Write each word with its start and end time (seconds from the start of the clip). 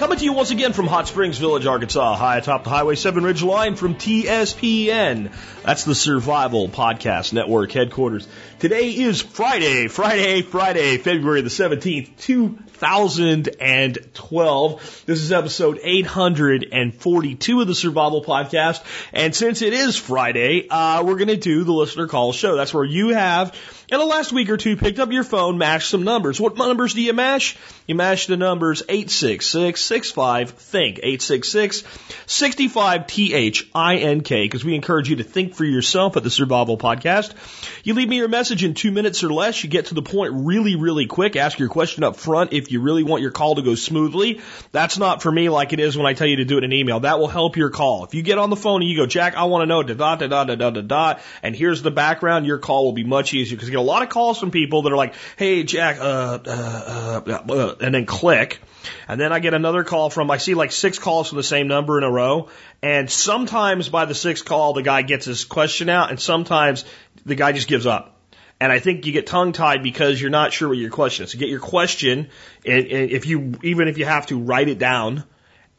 Coming 0.00 0.16
to 0.16 0.24
you 0.24 0.32
once 0.32 0.50
again 0.50 0.72
from 0.72 0.86
Hot 0.86 1.06
Springs 1.08 1.36
Village, 1.36 1.66
Arkansas, 1.66 2.16
high 2.16 2.38
atop 2.38 2.64
the 2.64 2.70
Highway 2.70 2.94
7 2.94 3.22
Ridge 3.22 3.42
Line 3.42 3.76
from 3.76 3.96
TSPN. 3.96 5.30
That's 5.62 5.84
the 5.84 5.94
Survival 5.94 6.70
Podcast 6.70 7.34
Network 7.34 7.70
headquarters. 7.70 8.26
Today 8.60 8.92
is 8.92 9.20
Friday, 9.20 9.88
Friday, 9.88 10.40
Friday, 10.40 10.96
February 10.96 11.42
the 11.42 11.50
17th, 11.50 12.16
2012. 12.16 15.02
This 15.04 15.20
is 15.20 15.32
episode 15.32 15.78
842 15.82 17.60
of 17.60 17.66
the 17.66 17.74
Survival 17.74 18.24
Podcast. 18.24 18.82
And 19.12 19.36
since 19.36 19.60
it 19.60 19.74
is 19.74 19.98
Friday, 19.98 20.66
uh, 20.70 21.04
we're 21.04 21.16
going 21.16 21.28
to 21.28 21.36
do 21.36 21.64
the 21.64 21.72
listener 21.72 22.08
call 22.08 22.32
show. 22.32 22.56
That's 22.56 22.72
where 22.72 22.84
you 22.84 23.10
have, 23.10 23.54
in 23.90 23.98
the 23.98 24.06
last 24.06 24.32
week 24.32 24.48
or 24.50 24.56
two, 24.56 24.76
picked 24.76 25.00
up 25.00 25.10
your 25.10 25.24
phone, 25.24 25.58
mashed 25.58 25.90
some 25.90 26.04
numbers. 26.04 26.40
What 26.40 26.56
numbers 26.56 26.94
do 26.94 27.02
you 27.02 27.12
mash? 27.12 27.56
You 27.88 27.96
mash 27.96 28.26
the 28.26 28.36
numbers 28.36 28.84
86665 28.88 30.50
think 30.50 30.98
866 30.98 31.82
65 32.24 33.06
T 33.08 33.34
H 33.34 33.68
I 33.74 33.96
N 33.96 34.20
K 34.20 34.44
because 34.44 34.64
we 34.64 34.76
encourage 34.76 35.10
you 35.10 35.16
to 35.16 35.24
think 35.24 35.56
for 35.56 35.64
yourself 35.64 36.16
at 36.16 36.22
the 36.22 36.30
Survival 36.30 36.78
Podcast. 36.78 37.32
You 37.82 37.94
leave 37.94 38.08
me 38.08 38.18
your 38.18 38.28
message 38.28 38.62
in 38.62 38.74
two 38.74 38.92
minutes 38.92 39.24
or 39.24 39.32
less. 39.32 39.64
You 39.64 39.68
get 39.68 39.86
to 39.86 39.94
the 39.94 40.02
point 40.02 40.34
really, 40.36 40.76
really 40.76 41.06
quick. 41.06 41.34
Ask 41.34 41.58
your 41.58 41.68
question 41.68 42.04
up 42.04 42.14
front 42.14 42.52
if 42.52 42.70
you 42.70 42.80
really 42.80 43.02
want 43.02 43.22
your 43.22 43.32
call 43.32 43.56
to 43.56 43.62
go 43.62 43.74
smoothly. 43.74 44.40
That's 44.70 44.98
not 44.98 45.20
for 45.20 45.32
me 45.32 45.48
like 45.48 45.72
it 45.72 45.80
is 45.80 45.96
when 45.96 46.06
I 46.06 46.14
tell 46.14 46.28
you 46.28 46.36
to 46.36 46.44
do 46.44 46.58
it 46.58 46.62
in 46.64 46.72
email. 46.72 47.00
That 47.00 47.18
will 47.18 47.26
help 47.26 47.56
your 47.56 47.70
call. 47.70 48.04
If 48.04 48.14
you 48.14 48.22
get 48.22 48.38
on 48.38 48.50
the 48.50 48.56
phone 48.56 48.82
and 48.82 48.88
you 48.88 48.96
go, 48.96 49.06
Jack, 49.06 49.34
I 49.34 49.44
want 49.44 49.62
to 49.62 49.66
know 49.66 49.82
da 49.82 49.94
da 49.94 50.14
da 50.14 50.44
da 50.44 50.54
da 50.54 50.70
da 50.70 50.80
da, 50.80 51.18
and 51.42 51.56
here's 51.56 51.82
the 51.82 51.90
background, 51.90 52.46
your 52.46 52.58
call 52.58 52.84
will 52.84 52.92
be 52.92 53.02
much 53.02 53.34
easier 53.34 53.56
because 53.56 53.68
a 53.80 53.82
lot 53.82 54.02
of 54.02 54.08
calls 54.08 54.38
from 54.38 54.50
people 54.50 54.82
that 54.82 54.92
are 54.92 54.96
like, 54.96 55.14
hey, 55.36 55.64
Jack, 55.64 55.98
uh, 55.98 56.38
uh, 56.46 57.22
uh, 57.26 57.52
uh, 57.52 57.74
and 57.80 57.94
then 57.94 58.06
click. 58.06 58.60
And 59.08 59.20
then 59.20 59.32
I 59.32 59.40
get 59.40 59.54
another 59.54 59.84
call 59.84 60.10
from, 60.10 60.30
I 60.30 60.36
see 60.38 60.54
like 60.54 60.72
six 60.72 60.98
calls 60.98 61.28
from 61.28 61.36
the 61.36 61.42
same 61.42 61.66
number 61.68 61.98
in 61.98 62.04
a 62.04 62.10
row. 62.10 62.48
And 62.82 63.10
sometimes 63.10 63.88
by 63.88 64.04
the 64.04 64.14
sixth 64.14 64.44
call, 64.44 64.72
the 64.72 64.82
guy 64.82 65.02
gets 65.02 65.26
his 65.26 65.44
question 65.44 65.88
out, 65.88 66.10
and 66.10 66.20
sometimes 66.20 66.84
the 67.26 67.34
guy 67.34 67.52
just 67.52 67.68
gives 67.68 67.86
up. 67.86 68.16
And 68.60 68.70
I 68.70 68.78
think 68.78 69.06
you 69.06 69.12
get 69.12 69.26
tongue 69.26 69.52
tied 69.52 69.82
because 69.82 70.20
you're 70.20 70.30
not 70.30 70.52
sure 70.52 70.68
what 70.68 70.76
your 70.76 70.90
question 70.90 71.24
is. 71.24 71.32
So 71.32 71.38
get 71.38 71.48
your 71.48 71.60
question, 71.60 72.28
and, 72.66 72.86
and 72.86 73.10
if 73.10 73.26
you, 73.26 73.54
even 73.62 73.88
if 73.88 73.96
you 73.98 74.04
have 74.04 74.26
to 74.26 74.38
write 74.38 74.68
it 74.68 74.78
down, 74.78 75.24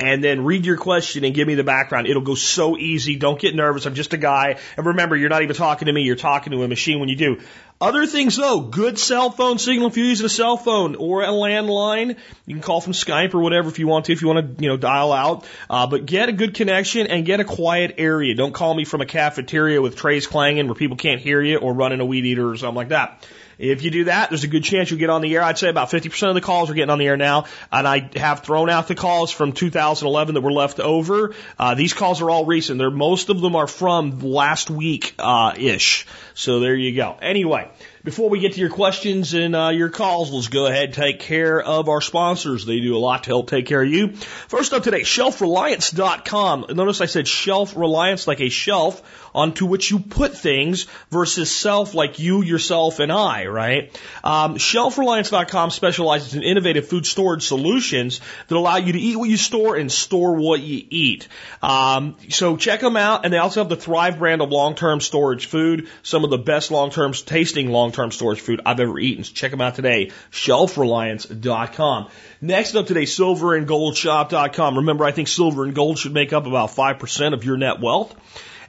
and 0.01 0.23
then 0.23 0.43
read 0.43 0.65
your 0.65 0.77
question 0.77 1.23
and 1.23 1.35
give 1.35 1.47
me 1.47 1.53
the 1.53 1.63
background. 1.63 2.07
It'll 2.07 2.23
go 2.23 2.33
so 2.33 2.75
easy. 2.75 3.17
Don't 3.17 3.39
get 3.39 3.53
nervous. 3.53 3.85
I'm 3.85 3.93
just 3.93 4.13
a 4.13 4.17
guy. 4.17 4.57
And 4.75 4.85
remember, 4.87 5.15
you're 5.15 5.29
not 5.29 5.43
even 5.43 5.55
talking 5.55 5.85
to 5.85 5.93
me. 5.93 6.01
You're 6.01 6.15
talking 6.15 6.51
to 6.51 6.63
a 6.63 6.67
machine 6.67 6.99
when 6.99 7.07
you 7.07 7.15
do. 7.15 7.39
Other 7.79 8.05
things 8.05 8.35
though, 8.35 8.61
good 8.61 8.99
cell 8.99 9.31
phone 9.31 9.57
signal 9.57 9.87
if 9.87 9.97
you're 9.97 10.05
using 10.05 10.25
a 10.25 10.29
cell 10.29 10.57
phone 10.57 10.95
or 10.95 11.23
a 11.23 11.27
landline. 11.27 12.17
You 12.47 12.55
can 12.55 12.61
call 12.61 12.81
from 12.81 12.93
Skype 12.93 13.33
or 13.35 13.39
whatever 13.39 13.69
if 13.69 13.77
you 13.77 13.87
want 13.87 14.05
to, 14.05 14.13
if 14.13 14.21
you 14.21 14.27
want 14.27 14.57
to, 14.57 14.63
you 14.63 14.69
know, 14.69 14.77
dial 14.77 15.11
out. 15.11 15.47
Uh, 15.69 15.85
but 15.87 16.05
get 16.05 16.29
a 16.29 16.31
good 16.31 16.55
connection 16.55 17.07
and 17.07 17.25
get 17.25 17.39
a 17.39 17.43
quiet 17.43 17.95
area. 17.97 18.35
Don't 18.35 18.53
call 18.53 18.73
me 18.73 18.85
from 18.85 19.01
a 19.01 19.05
cafeteria 19.05 19.81
with 19.81 19.95
trays 19.95 20.25
clanging 20.25 20.65
where 20.65 20.75
people 20.75 20.97
can't 20.97 21.21
hear 21.21 21.41
you 21.41 21.57
or 21.57 21.73
running 21.73 21.99
a 21.99 22.05
weed 22.05 22.25
eater 22.25 22.49
or 22.49 22.57
something 22.57 22.75
like 22.75 22.89
that. 22.89 23.27
If 23.61 23.83
you 23.83 23.91
do 23.91 24.03
that, 24.05 24.29
there's 24.29 24.43
a 24.43 24.47
good 24.47 24.63
chance 24.63 24.89
you'll 24.89 24.99
get 24.99 25.11
on 25.11 25.21
the 25.21 25.35
air. 25.35 25.43
I'd 25.43 25.57
say 25.57 25.69
about 25.69 25.91
50% 25.91 26.29
of 26.29 26.33
the 26.33 26.41
calls 26.41 26.71
are 26.71 26.73
getting 26.73 26.89
on 26.89 26.97
the 26.97 27.05
air 27.05 27.15
now. 27.15 27.45
And 27.71 27.87
I 27.87 28.09
have 28.15 28.39
thrown 28.39 28.71
out 28.71 28.87
the 28.87 28.95
calls 28.95 29.29
from 29.29 29.53
2011 29.53 30.33
that 30.33 30.41
were 30.41 30.51
left 30.51 30.79
over. 30.79 31.35
Uh, 31.59 31.75
these 31.75 31.93
calls 31.93 32.21
are 32.21 32.29
all 32.31 32.45
recent. 32.45 32.79
They're, 32.79 32.89
most 32.89 33.29
of 33.29 33.39
them 33.39 33.55
are 33.55 33.67
from 33.67 34.19
last 34.19 34.71
week, 34.71 35.13
uh, 35.19 35.53
ish. 35.55 36.07
So 36.33 36.59
there 36.59 36.75
you 36.75 36.95
go. 36.95 37.17
Anyway. 37.21 37.69
Before 38.03 38.31
we 38.31 38.39
get 38.39 38.53
to 38.53 38.59
your 38.59 38.71
questions 38.71 39.35
and 39.35 39.55
uh, 39.55 39.69
your 39.69 39.89
calls, 39.89 40.31
let's 40.31 40.47
go 40.47 40.65
ahead 40.65 40.85
and 40.85 40.93
take 40.95 41.19
care 41.19 41.61
of 41.61 41.87
our 41.87 42.01
sponsors. 42.01 42.65
They 42.65 42.79
do 42.79 42.97
a 42.97 42.97
lot 42.97 43.25
to 43.25 43.29
help 43.29 43.47
take 43.47 43.67
care 43.67 43.83
of 43.83 43.89
you. 43.89 44.13
First 44.13 44.73
up 44.73 44.81
today, 44.81 45.01
shelfreliance.com. 45.01 46.65
Notice 46.69 46.99
I 46.99 47.05
said 47.05 47.27
shelf 47.27 47.75
reliance 47.75 48.25
like 48.25 48.41
a 48.41 48.49
shelf 48.49 49.20
onto 49.35 49.65
which 49.65 49.91
you 49.91 49.99
put 49.99 50.35
things 50.35 50.87
versus 51.11 51.51
self 51.51 51.93
like 51.93 52.19
you, 52.19 52.41
yourself, 52.41 52.99
and 52.99 53.11
I, 53.11 53.45
right? 53.45 54.01
Um, 54.23 54.55
shelfreliance.com 54.55 55.69
specializes 55.69 56.33
in 56.33 56.43
innovative 56.43 56.87
food 56.87 57.05
storage 57.05 57.45
solutions 57.45 58.21
that 58.47 58.55
allow 58.55 58.77
you 58.77 58.93
to 58.93 58.99
eat 58.99 59.17
what 59.17 59.29
you 59.29 59.37
store 59.37 59.75
and 59.75 59.91
store 59.91 60.35
what 60.35 60.61
you 60.61 60.83
eat. 60.89 61.27
Um, 61.61 62.15
so 62.29 62.57
check 62.57 62.79
them 62.79 62.97
out. 62.97 63.25
And 63.25 63.33
they 63.33 63.37
also 63.37 63.59
have 63.59 63.69
the 63.69 63.75
Thrive 63.75 64.17
brand 64.17 64.41
of 64.41 64.49
long-term 64.49 65.01
storage 65.01 65.45
food, 65.45 65.87
some 66.03 66.23
of 66.23 66.29
the 66.29 66.37
best 66.37 66.71
long-term 66.71 67.13
tasting 67.13 67.69
long 67.69 67.91
long-term 67.91 68.11
storage 68.11 68.41
food 68.41 68.61
I've 68.65 68.79
ever 68.79 68.99
eaten. 68.99 69.23
So 69.23 69.33
check 69.33 69.51
them 69.51 69.61
out 69.61 69.75
today, 69.75 70.11
shelfreliance.com. 70.31 72.09
Next 72.41 72.75
up 72.75 72.87
today, 72.87 73.03
silverandgoldshop.com. 73.03 74.77
Remember, 74.77 75.03
I 75.03 75.11
think 75.11 75.27
silver 75.27 75.63
and 75.65 75.75
gold 75.75 75.97
should 75.97 76.13
make 76.13 76.31
up 76.31 76.45
about 76.45 76.69
5% 76.69 77.33
of 77.33 77.43
your 77.43 77.57
net 77.57 77.79
wealth 77.79 78.15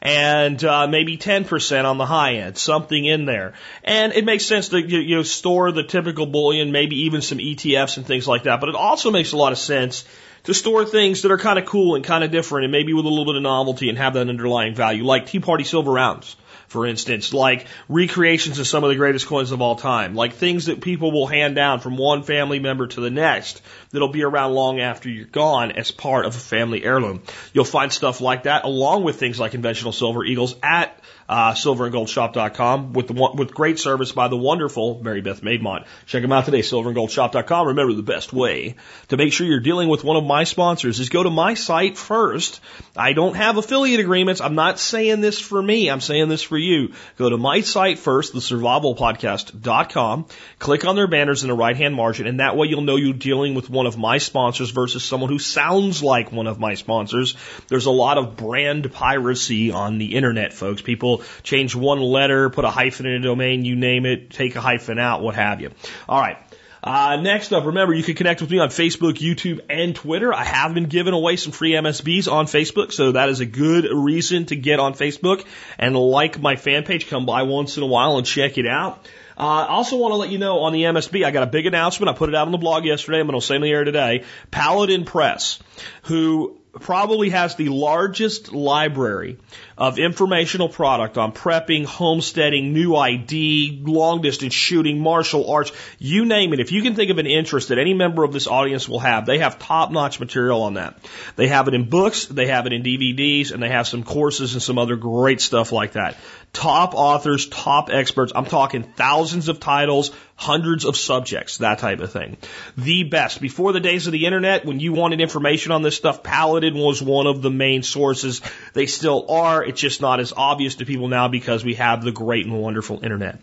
and 0.03 0.63
uh, 0.65 0.89
maybe 0.89 1.17
10% 1.17 1.85
on 1.85 1.97
the 1.97 2.05
high 2.05 2.35
end, 2.35 2.59
something 2.59 3.05
in 3.05 3.25
there. 3.25 3.55
And 3.85 4.13
it 4.13 4.25
makes 4.25 4.45
sense 4.45 4.69
to 4.71 4.81
you, 4.83 4.99
you 4.99 5.17
know, 5.17 5.23
store 5.23 5.71
the 5.71 5.85
typical 5.85 6.27
bullion, 6.27 6.73
maybe 6.73 7.03
even 7.03 7.23
some 7.23 7.39
ETFs 7.39 7.97
and 7.97 8.05
things 8.05 8.27
like 8.27 8.43
that. 8.43 8.59
But 8.59 8.69
it 8.69 8.75
also 8.75 9.13
makes 9.13 9.31
a 9.31 9.37
lot 9.37 9.53
of 9.53 9.59
sense 9.59 10.05
to 10.43 10.55
store 10.55 10.85
things 10.85 11.23
that 11.23 11.31
are 11.31 11.39
kind 11.39 11.57
of 11.57 11.67
cool 11.67 11.95
and 11.95 12.05
kind 12.05 12.25
of 12.25 12.33
different 12.33 12.65
and 12.65 12.73
maybe 12.73 12.93
with 12.93 13.05
a 13.05 13.09
little 13.09 13.25
bit 13.25 13.37
of 13.37 13.43
novelty 13.43 13.89
and 13.89 13.97
have 13.97 14.15
that 14.15 14.29
underlying 14.29 14.75
value, 14.75 15.05
like 15.05 15.27
Tea 15.27 15.39
Party 15.39 15.63
Silver 15.63 15.93
Rounds 15.93 16.35
for 16.73 16.87
instance, 16.87 17.35
like 17.35 17.67
recreations 17.89 18.59
of 18.59 18.67
some 18.67 18.83
of 18.83 18.89
the 18.89 18.97
greatest 18.97 19.27
coins 19.27 19.53
of 19.53 19.61
all 19.61 19.77
time, 19.77 20.15
like 20.15 20.33
things 20.33 20.67
that 20.67 20.81
people 20.81 21.13
will 21.13 21.27
hand 21.27 21.55
down 21.55 21.81
from 21.81 21.99
one 21.99 22.23
family 22.23 22.59
member 22.59 22.87
to 22.87 23.01
the 23.03 23.11
next 23.11 23.61
that'll 23.91 24.09
be 24.09 24.23
around 24.23 24.55
long 24.55 24.81
after 24.81 25.11
you're 25.11 25.27
gone 25.27 25.73
as 25.73 25.91
part 25.91 26.25
of 26.25 26.35
a 26.35 26.39
family 26.39 26.83
heirloom. 26.83 27.23
You'll 27.53 27.67
find 27.67 27.93
stuff 27.93 28.23
like 28.23 28.45
that 28.45 28.65
along 28.65 29.05
with 29.05 29.21
things 29.21 29.39
like 29.39 29.53
conventional 29.53 29.93
silver 29.93 30.25
eagles 30.25 30.57
at 30.63 30.99
uh, 31.33 31.55
silverandgoldshop.com 31.55 32.93
with 32.93 33.09
the 33.09 33.15
with 33.15 33.55
great 33.55 33.79
service 33.79 34.13
by 34.13 34.29
the 34.29 34.37
wonderful 34.37 35.03
Mary 35.03 35.23
Beth 35.23 35.41
Maidmont. 35.41 35.87
Check 36.05 36.21
them 36.21 36.31
out 36.31 36.45
today, 36.45 36.61
silverandgoldshop.com. 36.61 37.69
Remember 37.69 37.95
the 37.95 38.03
best 38.03 38.35
way 38.35 38.75
to 39.09 39.17
make 39.17 39.33
sure 39.33 39.47
you're 39.47 39.61
dealing 39.61 39.89
with 39.89 40.05
one 40.05 40.19
of 40.19 40.25
my 40.25 40.45
sponsors 40.45 41.01
is 41.01 41.09
go 41.09 41.23
to 41.23 41.31
my 41.31 41.55
site 41.55 41.97
first. 41.97 42.61
I 42.95 43.15
don't 43.15 43.35
have 43.35 43.57
affiliate 43.57 43.99
agreements. 43.99 44.43
I'm 44.43 44.57
not 44.57 44.79
saying 44.79 45.23
this 45.23 45.39
for 45.39 45.63
me. 45.63 45.89
I'm 45.89 46.03
saying 46.03 46.29
this 46.29 46.43
for 46.43 46.59
you. 46.59 46.93
Go 47.17 47.31
to 47.31 47.39
my 47.39 47.63
site 47.63 47.99
first, 47.99 48.35
thesurvivalpodcast.com. 48.35 50.27
Click 50.59 50.85
on 50.85 50.97
their 50.97 51.07
banners 51.07 51.45
in 51.45 51.49
the 51.49 51.55
right 51.55 51.79
hand 51.79 51.95
margin, 51.95 52.27
and 52.27 52.41
that 52.41 52.59
way 52.59 52.67
you'll 52.67 52.83
know 52.83 52.97
you're 52.97 53.15
dealing 53.15 53.55
with 53.55 53.71
one 53.71 53.87
of 53.87 53.97
my 53.97 54.19
sponsors 54.19 54.69
versus 54.69 55.03
someone 55.03 55.31
who 55.31 55.39
sounds 55.39 56.03
like 56.03 56.31
one 56.31 56.47
of 56.47 56.61
my 56.61 56.75
sponsors. 56.75 57.37
There's 57.69 57.87
a 57.87 57.91
lot 57.91 58.19
of 58.19 58.37
brand 58.37 58.93
piracy 58.93 59.71
on 59.71 59.97
the 59.97 60.15
internet, 60.15 60.53
folks. 60.53 60.83
People 60.83 61.22
change 61.43 61.75
one 61.75 62.01
letter, 62.01 62.51
put 62.51 62.65
a 62.65 62.71
hyphen 62.71 63.07
in 63.07 63.13
a 63.13 63.21
domain, 63.21 63.65
you 63.65 63.77
name 63.77 64.07
it, 64.07 64.31
take 64.31 64.57
a 64.57 64.61
hyphen 64.61 64.99
out, 64.99 65.23
what 65.23 65.35
have 65.35 65.61
you. 65.61 65.71
All 66.09 66.21
right. 66.21 66.39
Uh, 66.85 67.17
next 67.23 67.53
up, 67.53 67.65
remember 67.65 67.95
you 67.95 68.03
can 68.03 68.17
connect 68.17 68.41
with 68.41 68.51
me 68.51 68.59
on 68.59 68.69
Facebook, 68.69 69.15
YouTube, 69.15 69.61
and 69.71 69.95
Twitter. 69.95 70.35
I 70.35 70.43
have 70.43 70.75
been 70.75 70.87
giving 70.87 71.15
away 71.15 71.37
some 71.37 71.53
free 71.53 71.73
MSBs 71.73 72.31
on 72.31 72.47
Facebook, 72.47 72.93
so 72.93 73.13
that 73.13 73.29
is 73.29 73.39
a 73.39 73.47
good 73.47 73.87
reason 73.93 74.47
to 74.47 74.57
get 74.57 74.81
on 74.81 74.95
Facebook 74.95 75.45
and 75.79 75.97
like 75.97 76.41
my 76.41 76.57
fan 76.57 76.83
page. 76.83 77.09
Come 77.09 77.25
by 77.25 77.45
once 77.45 77.77
in 77.77 77.85
a 77.85 77.87
while 77.87 78.19
and 78.19 78.27
check 78.27 78.59
it 78.59 78.67
out. 78.67 79.07
Uh, 79.39 79.65
I 79.65 79.69
also 79.69 79.97
want 79.97 80.13
to 80.13 80.17
let 80.17 80.31
you 80.31 80.39
know 80.39 80.61
on 80.61 80.73
the 80.73 80.83
MSB, 80.83 81.25
I 81.25 81.31
got 81.31 81.45
a 81.45 81.47
big 81.47 81.67
announcement. 81.67 82.11
I 82.11 82.19
put 82.19 82.29
it 82.29 82.35
out 82.35 82.47
on 82.47 82.53
the 82.53 82.59
blog 82.59 82.85
yesterday. 82.85 83.21
I'm 83.21 83.29
going 83.29 83.39
to 83.39 83.47
say 83.47 83.57
in 83.57 83.63
the 83.63 83.71
air 83.71 83.85
today. 83.85 84.25
Paladin 84.51 85.05
Press, 85.05 85.61
who 86.03 86.59
probably 86.81 87.31
has 87.31 87.55
the 87.57 87.69
largest 87.69 88.53
library 88.53 89.39
of 89.83 89.99
informational 89.99 90.69
product 90.69 91.19
on 91.19 91.33
prepping, 91.33 91.85
homesteading, 91.85 92.73
new 92.73 92.95
ID, 92.95 93.83
long 93.85 94.23
distance 94.23 94.55
shooting, 94.55 95.01
martial 95.01 95.51
arts, 95.51 95.73
you 95.99 96.25
name 96.25 96.53
it. 96.53 96.61
If 96.61 96.71
you 96.71 96.83
can 96.83 96.95
think 96.95 97.11
of 97.11 97.19
an 97.19 97.27
interest 97.27 97.71
that 97.71 97.79
any 97.79 97.93
member 97.93 98.23
of 98.23 98.33
this 98.33 98.47
audience 98.47 98.89
will 98.89 99.01
have, 99.01 99.27
they 99.27 99.39
have 99.39 99.59
top 99.59 99.91
notch 99.91 100.21
material 100.21 100.63
on 100.63 100.75
that. 100.75 100.97
They 101.35 101.49
have 101.49 101.67
it 101.67 101.75
in 101.75 101.91
books, 101.91 102.27
they 102.27 102.47
have 102.47 102.67
it 102.67 102.73
in 102.73 102.85
DVDs, 102.85 103.51
and 103.51 103.61
they 103.61 103.71
have 103.71 103.89
some 103.89 104.05
courses 104.05 104.53
and 104.53 104.63
some 104.63 104.79
other 104.79 104.95
great 104.95 105.41
stuff 105.41 105.73
like 105.73 105.95
that. 105.95 106.17
Top 106.53 106.95
authors, 106.95 107.49
top 107.49 107.89
experts. 107.91 108.33
I'm 108.37 108.45
talking 108.45 108.85
thousands 108.85 109.49
of 109.49 109.59
titles, 109.59 110.13
hundreds 110.37 110.85
of 110.85 110.97
subjects, 110.97 111.59
that 111.59 111.79
type 111.79 112.01
of 112.01 112.13
thing. 112.13 112.37
The 112.77 113.05
best. 113.05 113.41
Before 113.41 113.73
the 113.73 113.81
days 113.81 114.07
of 114.07 114.13
the 114.13 114.27
internet, 114.27 114.67
when 114.67 114.79
you 114.79 114.93
wanted 114.93 115.21
information 115.21 115.73
on 115.73 115.83
this 115.83 115.97
stuff, 115.97 116.23
Paladin 116.23 116.75
was 116.75 117.01
one 117.01 117.27
of 117.27 117.41
the 117.41 117.51
main 117.51 117.83
sources. 117.83 118.43
They 118.75 118.87
still 118.87 119.31
are. 119.31 119.65
It's 119.73 119.81
just 119.81 120.03
not 120.03 120.21
as 120.21 120.35
obvious 120.37 120.77
to 120.77 120.87
people 120.87 121.09
now 121.09 121.29
because 121.29 121.65
we 121.65 121.75
have 121.75 122.05
the 122.05 122.13
great 122.13 122.45
and 122.47 122.61
wonderful 122.61 123.03
internet. 123.03 123.39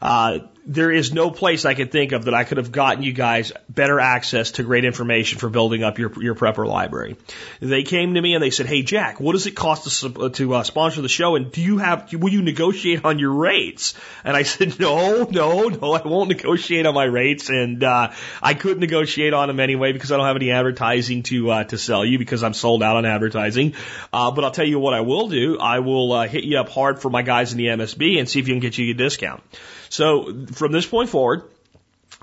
Uh, 0.00 0.40
there 0.64 0.92
is 0.92 1.12
no 1.12 1.30
place 1.30 1.64
I 1.64 1.74
could 1.74 1.90
think 1.90 2.12
of 2.12 2.26
that 2.26 2.34
I 2.34 2.44
could 2.44 2.58
have 2.58 2.70
gotten 2.70 3.02
you 3.02 3.12
guys 3.12 3.52
better 3.68 3.98
access 3.98 4.52
to 4.52 4.62
great 4.62 4.84
information 4.84 5.38
for 5.38 5.48
building 5.48 5.82
up 5.82 5.98
your 5.98 6.12
your 6.22 6.34
prepper 6.34 6.66
library. 6.66 7.16
They 7.60 7.82
came 7.82 8.14
to 8.14 8.20
me 8.20 8.34
and 8.34 8.42
they 8.42 8.50
said, 8.50 8.66
"Hey 8.66 8.82
Jack, 8.82 9.18
what 9.20 9.32
does 9.32 9.46
it 9.46 9.52
cost 9.52 10.02
to 10.02 10.30
to 10.30 10.54
uh, 10.54 10.62
sponsor 10.62 11.02
the 11.02 11.08
show? 11.08 11.34
And 11.34 11.50
do 11.50 11.60
you 11.60 11.78
have 11.78 12.12
will 12.12 12.32
you 12.32 12.42
negotiate 12.42 13.04
on 13.04 13.18
your 13.18 13.32
rates?" 13.32 13.94
And 14.24 14.36
I 14.36 14.42
said, 14.52 14.78
"No, 14.78 15.24
no, 15.24 15.68
no, 15.68 15.92
I 15.94 16.06
won't 16.06 16.28
negotiate 16.28 16.86
on 16.86 16.94
my 16.94 17.04
rates, 17.04 17.48
and 17.48 17.82
uh, 17.82 18.12
I 18.40 18.54
couldn't 18.54 18.80
negotiate 18.80 19.34
on 19.34 19.48
them 19.48 19.58
anyway 19.58 19.92
because 19.92 20.12
I 20.12 20.16
don't 20.16 20.26
have 20.26 20.36
any 20.36 20.52
advertising 20.52 21.24
to 21.24 21.50
uh, 21.50 21.64
to 21.64 21.78
sell 21.78 22.04
you 22.04 22.18
because 22.18 22.44
I'm 22.44 22.54
sold 22.54 22.82
out 22.82 22.96
on 22.96 23.04
advertising. 23.04 23.74
Uh, 24.12 24.30
but 24.30 24.44
I'll 24.44 24.52
tell 24.52 24.66
you 24.66 24.78
what 24.78 24.94
I 24.94 25.00
will 25.00 25.28
do: 25.28 25.58
I 25.58 25.80
will 25.80 26.12
uh, 26.12 26.28
hit 26.28 26.44
you 26.44 26.58
up 26.58 26.68
hard 26.68 27.00
for 27.00 27.10
my 27.10 27.22
guys 27.22 27.52
in 27.52 27.58
the 27.58 27.66
MSB 27.66 28.18
and 28.18 28.28
see 28.28 28.38
if 28.38 28.46
you 28.46 28.54
can 28.54 28.60
get 28.60 28.78
you 28.78 28.92
a 28.92 28.94
discount." 28.94 29.42
So 29.92 30.46
from 30.54 30.72
this 30.72 30.86
point 30.86 31.10
forward, 31.10 31.42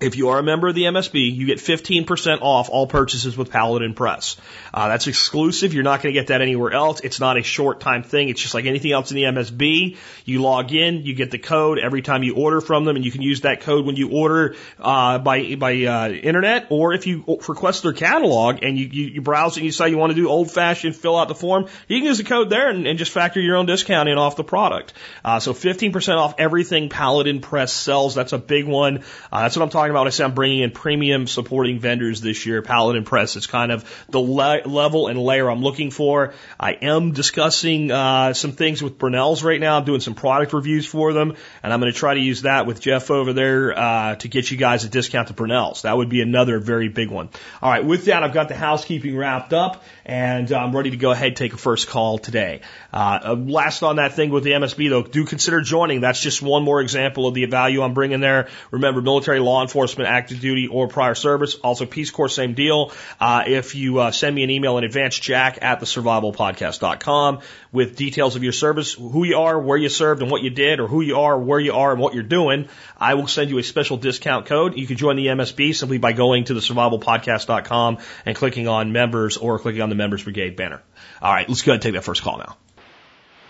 if 0.02 0.16
you 0.16 0.30
are 0.30 0.40
a 0.40 0.44
member 0.44 0.68
of 0.68 0.76
the 0.76 0.84
MSB, 0.84 1.36
you 1.36 1.46
get 1.46 1.58
15% 1.58 2.42
off 2.42 2.70
all 2.70 2.88
purchases 2.88 3.38
with 3.38 3.52
Paladin 3.52 3.94
Press. 3.94 4.38
Uh, 4.74 4.88
that's 4.88 5.08
exclusive. 5.08 5.74
You're 5.74 5.84
not 5.84 6.02
going 6.02 6.14
to 6.14 6.20
get 6.20 6.28
that 6.28 6.42
anywhere 6.42 6.72
else. 6.72 7.02
It's 7.02 7.20
not 7.20 7.38
a 7.38 7.44
short 7.44 7.80
time 7.80 8.04
thing. 8.04 8.30
It's 8.30 8.42
just 8.42 8.54
like 8.54 8.66
anything 8.66 8.92
else 8.92 9.12
in 9.12 9.16
the 9.16 9.24
MSB. 9.24 9.98
You 10.26 10.42
log 10.42 10.72
in, 10.72 11.04
you 11.04 11.14
get 11.14 11.32
the 11.32 11.38
code 11.38 11.80
every 11.80 12.02
time 12.02 12.24
you 12.24 12.36
order 12.36 12.62
from 12.62 12.86
them, 12.86 12.96
and 12.96 13.04
you 13.04 13.12
can 13.12 13.22
use 13.22 13.42
that 13.42 13.62
code 13.62 13.86
when 13.86 13.96
you 13.96 14.12
order 14.12 14.56
uh, 14.80 15.20
by 15.20 15.56
by 15.56 15.84
uh, 15.84 16.10
internet, 16.10 16.68
or 16.70 16.94
if 16.94 17.08
you 17.08 17.24
request 17.48 17.84
their 17.84 17.94
catalog 17.94 18.64
and 18.64 18.78
you, 18.78 18.88
you, 18.92 19.06
you 19.06 19.22
browse 19.22 19.58
and 19.58 19.66
you 19.66 19.72
say 19.72 19.90
you 19.90 19.98
want 19.98 20.12
to 20.12 20.16
do 20.16 20.30
old 20.30 20.52
fashioned, 20.52 20.96
fill 20.96 21.18
out 21.18 21.28
the 21.28 21.36
form, 21.36 21.68
you 21.88 21.98
can 21.98 22.06
use 22.06 22.18
the 22.18 22.24
code 22.24 22.50
there 22.50 22.70
and, 22.70 22.88
and 22.88 22.98
just 23.00 23.12
factor 23.12 23.40
your 23.40 23.58
own 23.58 23.66
discount 23.66 24.08
in 24.10 24.18
off 24.18 24.36
the 24.36 24.44
product. 24.44 24.94
Uh, 25.24 25.40
so 25.40 25.54
15% 25.54 26.18
off 26.18 26.36
everything 26.38 26.90
Paladin 26.90 27.42
Press 27.42 27.74
sells. 27.74 28.16
That's 28.16 28.34
a 28.34 28.38
big 28.38 28.66
one. 28.66 29.04
Uh, 29.32 29.42
that's 29.42 29.56
what 29.56 29.64
I'm 29.64 29.70
talking 29.70 29.89
talking 29.90 29.96
about 29.96 30.02
when 30.02 30.08
I 30.08 30.12
say 30.12 30.24
I'm 30.24 30.34
bringing 30.36 30.60
in 30.60 30.72
premium 30.72 31.26
supporting 31.26 31.80
vendors 31.80 32.22
this 32.22 32.46
year. 32.46 32.62
Paladin 32.62 33.06
Press 33.06 33.36
It's 33.36 33.48
kind 33.48 33.72
of 33.72 34.06
the 34.10 34.20
le- 34.20 34.62
level 34.66 35.08
and 35.08 35.18
layer 35.18 35.50
I'm 35.50 35.62
looking 35.62 35.90
for. 35.90 36.34
I 36.60 36.74
am 36.74 37.12
discussing 37.14 37.92
uh, 37.92 38.34
some 38.34 38.52
things 38.52 38.84
with 38.84 39.00
Brownell's 39.00 39.44
right 39.44 39.60
now. 39.60 39.78
I'm 39.78 39.86
doing 39.86 40.00
some 40.00 40.14
product 40.14 40.54
reviews 40.54 40.86
for 40.86 41.14
them, 41.14 41.36
and 41.64 41.74
I'm 41.74 41.80
going 41.80 41.92
to 41.92 41.98
try 41.98 42.14
to 42.14 42.20
use 42.20 42.44
that 42.44 42.68
with 42.68 42.82
Jeff 42.82 43.10
over 43.10 43.34
there 43.34 43.78
uh, 43.78 44.16
to 44.16 44.28
get 44.28 44.52
you 44.52 44.58
guys 44.58 44.84
a 44.84 44.90
discount 44.90 45.30
to 45.30 45.34
Brownell's. 45.34 45.82
That 45.82 45.98
would 45.98 46.10
be 46.10 46.22
another 46.22 46.60
very 46.60 46.90
big 46.90 47.10
one. 47.10 47.30
All 47.62 47.72
right, 47.72 47.84
with 47.84 48.06
that, 48.06 48.24
I've 48.24 48.34
got 48.34 48.48
the 48.48 48.56
housekeeping 48.56 49.18
wrapped 49.18 49.54
up, 49.54 49.84
and 50.06 50.52
I'm 50.52 50.76
ready 50.76 50.92
to 50.92 50.98
go 50.98 51.12
ahead 51.12 51.30
and 51.30 51.36
take 51.36 51.54
a 51.54 51.58
first 51.58 51.88
call 51.88 52.20
today. 52.20 52.62
Uh, 52.94 53.20
uh 53.24 53.34
last 53.34 53.82
on 53.82 53.96
that 53.96 54.14
thing 54.14 54.30
with 54.30 54.44
the 54.44 54.52
MSB 54.52 54.90
though, 54.90 55.04
do 55.04 55.26
consider 55.26 55.62
joining. 55.62 56.02
That's 56.02 56.22
just 56.22 56.42
one 56.42 56.64
more 56.64 56.82
example 56.82 57.28
of 57.28 57.34
the 57.34 57.46
value 57.46 57.82
I'm 57.82 57.94
bringing 57.94 58.20
there. 58.20 58.50
Remember, 58.72 59.02
military 59.02 59.40
law 59.40 59.62
enforcement 59.62 59.79
enforcement, 59.80 60.10
active 60.10 60.42
duty, 60.42 60.68
or 60.68 60.90
prior 60.90 61.16
service. 61.16 61.56
Also, 61.56 61.86
Peace 61.86 62.12
Corps, 62.12 62.28
same 62.28 62.54
deal. 62.54 62.92
Uh, 63.18 63.44
if 63.48 63.76
you 63.76 64.00
uh, 64.00 64.12
send 64.12 64.36
me 64.36 64.44
an 64.44 64.50
email 64.50 64.78
in 64.78 64.84
advance, 64.84 65.18
jack 65.18 65.60
at 65.62 65.80
the 65.80 65.86
survivalpodcast.com 65.86 67.40
with 67.72 67.96
details 67.96 68.36
of 68.36 68.44
your 68.44 68.52
service, 68.52 68.94
who 68.94 69.24
you 69.24 69.38
are, 69.38 69.58
where 69.58 69.78
you 69.78 69.88
served, 69.88 70.22
and 70.22 70.30
what 70.30 70.42
you 70.42 70.50
did, 70.50 70.82
or 70.82 70.88
who 70.88 71.00
you 71.00 71.18
are, 71.18 71.40
where 71.40 71.62
you 71.62 71.72
are, 71.72 71.92
and 71.92 72.02
what 72.02 72.14
you're 72.14 72.24
doing, 72.24 72.68
I 72.98 73.14
will 73.14 73.28
send 73.28 73.50
you 73.50 73.58
a 73.58 73.64
special 73.64 73.96
discount 73.96 74.48
code. 74.48 74.78
You 74.78 74.86
can 74.86 74.98
join 74.98 75.16
the 75.16 75.28
MSB 75.28 75.74
simply 75.74 75.98
by 75.98 76.12
going 76.12 76.44
to 76.46 76.54
the 76.54 76.60
survivalpodcast.com 76.60 78.00
and 78.26 78.36
clicking 78.36 78.68
on 78.68 78.92
members 78.92 79.38
or 79.38 79.60
clicking 79.60 79.82
on 79.82 79.88
the 79.88 79.96
members 79.96 80.24
brigade 80.24 80.58
banner. 80.58 80.82
All 81.22 81.32
right, 81.32 81.48
let's 81.48 81.62
go 81.62 81.72
ahead 81.72 81.78
and 81.78 81.84
take 81.84 81.94
that 81.94 82.04
first 82.04 82.22
call 82.22 82.38
now. 82.38 82.58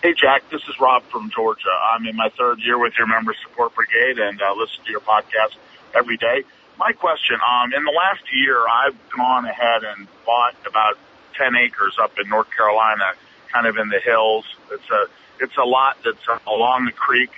Hey, 0.03 0.13
Jack, 0.13 0.49
this 0.49 0.61
is 0.61 0.79
Rob 0.79 1.03
from 1.11 1.29
Georgia. 1.29 1.75
I'm 1.91 2.05
in 2.05 2.15
my 2.15 2.29
third 2.37 2.59
year 2.59 2.77
with 2.77 2.93
your 2.97 3.07
Member 3.07 3.35
Support 3.43 3.75
Brigade 3.75 4.17
and 4.17 4.41
uh, 4.41 4.53
listen 4.55 4.85
to 4.85 4.91
your 4.91 5.01
podcast 5.01 5.57
every 5.95 6.17
day. 6.17 6.43
My 6.77 6.91
question, 6.93 7.37
um, 7.43 7.73
in 7.73 7.83
the 7.83 7.91
last 7.91 8.23
year, 8.31 8.63
I've 8.67 8.95
gone 9.11 9.45
ahead 9.45 9.83
and 9.83 10.07
bought 10.25 10.55
about 10.65 10.97
10 11.35 11.55
acres 11.55 11.97
up 12.01 12.17
in 12.17 12.29
North 12.29 12.49
Carolina, 12.55 13.13
kind 13.51 13.67
of 13.67 13.77
in 13.77 13.89
the 13.89 13.99
hills. 13.99 14.45
It's 14.71 14.89
a, 14.89 15.07
it's 15.43 15.57
a 15.57 15.63
lot 15.65 15.97
that's 16.03 16.23
along 16.47 16.85
the 16.85 16.91
creek. 16.91 17.31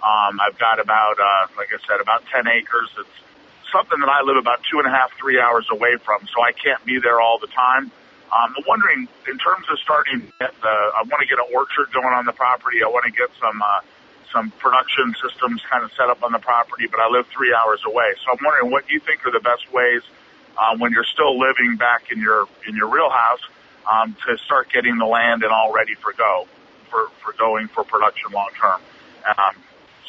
Um, 0.00 0.40
I've 0.40 0.58
got 0.58 0.80
about, 0.80 1.18
uh, 1.18 1.46
like 1.56 1.68
I 1.72 1.78
said, 1.86 2.00
about 2.00 2.24
10 2.32 2.48
acres. 2.48 2.88
It's 2.98 3.16
something 3.72 3.98
that 4.00 4.08
I 4.08 4.22
live 4.22 4.36
about 4.36 4.60
two 4.70 4.78
and 4.78 4.86
a 4.86 4.90
half, 4.90 5.10
three 5.18 5.40
hours 5.40 5.66
away 5.70 5.96
from, 6.04 6.26
so 6.32 6.42
I 6.42 6.52
can't 6.52 6.82
be 6.84 6.98
there 7.00 7.20
all 7.20 7.38
the 7.38 7.48
time. 7.48 7.90
Um, 8.32 8.54
I'm 8.56 8.64
wondering, 8.66 9.08
in 9.28 9.38
terms 9.38 9.66
of 9.70 9.78
starting, 9.80 10.32
the, 10.38 10.46
I 10.46 11.02
want 11.06 11.20
to 11.20 11.28
get 11.28 11.38
an 11.38 11.52
orchard 11.54 11.92
going 11.92 12.12
on 12.12 12.26
the 12.26 12.32
property. 12.32 12.82
I 12.82 12.88
want 12.88 13.04
to 13.06 13.12
get 13.12 13.30
some, 13.40 13.60
uh, 13.62 13.80
some 14.36 14.50
production 14.60 15.14
systems 15.16 15.62
kind 15.64 15.82
of 15.82 15.90
set 15.96 16.10
up 16.10 16.22
on 16.22 16.32
the 16.32 16.38
property, 16.38 16.86
but 16.90 17.00
I 17.00 17.08
live 17.08 17.24
three 17.32 17.56
hours 17.56 17.80
away. 17.86 18.12
So 18.20 18.32
I'm 18.32 18.44
wondering 18.44 18.70
what 18.70 18.84
you 18.90 19.00
think 19.00 19.24
are 19.24 19.32
the 19.32 19.40
best 19.40 19.72
ways 19.72 20.02
uh, 20.58 20.76
when 20.76 20.92
you're 20.92 21.08
still 21.08 21.38
living 21.38 21.76
back 21.76 22.12
in 22.12 22.20
your 22.20 22.44
in 22.68 22.76
your 22.76 22.88
real 22.88 23.08
house 23.08 23.40
um, 23.90 24.14
to 24.26 24.36
start 24.44 24.68
getting 24.70 24.98
the 24.98 25.06
land 25.06 25.42
and 25.42 25.52
all 25.52 25.72
ready 25.72 25.94
for 25.94 26.12
go 26.12 26.46
for 26.90 27.08
for 27.24 27.32
going 27.38 27.68
for 27.68 27.82
production 27.84 28.30
long 28.32 28.50
term. 28.60 28.80
Um, 29.24 29.56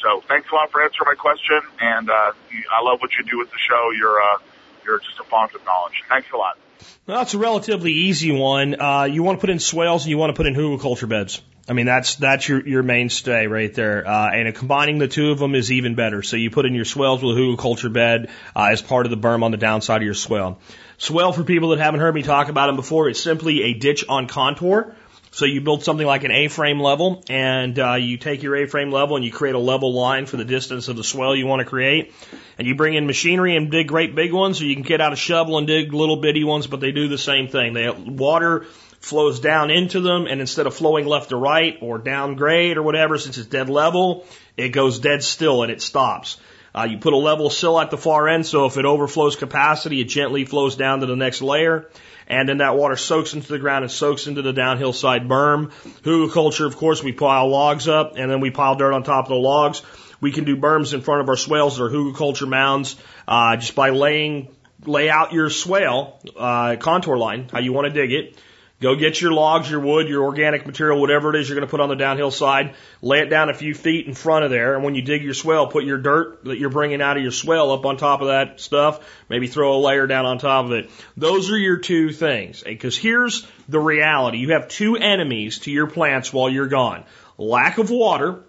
so 0.02 0.22
thanks 0.28 0.48
a 0.52 0.54
lot 0.54 0.70
for 0.70 0.82
answering 0.82 1.08
my 1.08 1.16
question, 1.16 1.60
and 1.80 2.10
uh, 2.10 2.12
I 2.12 2.82
love 2.82 3.00
what 3.00 3.10
you 3.18 3.24
do 3.24 3.38
with 3.38 3.48
the 3.48 3.58
show. 3.58 3.90
You're 3.96 4.20
uh, 4.20 4.38
you're 4.84 4.98
just 4.98 5.18
a 5.20 5.24
font 5.24 5.54
of 5.54 5.64
knowledge. 5.64 6.02
Thanks 6.06 6.28
a 6.34 6.36
lot. 6.36 6.58
Well, 7.06 7.22
it's 7.22 7.32
a 7.32 7.38
relatively 7.38 7.92
easy 7.92 8.30
one. 8.30 8.78
Uh, 8.78 9.04
you 9.04 9.22
want 9.22 9.38
to 9.38 9.40
put 9.40 9.48
in 9.48 9.58
swales 9.58 10.04
and 10.04 10.10
you 10.10 10.18
want 10.18 10.30
to 10.30 10.36
put 10.36 10.46
in 10.46 10.54
hugelkultur 10.54 11.08
beds. 11.08 11.40
I 11.68 11.74
mean, 11.74 11.84
that's 11.84 12.14
that's 12.16 12.48
your 12.48 12.66
your 12.66 12.82
mainstay 12.82 13.46
right 13.46 13.72
there. 13.74 14.06
Uh, 14.06 14.30
and 14.30 14.54
combining 14.54 14.98
the 14.98 15.08
two 15.08 15.30
of 15.30 15.38
them 15.38 15.54
is 15.54 15.70
even 15.70 15.94
better. 15.94 16.22
So 16.22 16.36
you 16.36 16.50
put 16.50 16.64
in 16.64 16.74
your 16.74 16.86
swales 16.86 17.22
with 17.22 17.36
a 17.36 17.56
culture 17.58 17.90
bed 17.90 18.30
uh, 18.56 18.68
as 18.72 18.80
part 18.80 19.04
of 19.04 19.10
the 19.10 19.18
berm 19.18 19.42
on 19.42 19.50
the 19.50 19.58
downside 19.58 20.00
of 20.00 20.06
your 20.06 20.14
swale. 20.14 20.58
Swale, 20.96 21.32
for 21.32 21.44
people 21.44 21.68
that 21.70 21.78
haven't 21.78 22.00
heard 22.00 22.14
me 22.14 22.22
talk 22.22 22.48
about 22.48 22.66
them 22.68 22.76
before, 22.76 23.08
it's 23.08 23.20
simply 23.20 23.64
a 23.64 23.74
ditch 23.74 24.04
on 24.08 24.28
contour. 24.28 24.96
So 25.30 25.44
you 25.44 25.60
build 25.60 25.84
something 25.84 26.06
like 26.06 26.24
an 26.24 26.30
A-frame 26.30 26.80
level, 26.80 27.22
and 27.28 27.78
uh, 27.78 27.94
you 27.94 28.16
take 28.16 28.42
your 28.42 28.56
A-frame 28.56 28.90
level 28.90 29.14
and 29.14 29.24
you 29.24 29.30
create 29.30 29.54
a 29.54 29.58
level 29.58 29.92
line 29.92 30.24
for 30.24 30.38
the 30.38 30.44
distance 30.44 30.88
of 30.88 30.96
the 30.96 31.04
swale 31.04 31.36
you 31.36 31.46
want 31.46 31.60
to 31.60 31.66
create, 31.66 32.14
and 32.56 32.66
you 32.66 32.74
bring 32.74 32.94
in 32.94 33.06
machinery 33.06 33.54
and 33.54 33.70
dig 33.70 33.88
great 33.88 34.14
big 34.14 34.32
ones, 34.32 34.60
or 34.62 34.64
you 34.64 34.74
can 34.74 34.82
get 34.82 35.02
out 35.02 35.12
a 35.12 35.16
shovel 35.16 35.58
and 35.58 35.66
dig 35.66 35.92
little 35.92 36.16
bitty 36.16 36.44
ones, 36.44 36.66
but 36.66 36.80
they 36.80 36.92
do 36.92 37.08
the 37.08 37.18
same 37.18 37.46
thing. 37.46 37.74
They 37.74 37.90
water 37.90 38.64
flows 39.00 39.40
down 39.40 39.70
into 39.70 40.00
them, 40.00 40.26
and 40.26 40.40
instead 40.40 40.66
of 40.66 40.74
flowing 40.74 41.06
left 41.06 41.30
to 41.30 41.36
right 41.36 41.78
or 41.80 41.98
down 41.98 42.34
grade 42.34 42.76
or 42.76 42.82
whatever, 42.82 43.18
since 43.18 43.38
it's 43.38 43.46
dead 43.46 43.68
level, 43.68 44.26
it 44.56 44.70
goes 44.70 44.98
dead 44.98 45.22
still 45.22 45.62
and 45.62 45.70
it 45.70 45.80
stops. 45.80 46.38
Uh, 46.74 46.84
you 46.84 46.98
put 46.98 47.12
a 47.12 47.16
level 47.16 47.50
sill 47.50 47.80
at 47.80 47.90
the 47.90 47.96
far 47.96 48.28
end, 48.28 48.46
so 48.46 48.66
if 48.66 48.76
it 48.76 48.84
overflows 48.84 49.36
capacity, 49.36 50.00
it 50.00 50.04
gently 50.04 50.44
flows 50.44 50.76
down 50.76 51.00
to 51.00 51.06
the 51.06 51.16
next 51.16 51.42
layer. 51.42 51.88
And 52.26 52.46
then 52.46 52.58
that 52.58 52.76
water 52.76 52.96
soaks 52.96 53.32
into 53.32 53.48
the 53.48 53.58
ground 53.58 53.84
and 53.84 53.90
soaks 53.90 54.26
into 54.26 54.42
the 54.42 54.52
downhill 54.52 54.92
side 54.92 55.28
berm. 55.28 55.72
Hugelkultur, 56.02 56.66
of 56.66 56.76
course, 56.76 57.02
we 57.02 57.12
pile 57.12 57.48
logs 57.48 57.88
up 57.88 58.12
and 58.16 58.30
then 58.30 58.40
we 58.40 58.50
pile 58.50 58.74
dirt 58.74 58.92
on 58.92 59.02
top 59.02 59.24
of 59.24 59.30
the 59.30 59.34
logs. 59.36 59.80
We 60.20 60.30
can 60.30 60.44
do 60.44 60.56
berms 60.56 60.92
in 60.92 61.00
front 61.00 61.22
of 61.22 61.28
our 61.30 61.36
swales 61.36 61.80
or 61.80 61.88
hugelkultur 61.88 62.46
mounds, 62.46 62.96
uh, 63.26 63.56
just 63.56 63.74
by 63.74 63.90
laying, 63.90 64.54
lay 64.84 65.08
out 65.08 65.32
your 65.32 65.48
swale, 65.48 66.20
uh, 66.36 66.76
contour 66.76 67.16
line, 67.16 67.48
how 67.50 67.60
you 67.60 67.72
want 67.72 67.86
to 67.86 67.92
dig 67.92 68.12
it 68.12 68.36
Go 68.80 68.94
get 68.94 69.20
your 69.20 69.32
logs, 69.32 69.68
your 69.68 69.80
wood, 69.80 70.08
your 70.08 70.22
organic 70.22 70.64
material, 70.64 71.00
whatever 71.00 71.34
it 71.34 71.40
is 71.40 71.48
you're 71.48 71.56
going 71.56 71.66
to 71.66 71.70
put 71.70 71.80
on 71.80 71.88
the 71.88 71.96
downhill 71.96 72.30
side. 72.30 72.74
Lay 73.02 73.18
it 73.18 73.28
down 73.28 73.50
a 73.50 73.54
few 73.54 73.74
feet 73.74 74.06
in 74.06 74.14
front 74.14 74.44
of 74.44 74.52
there. 74.52 74.76
And 74.76 74.84
when 74.84 74.94
you 74.94 75.02
dig 75.02 75.24
your 75.24 75.34
swale, 75.34 75.66
put 75.66 75.82
your 75.82 75.98
dirt 75.98 76.44
that 76.44 76.58
you're 76.58 76.70
bringing 76.70 77.02
out 77.02 77.16
of 77.16 77.22
your 77.24 77.32
swale 77.32 77.72
up 77.72 77.84
on 77.84 77.96
top 77.96 78.20
of 78.20 78.28
that 78.28 78.60
stuff. 78.60 79.00
Maybe 79.28 79.48
throw 79.48 79.76
a 79.76 79.80
layer 79.80 80.06
down 80.06 80.26
on 80.26 80.38
top 80.38 80.66
of 80.66 80.72
it. 80.72 80.90
Those 81.16 81.50
are 81.50 81.58
your 81.58 81.78
two 81.78 82.12
things. 82.12 82.62
Eh, 82.64 82.70
because 82.70 82.96
here's 82.96 83.48
the 83.68 83.80
reality. 83.80 84.38
You 84.38 84.52
have 84.52 84.68
two 84.68 84.96
enemies 84.96 85.58
to 85.60 85.72
your 85.72 85.88
plants 85.88 86.32
while 86.32 86.48
you're 86.48 86.68
gone. 86.68 87.04
Lack 87.36 87.78
of 87.78 87.90
water 87.90 88.44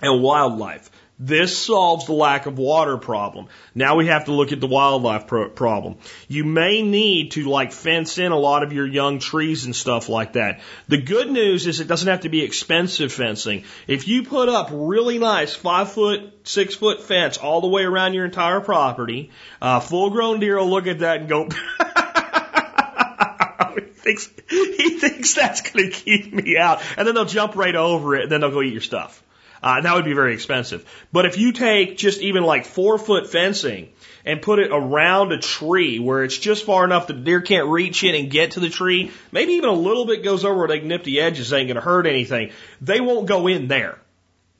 and 0.00 0.22
wildlife. 0.22 0.88
This 1.20 1.58
solves 1.58 2.06
the 2.06 2.12
lack 2.12 2.46
of 2.46 2.58
water 2.58 2.96
problem. 2.96 3.48
Now 3.74 3.96
we 3.96 4.06
have 4.06 4.26
to 4.26 4.32
look 4.32 4.52
at 4.52 4.60
the 4.60 4.68
wildlife 4.68 5.26
pro- 5.26 5.48
problem. 5.48 5.96
You 6.28 6.44
may 6.44 6.80
need 6.80 7.32
to 7.32 7.48
like 7.48 7.72
fence 7.72 8.18
in 8.18 8.30
a 8.30 8.38
lot 8.38 8.62
of 8.62 8.72
your 8.72 8.86
young 8.86 9.18
trees 9.18 9.64
and 9.64 9.74
stuff 9.74 10.08
like 10.08 10.34
that. 10.34 10.60
The 10.86 11.02
good 11.02 11.28
news 11.28 11.66
is 11.66 11.80
it 11.80 11.88
doesn't 11.88 12.06
have 12.06 12.20
to 12.20 12.28
be 12.28 12.42
expensive 12.42 13.12
fencing. 13.12 13.64
If 13.88 14.06
you 14.06 14.22
put 14.22 14.48
up 14.48 14.68
really 14.72 15.18
nice 15.18 15.56
five 15.56 15.90
foot, 15.90 16.20
six 16.44 16.76
foot 16.76 17.02
fence 17.02 17.36
all 17.36 17.60
the 17.60 17.66
way 17.66 17.82
around 17.82 18.14
your 18.14 18.24
entire 18.24 18.60
property, 18.60 19.32
uh, 19.60 19.80
full 19.80 20.10
grown 20.10 20.38
deer 20.38 20.56
will 20.56 20.70
look 20.70 20.86
at 20.86 21.00
that 21.00 21.22
and 21.22 21.28
go, 21.28 21.44
he 23.74 23.80
thinks, 23.90 24.30
he 24.48 24.90
thinks 25.00 25.34
that's 25.34 25.62
going 25.62 25.90
to 25.90 25.92
keep 25.96 26.32
me 26.32 26.56
out. 26.56 26.80
And 26.96 27.08
then 27.08 27.16
they'll 27.16 27.24
jump 27.24 27.56
right 27.56 27.74
over 27.74 28.14
it 28.14 28.22
and 28.22 28.30
then 28.30 28.40
they'll 28.40 28.52
go 28.52 28.62
eat 28.62 28.72
your 28.72 28.82
stuff. 28.82 29.20
Uh, 29.62 29.80
that 29.80 29.94
would 29.94 30.04
be 30.04 30.12
very 30.12 30.34
expensive. 30.34 30.84
But 31.12 31.26
if 31.26 31.38
you 31.38 31.52
take 31.52 31.96
just 31.96 32.20
even 32.20 32.44
like 32.44 32.64
four 32.64 32.98
foot 32.98 33.30
fencing 33.30 33.90
and 34.24 34.42
put 34.42 34.58
it 34.58 34.70
around 34.72 35.32
a 35.32 35.38
tree 35.38 35.98
where 35.98 36.24
it's 36.24 36.38
just 36.38 36.64
far 36.64 36.84
enough 36.84 37.06
that 37.08 37.14
the 37.14 37.22
deer 37.22 37.40
can't 37.40 37.68
reach 37.68 38.04
in 38.04 38.14
and 38.14 38.30
get 38.30 38.52
to 38.52 38.60
the 38.60 38.70
tree, 38.70 39.10
maybe 39.32 39.54
even 39.54 39.70
a 39.70 39.74
little 39.74 40.06
bit 40.06 40.22
goes 40.22 40.44
over 40.44 40.58
where 40.58 40.68
they 40.68 40.80
can 40.80 40.88
nip 40.88 41.04
the 41.04 41.20
edges, 41.20 41.52
ain't 41.52 41.68
to 41.70 41.80
hurt 41.80 42.06
anything. 42.06 42.50
They 42.80 43.00
won't 43.00 43.26
go 43.26 43.46
in 43.46 43.68
there. 43.68 43.98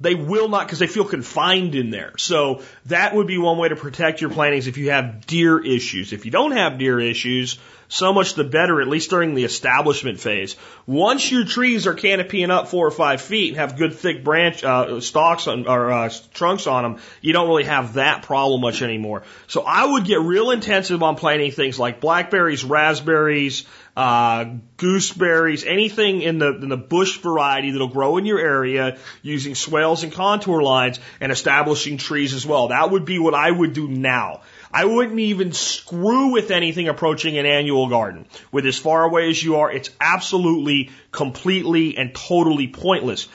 They 0.01 0.15
will 0.15 0.49
not 0.49 0.67
because 0.67 0.79
they 0.79 0.87
feel 0.87 1.05
confined 1.05 1.75
in 1.75 1.91
there. 1.91 2.13
So 2.19 2.63
that 2.87 3.15
would 3.15 3.27
be 3.27 3.39
one 3.39 3.59
way 3.59 3.69
to 3.69 3.77
protect 3.77 4.21
your 4.21 4.31
plantings 4.31 4.67
if 4.67 4.79
you 4.79 4.91
have 4.91 5.27
deer 5.27 5.59
issues. 5.59 6.13
If 6.13 6.25
you 6.25 6.31
don't 6.31 6.53
have 6.53 6.79
deer 6.79 7.01
issues, 7.01 7.59
so 7.89 8.13
much 8.13 8.35
the 8.35 8.45
better, 8.45 8.81
at 8.81 8.89
least 8.89 9.11
during 9.11 9.35
the 9.35 9.45
establishment 9.45 10.21
phase. 10.21 10.57
Once 10.87 11.33
your 11.33 11.45
trees 11.45 11.87
are 11.87 11.95
canopying 11.95 12.51
up 12.51 12.69
four 12.69 12.87
or 12.87 12.91
five 12.91 13.21
feet 13.21 13.49
and 13.49 13.57
have 13.57 13.79
good 13.79 13.95
thick 13.95 14.23
branch 14.23 14.63
uh, 14.63 15.01
stalks 15.01 15.49
on, 15.49 15.67
or 15.67 15.91
uh, 15.91 16.11
trunks 16.35 16.67
on 16.67 16.83
them, 16.83 17.03
you 17.23 17.33
don't 17.33 17.49
really 17.49 17.65
have 17.65 17.95
that 17.95 18.23
problem 18.23 18.61
much 18.61 18.83
anymore. 18.83 19.23
So 19.47 19.63
I 19.63 19.87
would 19.87 20.05
get 20.05 20.21
real 20.21 20.51
intensive 20.51 21.03
on 21.03 21.17
planting 21.17 21.51
things 21.51 21.79
like 21.79 22.01
blackberries, 22.01 22.63
raspberries, 22.63 23.65
uh, 23.99 24.45
gooseberries, 24.77 25.65
anything 25.65 26.23
in 26.23 26.39
the 26.39 26.55
in 26.55 26.69
the 26.69 26.77
bush 26.77 27.19
variety 27.19 27.73
that'll 27.73 27.89
grow 27.89 28.17
in 28.17 28.27
your 28.27 28.39
area 28.39 28.97
using 29.23 29.57
swales 29.57 30.05
and 30.05 30.13
contour 30.13 30.63
lines 30.63 31.01
and 31.21 31.33
establishing 31.33 31.99
trees 31.99 32.33
as 32.33 32.47
well. 32.47 32.69
That 32.69 32.93
would 32.93 33.05
be 33.05 33.19
what 33.19 33.35
I 33.35 33.51
would 33.51 33.73
do 33.73 33.89
now. 33.89 34.43
I 34.73 34.85
wouldn't 34.85 35.19
even 35.19 35.51
screw 35.51 36.31
with 36.31 36.53
anything 36.53 36.87
approaching 36.87 37.39
an 37.39 37.47
annual 37.47 37.89
garden. 37.89 38.27
With 38.53 38.67
as 38.67 38.79
far 38.79 39.03
away 39.03 39.31
as 39.31 39.43
you 39.43 39.57
are, 39.57 39.73
it's 39.73 39.91
absolutely, 40.01 40.91
completely, 41.11 41.97
and 41.97 42.15
totally 42.15 42.69
pointless. 42.69 43.27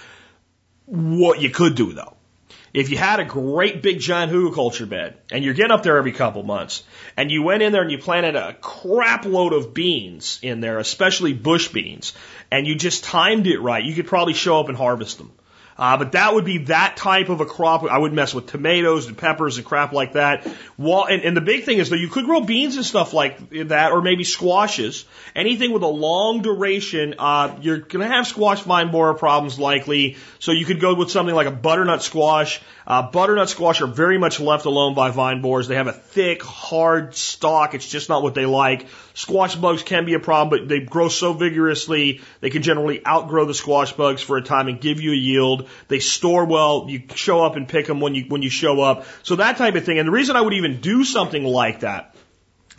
What 0.86 1.41
you 1.41 1.50
could 1.50 1.75
do 1.75 1.91
though, 1.91 2.15
if 2.74 2.89
you 2.89 2.98
had 2.98 3.20
a 3.20 3.25
great 3.25 3.84
big 3.84 4.00
giant 4.00 4.32
hugelkultur 4.32 4.89
bed 4.89 5.15
and 5.32 5.44
you're 5.44 5.53
getting 5.53 5.72
up 5.72 5.84
there 5.84 5.98
every 5.98 6.12
couple 6.12 6.42
months 6.42 6.84
and 7.15 7.30
you 7.30 7.44
went 7.44 7.62
in 7.62 7.72
there 7.72 7.84
and 7.84 7.92
you 7.92 8.00
planted 8.00 8.36
a 8.36 8.53
crap 8.56 9.25
load 9.25 9.53
of 9.53 9.74
beans 9.74 10.39
in 10.42 10.60
there, 10.60 10.80
especially 10.80 11.34
bush 11.34 11.68
beans, 11.68 12.13
and 12.51 12.65
you 12.65 12.75
just 12.75 13.03
timed 13.03 13.46
it 13.46 13.60
right, 13.60 13.84
you 13.84 13.94
could 13.94 14.08
probably 14.08 14.34
show 14.34 14.60
up 14.60 14.70
and 14.70 14.77
harvest 14.77 15.20
them. 15.20 15.32
Uh, 15.77 15.98
but 15.98 16.12
that 16.12 16.34
would 16.34 16.46
be 16.46 16.60
that 16.65 16.98
type 16.98 17.30
of 17.30 17.42
a 17.42 17.46
crop. 17.46 17.84
I 17.84 17.98
would 17.98 18.13
mess 18.13 18.34
with 18.34 18.48
tomatoes 18.48 19.08
and 19.08 19.18
peppers 19.18 19.58
and 19.58 19.65
crap 19.65 19.92
like 19.92 20.13
that. 20.13 20.46
And, 20.77 21.22
and 21.24 21.36
the 21.36 21.42
big 21.42 21.63
thing 21.63 21.80
is 21.80 21.89
that 21.89 21.98
you 21.98 22.10
could 22.10 22.25
grow 22.25 22.42
beans 22.42 22.75
and 22.75 22.86
stuff 22.86 23.13
like 23.13 23.50
that, 23.68 23.92
or 23.92 24.01
maybe 24.01 24.24
squashes. 24.24 25.06
Anything 25.36 25.72
with 25.72 25.84
a 25.84 25.88
long 25.88 26.42
duration, 26.42 27.15
uh, 27.18 27.58
you're 27.62 27.80
to 27.80 28.00
have 28.00 28.27
squash 28.27 28.62
vine 28.62 28.92
borer 28.92 29.15
problems 29.15 29.58
likely. 29.58 30.18
So 30.39 30.51
you 30.51 30.65
could 30.65 30.80
go 30.80 30.94
with 30.94 31.10
something 31.10 31.34
like 31.34 31.48
a 31.48 31.51
butternut 31.51 32.03
squash. 32.03 32.62
Uh, 32.86 33.10
butternut 33.10 33.50
squash 33.50 33.82
are 33.82 33.88
very 33.88 34.18
much 34.18 34.39
left 34.39 34.65
alone 34.65 34.94
by 34.94 35.10
vine 35.10 35.42
borers. 35.42 35.68
They 35.68 35.75
have 35.75 35.88
a 35.88 35.94
thick, 35.94 36.44
hard 36.44 37.15
stalk. 37.15 37.74
It's 37.74 37.88
just 37.88 38.10
not 38.10 38.22
what 38.22 38.36
they 38.36 38.46
like. 38.46 38.88
Squash 39.13 39.56
bugs 39.56 39.84
can 39.84 40.06
be 40.06 40.15
a 40.15 40.20
problem, 40.20 40.60
but 40.60 40.68
they 40.68 40.80
grow 40.80 41.08
so 41.08 41.34
vigorously, 41.34 42.22
they 42.42 42.50
can 42.50 42.62
generally 42.62 43.06
outgrow 43.06 43.46
the 43.46 43.53
squash 43.53 43.94
bugs 43.94 44.22
for 44.22 44.38
a 44.38 44.42
time 44.42 44.68
and 44.68 44.82
give 44.82 45.00
you 45.00 45.12
a 45.12 45.15
yield. 45.15 45.62
They 45.88 46.00
store 46.00 46.46
well. 46.46 46.86
You 46.89 47.03
show 47.15 47.43
up 47.43 47.55
and 47.55 47.67
pick 47.67 47.88
them 47.88 48.00
when 48.00 48.15
you, 48.15 48.25
when 48.27 48.41
you 48.41 48.50
show 48.50 48.82
up. 48.82 49.05
So 49.24 49.38
that 49.38 49.58
type 49.58 49.75
of 49.75 49.86
thing. 49.86 50.00
And 50.00 50.08
the 50.08 50.12
reason 50.12 50.36
I 50.36 50.41
would 50.41 50.53
even 50.53 50.82
do 50.82 51.03
something 51.03 51.43
like 51.43 51.82
that 51.82 52.15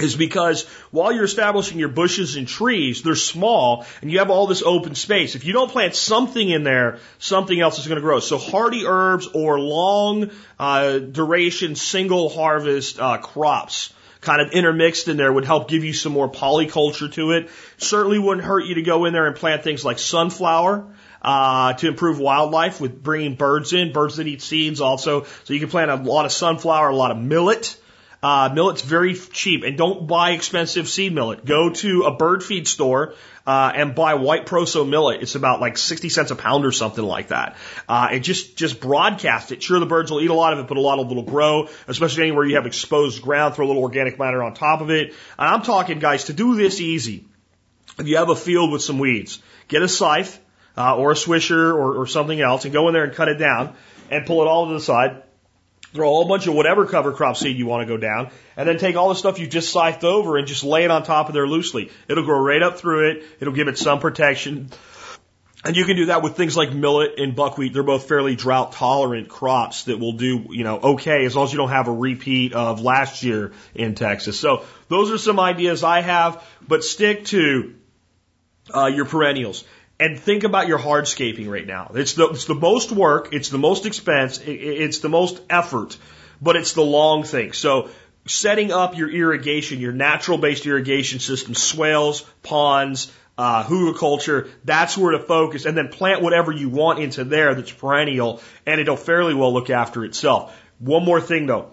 is 0.00 0.16
because 0.16 0.64
while 0.90 1.12
you're 1.12 1.24
establishing 1.24 1.78
your 1.78 1.88
bushes 1.88 2.36
and 2.36 2.48
trees, 2.48 3.02
they're 3.02 3.14
small 3.14 3.86
and 4.02 4.10
you 4.10 4.18
have 4.18 4.30
all 4.30 4.46
this 4.46 4.62
open 4.62 4.94
space. 4.94 5.34
If 5.36 5.44
you 5.44 5.52
don't 5.52 5.70
plant 5.70 5.94
something 5.94 6.48
in 6.48 6.64
there, 6.64 6.98
something 7.18 7.60
else 7.60 7.78
is 7.78 7.86
going 7.86 7.96
to 7.96 8.02
grow. 8.02 8.18
So 8.20 8.38
hardy 8.38 8.86
herbs 8.86 9.28
or 9.28 9.60
long 9.60 10.30
uh, 10.58 10.98
duration 10.98 11.76
single 11.76 12.28
harvest 12.28 12.98
uh, 12.98 13.18
crops 13.18 13.92
kind 14.20 14.40
of 14.40 14.50
intermixed 14.52 15.06
in 15.08 15.16
there 15.16 15.32
would 15.32 15.44
help 15.44 15.68
give 15.68 15.84
you 15.84 15.92
some 15.92 16.12
more 16.12 16.30
polyculture 16.30 17.12
to 17.12 17.32
it. 17.32 17.50
Certainly 17.76 18.18
wouldn't 18.18 18.46
hurt 18.46 18.64
you 18.64 18.76
to 18.76 18.82
go 18.82 19.04
in 19.04 19.12
there 19.12 19.26
and 19.26 19.36
plant 19.36 19.62
things 19.62 19.84
like 19.84 19.98
sunflower. 19.98 20.86
Uh, 21.24 21.72
to 21.72 21.88
improve 21.88 22.18
wildlife 22.18 22.82
with 22.82 23.02
bringing 23.02 23.34
birds 23.34 23.72
in, 23.72 23.92
birds 23.94 24.16
that 24.18 24.26
eat 24.26 24.42
seeds 24.42 24.82
also. 24.82 25.24
So 25.44 25.54
you 25.54 25.60
can 25.60 25.70
plant 25.70 25.90
a 25.90 25.94
lot 25.94 26.26
of 26.26 26.32
sunflower, 26.32 26.90
a 26.90 26.94
lot 26.94 27.12
of 27.12 27.16
millet, 27.16 27.80
uh, 28.22 28.50
millet's 28.52 28.82
very 28.82 29.14
cheap, 29.14 29.64
and 29.64 29.78
don't 29.78 30.06
buy 30.06 30.32
expensive 30.32 30.86
seed 30.86 31.14
millet. 31.14 31.46
Go 31.46 31.70
to 31.70 32.02
a 32.02 32.10
bird 32.10 32.44
feed 32.44 32.68
store 32.68 33.14
uh, 33.46 33.72
and 33.74 33.94
buy 33.94 34.14
white 34.16 34.44
proso 34.44 34.86
millet. 34.86 35.22
It's 35.22 35.34
about 35.34 35.62
like 35.62 35.78
sixty 35.78 36.10
cents 36.10 36.30
a 36.30 36.36
pound 36.36 36.66
or 36.66 36.72
something 36.72 37.04
like 37.04 37.28
that. 37.28 37.56
Uh, 37.88 38.08
and 38.12 38.22
just 38.22 38.58
just 38.58 38.78
broadcast 38.78 39.50
it. 39.50 39.62
Sure, 39.62 39.80
the 39.80 39.86
birds 39.86 40.10
will 40.10 40.20
eat 40.20 40.30
a 40.30 40.34
lot 40.34 40.52
of 40.52 40.58
it, 40.58 40.68
but 40.68 40.76
a 40.76 40.80
lot 40.82 40.98
of 40.98 41.10
it 41.10 41.14
will 41.14 41.22
grow, 41.22 41.68
especially 41.88 42.24
anywhere 42.24 42.44
you 42.44 42.56
have 42.56 42.66
exposed 42.66 43.22
ground. 43.22 43.54
Throw 43.54 43.64
a 43.64 43.68
little 43.68 43.82
organic 43.82 44.18
matter 44.18 44.42
on 44.42 44.52
top 44.52 44.82
of 44.82 44.90
it. 44.90 45.08
And 45.38 45.48
I'm 45.48 45.62
talking, 45.62 46.00
guys, 46.00 46.24
to 46.24 46.34
do 46.34 46.54
this 46.54 46.80
easy. 46.82 47.24
If 47.98 48.08
you 48.08 48.18
have 48.18 48.28
a 48.28 48.36
field 48.36 48.72
with 48.72 48.82
some 48.82 48.98
weeds, 48.98 49.40
get 49.68 49.80
a 49.80 49.88
scythe 49.88 50.38
uh, 50.76 50.96
or 50.96 51.12
a 51.12 51.14
swisher 51.14 51.74
or, 51.74 52.00
or 52.00 52.06
something 52.06 52.40
else, 52.40 52.64
and 52.64 52.72
go 52.72 52.88
in 52.88 52.94
there 52.94 53.04
and 53.04 53.14
cut 53.14 53.28
it 53.28 53.38
down 53.38 53.74
and 54.10 54.26
pull 54.26 54.42
it 54.42 54.46
all 54.46 54.68
to 54.68 54.74
the 54.74 54.80
side 54.80 55.22
throw 55.94 56.08
a 56.08 56.10
whole 56.10 56.26
bunch 56.26 56.46
of 56.46 56.54
whatever 56.54 56.86
cover 56.86 57.12
crop 57.12 57.36
seed 57.36 57.56
you 57.56 57.66
want 57.66 57.86
to 57.86 57.86
go 57.86 57.96
down, 57.96 58.30
and 58.56 58.68
then 58.68 58.78
take 58.78 58.96
all 58.96 59.08
the 59.08 59.14
stuff 59.14 59.38
you 59.38 59.46
just 59.46 59.70
scythed 59.70 60.04
over 60.04 60.36
and 60.36 60.46
just 60.46 60.64
lay 60.64 60.84
it 60.84 60.90
on 60.90 61.04
top 61.04 61.28
of 61.28 61.34
there 61.34 61.46
loosely. 61.46 61.90
It'll 62.08 62.24
grow 62.24 62.40
right 62.40 62.62
up 62.62 62.78
through 62.78 63.10
it. 63.10 63.24
It'll 63.40 63.54
give 63.54 63.68
it 63.68 63.78
some 63.78 64.00
protection. 64.00 64.70
And 65.64 65.76
you 65.76 65.86
can 65.86 65.96
do 65.96 66.06
that 66.06 66.22
with 66.22 66.36
things 66.36 66.58
like 66.58 66.74
millet 66.74 67.18
and 67.18 67.34
buckwheat. 67.34 67.72
They're 67.72 67.82
both 67.82 68.06
fairly 68.06 68.36
drought 68.36 68.72
tolerant 68.72 69.30
crops 69.30 69.84
that 69.84 69.98
will 69.98 70.12
do, 70.12 70.46
you 70.50 70.62
know, 70.62 70.78
okay 70.78 71.24
as 71.24 71.34
long 71.34 71.46
as 71.46 71.52
you 71.52 71.56
don't 71.56 71.70
have 71.70 71.88
a 71.88 71.92
repeat 71.92 72.52
of 72.52 72.82
last 72.82 73.22
year 73.22 73.52
in 73.74 73.94
Texas. 73.94 74.38
So 74.38 74.64
those 74.88 75.10
are 75.10 75.16
some 75.16 75.40
ideas 75.40 75.82
I 75.82 76.02
have, 76.02 76.44
but 76.66 76.84
stick 76.84 77.24
to 77.26 77.74
uh, 78.74 78.86
your 78.86 79.06
perennials 79.06 79.64
and 80.04 80.20
think 80.20 80.44
about 80.44 80.68
your 80.68 80.78
hardscaping 80.78 81.48
right 81.48 81.66
now. 81.66 81.90
It's 81.94 82.12
the, 82.12 82.28
it's 82.28 82.44
the 82.44 82.54
most 82.54 82.92
work, 82.92 83.32
it's 83.32 83.48
the 83.48 83.56
most 83.56 83.86
expense, 83.86 84.38
it's 84.44 84.98
the 84.98 85.08
most 85.08 85.40
effort, 85.48 85.96
but 86.42 86.56
it's 86.56 86.74
the 86.74 86.82
long 86.82 87.22
thing. 87.22 87.54
So 87.54 87.88
setting 88.26 88.70
up 88.70 88.98
your 88.98 89.08
irrigation, 89.08 89.80
your 89.80 89.92
natural 89.92 90.36
based 90.36 90.66
irrigation 90.66 91.20
system, 91.20 91.54
swales, 91.54 92.20
ponds, 92.42 93.10
uh, 93.38 93.64
hugelkultur, 93.64 94.50
that's 94.62 94.98
where 94.98 95.12
to 95.12 95.20
focus 95.20 95.64
and 95.64 95.74
then 95.74 95.88
plant 95.88 96.20
whatever 96.20 96.52
you 96.52 96.68
want 96.68 96.98
into 96.98 97.24
there 97.24 97.54
that's 97.54 97.72
perennial 97.72 98.42
and 98.66 98.82
it'll 98.82 98.96
fairly 98.96 99.32
well 99.32 99.54
look 99.54 99.70
after 99.70 100.04
itself. 100.04 100.54
One 100.80 101.06
more 101.06 101.20
thing 101.22 101.46
though, 101.46 101.72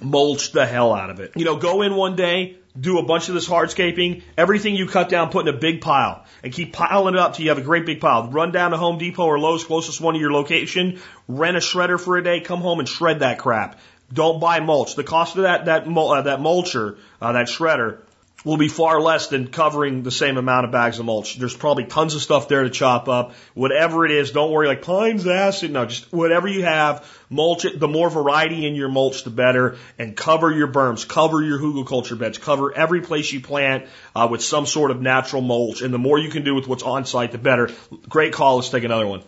mulch 0.00 0.52
the 0.52 0.66
hell 0.66 0.92
out 0.92 1.10
of 1.10 1.20
it. 1.20 1.32
You 1.36 1.44
know, 1.44 1.56
go 1.56 1.82
in 1.82 1.94
one 1.94 2.16
day, 2.16 2.56
do 2.78 2.98
a 2.98 3.04
bunch 3.04 3.28
of 3.28 3.34
this 3.34 3.48
hardscaping, 3.48 4.22
everything 4.36 4.74
you 4.74 4.86
cut 4.86 5.08
down, 5.08 5.30
put 5.30 5.46
in 5.46 5.54
a 5.54 5.58
big 5.58 5.80
pile, 5.80 6.24
and 6.42 6.52
keep 6.52 6.72
piling 6.72 7.14
it 7.14 7.20
up 7.20 7.34
till 7.34 7.44
you 7.44 7.50
have 7.50 7.58
a 7.58 7.62
great 7.62 7.84
big 7.84 8.00
pile. 8.00 8.30
Run 8.30 8.52
down 8.52 8.70
to 8.70 8.76
Home 8.76 8.98
Depot 8.98 9.24
or 9.24 9.38
Lowe's, 9.38 9.64
closest 9.64 10.00
one 10.00 10.14
to 10.14 10.20
your 10.20 10.32
location, 10.32 11.00
rent 11.28 11.56
a 11.56 11.60
shredder 11.60 12.00
for 12.00 12.16
a 12.16 12.24
day, 12.24 12.40
come 12.40 12.60
home 12.60 12.78
and 12.78 12.88
shred 12.88 13.20
that 13.20 13.38
crap. 13.38 13.78
Don't 14.12 14.40
buy 14.40 14.60
mulch. 14.60 14.94
The 14.94 15.04
cost 15.04 15.36
of 15.36 15.42
that 15.42 15.66
that 15.66 15.86
uh, 15.86 16.22
that 16.22 16.40
mulcher, 16.40 16.98
uh, 17.20 17.32
that 17.32 17.46
shredder, 17.46 17.98
will 18.44 18.56
be 18.56 18.68
far 18.68 19.00
less 19.00 19.28
than 19.28 19.48
covering 19.48 20.02
the 20.02 20.10
same 20.10 20.36
amount 20.36 20.64
of 20.66 20.72
bags 20.72 20.98
of 20.98 21.06
mulch. 21.06 21.36
There's 21.36 21.56
probably 21.56 21.84
tons 21.84 22.14
of 22.14 22.22
stuff 22.22 22.48
there 22.48 22.64
to 22.64 22.70
chop 22.70 23.08
up. 23.08 23.34
Whatever 23.54 24.04
it 24.04 24.10
is, 24.10 24.32
don't 24.32 24.50
worry 24.50 24.66
like 24.66 24.82
pines 24.82 25.26
acid. 25.26 25.70
No, 25.70 25.86
just 25.86 26.12
whatever 26.12 26.48
you 26.48 26.64
have, 26.64 27.08
mulch 27.30 27.64
it. 27.64 27.78
The 27.78 27.88
more 27.88 28.10
variety 28.10 28.66
in 28.66 28.74
your 28.74 28.88
mulch, 28.88 29.24
the 29.24 29.30
better. 29.30 29.76
And 29.98 30.16
cover 30.16 30.52
your 30.52 30.68
berms, 30.68 31.06
cover 31.06 31.42
your 31.42 31.58
hugelkultur 31.58 32.18
beds, 32.18 32.38
cover 32.38 32.74
every 32.74 33.00
place 33.00 33.32
you 33.32 33.40
plant 33.40 33.86
uh, 34.14 34.28
with 34.30 34.42
some 34.42 34.66
sort 34.66 34.90
of 34.90 35.00
natural 35.00 35.42
mulch. 35.42 35.82
And 35.82 35.94
the 35.94 35.98
more 35.98 36.18
you 36.18 36.30
can 36.30 36.44
do 36.44 36.54
with 36.54 36.66
what's 36.66 36.82
on 36.82 37.04
site, 37.04 37.32
the 37.32 37.38
better. 37.38 37.70
Great 38.08 38.32
call. 38.32 38.56
Let's 38.56 38.70
take 38.70 38.84
another 38.84 39.06
one. 39.06 39.22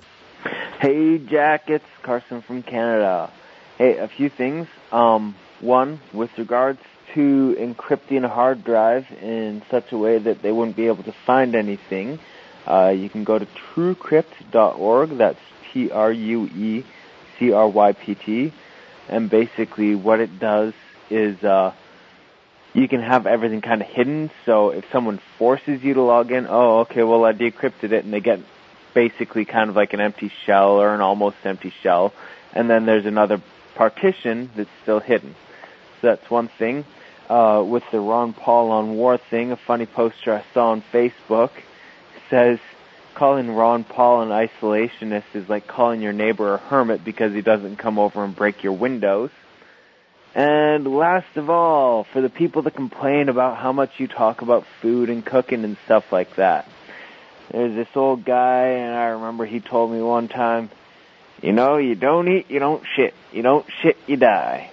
Hey, 0.80 1.18
Jack. 1.18 1.70
It's 1.70 1.84
Carson 2.02 2.42
from 2.42 2.62
Canada. 2.62 3.30
Hey, 3.78 3.98
a 3.98 4.08
few 4.08 4.28
things. 4.28 4.66
Um, 4.92 5.34
one, 5.60 6.00
with 6.12 6.36
regards 6.36 6.80
to 7.14 7.56
encrypting 7.58 8.24
a 8.24 8.28
hard 8.28 8.64
drive 8.64 9.06
in 9.22 9.62
such 9.70 9.92
a 9.92 9.98
way 9.98 10.18
that 10.18 10.42
they 10.42 10.52
wouldn't 10.52 10.76
be 10.76 10.86
able 10.86 11.04
to 11.04 11.14
find 11.26 11.54
anything, 11.54 12.18
uh, 12.66 12.88
you 12.88 13.08
can 13.08 13.24
go 13.24 13.38
to 13.38 13.46
truecrypt.org. 13.46 15.10
That's 15.18 15.38
T 15.72 15.90
R 15.90 16.12
U 16.12 16.44
E 16.46 16.84
C 17.38 17.52
R 17.52 17.68
Y 17.68 17.92
P 17.92 18.14
T. 18.14 18.52
And 19.08 19.28
basically, 19.28 19.94
what 19.94 20.20
it 20.20 20.38
does 20.38 20.72
is 21.10 21.42
uh, 21.44 21.74
you 22.72 22.88
can 22.88 23.00
have 23.00 23.26
everything 23.26 23.60
kind 23.60 23.82
of 23.82 23.88
hidden. 23.88 24.30
So 24.46 24.70
if 24.70 24.84
someone 24.90 25.20
forces 25.38 25.82
you 25.82 25.94
to 25.94 26.02
log 26.02 26.32
in, 26.32 26.46
oh, 26.48 26.80
okay, 26.80 27.02
well, 27.02 27.24
I 27.24 27.32
decrypted 27.32 27.92
it, 27.92 28.04
and 28.04 28.12
they 28.12 28.20
get 28.20 28.40
basically 28.94 29.44
kind 29.44 29.68
of 29.70 29.76
like 29.76 29.92
an 29.92 30.00
empty 30.00 30.32
shell 30.46 30.80
or 30.80 30.94
an 30.94 31.00
almost 31.00 31.36
empty 31.44 31.72
shell. 31.82 32.12
And 32.52 32.70
then 32.70 32.86
there's 32.86 33.06
another 33.06 33.42
partition 33.74 34.50
that's 34.56 34.70
still 34.82 35.00
hidden. 35.00 35.34
So 36.00 36.08
that's 36.08 36.30
one 36.30 36.48
thing 36.48 36.84
uh, 37.28 37.64
with 37.66 37.84
the 37.90 38.00
Ron 38.00 38.32
Paul 38.32 38.70
on 38.70 38.96
war 38.96 39.18
thing, 39.18 39.52
a 39.52 39.56
funny 39.56 39.86
poster 39.86 40.34
I 40.34 40.44
saw 40.52 40.70
on 40.70 40.82
Facebook 40.92 41.50
says 42.30 42.58
calling 43.14 43.50
Ron 43.50 43.84
Paul 43.84 44.22
an 44.22 44.28
isolationist 44.28 45.34
is 45.34 45.48
like 45.48 45.66
calling 45.66 46.02
your 46.02 46.12
neighbor 46.12 46.54
a 46.54 46.58
hermit 46.58 47.04
because 47.04 47.32
he 47.32 47.42
doesn't 47.42 47.76
come 47.76 47.98
over 47.98 48.24
and 48.24 48.34
break 48.34 48.62
your 48.62 48.72
windows. 48.72 49.30
And 50.34 50.86
last 50.86 51.36
of 51.36 51.48
all, 51.48 52.04
for 52.12 52.20
the 52.20 52.28
people 52.28 52.62
that 52.62 52.74
complain 52.74 53.28
about 53.28 53.56
how 53.56 53.72
much 53.72 53.90
you 53.98 54.08
talk 54.08 54.42
about 54.42 54.66
food 54.82 55.08
and 55.08 55.24
cooking 55.24 55.62
and 55.62 55.76
stuff 55.84 56.10
like 56.10 56.36
that. 56.36 56.68
There's 57.52 57.74
this 57.74 57.94
old 57.94 58.24
guy 58.24 58.66
and 58.68 58.94
I 58.94 59.04
remember 59.10 59.46
he 59.46 59.60
told 59.60 59.92
me 59.92 60.02
one 60.02 60.26
time, 60.28 60.70
You 61.40 61.52
know, 61.52 61.76
you 61.76 61.94
don't 61.94 62.26
eat, 62.28 62.50
you 62.50 62.58
don't 62.58 62.82
shit. 62.96 63.14
You 63.32 63.42
don't 63.42 63.66
shit, 63.80 63.96
you 64.08 64.16
die. 64.16 64.70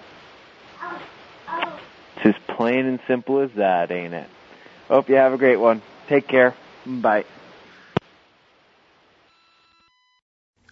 It's 2.24 2.38
as 2.38 2.56
plain 2.56 2.86
and 2.86 3.00
simple 3.08 3.40
as 3.40 3.52
that, 3.56 3.92
ain't 3.92 4.14
it? 4.14 4.28
Hope 4.88 5.10
you 5.10 5.16
have 5.16 5.34
a 5.34 5.38
great 5.38 5.58
one. 5.58 5.82
Take 6.08 6.28
care. 6.28 6.54
Bye. 6.86 7.26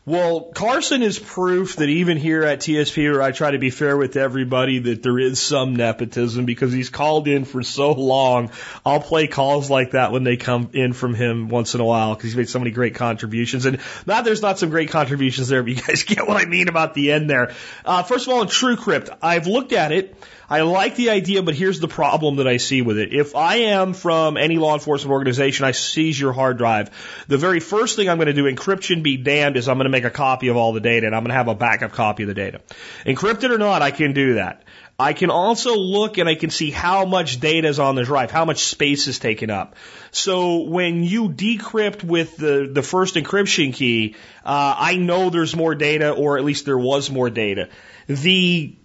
Well, 0.06 0.41
Carson 0.56 1.03
is 1.03 1.20
proof 1.20 1.75
that 1.75 1.88
even 1.88 2.18
here 2.18 2.41
at 2.41 2.62
TSP, 2.62 3.12
where 3.12 3.22
I 3.22 3.32
try 3.32 3.51
to 3.51 3.60
be 3.60 3.70
fair 3.70 3.96
with 3.96 4.15
everybody, 4.15 4.79
that 4.79 5.03
there 5.03 5.20
is 5.20 5.39
some 5.39 5.75
nepotism 5.75 6.46
because 6.46 6.74
he's 6.74 6.89
called 6.89 7.27
in 7.27 7.46
for 7.46 7.62
so 7.62 7.91
long. 7.91 8.50
I'll 8.84 9.01
play 9.01 9.27
calls 9.27 9.70
like 9.70 9.91
that 9.91 10.12
when 10.12 10.24
they 10.24 10.36
come 10.36 10.72
in 10.74 10.94
from 10.94 11.13
him 11.13 11.50
once 11.50 11.75
in 11.75 11.82
a 11.82 11.86
while 11.86 12.15
because 12.15 12.32
he's 12.32 12.36
made 12.36 12.50
so 12.50 12.58
many 12.58 12.72
great 12.72 12.96
contributions. 12.96 13.68
And 13.68 13.82
not 14.08 14.25
there's 14.25 14.41
not 14.41 14.58
some 14.58 14.72
great 14.72 14.89
contributions 14.89 15.48
there, 15.48 15.62
but 15.62 15.70
you 15.70 15.82
guys 15.82 16.01
get 16.08 16.27
what 16.27 16.41
I 16.41 16.46
mean 16.46 16.70
about 16.70 16.96
the 16.96 17.12
end 17.12 17.29
there. 17.29 17.53
Uh, 17.86 18.01
first 18.01 18.25
of 18.25 18.34
all, 18.34 18.41
in 18.41 18.48
TrueCrypt, 18.48 19.15
I've 19.22 19.46
looked 19.46 19.74
at 19.74 19.91
it. 19.91 20.15
I 20.50 20.62
like 20.62 20.96
the 20.96 21.12
idea, 21.12 21.44
but 21.44 21.53
here's 21.53 21.79
the 21.79 21.88
problem 21.88 22.38
that 22.38 22.48
I 22.48 22.58
see 22.58 22.82
with 22.82 22.98
it. 22.98 23.13
If 23.13 23.36
I 23.36 23.56
am 23.58 23.94
from 23.94 24.36
any 24.36 24.58
law 24.58 24.74
enforcement 24.74 25.12
organization, 25.12 25.65
I 25.65 25.72
seize 25.72 26.20
your 26.20 26.34
hard 26.34 26.58
drive. 26.58 26.89
The 27.27 27.38
very 27.38 27.60
first 27.60 27.96
thing 27.96 28.10
I'm 28.10 28.18
going 28.18 28.27
to 28.27 28.34
do, 28.34 28.51
encryption 28.51 29.03
be 29.03 29.18
damned, 29.18 29.58
is 29.58 29.70
I'm 29.70 29.77
going 29.77 29.86
to 29.86 29.91
make 29.91 30.06
a 30.06 30.10
copy 30.10 30.48
of 30.48 30.58
all 30.58 30.74
the 30.74 30.79
data 30.79 31.06
and 31.06 31.15
I'm 31.15 31.22
going 31.22 31.29
to 31.29 31.36
have 31.36 31.50
a 31.50 31.56
backup 31.56 31.91
copy 31.91 32.24
of 32.24 32.27
the 32.27 32.34
data. 32.34 32.62
Encrypted 33.06 33.51
or 33.51 33.60
not, 33.60 33.84
I 33.84 33.91
can 33.91 34.13
do 34.13 34.36
that. 34.36 34.63
I 34.98 35.13
can 35.13 35.29
also 35.29 35.77
look 35.77 36.18
and 36.18 36.27
I 36.27 36.36
can 36.36 36.50
see 36.50 36.72
how 36.72 37.06
much 37.06 37.39
data 37.39 37.70
is 37.70 37.79
on 37.79 37.96
the 37.96 38.03
drive, 38.03 38.32
how 38.32 38.44
much 38.44 38.65
space 38.65 39.08
is 39.08 39.18
taken 39.18 39.50
up. 39.50 39.75
So 40.12 40.63
when 40.63 41.06
you 41.06 41.29
decrypt 41.29 42.03
with 42.03 42.36
the, 42.36 42.70
the 42.70 42.82
first 42.82 43.15
encryption 43.15 43.74
key, 43.74 44.15
uh, 44.44 44.75
I 44.77 44.98
know 44.98 45.29
there's 45.29 45.56
more 45.56 45.74
data, 45.74 46.12
or 46.12 46.38
at 46.38 46.44
least 46.44 46.65
there 46.65 46.77
was 46.77 47.10
more 47.10 47.29
data. 47.29 47.70
The 48.08 48.75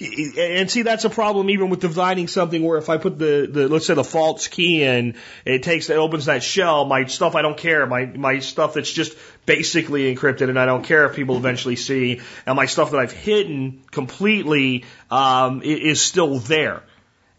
and 0.00 0.70
see 0.70 0.82
that's 0.82 1.04
a 1.04 1.10
problem 1.10 1.50
even 1.50 1.68
with 1.68 1.80
dividing 1.80 2.28
something 2.28 2.62
where 2.62 2.78
if 2.78 2.88
I 2.88 2.96
put 2.96 3.18
the, 3.18 3.48
the 3.50 3.68
let's 3.68 3.86
say 3.86 3.94
the 3.94 4.04
false 4.04 4.48
key 4.48 4.82
in, 4.82 5.16
it 5.44 5.62
takes 5.62 5.90
it 5.90 5.96
opens 5.96 6.26
that 6.26 6.42
shell. 6.42 6.86
My 6.86 7.04
stuff 7.04 7.34
I 7.34 7.42
don't 7.42 7.56
care. 7.56 7.86
My 7.86 8.06
my 8.06 8.38
stuff 8.38 8.74
that's 8.74 8.90
just 8.90 9.16
basically 9.46 10.14
encrypted 10.14 10.48
and 10.48 10.58
I 10.58 10.64
don't 10.64 10.84
care 10.84 11.04
if 11.06 11.16
people 11.16 11.36
eventually 11.36 11.76
see. 11.76 12.20
And 12.46 12.56
my 12.56 12.66
stuff 12.66 12.92
that 12.92 12.98
I've 12.98 13.12
hidden 13.12 13.82
completely 13.90 14.84
um, 15.10 15.62
is 15.62 16.00
still 16.00 16.38
there. 16.38 16.82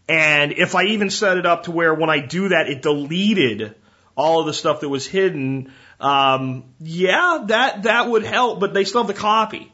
And 0.07 0.51
if 0.51 0.75
I 0.75 0.83
even 0.85 1.09
set 1.09 1.37
it 1.37 1.45
up 1.45 1.63
to 1.63 1.71
where 1.71 1.93
when 1.93 2.09
I 2.09 2.19
do 2.19 2.49
that, 2.49 2.67
it 2.67 2.81
deleted 2.81 3.75
all 4.15 4.41
of 4.41 4.45
the 4.45 4.53
stuff 4.53 4.81
that 4.81 4.89
was 4.89 5.07
hidden, 5.07 5.71
um, 5.99 6.65
yeah, 6.79 7.43
that 7.47 7.83
that 7.83 8.09
would 8.09 8.23
help. 8.23 8.59
But 8.59 8.73
they 8.73 8.83
still 8.83 9.01
have 9.01 9.07
the 9.07 9.19
copy. 9.19 9.70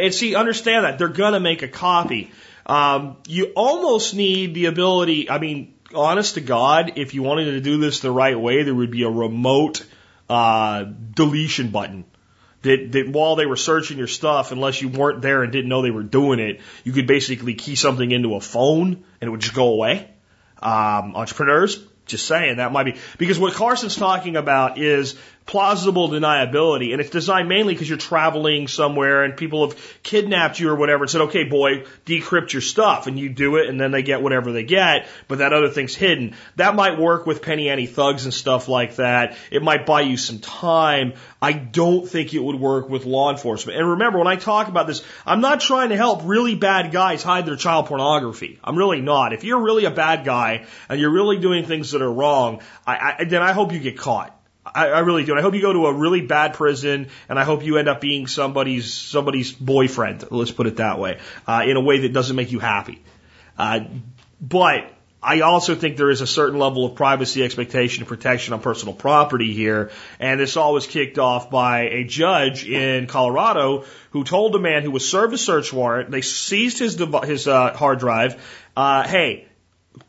And, 0.00 0.14
see, 0.14 0.34
understand 0.34 0.84
that 0.84 0.98
they're 0.98 1.08
gonna 1.08 1.40
make 1.40 1.62
a 1.62 1.68
copy. 1.68 2.30
Um, 2.66 3.16
you 3.26 3.52
almost 3.56 4.14
need 4.14 4.54
the 4.54 4.66
ability. 4.66 5.28
I 5.28 5.38
mean, 5.38 5.74
honest 5.94 6.34
to 6.34 6.40
God, 6.40 6.92
if 6.96 7.14
you 7.14 7.22
wanted 7.22 7.46
to 7.46 7.60
do 7.60 7.78
this 7.78 8.00
the 8.00 8.10
right 8.10 8.38
way, 8.38 8.62
there 8.62 8.74
would 8.74 8.90
be 8.90 9.02
a 9.02 9.10
remote 9.10 9.84
uh, 10.28 10.84
deletion 10.84 11.68
button. 11.68 12.04
That, 12.62 12.92
that 12.92 13.08
while 13.08 13.34
they 13.34 13.46
were 13.46 13.56
searching 13.56 13.98
your 13.98 14.06
stuff, 14.06 14.52
unless 14.52 14.80
you 14.80 14.88
weren't 14.88 15.20
there 15.20 15.42
and 15.42 15.52
didn't 15.52 15.68
know 15.68 15.82
they 15.82 15.90
were 15.90 16.04
doing 16.04 16.38
it, 16.38 16.60
you 16.84 16.92
could 16.92 17.08
basically 17.08 17.54
key 17.54 17.74
something 17.74 18.08
into 18.08 18.36
a 18.36 18.40
phone 18.40 18.92
and 18.92 19.28
it 19.28 19.30
would 19.30 19.40
just 19.40 19.54
go 19.54 19.72
away. 19.72 20.08
Um, 20.62 21.16
entrepreneurs, 21.16 21.84
just 22.06 22.26
saying 22.26 22.58
that 22.58 22.70
might 22.70 22.84
be 22.84 22.96
because 23.18 23.38
what 23.38 23.54
Carson's 23.54 23.96
talking 23.96 24.36
about 24.36 24.78
is 24.78 25.16
plausible 25.46 26.08
deniability, 26.08 26.92
and 26.92 27.00
it's 27.00 27.10
designed 27.10 27.48
mainly 27.48 27.74
because 27.74 27.88
you're 27.88 27.98
traveling 27.98 28.68
somewhere 28.68 29.24
and 29.24 29.36
people 29.36 29.68
have 29.68 29.78
kidnapped 30.02 30.60
you 30.60 30.68
or 30.68 30.76
whatever 30.76 31.04
and 31.04 31.10
said, 31.10 31.22
okay, 31.22 31.44
boy, 31.44 31.84
decrypt 32.06 32.52
your 32.52 32.62
stuff, 32.62 33.06
and 33.06 33.18
you 33.18 33.28
do 33.28 33.56
it, 33.56 33.68
and 33.68 33.80
then 33.80 33.90
they 33.90 34.02
get 34.02 34.22
whatever 34.22 34.52
they 34.52 34.62
get, 34.62 35.06
but 35.28 35.38
that 35.38 35.52
other 35.52 35.68
thing's 35.68 35.94
hidden. 35.94 36.34
That 36.56 36.74
might 36.74 36.98
work 36.98 37.26
with 37.26 37.42
penny 37.42 37.68
ante 37.68 37.86
thugs 37.86 38.24
and 38.24 38.34
stuff 38.34 38.68
like 38.68 38.96
that. 38.96 39.36
It 39.50 39.62
might 39.62 39.86
buy 39.86 40.02
you 40.02 40.16
some 40.16 40.38
time. 40.38 41.14
I 41.40 41.52
don't 41.52 42.08
think 42.08 42.34
it 42.34 42.42
would 42.42 42.58
work 42.58 42.88
with 42.88 43.04
law 43.04 43.30
enforcement. 43.30 43.78
And 43.78 43.90
remember, 43.90 44.18
when 44.18 44.28
I 44.28 44.36
talk 44.36 44.68
about 44.68 44.86
this, 44.86 45.02
I'm 45.26 45.40
not 45.40 45.60
trying 45.60 45.88
to 45.88 45.96
help 45.96 46.22
really 46.24 46.54
bad 46.54 46.92
guys 46.92 47.22
hide 47.22 47.46
their 47.46 47.56
child 47.56 47.86
pornography. 47.86 48.60
I'm 48.62 48.76
really 48.76 49.00
not. 49.00 49.32
If 49.32 49.44
you're 49.44 49.60
really 49.60 49.84
a 49.84 49.90
bad 49.90 50.24
guy 50.24 50.66
and 50.88 51.00
you're 51.00 51.12
really 51.12 51.38
doing 51.38 51.64
things 51.64 51.90
that 51.90 52.02
are 52.02 52.12
wrong, 52.12 52.62
I, 52.86 53.16
I, 53.18 53.24
then 53.24 53.42
I 53.42 53.52
hope 53.52 53.72
you 53.72 53.80
get 53.80 53.98
caught. 53.98 54.38
I, 54.74 54.88
I 54.88 54.98
really 55.00 55.24
do. 55.24 55.32
And 55.32 55.38
I 55.38 55.42
hope 55.42 55.54
you 55.54 55.60
go 55.60 55.72
to 55.72 55.86
a 55.86 55.92
really 55.92 56.20
bad 56.20 56.54
prison, 56.54 57.08
and 57.28 57.38
I 57.38 57.44
hope 57.44 57.64
you 57.64 57.78
end 57.78 57.88
up 57.88 58.00
being 58.00 58.26
somebody's 58.26 58.92
somebody's 58.92 59.52
boyfriend. 59.52 60.24
Let's 60.30 60.50
put 60.50 60.66
it 60.66 60.76
that 60.76 60.98
way, 60.98 61.18
uh, 61.46 61.64
in 61.66 61.76
a 61.76 61.80
way 61.80 62.00
that 62.00 62.12
doesn't 62.12 62.36
make 62.36 62.52
you 62.52 62.58
happy. 62.58 63.02
Uh, 63.58 63.80
but 64.40 64.92
I 65.22 65.42
also 65.42 65.76
think 65.76 65.96
there 65.96 66.10
is 66.10 66.20
a 66.20 66.26
certain 66.26 66.58
level 66.58 66.84
of 66.84 66.96
privacy 66.96 67.44
expectation 67.44 68.02
and 68.02 68.08
protection 68.08 68.54
on 68.54 68.60
personal 68.60 68.92
property 68.92 69.52
here, 69.54 69.90
and 70.18 70.40
this 70.40 70.56
all 70.56 70.72
was 70.72 70.86
kicked 70.86 71.18
off 71.18 71.48
by 71.48 71.82
a 71.82 72.04
judge 72.04 72.66
in 72.66 73.06
Colorado 73.06 73.84
who 74.10 74.24
told 74.24 74.56
a 74.56 74.58
man 74.58 74.82
who 74.82 74.90
was 74.90 75.08
served 75.08 75.32
a 75.32 75.38
search 75.38 75.72
warrant. 75.72 76.10
They 76.10 76.22
seized 76.22 76.80
his 76.80 77.00
his 77.24 77.46
uh, 77.46 77.72
hard 77.74 78.00
drive. 78.00 78.42
Uh, 78.76 79.06
hey, 79.06 79.46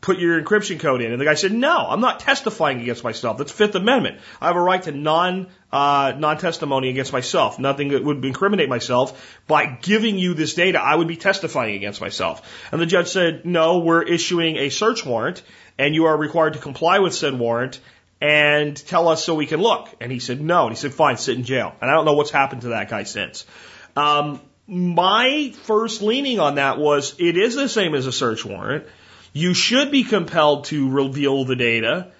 put 0.00 0.18
your 0.18 0.42
encryption 0.42 0.80
code 0.80 1.02
in. 1.02 1.12
And 1.12 1.20
the 1.20 1.24
guy 1.24 1.34
said, 1.34 1.52
no, 1.52 1.76
I'm 1.76 2.00
not 2.00 2.20
testifying 2.20 2.80
against 2.80 3.04
myself. 3.04 3.38
That's 3.38 3.52
Fifth 3.52 3.74
Amendment. 3.74 4.20
I 4.40 4.46
have 4.46 4.56
a 4.56 4.60
right 4.60 4.82
to 4.82 4.92
non, 4.92 5.48
uh, 5.72 6.14
non-testimony 6.16 6.88
against 6.88 7.12
myself. 7.12 7.58
Nothing 7.58 7.88
that 7.88 8.02
would 8.02 8.24
incriminate 8.24 8.68
myself. 8.68 9.38
By 9.46 9.66
giving 9.66 10.18
you 10.18 10.34
this 10.34 10.54
data, 10.54 10.80
I 10.80 10.94
would 10.94 11.08
be 11.08 11.16
testifying 11.16 11.76
against 11.76 12.00
myself. 12.00 12.68
And 12.72 12.80
the 12.80 12.86
judge 12.86 13.08
said, 13.08 13.44
no, 13.44 13.78
we're 13.78 14.02
issuing 14.02 14.56
a 14.56 14.70
search 14.70 15.04
warrant 15.04 15.42
and 15.78 15.94
you 15.94 16.06
are 16.06 16.16
required 16.16 16.54
to 16.54 16.58
comply 16.58 17.00
with 17.00 17.14
said 17.14 17.38
warrant 17.38 17.80
and 18.20 18.76
tell 18.76 19.08
us 19.08 19.24
so 19.24 19.34
we 19.34 19.46
can 19.46 19.60
look. 19.60 19.88
And 20.00 20.10
he 20.10 20.18
said, 20.18 20.40
no. 20.40 20.66
And 20.66 20.72
he 20.74 20.80
said, 20.80 20.94
fine, 20.94 21.16
sit 21.16 21.36
in 21.36 21.44
jail. 21.44 21.74
And 21.80 21.90
I 21.90 21.94
don't 21.94 22.04
know 22.04 22.14
what's 22.14 22.30
happened 22.30 22.62
to 22.62 22.68
that 22.68 22.88
guy 22.88 23.02
since. 23.02 23.44
Um, 23.96 24.40
my 24.66 25.52
first 25.64 26.00
leaning 26.00 26.40
on 26.40 26.54
that 26.54 26.78
was 26.78 27.16
it 27.18 27.36
is 27.36 27.54
the 27.54 27.68
same 27.68 27.94
as 27.94 28.06
a 28.06 28.12
search 28.12 28.44
warrant. 28.44 28.86
You 29.34 29.52
should 29.52 29.90
be 29.90 30.04
compelled 30.04 30.66
to 30.66 30.88
reveal 30.88 31.44
the 31.44 31.56
data. 31.56 32.12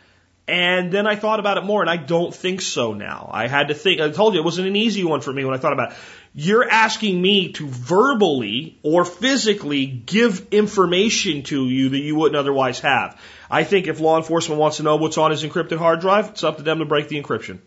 And 0.47 0.93
then 0.93 1.07
I 1.07 1.17
thought 1.17 1.41
about 1.41 1.57
it 1.57 1.65
more, 1.65 1.81
and 1.81 1.89
I 1.89 1.97
don't 1.97 2.35
think 2.35 2.61
so 2.61 2.93
now. 2.93 3.31
I 3.33 3.47
had 3.47 3.69
to 3.69 3.75
think, 3.75 4.01
I 4.03 4.11
told 4.11 4.35
you 4.35 4.41
it 4.41 4.45
wasn't 4.45 4.69
an 4.69 4.77
easy 4.77 5.03
one 5.03 5.23
for 5.23 5.33
me 5.33 5.43
when 5.43 5.55
I 5.55 5.59
thought 5.59 5.73
about 5.73 5.93
it. 5.93 5.99
You're 6.35 6.69
asking 6.69 7.23
me 7.23 7.53
to 7.53 7.67
verbally 7.69 8.79
or 8.83 9.05
physically 9.07 9.87
give 9.87 10.49
information 10.51 11.45
to 11.45 11.67
you 11.67 11.91
that 11.91 11.99
you 11.99 12.17
wouldn't 12.17 12.37
otherwise 12.37 12.81
have. 12.81 13.19
I 13.51 13.63
think 13.65 13.87
if 13.87 14.01
law 14.01 14.19
enforcement 14.19 14.61
wants 14.61 14.79
to 14.79 14.83
know 14.83 14.97
what's 14.97 15.17
on 15.17 15.31
his 15.31 15.45
encrypted 15.45 15.79
hard 15.79 16.01
drive, 16.01 16.31
it's 16.31 16.45
up 16.45 16.57
to 16.57 16.63
them 16.63 16.81
to 16.81 16.85
break 16.85 17.09
the 17.09 17.23
encryption. 17.23 17.61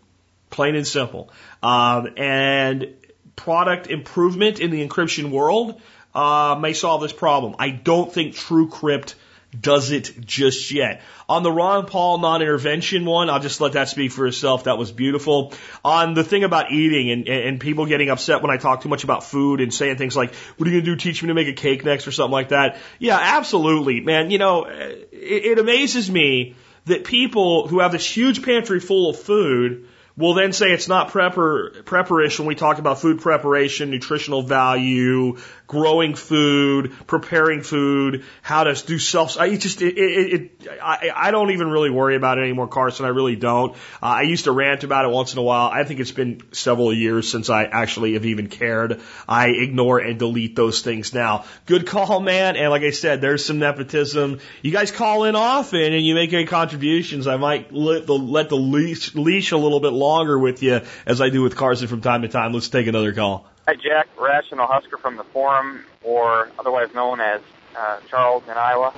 Plain 0.50 0.76
and 0.76 0.86
simple. 0.86 1.30
Um, 1.62 2.10
and 2.16 2.94
product 3.34 3.86
improvement 3.86 4.60
in 4.60 4.70
the 4.70 4.86
encryption 4.86 5.30
world 5.30 5.80
uh, 6.14 6.56
may 6.60 6.74
solve 6.74 7.00
this 7.00 7.12
problem. 7.12 7.56
I 7.58 7.70
don't 7.70 8.12
think 8.12 8.34
TrueCrypt 8.34 9.14
does 9.58 9.90
it 9.90 10.20
just 10.20 10.70
yet. 10.70 11.00
On 11.28 11.42
the 11.42 11.50
Ron 11.50 11.86
Paul 11.86 12.18
non-intervention 12.18 13.04
one, 13.04 13.30
I'll 13.30 13.40
just 13.40 13.60
let 13.60 13.72
that 13.72 13.88
speak 13.88 14.12
for 14.12 14.26
itself. 14.26 14.64
That 14.64 14.76
was 14.76 14.92
beautiful. 14.92 15.54
On 15.84 16.14
the 16.14 16.22
thing 16.22 16.44
about 16.44 16.70
eating 16.70 17.10
and, 17.10 17.28
and 17.28 17.60
people 17.60 17.86
getting 17.86 18.10
upset 18.10 18.42
when 18.42 18.50
I 18.50 18.58
talk 18.58 18.82
too 18.82 18.88
much 18.88 19.04
about 19.04 19.24
food 19.24 19.60
and 19.60 19.72
saying 19.72 19.96
things 19.96 20.16
like, 20.16 20.34
what 20.34 20.68
are 20.68 20.70
you 20.70 20.82
going 20.82 20.84
to 20.84 20.90
do? 20.92 20.96
Teach 20.96 21.22
me 21.22 21.28
to 21.28 21.34
make 21.34 21.48
a 21.48 21.54
cake 21.54 21.84
next 21.84 22.06
or 22.06 22.12
something 22.12 22.32
like 22.32 22.50
that. 22.50 22.76
Yeah, 22.98 23.18
absolutely, 23.18 24.00
man. 24.00 24.30
You 24.30 24.38
know, 24.38 24.64
it, 24.64 25.08
it 25.12 25.58
amazes 25.58 26.10
me 26.10 26.54
that 26.84 27.04
people 27.04 27.68
who 27.68 27.80
have 27.80 27.92
this 27.92 28.06
huge 28.06 28.42
pantry 28.42 28.80
full 28.80 29.10
of 29.10 29.18
food 29.18 29.88
We'll 30.18 30.34
then 30.34 30.52
say 30.52 30.72
it's 30.72 30.88
not 30.88 31.10
prepper, 31.10 32.44
we 32.44 32.54
talk 32.56 32.78
about 32.80 33.00
food 33.00 33.20
preparation, 33.20 33.90
nutritional 33.90 34.42
value, 34.42 35.38
growing 35.68 36.16
food, 36.16 36.92
preparing 37.06 37.62
food, 37.62 38.24
how 38.42 38.64
to 38.64 38.74
do 38.84 38.98
self. 38.98 39.38
I 39.38 39.54
just, 39.56 39.80
it, 39.80 39.96
it, 39.96 40.32
it 40.60 40.68
I, 40.82 41.12
I 41.14 41.30
don't 41.30 41.52
even 41.52 41.70
really 41.70 41.90
worry 41.90 42.16
about 42.16 42.38
it 42.38 42.40
anymore, 42.40 42.66
Carson. 42.66 43.06
I 43.06 43.10
really 43.10 43.36
don't. 43.36 43.74
Uh, 44.02 44.06
I 44.06 44.22
used 44.22 44.44
to 44.44 44.52
rant 44.52 44.82
about 44.82 45.04
it 45.04 45.12
once 45.12 45.34
in 45.34 45.38
a 45.38 45.42
while. 45.42 45.70
I 45.72 45.84
think 45.84 46.00
it's 46.00 46.10
been 46.10 46.42
several 46.50 46.92
years 46.92 47.30
since 47.30 47.48
I 47.48 47.64
actually 47.66 48.14
have 48.14 48.26
even 48.26 48.48
cared. 48.48 49.00
I 49.28 49.50
ignore 49.50 50.00
and 50.00 50.18
delete 50.18 50.56
those 50.56 50.82
things 50.82 51.14
now. 51.14 51.44
Good 51.66 51.86
call, 51.86 52.18
man. 52.18 52.56
And 52.56 52.70
like 52.70 52.82
I 52.82 52.90
said, 52.90 53.20
there's 53.20 53.44
some 53.44 53.60
nepotism. 53.60 54.40
You 54.62 54.72
guys 54.72 54.90
call 54.90 55.24
in 55.24 55.36
often 55.36 55.92
and 55.92 56.04
you 56.04 56.16
make 56.16 56.32
any 56.32 56.46
contributions. 56.46 57.28
I 57.28 57.36
might 57.36 57.72
let 57.72 58.04
the, 58.04 58.14
let 58.14 58.48
the 58.48 58.56
leash, 58.56 59.14
leash 59.14 59.52
a 59.52 59.56
little 59.56 59.78
bit 59.78 59.92
longer 59.92 60.07
with 60.38 60.62
you 60.62 60.80
as 61.06 61.20
I 61.20 61.28
do 61.28 61.42
with 61.42 61.54
Carson 61.54 61.86
from 61.86 62.00
time 62.00 62.22
to 62.22 62.28
time. 62.28 62.52
Let's 62.52 62.68
take 62.68 62.86
another 62.86 63.12
call. 63.12 63.46
Hi, 63.66 63.74
Jack. 63.74 64.08
Rational 64.18 64.66
Husker 64.66 64.96
from 64.96 65.16
the 65.16 65.24
forum, 65.24 65.84
or 66.02 66.50
otherwise 66.58 66.88
known 66.94 67.20
as 67.20 67.42
uh, 67.76 68.00
Charles 68.08 68.42
in 68.44 68.52
Iowa. 68.52 68.94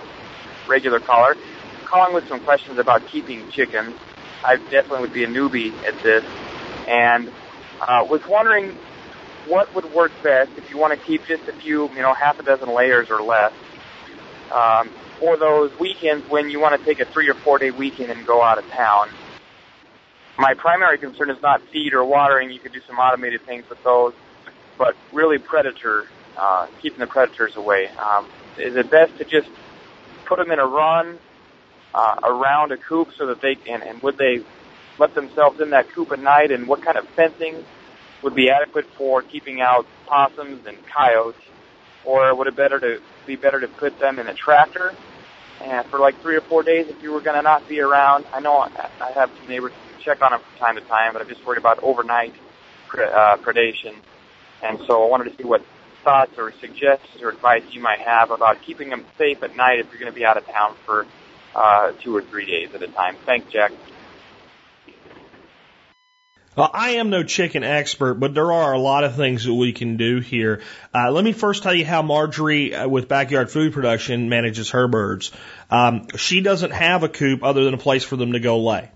Regular 0.69 1.01
caller. 1.01 1.37
Calling 1.87 2.15
with 2.15 2.29
some 2.29 2.39
questions 2.41 2.79
about 2.79 3.09
keeping 3.09 3.51
chickens. 3.51 3.97
I 4.45 4.57
definitely 4.57 5.01
would 5.01 5.13
be 5.13 5.25
a 5.25 5.27
newbie 5.27 5.75
at 5.83 6.01
this, 6.05 6.25
and 6.87 7.29
uh, 7.81 8.07
was 8.09 8.25
wondering 8.29 8.79
what 9.49 9.75
would 9.75 9.93
work 9.93 10.13
best 10.23 10.53
if 10.57 10.71
you 10.71 10.79
want 10.79 10.99
to 10.99 11.05
keep 11.05 11.27
just 11.27 11.49
a 11.49 11.53
few, 11.53 11.89
you 11.89 12.03
know, 12.03 12.15
half 12.15 12.39
a 12.39 12.45
dozen 12.45 12.73
layers 12.73 13.11
or 13.11 13.21
less, 13.21 13.53
um, 14.53 14.89
for 15.19 15.37
those 15.37 15.77
weekends 15.81 16.29
when 16.31 16.49
you 16.49 16.61
want 16.61 16.79
to 16.79 16.87
take 16.87 17.01
a 17.01 17.05
three 17.05 17.29
or 17.29 17.35
four 17.35 17.59
day 17.59 17.73
weekend 17.73 18.11
and 18.11 18.25
go 18.25 18.41
out 18.43 18.59
of 18.59 18.69
town. 18.71 19.09
My 20.41 20.55
primary 20.55 20.97
concern 20.97 21.29
is 21.29 21.37
not 21.43 21.61
feed 21.71 21.93
or 21.93 22.03
watering. 22.03 22.51
You 22.51 22.59
could 22.61 22.73
do 22.73 22.81
some 22.87 22.97
automated 22.97 23.43
things 23.43 23.69
with 23.69 23.85
those, 23.85 24.15
but 24.79 24.95
really 25.13 25.37
predator, 25.37 26.07
uh, 26.35 26.67
keeping 26.81 26.99
the 26.99 27.07
predators 27.07 27.57
away. 27.57 27.89
Um, 27.89 28.27
is 28.57 28.75
it 28.75 28.91
best 28.91 29.19
to 29.19 29.25
just 29.25 29.51
put 30.25 30.39
them 30.39 30.51
in 30.51 30.59
a 30.59 30.65
run 30.65 31.19
uh, 31.95 32.15
around 32.25 32.73
a 32.73 32.79
coop 32.79 33.09
so 33.19 33.27
that 33.27 33.43
they 33.43 33.55
can, 33.55 33.83
and 33.83 34.01
would 34.01 34.17
they 34.17 34.43
let 34.99 35.15
themselves 35.15 35.61
in 35.61 35.71
that 35.71 35.93
coop 35.93 36.11
at 36.11 36.21
night? 36.21 36.53
And 36.53 36.67
what 36.67 36.83
kind 36.83 36.97
of 36.97 37.07
fencing 37.11 37.63
would 38.23 38.35
be 38.35 38.49
adequate 38.49 38.87
for 38.97 39.21
keeping 39.21 39.61
out 39.61 39.85
possums 40.07 40.65
and 40.65 40.79
coyotes? 40.87 41.43
Or 42.07 42.35
would 42.35 42.47
it 42.47 42.57
better 42.57 42.81
to 42.81 43.03
be 43.27 43.37
better 43.37 43.61
to 43.61 43.69
put 43.69 43.99
them 43.99 44.19
in 44.19 44.27
a 44.27 44.33
tractor 44.33 44.95
and 45.63 45.85
for 45.89 46.01
like 46.01 46.19
three 46.23 46.37
or 46.37 46.41
four 46.41 46.63
days 46.63 46.89
if 46.89 47.03
you 47.03 47.13
were 47.13 47.21
going 47.21 47.37
to 47.37 47.43
not 47.43 47.69
be 47.69 47.79
around? 47.81 48.25
I 48.33 48.41
know 48.41 48.57
I 48.57 49.13
have 49.15 49.31
some 49.37 49.47
neighbors 49.47 49.73
check 50.01 50.23
on 50.23 50.33
them 50.33 50.41
from 50.41 50.59
time 50.59 50.75
to 50.77 50.83
time, 50.83 51.13
but 51.13 51.23
I'm 51.23 51.29
just 51.29 51.45
worried 51.45 51.59
about 51.59 51.83
overnight 51.83 52.35
uh, 52.93 53.37
predation. 53.39 53.95
And 54.63 54.79
so 54.87 55.05
I 55.05 55.09
wanted 55.09 55.31
to 55.31 55.37
see 55.37 55.45
what 55.45 55.63
thoughts 56.05 56.39
or 56.39 56.53
suggestions 56.61 57.23
or 57.23 57.31
advice 57.31 57.63
you 57.71 57.81
might 57.81 58.01
have 58.01 58.31
about 58.31 58.63
keeping 58.63 58.91
them 58.91 59.05
safe 59.19 59.43
at 59.43 59.57
night 59.57 59.81
if 59.81 59.87
you're 59.91 60.01
going 60.01 60.13
to 60.13 60.19
be 60.19 60.25
out 60.25 60.37
of 60.37 60.47
town 60.47 60.75
for 60.87 61.07
uh, 61.55 61.93
two 62.03 62.17
or 62.17 62.23
three 62.23 62.47
days 62.47 62.75
at 62.75 62.83
a 62.83 62.89
time. 62.89 63.17
Thanks, 63.27 63.51
Jack. 63.53 63.73
Well, 66.57 66.71
I 66.75 66.91
am 66.91 67.11
no 67.11 67.23
chicken 67.23 67.63
expert, 67.63 68.15
but 68.15 68.35
there 68.35 68.53
are 68.53 68.73
a 68.73 68.79
lot 68.79 69.05
of 69.05 69.15
things 69.15 69.45
that 69.45 69.55
we 69.55 69.73
can 69.73 69.97
do 69.97 70.19
here. 70.19 70.63
Uh, 70.93 71.11
let 71.13 71.25
me 71.25 71.33
first 71.33 71.63
tell 71.63 71.73
you 71.73 71.87
how 71.87 72.03
Marjory 72.03 72.75
uh, 72.75 72.89
with 72.89 73.07
Backyard 73.07 73.51
Food 73.51 73.73
Production 73.73 74.29
manages 74.29 74.71
her 74.71 74.89
birds. 74.89 75.31
Um, 75.71 76.09
she 76.17 76.41
doesn't 76.41 76.73
have 76.73 77.05
a 77.05 77.09
coop 77.09 77.45
other 77.45 77.65
than 77.65 77.75
a 77.75 77.79
place 77.79 78.03
for 78.03 78.17
them 78.17 78.33
to 78.33 78.41
go 78.41 78.59
lay. 78.59 78.91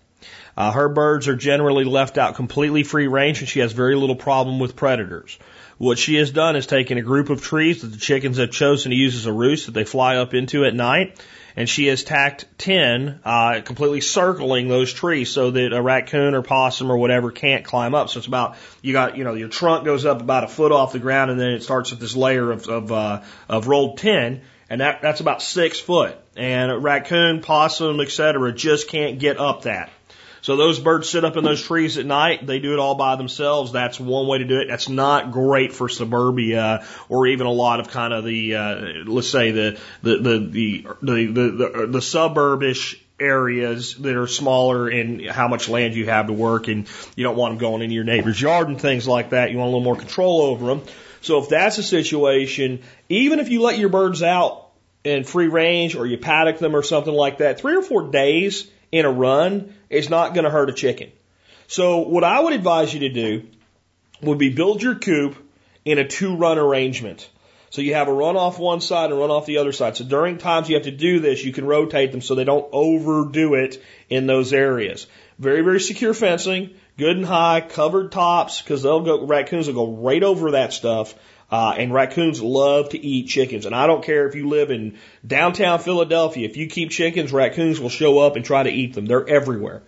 Uh, 0.57 0.71
her 0.71 0.89
birds 0.89 1.29
are 1.29 1.37
generally 1.37 1.85
left 1.85 2.19
out 2.19 2.37
completely 2.37 2.83
free 2.83 3.09
range, 3.09 3.41
and 3.41 3.49
she 3.49 3.61
has 3.61 3.73
very 3.73 3.97
little 3.97 4.17
problem 4.17 4.59
with 4.59 4.77
predators. 4.77 5.39
What 5.79 5.99
she 5.99 6.15
has 6.17 6.31
done 6.31 6.55
is 6.55 6.67
taken 6.67 6.99
a 6.99 7.03
group 7.03 7.31
of 7.31 7.43
trees 7.43 7.83
that 7.83 7.89
the 7.89 7.99
chickens 7.99 8.39
have 8.39 8.53
chosen 8.53 8.91
to 8.91 8.97
use 8.97 9.17
as 9.17 9.27
a 9.27 9.33
roost 9.33 9.67
that 9.67 9.73
they 9.73 9.85
fly 9.85 10.17
up 10.17 10.33
into 10.33 10.65
at 10.65 10.75
night, 10.75 11.21
and 11.57 11.69
she 11.69 11.87
has 11.87 12.03
tacked 12.03 12.47
tin, 12.59 13.21
uh, 13.25 13.61
completely 13.65 14.01
circling 14.01 14.69
those 14.69 14.93
trees 14.93 15.31
so 15.31 15.51
that 15.51 15.73
a 15.73 15.81
raccoon 15.81 16.35
or 16.35 16.43
possum 16.43 16.91
or 16.91 16.97
whatever 16.97 17.31
can't 17.31 17.65
climb 17.65 17.95
up. 17.95 18.09
So 18.09 18.19
it's 18.19 18.27
about, 18.27 18.57
you 18.83 18.93
got, 18.93 19.17
you 19.17 19.25
know, 19.25 19.35
your 19.35 19.49
trunk 19.49 19.85
goes 19.85 20.05
up 20.05 20.21
about 20.21 20.45
a 20.45 20.49
foot 20.49 20.73
off 20.73 20.93
the 20.93 20.99
ground 20.99 21.31
and 21.31 21.39
then 21.39 21.51
it 21.51 21.63
starts 21.63 21.91
with 21.91 22.01
this 22.01 22.17
layer 22.17 22.51
of, 22.51 22.69
of, 22.69 22.93
uh, 22.93 23.23
of 23.49 23.69
rolled 23.69 23.99
tin. 23.99 24.43
And 24.69 24.81
that, 24.81 25.03
that's 25.03 25.21
about 25.21 25.43
six 25.43 25.79
foot. 25.79 26.17
And 26.37 26.73
a 26.73 26.79
raccoon, 26.79 27.41
possum, 27.41 28.01
etc. 28.01 28.53
just 28.53 28.89
can't 28.89 29.21
get 29.21 29.39
up 29.39 29.63
that. 29.63 29.91
So 30.45 30.57
those 30.57 30.79
birds 30.79 31.09
sit 31.09 31.25
up 31.25 31.39
in 31.39 31.45
those 31.45 31.63
trees 31.63 31.97
at 31.97 32.05
night. 32.05 32.47
They 32.47 32.59
do 32.59 32.75
it 32.75 32.79
all 32.79 32.97
by 32.97 33.17
themselves. 33.17 33.73
That's 33.73 33.99
one 33.99 34.27
way 34.27 34.37
to 34.37 34.45
do 34.45 34.61
it. 34.61 34.69
That's 34.69 34.91
not 34.91 35.33
great 35.33 35.73
for 35.73 35.89
suburbia 35.89 36.85
or 37.09 37.29
even 37.29 37.47
a 37.47 37.51
lot 37.51 37.81
of 37.81 37.89
kind 37.89 38.13
of 38.13 38.25
the, 38.25 38.55
uh, 38.55 38.75
let's 39.07 39.31
say 39.31 39.53
the, 39.53 39.81
the, 40.03 40.19
the, 40.19 40.39
the, 40.39 40.87
the, 41.01 41.27
the, 41.33 41.87
the, 41.87 41.99
suburbish 42.01 43.01
areas 43.19 43.95
that 43.95 44.15
are 44.15 44.27
smaller 44.27 44.87
and 44.89 45.25
how 45.25 45.49
much 45.49 45.71
land 45.71 45.95
you 45.95 46.05
have 46.05 46.27
to 46.27 46.35
work 46.35 46.69
and 46.69 46.89
you 47.17 47.25
don't 47.25 47.37
want 47.37 47.53
them 47.53 47.59
going 47.59 47.81
into 47.81 47.95
your 47.95 48.05
neighbor's 48.05 48.39
yard 48.39 48.69
and 48.69 48.79
things 48.79 49.09
like 49.09 49.31
that. 49.31 49.51
You 49.51 49.57
want 49.57 49.69
a 49.69 49.71
little 49.71 49.81
more 49.81 49.97
control 49.97 50.43
over 50.43 50.67
them. 50.67 50.83
So 51.23 51.43
if 51.43 51.49
that's 51.49 51.79
a 51.79 51.83
situation, 51.83 52.83
even 53.09 53.41
if 53.41 53.49
you 53.49 53.63
let 53.63 53.79
your 53.79 53.89
birds 53.89 54.23
out 54.23 54.69
in 55.05 55.25
free 55.25 55.49
range 55.49 55.97
or 55.97 56.05
you 56.05 56.19
paddock 56.19 56.59
them 56.59 56.77
or 56.77 56.83
something 56.83 57.15
like 57.15 57.39
that, 57.39 57.61
three 57.61 57.77
or 57.77 57.83
four 57.83 58.11
days 58.11 58.71
in 58.95 59.05
a 59.05 59.11
run 59.11 59.75
is 59.91 60.09
not 60.09 60.35
going 60.35 60.45
to 60.45 60.51
hurt 60.51 60.71
a 60.71 60.73
chicken. 60.73 61.11
So 61.67 61.99
what 61.99 62.23
I 62.23 62.39
would 62.39 62.53
advise 62.53 62.95
you 62.95 63.01
to 63.01 63.09
do 63.09 63.49
would 64.23 64.39
be 64.39 64.51
build 64.51 64.83
your 64.83 64.95
coop 64.95 65.37
in 65.85 65.99
a 65.99 66.07
two 66.07 66.37
run 66.37 66.59
arrangement. 66.59 67.29
So 67.71 67.83
you 67.83 67.95
have 67.95 68.07
a 68.07 68.13
run 68.13 68.37
off 68.37 68.61
one 68.61 68.81
side 68.81 69.11
and 69.11 69.19
run 69.19 69.33
off 69.33 69.47
the 69.47 69.59
other 69.59 69.73
side. 69.73 69.97
So 69.97 70.05
during 70.05 70.39
times 70.39 70.69
you 70.69 70.77
have 70.77 70.85
to 70.85 70.93
do 70.93 71.19
this, 71.19 71.45
you 71.45 71.53
can 71.53 71.65
rotate 71.65 72.13
them 72.13 72.21
so 72.21 72.37
they 72.37 72.45
don't 72.45 72.69
overdo 72.71 73.55
it 73.55 73.83
in 74.09 74.29
those 74.29 74.53
areas. 74.53 75.09
Very, 75.41 75.63
very 75.63 75.81
secure 75.81 76.15
fencing, 76.15 76.71
good 76.97 77.17
and 77.17 77.27
high, 77.27 77.63
covered 77.63 78.13
tops, 78.13 78.63
because 78.63 78.85
they'll 78.85 79.01
go, 79.01 79.27
raccoons 79.27 79.67
will 79.67 79.75
go 79.75 79.93
right 80.03 80.23
over 80.23 80.53
that 80.53 80.73
stuff. 80.73 81.17
Uh, 81.51 81.75
and 81.79 81.93
raccoons 81.93 82.43
love 82.43 82.89
to 82.89 82.99
eat 82.99 83.29
chickens. 83.29 83.67
And 83.67 83.75
I 83.75 83.87
don't 83.87 84.05
care 84.05 84.27
if 84.27 84.35
you 84.35 84.49
live 84.49 84.71
in 84.71 84.99
downtown 85.25 85.79
Philadelphia. 85.79 86.49
If 86.49 86.57
you 86.57 86.67
keep 86.67 86.91
chickens, 86.91 87.33
raccoons 87.33 87.79
will 87.79 87.91
show 87.91 88.19
up 88.19 88.37
and 88.37 88.45
try 88.45 88.63
to 88.63 88.71
eat 88.71 88.95
them. 88.95 89.07
They're 89.07 89.29
everywhere. 89.29 89.83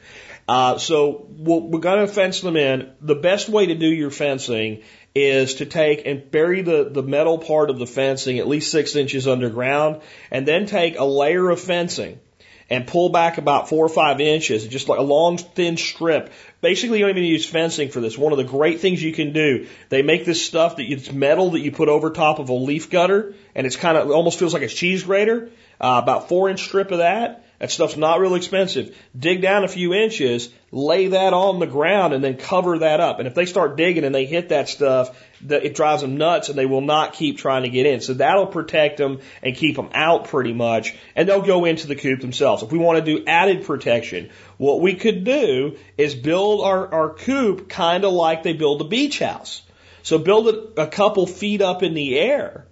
Uh, 0.49 0.79
so 0.79 1.27
we'll, 1.29 1.61
we're 1.61 1.81
going 1.81 2.07
to 2.07 2.13
fence 2.13 2.41
them 2.41 2.57
in. 2.57 2.93
The 3.01 3.17
best 3.17 3.49
way 3.49 3.67
to 3.67 3.75
do 3.75 3.89
your 3.89 4.11
fencing 4.11 4.83
is 5.15 5.55
to 5.55 5.67
take 5.67 6.07
and 6.07 6.31
bury 6.31 6.63
the, 6.63 6.89
the 6.91 7.03
metal 7.03 7.39
part 7.39 7.71
of 7.71 7.79
the 7.79 7.87
fencing 7.87 8.39
at 8.39 8.47
least 8.47 8.71
six 8.71 8.95
inches 8.95 9.27
underground 9.27 10.03
and 10.31 10.47
then 10.47 10.67
take 10.67 10.99
a 10.99 11.05
layer 11.05 11.49
of 11.49 11.59
fencing 11.59 12.21
and 12.69 12.87
pull 12.87 13.11
back 13.11 13.39
about 13.39 13.69
four 13.69 13.85
or 13.85 13.89
five 13.89 14.21
inches, 14.21 14.67
just 14.67 14.89
like 14.89 14.99
a 14.99 15.03
long 15.03 15.39
thin 15.39 15.77
strip. 15.77 16.33
Basically, 16.61 16.99
you 16.99 17.05
don't 17.05 17.17
even 17.17 17.25
use 17.25 17.47
fencing 17.47 17.91
for 17.91 18.01
this. 18.01 18.19
One 18.19 18.33
of 18.33 18.39
the 18.39 18.45
great 18.45 18.81
things 18.81 19.03
you 19.03 19.13
can 19.13 19.33
do, 19.33 19.69
they 19.89 20.03
make 20.03 20.25
this 20.25 20.45
stuff 20.45 20.77
that 20.77 20.91
it's 20.91 21.13
metal 21.13 21.51
that 21.51 21.61
you 21.61 21.71
put 21.71 21.89
over 21.89 22.11
top 22.11 22.39
of 22.39 22.49
a 22.49 22.55
leaf 22.55 22.91
gutter, 22.91 23.35
and 23.55 23.67
it's 23.67 23.77
kind 23.77 23.97
of 23.97 24.11
almost 24.11 24.39
feels 24.39 24.53
like 24.53 24.63
a 24.63 24.69
cheese 24.69 25.05
grater. 25.05 25.51
Uh, 25.81 26.01
about 26.03 26.29
four 26.29 26.49
inch 26.49 26.65
strip 26.65 26.91
of 26.91 26.99
that. 26.99 27.46
That 27.59 27.71
stuff's 27.71 27.97
not 27.97 28.21
real 28.21 28.35
expensive. 28.35 28.95
Dig 29.19 29.41
down 29.41 29.65
a 29.65 29.69
few 29.69 29.95
inches, 29.95 30.51
lay 30.71 31.09
that 31.09 31.33
on 31.33 31.59
the 31.59 31.67
ground, 31.67 32.13
and 32.13 32.23
then 32.23 32.37
cover 32.37 32.81
that 32.81 33.01
up. 33.01 33.19
And 33.19 33.27
if 33.27 33.35
they 33.35 33.47
start 33.47 33.79
digging 33.79 34.05
and 34.05 34.15
they 34.15 34.27
hit 34.27 34.51
that 34.51 34.69
stuff, 34.69 35.19
it 35.49 35.75
drives 35.75 36.03
them 36.03 36.19
nuts 36.19 36.51
and 36.51 36.59
they 36.59 36.67
will 36.67 36.83
not 36.83 37.15
keep 37.15 37.39
trying 37.39 37.63
to 37.63 37.71
get 37.71 37.87
in. 37.87 38.03
So 38.03 38.13
that'll 38.15 38.47
protect 38.47 38.99
them 38.99 39.21
and 39.43 39.57
keep 39.57 39.77
them 39.77 39.89
out 39.95 40.29
pretty 40.29 40.53
much. 40.53 40.95
And 41.15 41.27
they'll 41.27 41.41
go 41.41 41.65
into 41.65 41.87
the 41.87 41.97
coop 41.97 42.21
themselves. 42.21 42.63
If 42.63 42.73
we 42.73 42.79
want 42.79 43.03
to 43.03 43.17
do 43.19 43.25
added 43.27 43.65
protection, 43.65 44.31
what 44.59 44.83
we 44.83 44.95
could 44.95 45.25
do 45.25 45.79
is 45.97 46.15
build 46.15 46.63
our, 46.63 46.93
our 46.93 47.15
coop 47.15 47.71
kind 47.71 48.05
of 48.05 48.13
like 48.13 48.43
they 48.43 48.53
build 48.53 48.83
a 48.83 48.89
beach 48.89 49.19
house. 49.19 49.63
So 50.03 50.19
build 50.19 50.49
it 50.49 50.73
a 50.77 50.87
couple 50.87 51.27
feet 51.27 51.63
up 51.63 51.83
in 51.83 51.95
the 51.95 52.19
air. 52.19 52.67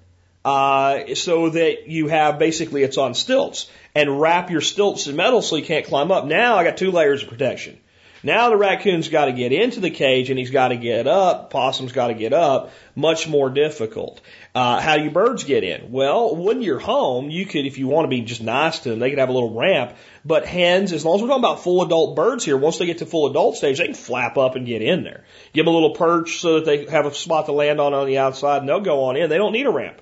Uh, 0.45 1.15
so 1.15 1.49
that 1.49 1.89
you 1.89 2.09
have 2.09 2.39
basically 2.39 2.83
it's 2.83 2.99
on 2.99 3.15
stilts 3.15 3.71
and 3.95 4.21
wrap 4.21 4.51
your 4.51 4.61
stilts 4.61 5.07
in 5.07 5.17
metal 5.17 5.43
so 5.43 5.57
you 5.57 5.65
can't 5.65 5.87
climb 5.87 6.11
up. 6.11 6.27
Now 6.27 6.57
I 6.57 6.65
got 6.65 6.77
two 6.77 6.91
layers 6.91 7.23
of 7.23 7.29
protection. 7.29 7.79
Now 8.25 8.49
the 8.49 8.57
raccoon's 8.57 9.09
got 9.09 9.27
to 9.27 9.33
get 9.33 9.53
into 9.53 9.81
the 9.81 9.91
cage 9.91 10.31
and 10.31 10.39
he's 10.39 10.51
got 10.51 10.69
to 10.69 10.77
get 10.77 11.07
up. 11.07 11.51
Possum's 11.51 11.93
got 11.93 12.07
to 12.07 12.15
get 12.15 12.33
up. 12.33 12.73
Much 12.97 13.29
more 13.29 13.51
difficult. 13.51 14.23
Uh, 14.55 14.81
how 14.81 14.97
do 14.97 15.11
birds 15.11 15.45
get 15.45 15.63
in? 15.63 15.93
Well, 15.93 16.35
when 16.35 16.63
you're 16.63 16.79
home, 16.79 17.29
you 17.29 17.45
could, 17.45 17.67
if 17.67 17.77
you 17.77 17.87
want 17.87 18.07
to 18.07 18.09
be 18.09 18.23
just 18.23 18.43
nice 18.43 18.79
to 18.79 18.89
them, 18.89 18.99
they 18.99 19.11
could 19.11 19.19
have 19.19 19.29
a 19.29 19.33
little 19.33 19.53
ramp. 19.53 19.95
But 20.25 20.47
hens, 20.47 20.95
as 20.95 21.05
long 21.05 21.17
as 21.17 21.23
we're 21.23 21.29
talking 21.29 21.45
about 21.45 21.63
full 21.63 21.83
adult 21.83 22.17
birds 22.17 22.47
here, 22.47 22.57
once 22.57 22.79
they 22.79 22.87
get 22.87 22.99
to 22.99 23.07
full 23.07 23.27
adult 23.31 23.59
stage, 23.59 23.77
they 23.77 23.85
can 23.85 23.95
flap 23.95 24.39
up 24.39 24.57
and 24.57 24.65
get 24.65 24.81
in 24.81 25.05
there. 25.05 25.25
Give 25.53 25.67
them 25.67 25.75
a 25.75 25.77
little 25.77 25.95
perch 25.95 26.41
so 26.41 26.55
that 26.55 26.65
they 26.65 26.87
have 26.87 27.05
a 27.05 27.13
spot 27.13 27.45
to 27.47 27.53
land 27.53 27.79
on 27.79 27.93
on 27.93 28.07
the 28.07 28.17
outside 28.17 28.61
and 28.63 28.69
they'll 28.69 28.81
go 28.81 29.05
on 29.05 29.19
in. 29.19 29.29
They 29.29 29.37
don't 29.37 29.53
need 29.53 29.67
a 29.67 29.71
ramp. 29.71 30.01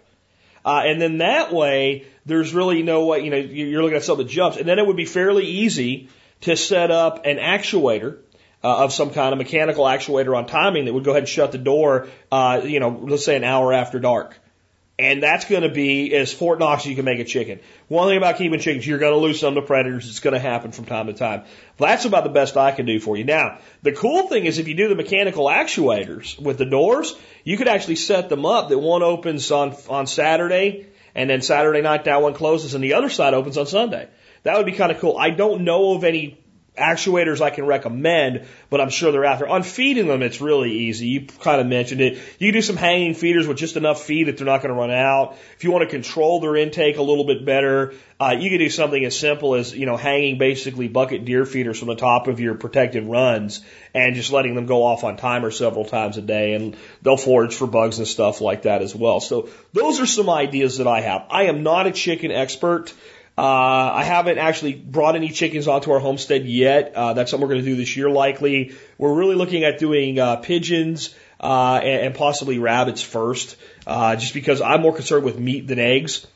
Uh, 0.64 0.82
and 0.84 1.00
then 1.00 1.18
that 1.18 1.52
way, 1.52 2.06
there's 2.24 2.54
really 2.54 2.82
no 2.82 3.06
way, 3.06 3.20
you 3.20 3.30
know, 3.30 3.36
you're 3.36 3.82
looking 3.82 3.96
at 3.96 4.04
something 4.04 4.26
that 4.26 4.32
jumps. 4.32 4.56
And 4.56 4.66
then 4.66 4.78
it 4.78 4.86
would 4.86 4.96
be 4.96 5.04
fairly 5.04 5.44
easy 5.44 6.08
to 6.42 6.56
set 6.56 6.90
up 6.90 7.26
an 7.26 7.38
actuator 7.38 8.18
uh, 8.62 8.84
of 8.84 8.92
some 8.92 9.10
kind, 9.10 9.32
of 9.32 9.38
mechanical 9.38 9.84
actuator 9.84 10.36
on 10.36 10.46
timing 10.46 10.84
that 10.84 10.92
would 10.92 11.04
go 11.04 11.10
ahead 11.10 11.22
and 11.22 11.28
shut 11.28 11.52
the 11.52 11.58
door, 11.58 12.08
uh, 12.30 12.60
you 12.64 12.80
know, 12.80 12.90
let's 13.02 13.24
say 13.24 13.36
an 13.36 13.44
hour 13.44 13.72
after 13.72 13.98
dark. 13.98 14.38
And 15.02 15.20
that's 15.20 15.46
going 15.46 15.62
to 15.62 15.68
be 15.68 16.14
as 16.14 16.32
Fort 16.32 16.60
Knox 16.60 16.84
as 16.84 16.86
you 16.86 16.94
can 16.94 17.04
make 17.04 17.18
a 17.18 17.24
chicken. 17.24 17.58
One 17.88 18.06
thing 18.06 18.18
about 18.18 18.38
keeping 18.38 18.60
chickens, 18.60 18.86
you're 18.86 19.00
going 19.00 19.12
to 19.12 19.18
lose 19.18 19.40
some 19.40 19.56
to 19.56 19.62
predators. 19.62 20.08
It's 20.08 20.20
going 20.20 20.34
to 20.34 20.38
happen 20.38 20.70
from 20.70 20.84
time 20.84 21.08
to 21.08 21.12
time. 21.12 21.42
That's 21.76 22.04
about 22.04 22.22
the 22.22 22.30
best 22.30 22.56
I 22.56 22.70
can 22.70 22.86
do 22.86 23.00
for 23.00 23.16
you. 23.16 23.24
Now, 23.24 23.58
the 23.82 23.90
cool 23.90 24.28
thing 24.28 24.46
is 24.46 24.60
if 24.60 24.68
you 24.68 24.74
do 24.74 24.88
the 24.88 24.94
mechanical 24.94 25.46
actuators 25.46 26.40
with 26.40 26.56
the 26.56 26.66
doors, 26.66 27.16
you 27.42 27.56
could 27.56 27.66
actually 27.66 27.96
set 27.96 28.28
them 28.28 28.46
up 28.46 28.68
that 28.68 28.78
one 28.78 29.02
opens 29.02 29.50
on, 29.50 29.74
on 29.88 30.06
Saturday 30.06 30.86
and 31.16 31.28
then 31.28 31.42
Saturday 31.42 31.82
night 31.82 32.04
that 32.04 32.22
one 32.22 32.34
closes 32.34 32.74
and 32.74 32.84
the 32.84 32.94
other 32.94 33.10
side 33.10 33.34
opens 33.34 33.58
on 33.58 33.66
Sunday. 33.66 34.08
That 34.44 34.56
would 34.56 34.66
be 34.66 34.72
kind 34.72 34.92
of 34.92 35.00
cool. 35.00 35.18
I 35.18 35.30
don't 35.30 35.64
know 35.64 35.94
of 35.94 36.04
any 36.04 36.41
actuators 36.76 37.42
I 37.42 37.50
can 37.50 37.66
recommend, 37.66 38.46
but 38.70 38.80
I'm 38.80 38.88
sure 38.88 39.12
they're 39.12 39.26
out 39.26 39.40
there. 39.40 39.48
On 39.48 39.62
feeding 39.62 40.06
them, 40.06 40.22
it's 40.22 40.40
really 40.40 40.72
easy. 40.72 41.06
You 41.06 41.26
kind 41.26 41.60
of 41.60 41.66
mentioned 41.66 42.00
it. 42.00 42.18
You 42.38 42.50
do 42.50 42.62
some 42.62 42.76
hanging 42.76 43.14
feeders 43.14 43.46
with 43.46 43.58
just 43.58 43.76
enough 43.76 44.02
feed 44.02 44.28
that 44.28 44.38
they're 44.38 44.46
not 44.46 44.62
going 44.62 44.74
to 44.74 44.80
run 44.80 44.90
out. 44.90 45.36
If 45.56 45.64
you 45.64 45.70
want 45.70 45.84
to 45.84 45.90
control 45.90 46.40
their 46.40 46.56
intake 46.56 46.96
a 46.96 47.02
little 47.02 47.24
bit 47.24 47.44
better, 47.44 47.92
uh, 48.18 48.36
you 48.38 48.48
can 48.48 48.58
do 48.58 48.70
something 48.70 49.04
as 49.04 49.18
simple 49.18 49.54
as, 49.54 49.74
you 49.74 49.84
know, 49.84 49.98
hanging 49.98 50.38
basically 50.38 50.88
bucket 50.88 51.26
deer 51.26 51.44
feeders 51.44 51.78
from 51.78 51.88
the 51.88 51.96
top 51.96 52.26
of 52.26 52.40
your 52.40 52.54
protected 52.54 53.04
runs 53.04 53.62
and 53.92 54.14
just 54.14 54.32
letting 54.32 54.54
them 54.54 54.64
go 54.64 54.84
off 54.84 55.04
on 55.04 55.18
timer 55.18 55.50
several 55.50 55.84
times 55.84 56.16
a 56.16 56.22
day 56.22 56.54
and 56.54 56.76
they'll 57.02 57.18
forage 57.18 57.54
for 57.54 57.66
bugs 57.66 57.98
and 57.98 58.08
stuff 58.08 58.40
like 58.40 58.62
that 58.62 58.80
as 58.80 58.94
well. 58.94 59.20
So 59.20 59.50
those 59.74 60.00
are 60.00 60.06
some 60.06 60.30
ideas 60.30 60.78
that 60.78 60.86
I 60.86 61.02
have. 61.02 61.26
I 61.30 61.44
am 61.44 61.62
not 61.62 61.86
a 61.86 61.92
chicken 61.92 62.30
expert. 62.30 62.94
Uh, 63.36 63.92
I 63.94 64.04
haven't 64.04 64.38
actually 64.38 64.74
brought 64.74 65.16
any 65.16 65.30
chickens 65.30 65.66
onto 65.66 65.90
our 65.92 65.98
homestead 65.98 66.44
yet. 66.44 66.92
Uh, 66.94 67.14
that's 67.14 67.30
something 67.30 67.48
we're 67.48 67.54
going 67.54 67.64
to 67.64 67.70
do 67.70 67.76
this 67.76 67.96
year 67.96 68.10
likely. 68.10 68.72
We're 68.98 69.14
really 69.14 69.36
looking 69.36 69.64
at 69.64 69.78
doing 69.78 70.18
uh, 70.18 70.36
pigeons 70.36 71.14
uh, 71.40 71.80
and, 71.82 72.06
and 72.06 72.14
possibly 72.14 72.58
rabbits 72.58 73.00
first, 73.02 73.56
uh, 73.86 74.16
just 74.16 74.34
because 74.34 74.60
I'm 74.60 74.82
more 74.82 74.94
concerned 74.94 75.24
with 75.24 75.38
meat 75.38 75.66
than 75.66 75.78
eggs. 75.78 76.26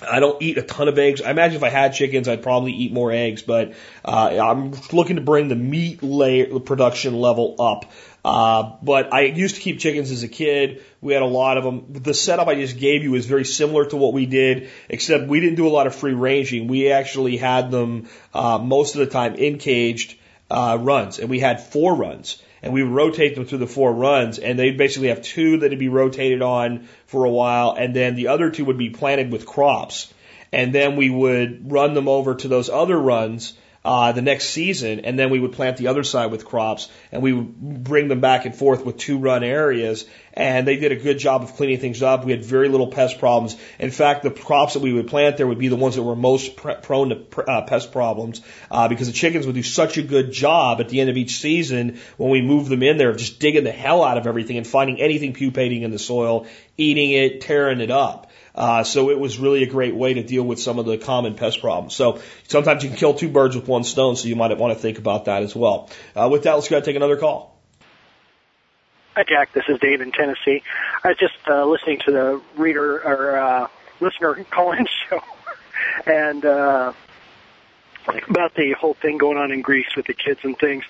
I 0.00 0.20
don't 0.20 0.40
eat 0.40 0.58
a 0.58 0.62
ton 0.62 0.86
of 0.86 0.96
eggs. 0.96 1.20
I 1.22 1.30
imagine 1.30 1.56
if 1.56 1.64
I 1.64 1.70
had 1.70 1.92
chickens, 1.92 2.28
I'd 2.28 2.42
probably 2.42 2.72
eat 2.72 2.92
more 2.92 3.10
eggs, 3.10 3.42
but 3.42 3.72
uh, 4.04 4.38
I'm 4.40 4.72
looking 4.92 5.16
to 5.16 5.22
bring 5.22 5.48
the 5.48 5.56
meat 5.56 6.02
layer, 6.04 6.60
production 6.60 7.18
level 7.18 7.56
up. 7.58 7.90
Uh, 8.28 8.76
but 8.82 9.10
I 9.10 9.22
used 9.22 9.54
to 9.54 9.60
keep 9.62 9.78
chickens 9.78 10.10
as 10.10 10.22
a 10.22 10.28
kid. 10.28 10.82
We 11.00 11.14
had 11.14 11.22
a 11.22 11.32
lot 11.40 11.56
of 11.56 11.64
them. 11.64 11.86
The 11.88 12.12
setup 12.12 12.46
I 12.46 12.56
just 12.56 12.76
gave 12.76 13.02
you 13.02 13.14
is 13.14 13.24
very 13.24 13.46
similar 13.46 13.86
to 13.86 13.96
what 13.96 14.12
we 14.12 14.26
did, 14.26 14.68
except 14.90 15.28
we 15.28 15.40
didn't 15.40 15.54
do 15.54 15.66
a 15.66 15.70
lot 15.70 15.86
of 15.86 15.94
free 15.94 16.12
ranging. 16.12 16.68
We 16.68 16.92
actually 16.92 17.38
had 17.38 17.70
them 17.70 18.10
uh, 18.34 18.58
most 18.58 18.96
of 18.96 18.98
the 18.98 19.06
time 19.06 19.36
in 19.36 19.56
caged 19.56 20.18
uh, 20.50 20.76
runs, 20.78 21.18
and 21.18 21.30
we 21.30 21.40
had 21.40 21.62
four 21.62 21.94
runs, 21.94 22.42
and 22.62 22.74
we 22.74 22.82
would 22.82 22.92
rotate 22.92 23.34
them 23.34 23.46
through 23.46 23.64
the 23.64 23.66
four 23.66 23.94
runs, 23.94 24.38
and 24.38 24.58
they'd 24.58 24.76
basically 24.76 25.08
have 25.08 25.22
two 25.22 25.60
that'd 25.60 25.78
be 25.78 25.88
rotated 25.88 26.42
on 26.42 26.86
for 27.06 27.24
a 27.24 27.30
while, 27.30 27.74
and 27.78 27.96
then 27.96 28.14
the 28.14 28.28
other 28.28 28.50
two 28.50 28.66
would 28.66 28.76
be 28.76 28.90
planted 28.90 29.32
with 29.32 29.46
crops, 29.46 30.12
and 30.52 30.74
then 30.74 30.96
we 30.96 31.08
would 31.08 31.72
run 31.72 31.94
them 31.94 32.08
over 32.08 32.34
to 32.34 32.48
those 32.48 32.68
other 32.68 32.98
runs 32.98 33.54
uh, 33.88 34.12
the 34.12 34.20
next 34.20 34.50
season, 34.50 35.00
and 35.06 35.18
then 35.18 35.30
we 35.30 35.40
would 35.40 35.52
plant 35.52 35.78
the 35.78 35.86
other 35.86 36.04
side 36.04 36.30
with 36.30 36.44
crops, 36.44 36.90
and 37.10 37.22
we 37.22 37.32
would 37.32 37.82
bring 37.84 38.08
them 38.08 38.20
back 38.20 38.44
and 38.44 38.54
forth 38.54 38.84
with 38.84 38.98
two 38.98 39.16
run 39.16 39.42
areas. 39.42 40.04
And 40.34 40.68
they 40.68 40.76
did 40.76 40.92
a 40.92 40.96
good 40.96 41.18
job 41.18 41.42
of 41.42 41.54
cleaning 41.54 41.80
things 41.80 42.02
up. 42.02 42.22
We 42.22 42.32
had 42.32 42.44
very 42.44 42.68
little 42.68 42.88
pest 42.88 43.18
problems. 43.18 43.56
In 43.78 43.90
fact, 43.90 44.24
the 44.24 44.30
crops 44.30 44.74
that 44.74 44.80
we 44.80 44.92
would 44.92 45.08
plant 45.08 45.38
there 45.38 45.46
would 45.46 45.58
be 45.58 45.68
the 45.68 45.76
ones 45.76 45.94
that 45.94 46.02
were 46.02 46.14
most 46.14 46.56
pre- 46.56 46.74
prone 46.74 47.08
to 47.08 47.50
uh, 47.50 47.62
pest 47.62 47.90
problems 47.90 48.42
uh, 48.70 48.88
because 48.88 49.06
the 49.06 49.14
chickens 49.14 49.46
would 49.46 49.54
do 49.54 49.62
such 49.62 49.96
a 49.96 50.02
good 50.02 50.32
job 50.32 50.82
at 50.82 50.90
the 50.90 51.00
end 51.00 51.08
of 51.08 51.16
each 51.16 51.38
season 51.38 51.98
when 52.18 52.28
we 52.28 52.42
moved 52.42 52.68
them 52.68 52.82
in 52.82 52.98
there 52.98 53.08
of 53.08 53.16
just 53.16 53.40
digging 53.40 53.64
the 53.64 53.72
hell 53.72 54.04
out 54.04 54.18
of 54.18 54.26
everything 54.26 54.58
and 54.58 54.66
finding 54.66 55.00
anything 55.00 55.32
pupating 55.32 55.82
in 55.82 55.90
the 55.90 55.98
soil, 55.98 56.46
eating 56.76 57.10
it, 57.12 57.40
tearing 57.40 57.80
it 57.80 57.90
up. 57.90 58.27
Uh, 58.58 58.82
so 58.82 59.08
it 59.10 59.20
was 59.20 59.38
really 59.38 59.62
a 59.62 59.68
great 59.68 59.94
way 59.94 60.14
to 60.14 60.22
deal 60.24 60.42
with 60.42 60.58
some 60.58 60.80
of 60.80 60.84
the 60.84 60.98
common 60.98 61.36
pest 61.36 61.60
problems. 61.60 61.94
So 61.94 62.20
sometimes 62.48 62.82
you 62.82 62.88
can 62.88 62.98
kill 62.98 63.14
two 63.14 63.28
birds 63.28 63.54
with 63.54 63.68
one 63.68 63.84
stone, 63.84 64.16
so 64.16 64.26
you 64.26 64.34
might 64.34 64.56
want 64.58 64.76
to 64.76 64.82
think 64.82 64.98
about 64.98 65.26
that 65.26 65.44
as 65.44 65.54
well. 65.54 65.88
Uh, 66.16 66.28
with 66.28 66.42
that, 66.42 66.54
let's 66.54 66.68
go 66.68 66.74
ahead 66.74 66.82
and 66.82 66.84
take 66.86 66.96
another 66.96 67.16
call. 67.16 67.56
Hi, 69.14 69.22
Jack. 69.22 69.52
This 69.52 69.62
is 69.68 69.78
Dave 69.78 70.00
in 70.00 70.10
Tennessee. 70.10 70.64
I 71.04 71.08
was 71.08 71.16
just 71.18 71.36
uh, 71.46 71.66
listening 71.66 72.00
to 72.06 72.10
the 72.10 72.42
reader 72.56 73.00
or 73.00 73.38
uh, 73.38 73.68
listener 74.00 74.44
call-in 74.50 74.88
show, 75.08 75.20
and 76.04 76.44
uh, 76.44 76.92
about 78.28 78.54
the 78.56 78.72
whole 78.72 78.94
thing 78.94 79.18
going 79.18 79.38
on 79.38 79.52
in 79.52 79.62
Greece 79.62 79.94
with 79.96 80.06
the 80.06 80.14
kids 80.14 80.40
and 80.42 80.58
things. 80.58 80.82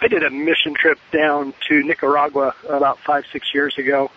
I 0.00 0.06
did 0.06 0.22
a 0.22 0.30
mission 0.30 0.74
trip 0.74 1.00
down 1.10 1.52
to 1.66 1.82
Nicaragua 1.82 2.54
about 2.68 3.00
five, 3.00 3.24
six 3.32 3.52
years 3.52 3.76
ago, 3.76 4.12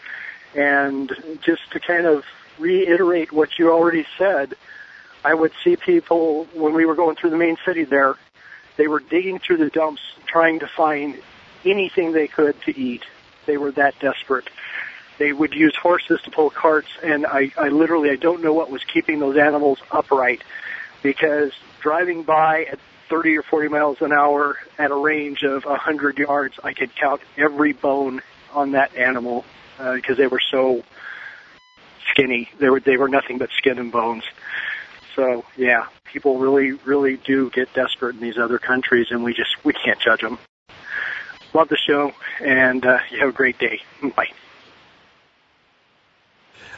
and 0.54 1.12
just 1.42 1.72
to 1.72 1.80
kind 1.80 2.06
of 2.06 2.24
reiterate 2.60 3.32
what 3.32 3.58
you 3.58 3.72
already 3.72 4.06
said. 4.18 4.56
I 5.24 5.34
would 5.34 5.52
see 5.64 5.76
people 5.76 6.46
when 6.54 6.74
we 6.74 6.86
were 6.86 6.96
going 6.96 7.16
through 7.16 7.32
the 7.32 7.38
main 7.38 7.58
city 7.66 7.84
there, 7.84 8.16
they 8.78 8.88
were 8.88 9.00
digging 9.00 9.40
through 9.40 9.58
the 9.58 9.70
dumps 9.70 10.02
trying 10.26 10.60
to 10.60 10.68
find 10.68 11.20
anything 11.64 12.12
they 12.12 12.28
could 12.28 12.60
to 12.64 12.78
eat. 12.78 13.04
They 13.46 13.58
were 13.58 13.72
that 13.72 13.98
desperate. 14.00 14.50
They 15.18 15.32
would 15.32 15.54
use 15.54 15.76
horses 15.76 16.22
to 16.24 16.32
pull 16.32 16.50
carts 16.50 16.90
and 17.02 17.26
I, 17.26 17.52
I 17.58 17.70
literally, 17.70 18.10
I 18.10 18.18
don't 18.18 18.42
know 18.44 18.54
what 18.54 18.70
was 18.70 18.84
keeping 18.84 19.20
those 19.20 19.38
animals 19.38 19.80
upright 19.92 20.44
because 21.02 21.54
driving 21.82 22.24
by 22.24 22.66
at 22.66 22.80
30 23.10 23.38
or 23.38 23.44
40 23.44 23.70
miles 23.70 24.02
an 24.02 24.12
hour 24.12 24.58
at 24.78 24.92
a 24.92 24.96
range 24.96 25.44
of 25.44 25.66
100 25.66 26.18
yards, 26.18 26.60
I 26.64 26.74
could 26.74 26.96
count 26.96 27.22
every 27.38 27.74
bone 27.74 28.22
on 28.54 28.72
that 28.72 28.96
animal 28.96 29.46
uh, 29.80 29.94
because 29.94 30.18
they 30.18 30.28
were 30.28 30.42
so 30.52 30.84
skinny. 32.12 32.50
They 32.60 32.70
were 32.70 32.80
they 32.80 32.98
were 32.98 33.10
nothing 33.10 33.38
but 33.38 33.50
skin 33.58 33.80
and 33.80 33.92
bones. 33.92 34.24
So 35.16 35.46
yeah, 35.58 35.88
people 36.06 36.40
really 36.40 36.74
really 36.74 37.18
do 37.18 37.50
get 37.50 37.74
desperate 37.74 38.16
in 38.16 38.22
these 38.22 38.38
other 38.38 38.60
countries, 38.60 39.08
and 39.12 39.24
we 39.24 39.34
just 39.34 39.64
we 39.64 39.74
can't 39.74 40.00
judge 40.00 40.22
them. 40.22 40.38
Love 41.54 41.70
the 41.70 41.78
show, 41.78 42.14
and 42.42 42.86
uh, 42.86 43.00
you 43.12 43.20
have 43.20 43.30
a 43.30 43.34
great 43.34 43.58
day. 43.58 43.82
Bye. 44.16 44.28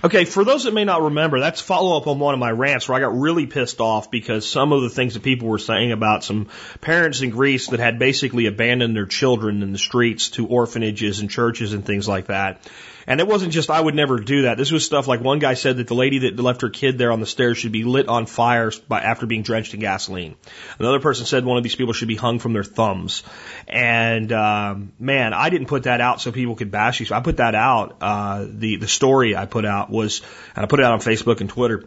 Okay, 0.04 0.26
for 0.26 0.46
those 0.46 0.66
that 0.66 0.76
may 0.76 0.86
not 0.86 1.02
remember, 1.02 1.40
that's 1.40 1.60
follow 1.60 1.98
up 1.98 2.06
on 2.06 2.20
one 2.20 2.36
of 2.36 2.40
my 2.40 2.52
rants 2.52 2.88
where 2.88 2.96
I 2.96 3.02
got 3.02 3.18
really 3.18 3.48
pissed 3.48 3.82
off 3.82 4.12
because 4.12 4.48
some 4.48 4.72
of 4.72 4.84
the 4.84 4.90
things 4.90 5.16
that 5.16 5.24
people 5.24 5.48
were 5.48 5.58
saying 5.58 5.92
about 5.92 6.24
some 6.24 6.50
parents 6.82 7.22
in 7.22 7.32
Greece 7.32 7.70
that 7.70 7.80
had 7.80 7.98
basically 7.98 8.46
abandoned 8.46 8.96
their 8.96 9.08
children 9.08 9.64
in 9.64 9.72
the 9.72 9.80
streets 9.80 10.30
to 10.32 10.46
orphanages 10.46 11.20
and 11.20 11.32
churches 11.32 11.74
and 11.74 11.84
things 11.84 12.08
like 12.08 12.28
that. 12.28 12.62
And 13.08 13.22
it 13.22 13.28
wasn't 13.28 13.54
just 13.54 13.70
I 13.70 13.80
would 13.80 13.96
never 13.96 14.20
do 14.20 14.44
that. 14.44 14.58
This 14.58 14.70
was 14.70 14.86
stuff 14.86 15.08
like 15.08 15.22
one 15.22 15.40
guy 15.40 15.54
said 15.54 15.78
that 15.78 15.88
the 15.88 15.96
lady 15.96 16.20
that 16.20 16.38
left 16.38 16.62
her 16.62 16.70
kid 16.70 16.98
there 16.98 17.12
on 17.12 17.22
the 17.22 17.26
stairs 17.26 17.58
should 17.58 17.72
be 17.72 17.86
lit 17.86 18.10
on 18.10 18.26
fire 18.26 18.70
by 18.90 19.02
after 19.02 19.26
being 19.26 19.44
drenched 19.44 19.74
in 19.74 19.80
gasoline. 19.80 20.36
Another 20.78 21.00
person 21.00 21.26
said 21.26 21.46
one 21.46 21.58
of 21.58 21.64
these 21.64 21.76
people 21.76 21.94
should 21.94 22.10
be 22.10 22.18
hung 22.18 22.40
from 22.40 22.52
their 22.52 22.66
thumbs. 22.66 23.24
And 23.66 24.32
um, 24.34 24.92
man, 25.00 25.34
I 25.34 25.50
didn't 25.50 25.68
put 25.68 25.84
that 25.84 26.02
out 26.02 26.20
so 26.20 26.34
people 26.34 26.58
could 26.58 26.70
bash 26.70 27.00
you. 27.00 27.08
I 27.12 27.22
put 27.22 27.38
that 27.38 27.56
out. 27.56 27.98
Uh, 28.02 28.46
the 28.50 28.76
the 28.76 28.88
story 28.90 29.38
I 29.38 29.46
put 29.46 29.66
out 29.66 29.90
was, 29.90 30.22
and 30.56 30.66
I 30.66 30.68
put 30.68 30.80
it 30.80 30.86
out 30.86 30.92
on 30.92 31.00
Facebook 31.00 31.40
and 31.40 31.50
Twitter 31.50 31.86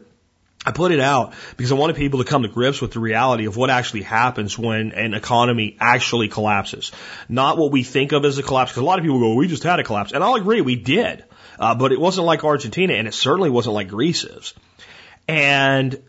I 0.65 0.73
put 0.73 0.93
it 0.93 1.01
out 1.01 1.33
because 1.57 1.73
I 1.73 1.75
wanted 1.75 1.97
people 1.97 2.19
to 2.19 2.27
come 2.27 2.43
to 2.43 2.49
grips 2.49 2.83
with 2.83 2.93
the 2.93 3.01
reality 3.01 3.47
of 3.47 3.57
what 3.57 3.71
actually 3.71 4.03
happens 4.03 4.59
when 4.59 4.93
an 4.93 5.15
economy 5.15 5.77
actually 5.81 6.29
collapses. 6.29 6.93
Not 7.31 7.57
what 7.57 7.73
we 7.73 7.83
think 7.83 8.13
of 8.13 8.27
as 8.27 8.37
a 8.37 8.43
collapse, 8.43 8.73
because 8.73 8.83
a 8.83 8.87
lot 8.87 8.99
of 8.99 9.05
people 9.05 9.21
go, 9.21 9.35
we 9.35 9.49
just 9.49 9.63
had 9.63 9.81
a 9.81 9.85
collapse. 9.85 10.13
And 10.13 10.23
I'll 10.23 10.35
agree, 10.35 10.61
we 10.61 10.77
did. 10.77 11.25
Uh, 11.59 11.75
but 11.75 11.93
it 11.93 12.01
wasn't 12.01 12.27
like 12.27 12.45
Argentina, 12.45 12.93
and 12.95 13.09
it 13.09 13.15
certainly 13.15 13.49
wasn't 13.49 13.75
like 13.75 13.89
Greece 13.89 14.25
is. 14.25 14.53
And 15.27 16.03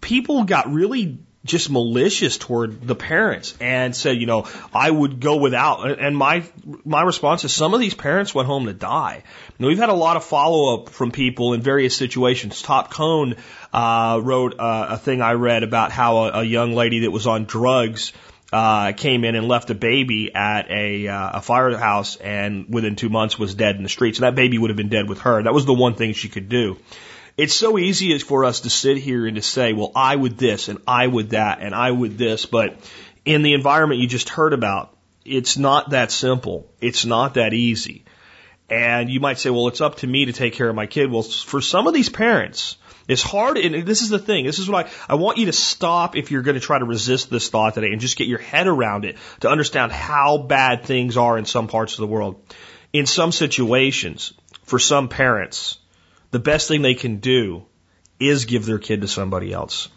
people 0.00 0.44
got 0.44 0.72
really 0.72 1.18
just 1.44 1.70
malicious 1.70 2.38
toward 2.38 2.86
the 2.86 2.94
parents 2.94 3.54
and 3.60 3.94
said, 3.94 4.16
you 4.16 4.26
know, 4.26 4.48
I 4.72 4.90
would 4.90 5.20
go 5.20 5.36
without. 5.36 6.00
And 6.00 6.16
my 6.16 6.44
my 6.84 7.02
response 7.02 7.44
is, 7.44 7.52
some 7.52 7.74
of 7.74 7.80
these 7.80 7.94
parents 7.94 8.34
went 8.34 8.46
home 8.46 8.66
to 8.66 8.72
die. 8.72 9.24
Now, 9.58 9.68
we've 9.68 9.78
had 9.78 9.90
a 9.90 9.94
lot 9.94 10.16
of 10.16 10.24
follow 10.24 10.74
up 10.74 10.88
from 10.88 11.10
people 11.10 11.52
in 11.52 11.60
various 11.60 11.94
situations. 11.94 12.62
Top 12.62 12.90
Cone 12.90 13.36
uh, 13.72 14.20
wrote 14.22 14.58
uh, 14.58 14.86
a 14.90 14.98
thing 14.98 15.20
I 15.20 15.32
read 15.34 15.62
about 15.62 15.92
how 15.92 16.16
a, 16.16 16.40
a 16.40 16.44
young 16.44 16.72
lady 16.72 17.00
that 17.00 17.10
was 17.10 17.26
on 17.26 17.44
drugs. 17.44 18.12
Uh, 18.52 18.92
came 18.92 19.24
in 19.24 19.34
and 19.34 19.48
left 19.48 19.70
a 19.70 19.74
baby 19.74 20.32
at 20.32 20.70
a, 20.70 21.08
uh, 21.08 21.38
a 21.38 21.42
firehouse 21.42 22.14
and 22.14 22.66
within 22.72 22.94
two 22.94 23.08
months 23.08 23.36
was 23.36 23.56
dead 23.56 23.74
in 23.74 23.82
the 23.82 23.88
streets. 23.88 24.18
And 24.18 24.26
that 24.26 24.36
baby 24.36 24.58
would 24.58 24.70
have 24.70 24.76
been 24.76 24.90
dead 24.90 25.08
with 25.08 25.18
her. 25.22 25.42
That 25.42 25.52
was 25.52 25.64
the 25.64 25.74
one 25.74 25.94
thing 25.94 26.12
she 26.12 26.28
could 26.28 26.48
do. 26.48 26.76
It's 27.36 27.54
so 27.54 27.78
easy 27.78 28.16
for 28.18 28.44
us 28.44 28.60
to 28.60 28.70
sit 28.70 28.96
here 28.96 29.26
and 29.26 29.36
to 29.36 29.42
say, 29.42 29.72
well, 29.72 29.90
I 29.96 30.14
would 30.14 30.38
this 30.38 30.68
and 30.68 30.78
I 30.86 31.06
would 31.06 31.30
that 31.30 31.60
and 31.60 31.74
I 31.74 31.90
would 31.90 32.16
this. 32.16 32.46
But 32.46 32.76
in 33.24 33.42
the 33.42 33.54
environment 33.54 34.00
you 34.00 34.06
just 34.06 34.28
heard 34.28 34.52
about, 34.52 34.96
it's 35.24 35.56
not 35.56 35.90
that 35.90 36.12
simple. 36.12 36.70
It's 36.80 37.04
not 37.04 37.34
that 37.34 37.52
easy. 37.52 38.04
And 38.70 39.10
you 39.10 39.20
might 39.20 39.38
say, 39.38 39.50
well, 39.50 39.68
it's 39.68 39.80
up 39.80 39.96
to 39.96 40.06
me 40.06 40.26
to 40.26 40.32
take 40.32 40.54
care 40.54 40.68
of 40.68 40.76
my 40.76 40.86
kid. 40.86 41.10
Well, 41.10 41.22
for 41.22 41.60
some 41.60 41.86
of 41.86 41.94
these 41.94 42.08
parents, 42.08 42.76
it's 43.06 43.22
hard, 43.22 43.58
and 43.58 43.86
this 43.86 44.00
is 44.00 44.08
the 44.08 44.18
thing. 44.18 44.46
This 44.46 44.58
is 44.58 44.68
what 44.68 44.86
I, 44.86 45.12
I 45.12 45.14
want 45.16 45.36
you 45.36 45.46
to 45.46 45.52
stop 45.52 46.16
if 46.16 46.30
you're 46.30 46.42
going 46.42 46.54
to 46.54 46.60
try 46.60 46.78
to 46.78 46.84
resist 46.84 47.30
this 47.30 47.50
thought 47.50 47.74
today 47.74 47.92
and 47.92 48.00
just 48.00 48.16
get 48.16 48.28
your 48.28 48.38
head 48.38 48.66
around 48.66 49.04
it 49.04 49.16
to 49.40 49.50
understand 49.50 49.92
how 49.92 50.38
bad 50.38 50.84
things 50.84 51.16
are 51.16 51.36
in 51.36 51.44
some 51.44 51.68
parts 51.68 51.94
of 51.94 52.00
the 52.00 52.06
world. 52.06 52.42
In 52.92 53.06
some 53.06 53.32
situations, 53.32 54.32
for 54.62 54.78
some 54.78 55.08
parents, 55.08 55.78
the 56.34 56.40
best 56.40 56.66
thing 56.66 56.82
they 56.82 56.94
can 56.94 57.18
do 57.18 57.64
is 58.18 58.44
give 58.44 58.66
their 58.66 58.80
kid 58.80 59.02
to 59.02 59.08
somebody 59.08 59.52
else. 59.52 59.88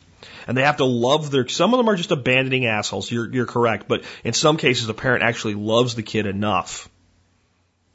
And 0.47 0.55
they 0.55 0.61
have 0.61 0.77
to 0.77 0.85
love 0.85 1.31
their, 1.31 1.47
some 1.47 1.73
of 1.73 1.79
them 1.79 1.89
are 1.89 1.95
just 1.95 2.11
abandoning 2.11 2.67
assholes. 2.67 3.11
You're, 3.11 3.27
you're 3.33 3.47
correct. 3.47 3.87
But 3.87 4.03
in 4.23 4.33
some 4.33 4.57
cases, 4.57 4.85
the 4.85 4.93
parent 4.93 5.23
actually 5.23 5.55
loves 5.55 5.95
the 5.95 6.03
kid 6.03 6.27
enough 6.27 6.89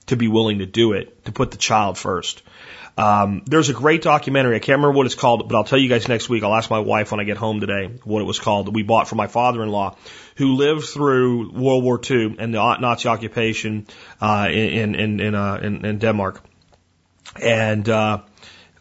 to 0.07 0.16
be 0.16 0.26
willing 0.26 0.59
to 0.59 0.66
do 0.66 0.92
it, 0.94 1.24
to 1.26 1.31
put 1.33 1.52
the 1.52 1.57
child 1.57 1.96
first. 1.96 2.42
Um, 2.98 3.42
there's 3.46 3.68
a 3.68 3.72
great 3.72 4.02
documentary. 4.02 4.57
I 4.57 4.59
can't 4.59 4.78
remember 4.78 4.96
what 4.96 5.07
it's 5.07 5.14
called, 5.14 5.48
but 5.48 5.57
I'll 5.57 5.64
tell 5.64 5.78
you 5.78 5.88
guys 5.88 6.09
next 6.09 6.28
week. 6.28 6.42
I'll 6.42 6.55
ask 6.55 6.68
my 6.68 6.81
wife 6.81 7.12
when 7.12 7.20
I 7.20 7.24
get 7.24 7.37
home 7.37 7.61
today 7.61 7.90
what 8.02 8.20
it 8.20 8.24
was 8.24 8.40
called 8.40 8.66
that 8.66 8.72
we 8.72 8.83
bought 8.83 9.07
for 9.07 9.14
my 9.14 9.28
father-in-law, 9.28 9.96
who 10.37 10.57
lived 10.57 10.85
through 10.87 11.52
World 11.52 11.85
War 11.85 12.00
II 12.11 12.37
and 12.40 12.52
the 12.52 12.76
Nazi 12.81 13.09
occupation 13.09 13.87
uh, 14.20 14.48
in 14.50 14.96
in 14.96 15.20
in, 15.20 15.35
uh, 15.35 15.61
in 15.62 15.87
in 15.87 15.98
Denmark, 15.98 16.42
and 17.40 17.88
uh, 17.88 18.18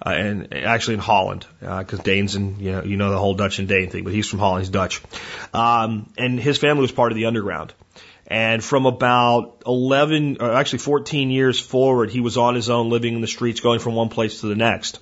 uh, 0.06 0.10
and 0.10 0.54
actually 0.54 0.96
in 0.96 1.00
Holland, 1.00 1.46
because 1.60 2.00
uh, 2.00 2.04
Danes 2.04 2.36
and 2.36 2.60
you 2.60 2.72
know 2.72 2.84
you 2.84 2.98
know 2.98 3.12
the 3.12 3.20
whole 3.20 3.34
Dutch 3.34 3.60
and 3.60 3.68
Dane 3.68 3.90
thing, 3.90 4.04
but 4.04 4.14
he's 4.14 4.28
from 4.28 4.40
Holland, 4.40 4.64
he's 4.64 4.70
Dutch, 4.70 5.02
um, 5.54 6.12
and 6.18 6.40
his 6.40 6.58
family 6.58 6.82
was 6.82 6.92
part 6.92 7.12
of 7.12 7.16
the 7.16 7.26
underground. 7.26 7.74
And 8.28 8.64
from 8.64 8.86
about 8.86 9.64
11, 9.68 10.38
or 10.40 10.54
actually 10.54 10.80
14 10.80 11.32
years 11.32 11.60
forward, 11.60 12.12
he 12.12 12.22
was 12.22 12.38
on 12.38 12.56
his 12.56 12.70
own, 12.70 12.90
living 12.90 13.16
in 13.16 13.20
the 13.20 13.28
streets, 13.28 13.60
going 13.60 13.80
from 13.80 13.94
one 13.94 14.08
place 14.08 14.40
to 14.40 14.48
the 14.48 14.56
next 14.56 15.00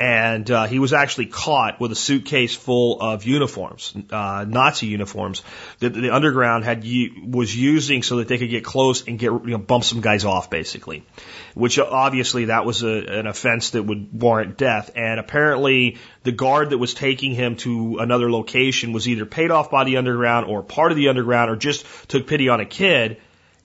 and 0.00 0.50
uh, 0.50 0.66
he 0.66 0.78
was 0.78 0.94
actually 0.94 1.26
caught 1.26 1.78
with 1.78 1.92
a 1.92 1.94
suitcase 1.94 2.56
full 2.56 3.02
of 3.02 3.24
uniforms, 3.24 3.94
uh, 4.10 4.46
Nazi 4.48 4.86
uniforms 4.86 5.42
that 5.80 5.92
the 5.92 6.08
underground 6.08 6.64
had 6.64 6.82
was 7.22 7.54
using 7.54 8.02
so 8.02 8.16
that 8.16 8.26
they 8.26 8.38
could 8.38 8.48
get 8.48 8.64
close 8.64 9.06
and 9.06 9.18
get 9.18 9.26
you 9.26 9.42
know, 9.44 9.58
bump 9.58 9.84
some 9.84 10.00
guys 10.00 10.24
off, 10.24 10.48
basically. 10.48 11.04
Which 11.52 11.78
obviously 11.78 12.46
that 12.46 12.64
was 12.64 12.82
a, 12.82 13.18
an 13.18 13.26
offense 13.26 13.70
that 13.70 13.82
would 13.82 14.08
warrant 14.18 14.56
death. 14.56 14.90
And 14.96 15.20
apparently 15.20 15.98
the 16.22 16.32
guard 16.32 16.70
that 16.70 16.78
was 16.78 16.94
taking 16.94 17.34
him 17.34 17.56
to 17.56 17.98
another 17.98 18.30
location 18.30 18.94
was 18.94 19.06
either 19.06 19.26
paid 19.26 19.50
off 19.50 19.70
by 19.70 19.84
the 19.84 19.98
underground 19.98 20.46
or 20.46 20.62
part 20.62 20.92
of 20.92 20.96
the 20.96 21.08
underground 21.08 21.50
or 21.50 21.56
just 21.56 21.84
took 22.08 22.26
pity 22.26 22.48
on 22.48 22.60
a 22.60 22.66
kid 22.66 23.18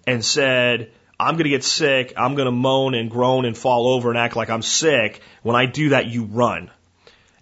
and 0.05 0.23
said, 0.23 0.91
I'm 1.19 1.35
going 1.35 1.45
to 1.45 1.49
get 1.49 1.63
sick. 1.63 2.13
I'm 2.17 2.35
going 2.35 2.47
to 2.47 2.51
moan 2.51 2.93
and 2.93 3.09
groan 3.09 3.45
and 3.45 3.57
fall 3.57 3.87
over 3.87 4.09
and 4.09 4.17
act 4.17 4.35
like 4.35 4.49
I'm 4.49 4.61
sick. 4.61 5.21
When 5.43 5.55
I 5.55 5.65
do 5.65 5.89
that, 5.89 6.07
you 6.07 6.25
run. 6.25 6.69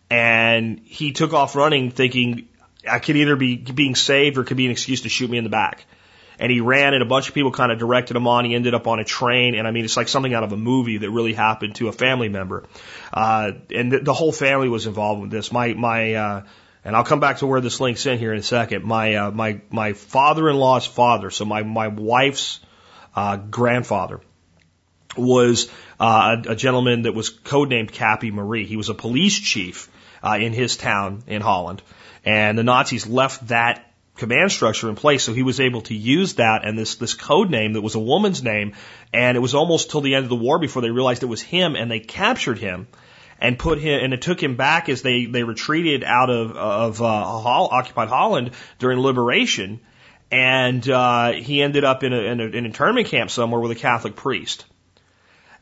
And 0.09 0.79
he 0.85 1.11
took 1.11 1.33
off 1.33 1.55
running 1.55 1.89
thinking 1.89 2.47
I 2.87 2.99
could 2.99 3.15
either 3.15 3.35
be 3.35 3.57
being 3.57 3.95
saved 3.95 4.37
or 4.37 4.43
could 4.43 4.57
be 4.57 4.65
an 4.65 4.71
excuse 4.71 5.01
to 5.01 5.09
shoot 5.09 5.29
me 5.29 5.37
in 5.37 5.43
the 5.43 5.49
back. 5.49 5.85
And 6.39 6.51
he 6.51 6.61
ran 6.61 6.93
and 6.93 7.01
a 7.01 7.05
bunch 7.05 7.29
of 7.29 7.33
people 7.33 7.51
kind 7.51 7.71
of 7.71 7.79
directed 7.79 8.17
him 8.17 8.27
on. 8.27 8.45
He 8.45 8.53
ended 8.53 8.73
up 8.73 8.87
on 8.87 8.99
a 8.99 9.03
train. 9.03 9.55
And 9.55 9.67
I 9.67 9.71
mean, 9.71 9.85
it's 9.85 9.97
like 9.97 10.07
something 10.07 10.33
out 10.33 10.43
of 10.43 10.51
a 10.51 10.57
movie 10.57 10.97
that 10.97 11.09
really 11.09 11.33
happened 11.33 11.75
to 11.75 11.87
a 11.87 11.91
family 11.91 12.29
member. 12.29 12.65
Uh, 13.13 13.51
and 13.73 13.91
the, 13.91 13.99
the 13.99 14.13
whole 14.13 14.31
family 14.31 14.67
was 14.67 14.85
involved 14.85 15.21
with 15.21 15.31
this. 15.31 15.51
My, 15.51 15.73
my, 15.73 16.13
uh, 16.13 16.43
and 16.83 16.95
I'll 16.95 17.05
come 17.05 17.19
back 17.19 17.37
to 17.37 17.47
where 17.47 17.61
this 17.61 17.79
links 17.79 18.05
in 18.05 18.19
here 18.19 18.33
in 18.33 18.39
a 18.39 18.43
second. 18.43 18.83
My, 18.83 19.15
uh, 19.15 19.31
my, 19.31 19.61
my 19.71 19.93
father-in-law's 19.93 20.85
father, 20.85 21.29
so 21.29 21.45
my, 21.45 21.63
my 21.63 21.87
wife's 21.87 22.59
uh, 23.15 23.37
grandfather 23.37 24.21
was 25.15 25.69
uh, 25.99 26.37
a, 26.45 26.51
a 26.51 26.55
gentleman 26.55 27.03
that 27.03 27.13
was 27.13 27.29
codenamed 27.29 27.91
Cappy 27.91 28.31
Marie. 28.31 28.65
He 28.65 28.77
was 28.77 28.89
a 28.89 28.93
police 28.93 29.39
chief 29.39 29.89
uh, 30.23 30.37
in 30.39 30.53
his 30.53 30.77
town 30.77 31.23
in 31.27 31.41
Holland, 31.41 31.81
and 32.25 32.57
the 32.57 32.63
Nazis 32.63 33.05
left 33.05 33.47
that 33.49 33.91
command 34.15 34.51
structure 34.51 34.89
in 34.89 34.95
place, 34.95 35.23
so 35.23 35.33
he 35.33 35.43
was 35.43 35.59
able 35.59 35.81
to 35.81 35.95
use 35.95 36.35
that 36.35 36.65
and 36.65 36.77
this 36.77 36.95
this 36.95 37.13
code 37.13 37.49
name 37.49 37.73
that 37.73 37.81
was 37.81 37.95
a 37.95 37.99
woman's 37.99 38.43
name, 38.43 38.73
and 39.13 39.37
it 39.37 39.39
was 39.39 39.55
almost 39.55 39.91
till 39.91 40.01
the 40.01 40.15
end 40.15 40.23
of 40.23 40.29
the 40.29 40.35
war 40.35 40.59
before 40.59 40.81
they 40.81 40.91
realized 40.91 41.23
it 41.23 41.27
was 41.27 41.41
him, 41.41 41.75
and 41.75 41.89
they 41.89 41.99
captured 41.99 42.59
him 42.59 42.87
and 43.39 43.59
put 43.59 43.79
him 43.79 44.03
and 44.03 44.13
it 44.13 44.21
took 44.21 44.41
him 44.41 44.55
back 44.55 44.89
as 44.89 45.01
they 45.01 45.25
they 45.25 45.43
retreated 45.43 46.03
out 46.03 46.29
of 46.29 46.55
of 46.55 47.01
uh, 47.01 47.05
occupied 47.05 48.07
Holland 48.07 48.51
during 48.79 48.99
liberation 48.99 49.81
and 50.33 50.89
uh, 50.89 51.31
he 51.33 51.61
ended 51.61 51.83
up 51.83 52.03
in 52.03 52.11
a, 52.11 52.17
in, 52.17 52.39
a, 52.41 52.45
in 52.45 52.65
internment 52.65 53.05
camp 53.05 53.29
somewhere 53.29 53.61
with 53.61 53.69
a 53.69 53.75
Catholic 53.75 54.15
priest. 54.15 54.65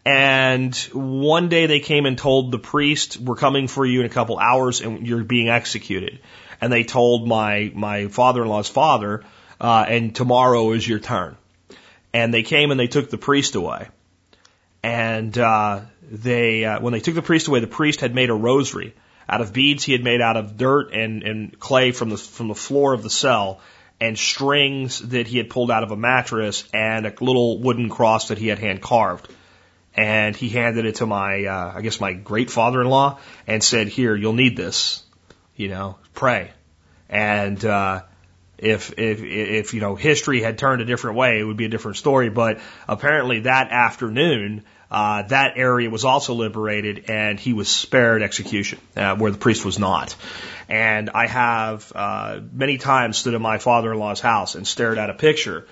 And 0.06 0.74
one 0.94 1.50
day 1.50 1.66
they 1.66 1.82
came 1.82 2.06
and 2.06 2.18
told 2.18 2.52
the 2.52 2.58
priest, 2.58 3.18
"We're 3.18 3.36
coming 3.36 3.68
for 3.68 3.86
you 3.86 4.00
in 4.00 4.06
a 4.06 4.10
couple 4.10 4.40
hours, 4.40 4.80
and 4.80 5.06
you're 5.06 5.26
being 5.26 5.50
executed." 5.50 6.20
And 6.62 6.72
they 6.72 6.86
told 6.86 7.28
my 7.28 7.72
my 7.76 8.08
father-in-law's 8.08 8.70
father, 8.70 9.26
uh, 9.60 9.86
"And 9.88 10.16
tomorrow 10.16 10.72
is 10.72 10.88
your 10.88 11.00
turn." 11.00 11.36
And 12.14 12.34
they 12.34 12.44
came 12.44 12.72
and 12.72 12.80
they 12.80 12.88
took 12.88 13.10
the 13.10 13.18
priest 13.18 13.56
away. 13.56 13.90
And 14.82 15.38
uh, 15.38 15.82
they 16.10 16.64
uh, 16.64 16.80
when 16.80 16.94
they 16.94 17.02
took 17.02 17.16
the 17.16 17.22
priest 17.22 17.50
away, 17.50 17.60
the 17.60 17.68
priest 17.68 18.00
had 18.00 18.16
made 18.16 18.30
a 18.30 18.34
rosary 18.34 18.94
out 19.28 19.42
of 19.42 19.52
beads 19.52 19.84
he 19.84 19.92
had 19.92 20.04
made 20.04 20.22
out 20.22 20.38
of 20.38 20.58
dirt 20.58 20.94
and, 20.94 21.24
and 21.24 21.60
clay 21.60 21.92
from 21.92 22.10
the 22.10 22.18
from 22.18 22.48
the 22.48 22.56
floor 22.56 22.94
of 22.94 23.04
the 23.04 23.10
cell 23.10 23.60
and 24.02 24.18
strings 24.18 25.00
that 25.00 25.28
he 25.28 25.38
had 25.38 25.50
pulled 25.50 25.70
out 25.70 25.84
of 25.84 25.92
a 25.92 25.96
mattress 25.96 26.68
and 26.74 27.06
a 27.06 27.14
little 27.22 27.60
wooden 27.60 27.88
cross 27.88 28.30
that 28.30 28.40
he 28.40 28.48
had 28.48 28.58
hand 28.58 28.82
carved. 28.82 29.32
And 29.96 30.36
he 30.36 30.50
handed 30.50 30.86
it 30.86 30.96
to 30.96 31.06
my, 31.06 31.46
uh, 31.46 31.74
I 31.76 31.82
guess 31.82 32.02
my 32.02 32.14
great 32.14 32.50
father-in-law 32.50 33.20
and 33.46 33.64
said, 33.64 33.88
here, 33.88 34.16
you'll 34.16 34.34
need 34.34 34.58
this, 34.58 35.04
you 35.56 35.70
know, 35.70 35.98
pray. 36.14 36.52
And, 37.10 37.64
uh, 37.64 38.04
if, 38.58 38.98
if, 38.98 39.22
if, 39.22 39.74
you 39.74 39.82
know, 39.82 39.96
history 39.96 40.42
had 40.42 40.58
turned 40.58 40.82
a 40.82 40.86
different 40.86 41.18
way, 41.18 41.40
it 41.40 41.44
would 41.44 41.58
be 41.58 41.66
a 41.66 41.70
different 41.70 41.98
story. 41.98 42.30
But 42.30 42.60
apparently 42.88 43.42
that 43.42 43.72
afternoon, 43.72 44.64
uh, 44.92 45.24
that 45.24 45.54
area 45.56 45.90
was 45.90 46.04
also 46.04 46.34
liberated 46.34 47.10
and 47.10 47.40
he 47.40 47.54
was 47.54 47.70
spared 47.70 48.22
execution, 48.22 48.78
uh, 48.98 49.16
where 49.16 49.32
the 49.32 49.38
priest 49.38 49.64
was 49.64 49.80
not. 49.80 50.16
And 50.68 51.10
I 51.10 51.28
have 51.28 51.92
uh, 51.96 52.42
many 52.52 52.78
times 52.78 53.18
stood 53.18 53.34
in 53.34 53.42
my 53.42 53.58
father-in-law's 53.58 54.20
house 54.20 54.56
and 54.56 54.68
stared 54.68 54.98
at 54.98 55.10
a 55.10 55.14
picture 55.14 55.66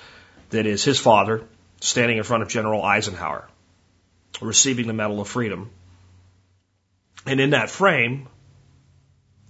that 0.52 0.66
is 0.66 0.86
his 0.86 1.00
father 1.00 1.44
standing 1.82 2.18
in 2.18 2.24
front 2.24 2.44
of 2.44 2.50
General 2.50 2.82
Eisenhower, 2.82 3.48
receiving 4.42 4.88
the 4.88 4.94
Medal 4.94 5.20
of 5.20 5.28
Freedom. 5.28 5.70
And 7.26 7.42
in 7.42 7.50
that 7.50 7.70
frame 7.70 8.30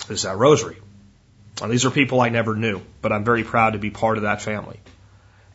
is 0.10 0.24
that 0.24 0.36
rosary. 0.36 0.78
And 1.62 1.72
these 1.72 1.86
are 1.86 1.92
people 1.92 2.22
I 2.22 2.30
never 2.30 2.56
knew, 2.56 2.82
but 3.04 3.12
I'm 3.12 3.24
very 3.24 3.44
proud 3.44 3.74
to 3.74 3.80
be 3.80 3.92
part 3.92 4.18
of 4.18 4.24
that 4.24 4.42
family. 4.42 4.80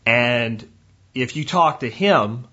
And 0.06 0.64
if 1.14 1.34
you 1.34 1.44
talk 1.44 1.80
to 1.80 1.90
him, 1.90 2.46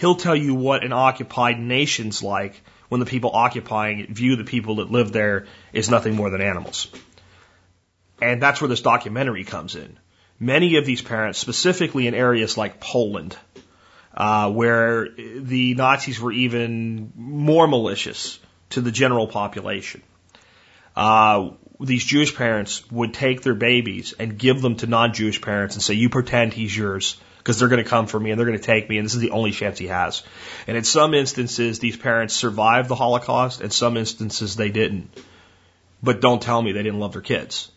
he'll 0.00 0.14
tell 0.14 0.36
you 0.36 0.54
what 0.54 0.82
an 0.82 0.92
occupied 0.92 1.58
nation's 1.60 2.22
like 2.22 2.62
when 2.88 3.00
the 3.00 3.06
people 3.06 3.30
occupying 3.34 4.00
it 4.00 4.10
view 4.10 4.36
the 4.36 4.44
people 4.44 4.76
that 4.76 4.90
live 4.90 5.12
there 5.12 5.46
as 5.74 5.90
nothing 5.90 6.16
more 6.16 6.30
than 6.30 6.40
animals. 6.40 6.88
And 8.20 8.42
that's 8.42 8.60
where 8.60 8.68
this 8.68 8.80
documentary 8.80 9.44
comes 9.44 9.76
in. 9.76 9.98
Many 10.38 10.76
of 10.76 10.86
these 10.86 11.02
parents, 11.02 11.38
specifically 11.38 12.06
in 12.06 12.14
areas 12.14 12.56
like 12.56 12.80
Poland, 12.80 13.36
uh, 14.14 14.50
where 14.50 15.08
the 15.10 15.74
Nazis 15.74 16.18
were 16.18 16.32
even 16.32 17.12
more 17.14 17.68
malicious 17.68 18.38
to 18.70 18.80
the 18.80 18.90
general 18.90 19.26
population, 19.26 20.02
uh, 20.96 21.50
these 21.78 22.04
Jewish 22.04 22.34
parents 22.34 22.90
would 22.90 23.12
take 23.14 23.42
their 23.42 23.54
babies 23.54 24.14
and 24.18 24.38
give 24.38 24.62
them 24.62 24.76
to 24.76 24.86
non-Jewish 24.86 25.40
parents 25.40 25.76
and 25.76 25.82
say, 25.82 25.94
"You 25.94 26.08
pretend 26.08 26.52
he's 26.52 26.76
yours." 26.76 27.16
Because 27.50 27.58
they're 27.58 27.68
going 27.68 27.82
to 27.82 27.90
come 27.90 28.06
for 28.06 28.20
me 28.20 28.30
and 28.30 28.38
they're 28.38 28.46
going 28.46 28.60
to 28.60 28.64
take 28.64 28.88
me 28.88 28.96
and 28.96 29.04
this 29.04 29.16
is 29.16 29.20
the 29.20 29.32
only 29.32 29.50
chance 29.50 29.76
he 29.76 29.88
has. 29.88 30.22
And 30.68 30.76
in 30.76 30.84
some 30.84 31.14
instances, 31.14 31.80
these 31.80 31.96
parents 31.96 32.32
survived 32.32 32.88
the 32.88 32.94
Holocaust. 32.94 33.60
In 33.60 33.70
some 33.70 33.96
instances, 33.96 34.54
they 34.54 34.68
didn't. 34.68 35.10
But 36.00 36.20
don't 36.20 36.40
tell 36.40 36.62
me 36.62 36.70
they 36.70 36.84
didn't 36.84 37.00
love 37.00 37.12
their 37.12 37.22
kids. 37.22 37.72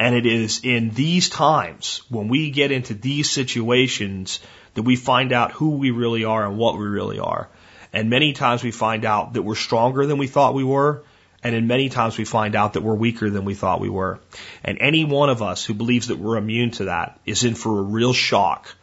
And 0.00 0.16
it 0.16 0.26
is 0.26 0.62
in 0.64 0.90
these 0.90 1.28
times 1.28 2.02
when 2.08 2.26
we 2.26 2.50
get 2.50 2.72
into 2.72 2.92
these 2.92 3.30
situations 3.30 4.40
that 4.74 4.82
we 4.82 4.96
find 4.96 5.32
out 5.32 5.52
who 5.52 5.76
we 5.76 5.92
really 5.92 6.24
are 6.24 6.44
and 6.44 6.58
what 6.58 6.76
we 6.76 6.84
really 6.84 7.20
are. 7.20 7.48
And 7.92 8.10
many 8.10 8.32
times 8.32 8.64
we 8.64 8.72
find 8.72 9.04
out 9.04 9.34
that 9.34 9.42
we're 9.42 9.54
stronger 9.54 10.06
than 10.06 10.18
we 10.18 10.26
thought 10.26 10.54
we 10.54 10.64
were. 10.64 11.04
And 11.44 11.54
in 11.54 11.68
many 11.68 11.88
times 11.88 12.18
we 12.18 12.24
find 12.24 12.56
out 12.56 12.72
that 12.72 12.82
we're 12.82 12.96
weaker 12.96 13.30
than 13.30 13.44
we 13.44 13.54
thought 13.54 13.80
we 13.80 13.90
were. 13.90 14.18
And 14.64 14.78
any 14.80 15.04
one 15.04 15.30
of 15.30 15.40
us 15.40 15.64
who 15.64 15.72
believes 15.72 16.08
that 16.08 16.18
we're 16.18 16.36
immune 16.36 16.72
to 16.72 16.86
that 16.86 17.20
is 17.24 17.44
in 17.44 17.54
for 17.54 17.78
a 17.78 17.82
real 17.82 18.12
shock 18.12 18.74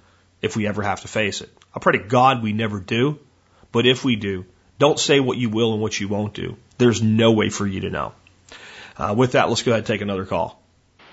if 0.45 0.55
we 0.55 0.67
ever 0.67 0.81
have 0.81 1.01
to 1.01 1.07
face 1.07 1.41
it. 1.41 1.49
I 1.73 1.79
pray 1.79 1.93
to 1.93 1.99
God 1.99 2.41
we 2.41 2.53
never 2.53 2.79
do, 2.79 3.19
but 3.71 3.85
if 3.85 4.05
we 4.05 4.15
do, 4.15 4.45
don't 4.79 4.99
say 4.99 5.19
what 5.19 5.37
you 5.37 5.49
will 5.49 5.73
and 5.73 5.81
what 5.81 5.99
you 5.99 6.07
won't 6.07 6.33
do. 6.33 6.57
There's 6.77 7.01
no 7.01 7.31
way 7.31 7.49
for 7.49 7.67
you 7.67 7.81
to 7.81 7.89
know. 7.89 8.13
Uh, 8.97 9.13
with 9.17 9.33
that, 9.33 9.49
let's 9.49 9.63
go 9.63 9.71
ahead 9.71 9.79
and 9.79 9.87
take 9.87 10.01
another 10.01 10.25
call. 10.25 10.61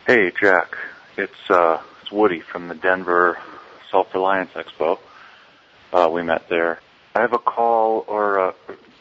Hey, 0.07 0.33
Jack. 0.41 0.77
It's, 1.17 1.51
uh, 1.51 1.81
it's 2.01 2.13
Woody 2.13 2.41
from 2.41 2.69
the 2.69 2.75
Denver 2.75 3.39
Self-Reliance 3.91 4.53
Expo. 4.53 4.99
Uh, 5.93 6.09
we 6.11 6.23
met 6.23 6.49
there. 6.49 6.81
I 7.15 7.21
have 7.21 7.33
a 7.33 7.39
call 7.39 8.05
or 8.07 8.39
a 8.39 8.55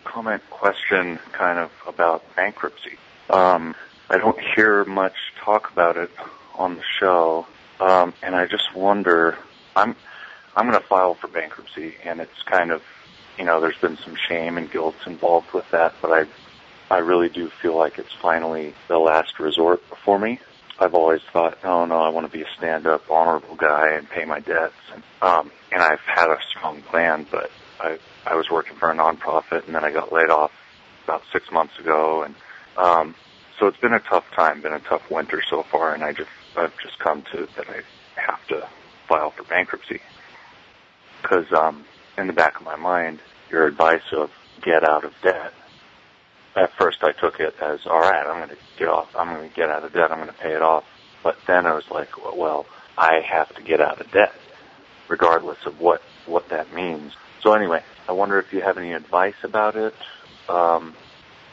comment 0.03 0.43
question 0.49 1.19
kind 1.31 1.57
of 1.59 1.71
about 1.87 2.23
bankruptcy. 2.35 2.97
Um, 3.29 3.75
I 4.09 4.17
don't 4.17 4.39
hear 4.55 4.83
much 4.83 5.15
talk 5.39 5.71
about 5.71 5.95
it 5.97 6.11
on 6.55 6.75
the 6.75 6.83
show. 6.99 7.47
Um, 7.79 8.13
and 8.21 8.35
I 8.35 8.45
just 8.45 8.75
wonder, 8.75 9.37
I'm, 9.75 9.95
I'm 10.55 10.69
going 10.69 10.79
to 10.79 10.87
file 10.87 11.15
for 11.15 11.27
bankruptcy, 11.27 11.95
and 12.03 12.19
it's 12.19 12.41
kind 12.43 12.71
of, 12.71 12.81
you 13.37 13.45
know, 13.45 13.61
there's 13.61 13.77
been 13.77 13.97
some 13.97 14.15
shame 14.27 14.57
and 14.57 14.69
guilt 14.69 14.95
involved 15.05 15.51
with 15.53 15.69
that, 15.71 15.93
but 16.01 16.11
I, 16.11 16.25
I 16.93 16.99
really 16.99 17.29
do 17.29 17.49
feel 17.61 17.77
like 17.77 17.97
it's 17.97 18.13
finally 18.21 18.73
the 18.89 18.97
last 18.97 19.39
resort 19.39 19.81
for 20.03 20.19
me. 20.19 20.39
I've 20.77 20.93
always 20.93 21.21
thought, 21.31 21.57
oh 21.63 21.85
no, 21.85 21.97
I 21.97 22.09
want 22.09 22.29
to 22.29 22.37
be 22.37 22.43
a 22.43 22.47
stand-up, 22.57 23.09
honorable 23.09 23.55
guy 23.55 23.93
and 23.93 24.09
pay 24.09 24.25
my 24.25 24.39
debts. 24.39 24.73
And, 24.91 25.03
um, 25.21 25.51
and 25.71 25.81
I've 25.81 25.99
had 25.99 26.27
a 26.27 26.37
strong 26.49 26.81
plan, 26.81 27.27
but 27.29 27.51
I, 27.79 27.99
I 28.25 28.35
was 28.35 28.49
working 28.49 28.75
for 28.77 28.89
a 28.89 28.95
nonprofit 28.95 29.67
and 29.67 29.75
then 29.75 29.85
I 29.85 29.91
got 29.91 30.11
laid 30.11 30.31
off 30.31 30.51
about 31.03 31.21
six 31.31 31.51
months 31.51 31.77
ago. 31.79 32.23
And, 32.23 32.35
um, 32.77 33.15
so 33.59 33.67
it's 33.67 33.77
been 33.77 33.93
a 33.93 33.99
tough 33.99 34.25
time, 34.35 34.61
been 34.61 34.73
a 34.73 34.79
tough 34.79 35.03
winter 35.11 35.43
so 35.47 35.61
far. 35.61 35.93
And 35.93 36.03
I 36.03 36.13
just, 36.13 36.31
I've 36.57 36.73
just 36.81 36.97
come 36.97 37.21
to 37.31 37.47
that 37.57 37.69
I 37.69 37.83
have 38.19 38.45
to 38.47 38.67
file 39.07 39.29
for 39.29 39.43
bankruptcy 39.43 40.01
because, 41.21 41.45
um, 41.53 41.85
in 42.17 42.27
the 42.27 42.33
back 42.33 42.57
of 42.57 42.65
my 42.65 42.75
mind, 42.75 43.19
your 43.49 43.65
advice 43.65 44.01
of 44.13 44.31
get 44.63 44.83
out 44.87 45.03
of 45.03 45.13
debt 45.23 45.53
at 46.55 46.71
first 46.77 46.97
I 47.01 47.11
took 47.11 47.39
it 47.39 47.55
as, 47.61 47.79
all 47.85 47.99
right, 47.99 48.25
I'm 48.25 48.37
going 48.37 48.49
to 48.49 48.57
get 48.77 48.87
off, 48.87 49.07
I'm 49.15 49.33
going 49.35 49.49
to 49.49 49.55
get 49.55 49.69
out 49.69 49.83
of 49.83 49.93
debt, 49.93 50.11
I'm 50.11 50.17
going 50.17 50.27
to 50.27 50.33
pay 50.33 50.53
it 50.53 50.61
off. 50.61 50.83
But 51.23 51.37
then 51.47 51.65
I 51.65 51.73
was 51.73 51.85
like, 51.91 52.09
well, 52.17 52.65
I 52.97 53.21
have 53.31 53.53
to 53.55 53.61
get 53.61 53.79
out 53.79 54.01
of 54.01 54.11
debt, 54.11 54.33
regardless 55.07 55.59
of 55.65 55.79
what, 55.79 56.01
what 56.25 56.49
that 56.49 56.73
means. 56.73 57.13
So 57.41 57.53
anyway, 57.53 57.83
I 58.07 58.11
wonder 58.13 58.39
if 58.39 58.51
you 58.51 58.61
have 58.61 58.77
any 58.77 58.93
advice 58.93 59.35
about 59.43 59.75
it, 59.75 59.93
um, 60.49 60.95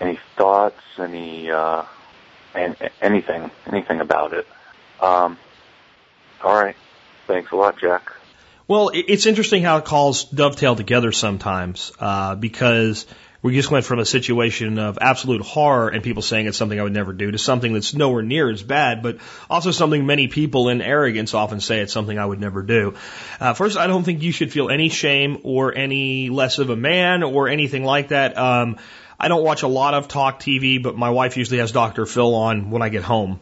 any 0.01 0.19
thoughts, 0.37 0.81
any, 0.99 1.51
uh, 1.51 1.85
and 2.55 2.77
anything, 3.01 3.51
anything 3.67 4.01
about 4.01 4.33
it. 4.33 4.47
Um, 5.01 5.39
all 6.43 6.55
right. 6.55 6.77
Thanks 7.27 7.53
a 7.53 7.57
lot, 7.57 7.79
Jack. 7.79 8.11
Well, 8.69 8.91
it's 8.93 9.25
interesting 9.25 9.63
how 9.63 9.81
calls 9.81 10.25
dovetail 10.25 10.77
together 10.77 11.11
sometimes, 11.11 11.91
uh, 11.99 12.35
because 12.35 13.07
we 13.41 13.55
just 13.55 13.71
went 13.71 13.87
from 13.87 13.99
a 13.99 14.05
situation 14.05 14.79
of 14.79 14.99
absolute 15.01 15.41
horror 15.41 15.89
and 15.89 16.03
people 16.03 16.21
saying 16.21 16.47
it's 16.47 16.59
something 16.59 16.79
I 16.79 16.83
would 16.83 16.93
never 16.93 17.15
do 17.15 17.31
to 17.31 17.39
something 17.39 17.73
that's 17.73 17.95
nowhere 17.95 18.23
near 18.23 18.51
as 18.51 18.63
bad, 18.63 19.03
but 19.03 19.21
also 19.49 19.71
something 19.71 20.05
many 20.05 20.29
people 20.29 20.69
in 20.69 20.83
arrogance 20.83 21.33
often 21.33 21.63
say 21.63 21.81
it's 21.81 21.95
something 21.95 22.19
I 22.19 22.27
would 22.27 22.41
never 22.41 22.61
do. 22.61 22.93
Uh, 23.41 23.55
first, 23.55 23.79
I 23.79 23.87
don't 23.87 24.05
think 24.05 24.23
you 24.23 24.33
should 24.33 24.53
feel 24.53 24.69
any 24.69 24.91
shame 24.91 25.39
or 25.45 25.75
any 25.75 26.29
less 26.29 26.59
of 26.59 26.69
a 26.69 26.77
man 26.77 27.23
or 27.23 27.49
anything 27.49 27.85
like 27.85 28.09
that. 28.09 28.37
Um, 28.37 28.77
I 29.19 29.29
don't 29.29 29.43
watch 29.43 29.63
a 29.63 29.69
lot 29.69 29.95
of 29.95 30.09
talk 30.09 30.41
TV, 30.41 30.83
but 30.83 30.95
my 30.95 31.09
wife 31.09 31.39
usually 31.39 31.61
has 31.61 31.73
Dr. 31.73 32.05
Phil 32.05 32.35
on 32.35 32.71
when 32.71 32.83
I 32.83 32.91
get 32.91 33.03
home 33.03 33.41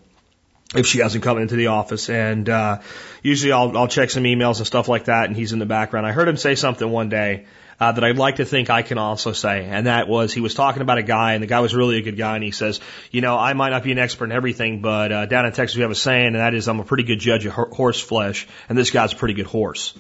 if 0.74 0.86
she 0.86 0.98
hasn't 0.98 1.22
come 1.22 1.38
into 1.38 1.56
the 1.56 1.68
office. 1.68 2.10
And 2.10 2.48
uh, 2.48 2.80
usually 3.22 3.52
I'll, 3.52 3.76
I'll 3.76 3.88
check 3.88 4.10
some 4.10 4.24
emails 4.24 4.58
and 4.58 4.66
stuff 4.66 4.88
like 4.88 5.04
that, 5.04 5.26
and 5.26 5.36
he's 5.36 5.52
in 5.52 5.58
the 5.58 5.66
background. 5.66 6.06
I 6.06 6.12
heard 6.12 6.28
him 6.28 6.36
say 6.36 6.54
something 6.54 6.90
one 6.90 7.08
day 7.08 7.46
uh, 7.78 7.92
that 7.92 8.02
I'd 8.02 8.16
like 8.16 8.36
to 8.36 8.44
think 8.44 8.70
I 8.70 8.82
can 8.82 8.98
also 8.98 9.32
say, 9.32 9.64
and 9.64 9.86
that 9.86 10.08
was 10.08 10.32
he 10.32 10.40
was 10.40 10.54
talking 10.54 10.82
about 10.82 10.98
a 10.98 11.02
guy, 11.02 11.34
and 11.34 11.42
the 11.42 11.46
guy 11.46 11.60
was 11.60 11.74
really 11.74 11.98
a 11.98 12.02
good 12.02 12.16
guy, 12.16 12.34
and 12.34 12.44
he 12.44 12.50
says, 12.50 12.80
you 13.10 13.20
know, 13.20 13.36
I 13.36 13.52
might 13.52 13.70
not 13.70 13.84
be 13.84 13.92
an 13.92 13.98
expert 13.98 14.26
in 14.26 14.32
everything, 14.32 14.80
but 14.80 15.12
uh, 15.12 15.26
down 15.26 15.46
in 15.46 15.52
Texas 15.52 15.76
we 15.76 15.82
have 15.82 15.90
a 15.90 15.94
saying, 15.94 16.28
and 16.28 16.36
that 16.36 16.54
is 16.54 16.68
I'm 16.68 16.80
a 16.80 16.84
pretty 16.84 17.04
good 17.04 17.18
judge 17.18 17.44
of 17.46 17.52
horse 17.52 18.00
flesh, 18.00 18.48
and 18.68 18.78
this 18.78 18.90
guy's 18.90 19.12
a 19.12 19.16
pretty 19.16 19.34
good 19.34 19.46
horse. 19.46 19.96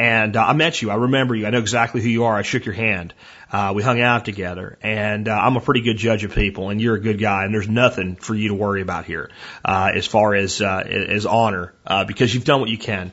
And 0.00 0.34
uh, 0.34 0.42
I 0.42 0.54
met 0.54 0.80
you. 0.80 0.90
I 0.90 0.94
remember 0.94 1.34
you. 1.34 1.46
I 1.46 1.50
know 1.50 1.58
exactly 1.58 2.00
who 2.00 2.08
you 2.08 2.24
are. 2.24 2.34
I 2.34 2.40
shook 2.40 2.64
your 2.64 2.74
hand. 2.74 3.12
Uh, 3.52 3.74
we 3.76 3.82
hung 3.82 4.00
out 4.00 4.24
together, 4.24 4.78
and 4.80 5.28
uh, 5.28 5.32
I'm 5.32 5.58
a 5.58 5.60
pretty 5.60 5.82
good 5.82 5.98
judge 5.98 6.24
of 6.24 6.34
people, 6.34 6.70
and 6.70 6.80
you're 6.80 6.94
a 6.94 7.00
good 7.00 7.18
guy, 7.18 7.44
and 7.44 7.52
there's 7.52 7.68
nothing 7.68 8.16
for 8.16 8.34
you 8.34 8.48
to 8.48 8.54
worry 8.54 8.80
about 8.80 9.04
here 9.04 9.28
uh, 9.62 9.90
as 9.94 10.06
far 10.06 10.34
as 10.34 10.62
uh, 10.62 10.82
as 10.86 11.26
honor 11.26 11.74
uh, 11.86 12.06
because 12.06 12.32
you've 12.32 12.46
done 12.46 12.60
what 12.60 12.70
you 12.70 12.78
can. 12.78 13.12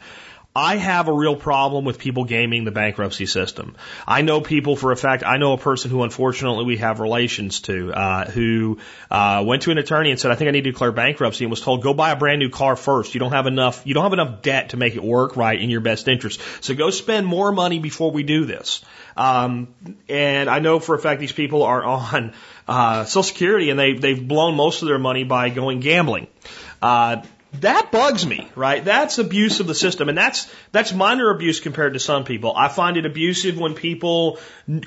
I 0.58 0.78
have 0.78 1.08
a 1.08 1.14
real 1.14 1.36
problem 1.36 1.86
with 1.86 1.99
people 1.99 2.24
gaming 2.24 2.64
the 2.66 2.72
bankruptcy 2.72 3.28
system. 3.28 3.76
I 4.08 4.24
know 4.24 4.41
people 4.41 4.76
for 4.76 4.91
a 4.91 4.95
fact. 4.95 5.22
I 5.24 5.38
know 5.38 5.53
a 5.53 5.58
person 5.60 5.91
who 5.91 6.01
unfortunately 6.01 6.66
we 6.66 6.78
have 6.78 6.99
relations 6.99 7.60
to, 7.62 7.93
uh, 7.93 8.26
who 8.26 8.80
uh, 9.12 9.43
went 9.45 9.62
to 9.64 9.72
an 9.72 9.78
attorney 9.78 10.10
and 10.10 10.20
said, 10.20 10.32
"I 10.32 10.36
think 10.36 10.47
I 10.47 10.51
need 10.51 10.64
to 10.64 10.72
declare 10.72 10.91
bankruptcy," 10.91 11.43
and 11.43 11.51
was 11.51 11.62
told, 11.62 11.84
"Go 11.84 11.93
buy 11.93 12.10
a 12.10 12.16
brand 12.16 12.39
new 12.39 12.49
car 12.49 12.76
first. 12.76 13.14
You 13.14 13.20
don't 13.20 13.34
have 13.34 13.45
enough. 13.45 13.84
You 13.86 13.93
don't 13.93 14.03
have 14.03 14.14
enough 14.14 14.41
debt 14.41 14.70
to 14.70 14.78
make 14.78 14.95
it 14.95 15.03
work 15.03 15.38
right 15.38 15.62
in 15.62 15.70
your 15.70 15.82
best 15.82 16.08
interest. 16.08 16.41
So 16.62 16.74
go 16.74 16.89
spend 16.89 17.28
more 17.28 17.51
money 17.51 17.78
before 17.78 18.10
we 18.10 18.24
do 18.24 18.45
this." 18.45 18.84
Um, 19.16 19.68
and 20.10 20.49
I 20.49 20.58
know 20.58 20.80
for 20.80 20.95
a 20.95 20.99
fact 20.99 21.20
these 21.20 21.32
people 21.32 21.62
are 21.62 21.84
on 21.84 22.34
uh, 22.68 23.05
Social 23.05 23.22
Security 23.22 23.70
and 23.70 23.80
they 23.80 23.93
they've 23.93 24.28
blown 24.28 24.55
most 24.55 24.82
of 24.82 24.88
their 24.88 24.97
money 24.97 25.24
by 25.24 25.49
going 25.49 25.82
gambling. 25.82 26.26
Uh, 26.82 27.18
that 27.53 27.91
bugs 27.91 28.25
me, 28.25 28.49
right? 28.55 28.83
That's 28.83 29.17
abuse 29.19 29.59
of 29.59 29.67
the 29.67 29.75
system, 29.75 30.09
and 30.09 30.17
that's 30.17 30.51
that's 30.71 30.93
minor 30.93 31.29
abuse 31.29 31.59
compared 31.59 31.93
to 31.93 31.99
some 31.99 32.23
people. 32.25 32.53
I 32.55 32.67
find 32.67 32.97
it 32.97 33.05
abusive 33.05 33.57
when 33.57 33.73
people 33.73 34.39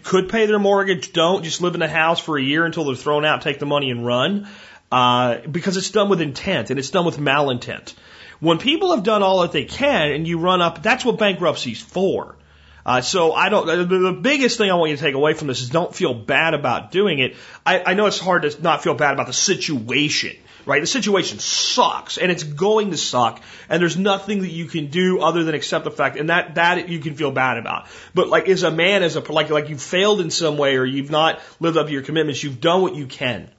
could 0.03 0.29
pay 0.29 0.47
their 0.47 0.59
mortgage, 0.59 1.13
don't 1.13 1.43
just 1.43 1.61
live 1.61 1.75
in 1.75 1.81
the 1.81 1.89
house 1.89 2.21
for 2.21 2.39
a 2.39 2.43
year 2.43 2.65
until 2.65 2.85
they're 2.85 2.97
thrown 2.97 3.25
out, 3.25 3.43
take 3.43 3.59
the 3.59 3.67
money 3.67 3.91
and 3.91 4.05
run, 4.05 4.47
uh, 4.93 5.39
because 5.51 5.77
it's 5.77 5.91
done 5.91 6.09
with 6.09 6.21
intent 6.21 6.71
and 6.71 6.79
it's 6.79 6.91
done 6.91 7.07
with 7.07 7.19
malintent. 7.19 7.95
When 8.41 8.59
people 8.59 8.95
have 8.95 9.05
done 9.05 9.23
all 9.23 9.41
that 9.41 9.53
they 9.53 9.65
can 9.65 10.13
and 10.13 10.27
you 10.27 10.39
run 10.39 10.61
up, 10.63 10.83
that's 10.83 11.05
what 11.05 11.19
bankruptcy's 11.19 11.81
for. 11.81 12.37
Uh, 12.85 13.01
so 13.01 13.33
I 13.33 13.49
don't. 13.51 13.89
The, 13.89 14.13
biggest 14.13 14.59
thing 14.59 14.71
I 14.71 14.75
want 14.75 14.91
you 14.91 14.97
to 14.97 15.03
take 15.03 15.15
away 15.15 15.35
from 15.35 15.49
this 15.49 15.61
is 15.61 15.69
don't 15.69 15.95
feel 15.95 16.15
bad 16.15 16.55
about 16.55 16.91
doing 16.91 17.19
it. 17.19 17.37
I, 17.65 17.83
I 17.85 17.95
know 17.95 18.07
it's 18.07 18.19
hard 18.19 18.43
to 18.43 18.63
not 18.63 18.83
feel 18.83 18.95
bad 18.95 19.13
about 19.13 19.27
the 19.27 19.35
situation 19.35 20.37
right? 20.67 20.81
The 20.81 20.87
situation 20.87 21.39
sucks 21.39 22.19
and 22.19 22.31
it's 22.31 22.43
going 22.43 22.91
to 22.91 22.97
suck 22.97 23.43
and 23.69 23.81
there's 23.81 23.97
nothing 23.97 24.43
that 24.43 24.51
you 24.51 24.67
can 24.67 24.87
do 24.87 25.21
other 25.21 25.45
than 25.45 25.55
accept 25.55 25.85
the 25.85 25.91
fact 25.91 26.17
and 26.17 26.31
that, 26.31 26.57
that 26.57 26.89
you 26.89 27.01
can 27.01 27.15
feel 27.15 27.31
bad 27.31 27.59
about. 27.59 27.87
But 28.15 28.29
like 28.29 28.49
as 28.49 28.63
a 28.63 28.71
man, 28.71 29.03
as 29.03 29.17
a, 29.17 29.21
like, 29.33 29.51
like 29.51 29.69
you've 29.69 29.83
failed 29.83 30.21
in 30.21 30.31
some 30.31 30.57
way 30.57 30.77
or 30.77 30.85
you've 30.85 31.11
not 31.11 31.41
lived 31.61 31.77
up 31.77 31.87
to 31.87 31.93
your 31.93 32.03
commitments, 32.03 32.43
you've 32.43 32.61
done 32.61 32.83
what 32.83 32.95
you 32.95 33.07
can. 33.07 33.51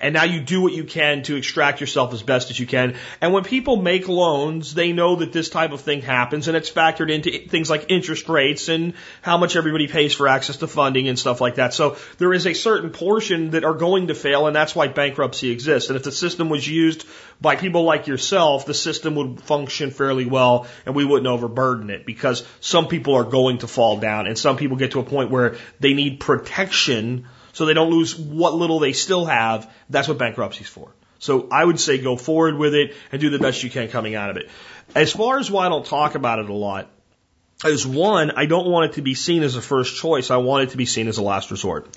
And 0.00 0.14
now 0.14 0.24
you 0.24 0.40
do 0.40 0.60
what 0.60 0.72
you 0.72 0.84
can 0.84 1.22
to 1.24 1.34
extract 1.34 1.80
yourself 1.80 2.14
as 2.14 2.22
best 2.22 2.50
as 2.50 2.60
you 2.60 2.66
can. 2.66 2.94
And 3.20 3.32
when 3.32 3.42
people 3.42 3.76
make 3.76 4.06
loans, 4.06 4.72
they 4.72 4.92
know 4.92 5.16
that 5.16 5.32
this 5.32 5.50
type 5.50 5.72
of 5.72 5.80
thing 5.80 6.02
happens 6.02 6.46
and 6.46 6.56
it's 6.56 6.70
factored 6.70 7.10
into 7.10 7.48
things 7.48 7.68
like 7.68 7.86
interest 7.88 8.28
rates 8.28 8.68
and 8.68 8.94
how 9.22 9.38
much 9.38 9.56
everybody 9.56 9.88
pays 9.88 10.14
for 10.14 10.28
access 10.28 10.58
to 10.58 10.68
funding 10.68 11.08
and 11.08 11.18
stuff 11.18 11.40
like 11.40 11.56
that. 11.56 11.74
So 11.74 11.96
there 12.18 12.32
is 12.32 12.46
a 12.46 12.54
certain 12.54 12.90
portion 12.90 13.50
that 13.50 13.64
are 13.64 13.74
going 13.74 14.06
to 14.06 14.14
fail 14.14 14.46
and 14.46 14.54
that's 14.54 14.74
why 14.74 14.86
bankruptcy 14.86 15.50
exists. 15.50 15.90
And 15.90 15.96
if 15.96 16.04
the 16.04 16.12
system 16.12 16.48
was 16.48 16.66
used 16.66 17.04
by 17.40 17.56
people 17.56 17.82
like 17.82 18.06
yourself, 18.06 18.66
the 18.66 18.74
system 18.74 19.16
would 19.16 19.40
function 19.42 19.90
fairly 19.90 20.26
well 20.26 20.68
and 20.86 20.94
we 20.94 21.04
wouldn't 21.04 21.26
overburden 21.26 21.90
it 21.90 22.06
because 22.06 22.46
some 22.60 22.86
people 22.86 23.14
are 23.14 23.24
going 23.24 23.58
to 23.58 23.66
fall 23.66 23.98
down 23.98 24.28
and 24.28 24.38
some 24.38 24.56
people 24.56 24.76
get 24.76 24.92
to 24.92 25.00
a 25.00 25.04
point 25.04 25.32
where 25.32 25.56
they 25.80 25.92
need 25.92 26.20
protection 26.20 27.26
so 27.58 27.66
they 27.66 27.74
don't 27.74 27.90
lose 27.90 28.16
what 28.16 28.54
little 28.54 28.78
they 28.78 28.92
still 28.92 29.24
have. 29.24 29.68
That's 29.90 30.06
what 30.06 30.16
bankruptcy's 30.16 30.68
for. 30.68 30.92
So 31.18 31.48
I 31.50 31.64
would 31.64 31.80
say 31.80 31.98
go 31.98 32.14
forward 32.14 32.56
with 32.56 32.72
it 32.72 32.94
and 33.10 33.20
do 33.20 33.30
the 33.30 33.40
best 33.40 33.64
you 33.64 33.68
can 33.68 33.88
coming 33.88 34.14
out 34.14 34.30
of 34.30 34.36
it. 34.36 34.48
As 34.94 35.10
far 35.12 35.40
as 35.40 35.50
why 35.50 35.66
I 35.66 35.68
don't 35.68 35.84
talk 35.84 36.14
about 36.14 36.38
it 36.38 36.48
a 36.48 36.54
lot, 36.54 36.88
is 37.64 37.84
one, 37.84 38.30
I 38.30 38.46
don't 38.46 38.68
want 38.68 38.92
it 38.92 38.94
to 38.94 39.02
be 39.02 39.14
seen 39.14 39.42
as 39.42 39.56
a 39.56 39.60
first 39.60 39.96
choice. 39.96 40.30
I 40.30 40.36
want 40.36 40.68
it 40.68 40.70
to 40.70 40.76
be 40.76 40.86
seen 40.86 41.08
as 41.08 41.18
a 41.18 41.22
last 41.22 41.50
resort. 41.50 41.88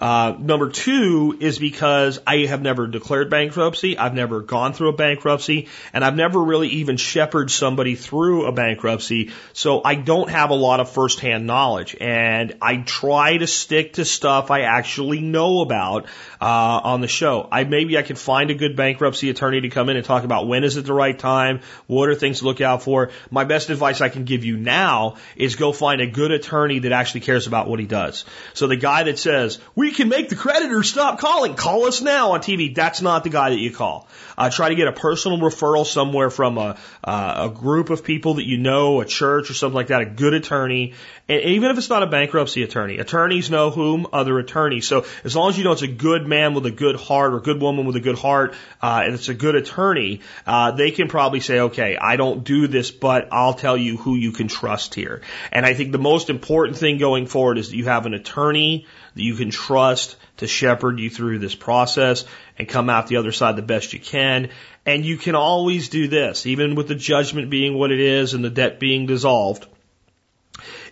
Uh, 0.00 0.34
number 0.38 0.68
two 0.68 1.36
is 1.40 1.58
because 1.58 2.20
I 2.26 2.46
have 2.46 2.60
never 2.60 2.86
declared 2.86 3.30
bankruptcy. 3.30 3.96
I've 3.96 4.14
never 4.14 4.40
gone 4.40 4.72
through 4.72 4.90
a 4.90 4.92
bankruptcy 4.92 5.68
and 5.92 6.04
I've 6.04 6.16
never 6.16 6.42
really 6.42 6.68
even 6.68 6.96
shepherded 6.96 7.50
somebody 7.50 7.94
through 7.94 8.46
a 8.46 8.52
bankruptcy. 8.52 9.30
So 9.54 9.80
I 9.82 9.94
don't 9.94 10.28
have 10.28 10.50
a 10.50 10.54
lot 10.54 10.80
of 10.80 10.90
firsthand 10.90 11.46
knowledge 11.46 11.96
and 11.98 12.56
I 12.60 12.76
try 12.76 13.38
to 13.38 13.46
stick 13.46 13.94
to 13.94 14.04
stuff 14.04 14.50
I 14.50 14.62
actually 14.62 15.20
know 15.20 15.60
about, 15.60 16.06
uh, 16.40 16.80
on 16.84 17.00
the 17.00 17.08
show. 17.08 17.48
I, 17.50 17.64
maybe 17.64 17.98
I 17.98 18.02
can 18.02 18.16
find 18.16 18.50
a 18.50 18.54
good 18.54 18.76
bankruptcy 18.76 19.30
attorney 19.30 19.62
to 19.62 19.68
come 19.68 19.88
in 19.88 19.96
and 19.96 20.04
talk 20.04 20.24
about 20.24 20.46
when 20.46 20.64
is 20.64 20.76
it 20.76 20.84
the 20.84 20.92
right 20.92 21.18
time? 21.18 21.60
What 21.86 22.08
are 22.08 22.14
things 22.14 22.40
to 22.40 22.44
look 22.44 22.60
out 22.60 22.82
for? 22.82 23.10
My 23.30 23.44
best 23.44 23.70
advice 23.70 24.00
I 24.00 24.08
can 24.08 24.24
give 24.24 24.44
you 24.44 24.56
now 24.56 25.16
is 25.36 25.56
go 25.56 25.72
find 25.72 26.00
a 26.00 26.06
good 26.06 26.30
attorney 26.30 26.80
that 26.80 26.92
actually 26.92 27.20
cares 27.20 27.46
about 27.46 27.68
what 27.68 27.80
he 27.80 27.86
does. 27.86 28.24
So 28.54 28.66
the 28.66 28.76
guy 28.76 29.04
that 29.04 29.18
says, 29.18 29.58
we 29.74 29.92
can 29.92 30.08
make 30.08 30.28
the 30.28 30.36
creditors 30.36 30.90
stop 30.90 31.18
calling. 31.18 31.54
Call 31.54 31.84
us 31.86 32.00
now 32.00 32.32
on 32.32 32.40
TV. 32.40 32.74
That's 32.74 33.00
not 33.00 33.24
the 33.24 33.30
guy 33.30 33.50
that 33.50 33.58
you 33.58 33.72
call. 33.72 34.08
Uh, 34.38 34.50
try 34.50 34.68
to 34.68 34.74
get 34.74 34.88
a 34.88 34.92
personal 34.92 35.38
referral 35.38 35.86
somewhere 35.86 36.30
from 36.30 36.58
a, 36.58 36.78
uh, 37.02 37.48
a 37.50 37.54
group 37.54 37.90
of 37.90 38.04
people 38.04 38.34
that 38.34 38.46
you 38.46 38.58
know, 38.58 39.00
a 39.00 39.04
church 39.04 39.50
or 39.50 39.54
something 39.54 39.74
like 39.74 39.88
that, 39.88 40.02
a 40.02 40.06
good 40.06 40.34
attorney. 40.34 40.94
And 41.28 41.40
even 41.42 41.70
if 41.70 41.78
it's 41.78 41.88
not 41.88 42.02
a 42.02 42.06
bankruptcy 42.06 42.62
attorney, 42.62 42.98
attorneys 42.98 43.50
know 43.50 43.70
whom 43.70 44.06
other 44.12 44.38
attorneys. 44.38 44.86
So 44.86 45.06
as 45.24 45.34
long 45.34 45.50
as 45.50 45.58
you 45.58 45.64
know 45.64 45.72
it's 45.72 45.82
a 45.82 45.88
good 45.88 46.25
man 46.26 46.54
with 46.54 46.66
a 46.66 46.70
good 46.70 46.96
heart 46.96 47.32
or 47.32 47.40
good 47.40 47.60
woman 47.60 47.86
with 47.86 47.96
a 47.96 48.00
good 48.00 48.18
heart, 48.18 48.54
uh, 48.82 49.02
and 49.04 49.14
it's 49.14 49.28
a 49.28 49.34
good 49.34 49.54
attorney, 49.54 50.20
uh, 50.46 50.72
they 50.72 50.90
can 50.90 51.08
probably 51.08 51.40
say, 51.40 51.60
okay, 51.60 51.96
I 51.96 52.16
don't 52.16 52.44
do 52.44 52.66
this, 52.66 52.90
but 52.90 53.28
I'll 53.32 53.54
tell 53.54 53.76
you 53.76 53.96
who 53.96 54.16
you 54.16 54.32
can 54.32 54.48
trust 54.48 54.94
here. 54.94 55.22
And 55.52 55.64
I 55.64 55.74
think 55.74 55.92
the 55.92 55.98
most 55.98 56.30
important 56.30 56.78
thing 56.78 56.98
going 56.98 57.26
forward 57.26 57.58
is 57.58 57.70
that 57.70 57.76
you 57.76 57.84
have 57.84 58.06
an 58.06 58.14
attorney 58.14 58.86
that 59.14 59.22
you 59.22 59.34
can 59.34 59.50
trust 59.50 60.16
to 60.38 60.46
shepherd 60.46 60.98
you 60.98 61.10
through 61.10 61.38
this 61.38 61.54
process 61.54 62.24
and 62.58 62.68
come 62.68 62.90
out 62.90 63.06
the 63.06 63.16
other 63.16 63.32
side 63.32 63.56
the 63.56 63.62
best 63.62 63.92
you 63.92 64.00
can. 64.00 64.50
And 64.84 65.04
you 65.04 65.16
can 65.16 65.34
always 65.34 65.88
do 65.88 66.08
this, 66.08 66.46
even 66.46 66.74
with 66.74 66.88
the 66.88 66.94
judgment 66.94 67.50
being 67.50 67.74
what 67.74 67.90
it 67.90 68.00
is 68.00 68.34
and 68.34 68.44
the 68.44 68.50
debt 68.50 68.78
being 68.78 69.06
dissolved. 69.06 69.66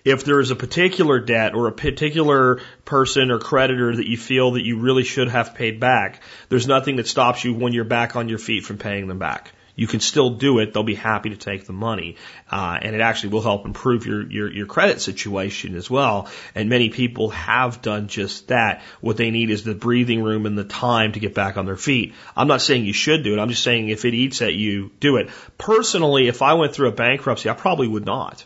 If 0.04 0.24
there 0.24 0.40
is 0.40 0.50
a 0.50 0.56
particular 0.56 1.18
debt 1.18 1.54
or 1.54 1.66
a 1.66 1.72
particular 1.72 2.60
person 2.84 3.30
or 3.30 3.38
creditor 3.38 3.96
that 3.96 4.06
you 4.06 4.18
feel 4.18 4.52
that 4.52 4.62
you 4.62 4.78
really 4.78 5.04
should 5.04 5.28
have 5.28 5.54
paid 5.54 5.80
back, 5.80 6.20
there's 6.50 6.66
nothing 6.68 6.96
that 6.96 7.08
stops 7.08 7.42
you 7.42 7.54
when 7.54 7.72
you're 7.72 7.84
back 7.84 8.14
on 8.14 8.28
your 8.28 8.38
feet 8.38 8.64
from 8.64 8.76
paying 8.76 9.08
them 9.08 9.18
back. 9.18 9.52
you 9.76 9.86
can 9.86 10.00
still 10.00 10.30
do 10.30 10.58
it. 10.60 10.72
They'll 10.72 10.82
be 10.82 10.94
happy 10.94 11.30
to 11.30 11.36
take 11.36 11.66
the 11.66 11.72
money, 11.72 12.16
uh, 12.50 12.78
and 12.80 12.94
it 12.94 13.00
actually 13.00 13.30
will 13.30 13.42
help 13.42 13.64
improve 13.66 14.06
your, 14.06 14.30
your 14.30 14.52
your 14.52 14.66
credit 14.66 15.00
situation 15.00 15.74
as 15.74 15.90
well. 15.90 16.28
And 16.54 16.68
many 16.68 16.90
people 16.90 17.30
have 17.30 17.82
done 17.82 18.08
just 18.08 18.48
that. 18.48 18.82
What 19.00 19.16
they 19.16 19.30
need 19.30 19.50
is 19.50 19.64
the 19.64 19.74
breathing 19.74 20.22
room 20.22 20.46
and 20.46 20.56
the 20.56 20.64
time 20.64 21.12
to 21.12 21.20
get 21.20 21.34
back 21.34 21.56
on 21.56 21.66
their 21.66 21.76
feet. 21.76 22.14
I'm 22.36 22.48
not 22.48 22.62
saying 22.62 22.84
you 22.84 22.92
should 22.92 23.24
do 23.24 23.34
it. 23.34 23.40
I'm 23.40 23.48
just 23.48 23.64
saying 23.64 23.88
if 23.88 24.04
it 24.04 24.14
eats 24.14 24.42
at 24.42 24.54
you, 24.54 24.92
do 25.00 25.16
it. 25.16 25.28
Personally, 25.58 26.28
if 26.28 26.42
I 26.42 26.54
went 26.54 26.74
through 26.74 26.88
a 26.88 26.92
bankruptcy, 26.92 27.50
I 27.50 27.54
probably 27.54 27.88
would 27.88 28.06
not. 28.06 28.44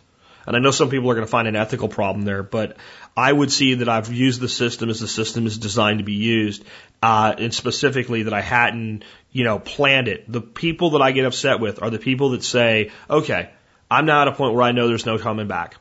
And 0.48 0.56
I 0.56 0.60
know 0.60 0.70
some 0.70 0.88
people 0.88 1.10
are 1.10 1.14
going 1.14 1.26
to 1.26 1.30
find 1.30 1.46
an 1.46 1.56
ethical 1.56 1.88
problem 1.88 2.24
there, 2.24 2.42
but 2.42 2.78
I 3.14 3.30
would 3.30 3.52
see 3.52 3.74
that 3.74 3.88
I've 3.90 4.10
used 4.10 4.40
the 4.40 4.48
system 4.48 4.88
as 4.88 4.98
the 4.98 5.06
system 5.06 5.46
is 5.46 5.58
designed 5.58 5.98
to 5.98 6.04
be 6.04 6.14
used, 6.14 6.64
uh, 7.02 7.34
and 7.36 7.52
specifically 7.52 8.22
that 8.22 8.32
I 8.32 8.40
hadn't, 8.40 9.04
you 9.30 9.44
know, 9.44 9.58
planned 9.58 10.08
it. 10.08 10.24
The 10.26 10.40
people 10.40 10.92
that 10.92 11.02
I 11.02 11.12
get 11.12 11.26
upset 11.26 11.60
with 11.60 11.82
are 11.82 11.90
the 11.90 11.98
people 11.98 12.30
that 12.30 12.42
say, 12.42 12.92
okay, 13.10 13.50
I'm 13.90 14.06
now 14.06 14.22
at 14.22 14.28
a 14.28 14.32
point 14.32 14.54
where 14.54 14.62
I 14.62 14.72
know 14.72 14.88
there's 14.88 15.04
no 15.04 15.18
coming 15.18 15.48
back 15.48 15.76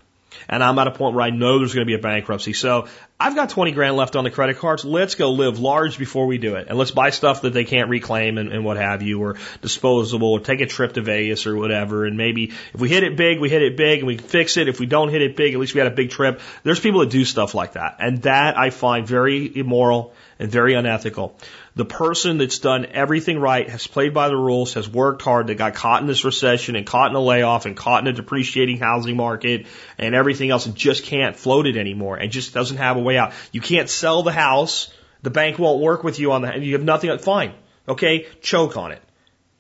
and 0.50 0.64
I'm 0.64 0.78
at 0.80 0.88
a 0.88 0.92
point 0.92 1.16
where 1.16 1.24
I 1.24 1.30
know 1.30 1.60
there's 1.60 1.74
going 1.74 1.86
to 1.86 1.90
be 1.90 1.96
a 1.96 2.02
bankruptcy. 2.02 2.54
So 2.54 2.88
I've 3.20 3.36
got 3.36 3.50
20 3.50 3.72
grand 3.72 3.96
left 3.96 4.16
on 4.16 4.24
the 4.24 4.32
credit 4.32 4.58
cards. 4.58 4.86
Let's 4.86 5.16
go 5.16 5.32
live 5.32 5.60
large 5.60 5.98
before 5.98 6.28
we 6.28 6.38
do 6.38 6.56
it. 6.56 6.68
And 6.70 6.78
let's 6.78 6.92
buy 6.92 7.10
stuff 7.10 7.42
that 7.42 7.54
they 7.54 7.64
can't 7.64 7.90
reclaim 7.90 8.38
and, 8.38 8.52
and 8.52 8.64
what 8.64 8.78
have 8.78 9.02
you, 9.02 9.22
or 9.22 9.38
disposable, 9.62 10.32
or 10.34 10.40
take 10.40 10.62
a 10.62 10.66
trip 10.66 10.94
to 10.94 11.02
Vegas 11.02 11.48
or 11.48 11.56
whatever. 11.56 12.06
And 12.06 12.18
maybe 12.18 12.54
if 12.74 12.80
we 12.80 12.90
hit 12.90 13.04
it 13.04 13.18
big, 13.18 13.40
we 13.40 13.50
hit 13.50 13.62
it 13.62 13.76
big 13.76 14.00
and 14.00 14.08
we 14.08 14.18
fix 14.18 14.58
it. 14.58 14.68
If 14.68 14.80
we 14.80 14.86
don't 14.86 15.10
hit 15.10 15.22
it 15.22 15.36
big, 15.36 15.54
at 15.54 15.60
least 15.60 15.74
we 15.74 15.80
had 15.80 15.92
a 15.92 15.96
big 15.96 16.12
trip. 16.12 16.40
There's 16.64 16.80
people 16.80 17.02
that 17.02 17.10
do 17.10 17.26
stuff 17.26 17.56
like 17.56 17.74
that. 17.74 17.98
And 18.00 18.22
that 18.24 18.58
I 18.58 18.70
find 18.70 19.08
very 19.08 19.58
immoral 19.58 20.14
and 20.40 20.52
very 20.52 20.74
unethical 20.74 21.36
the 21.78 21.86
person 21.86 22.40
that's 22.40 22.58
done 22.58 22.88
everything 22.88 23.40
right, 23.40 23.70
has 23.70 23.86
played 23.86 24.12
by 24.12 24.30
the 24.30 24.36
rules, 24.36 24.74
has 24.74 24.90
worked 24.90 25.22
hard, 25.22 25.48
that 25.48 25.56
got 25.56 25.76
caught 25.76 26.02
in 26.02 26.08
this 26.08 26.26
recession 26.26 26.76
and 26.76 26.88
caught 26.88 27.12
in 27.12 27.16
a 27.16 27.22
layoff 27.22 27.68
and 27.68 27.78
caught 27.78 28.02
in 28.02 28.08
a 28.08 28.14
depreciating 28.14 28.80
housing 28.80 29.16
market 29.16 29.68
and 30.00 30.16
everything 30.16 30.50
else 30.50 30.66
and 30.66 30.76
just 30.76 31.04
can't 31.04 31.36
float 31.36 31.68
it 31.68 31.78
anymore 31.78 32.18
and 32.18 32.32
just 32.32 32.52
doesn't 32.52 32.78
have 32.78 32.98
a 32.98 33.00
way 33.00 33.16
out. 33.16 33.32
You 33.52 33.62
can't 33.62 33.90
sell 33.90 34.24
the 34.24 34.32
house. 34.32 34.92
The 35.22 35.30
bank 35.30 35.60
won't 35.60 35.80
work 35.80 36.04
with 36.04 36.18
you 36.18 36.32
on 36.32 36.42
that. 36.42 36.60
You 36.60 36.74
have 36.74 36.84
nothing. 36.84 37.16
Fine. 37.20 37.54
Okay. 37.88 38.26
Choke 38.42 38.76
on 38.76 38.92
it. 38.92 39.02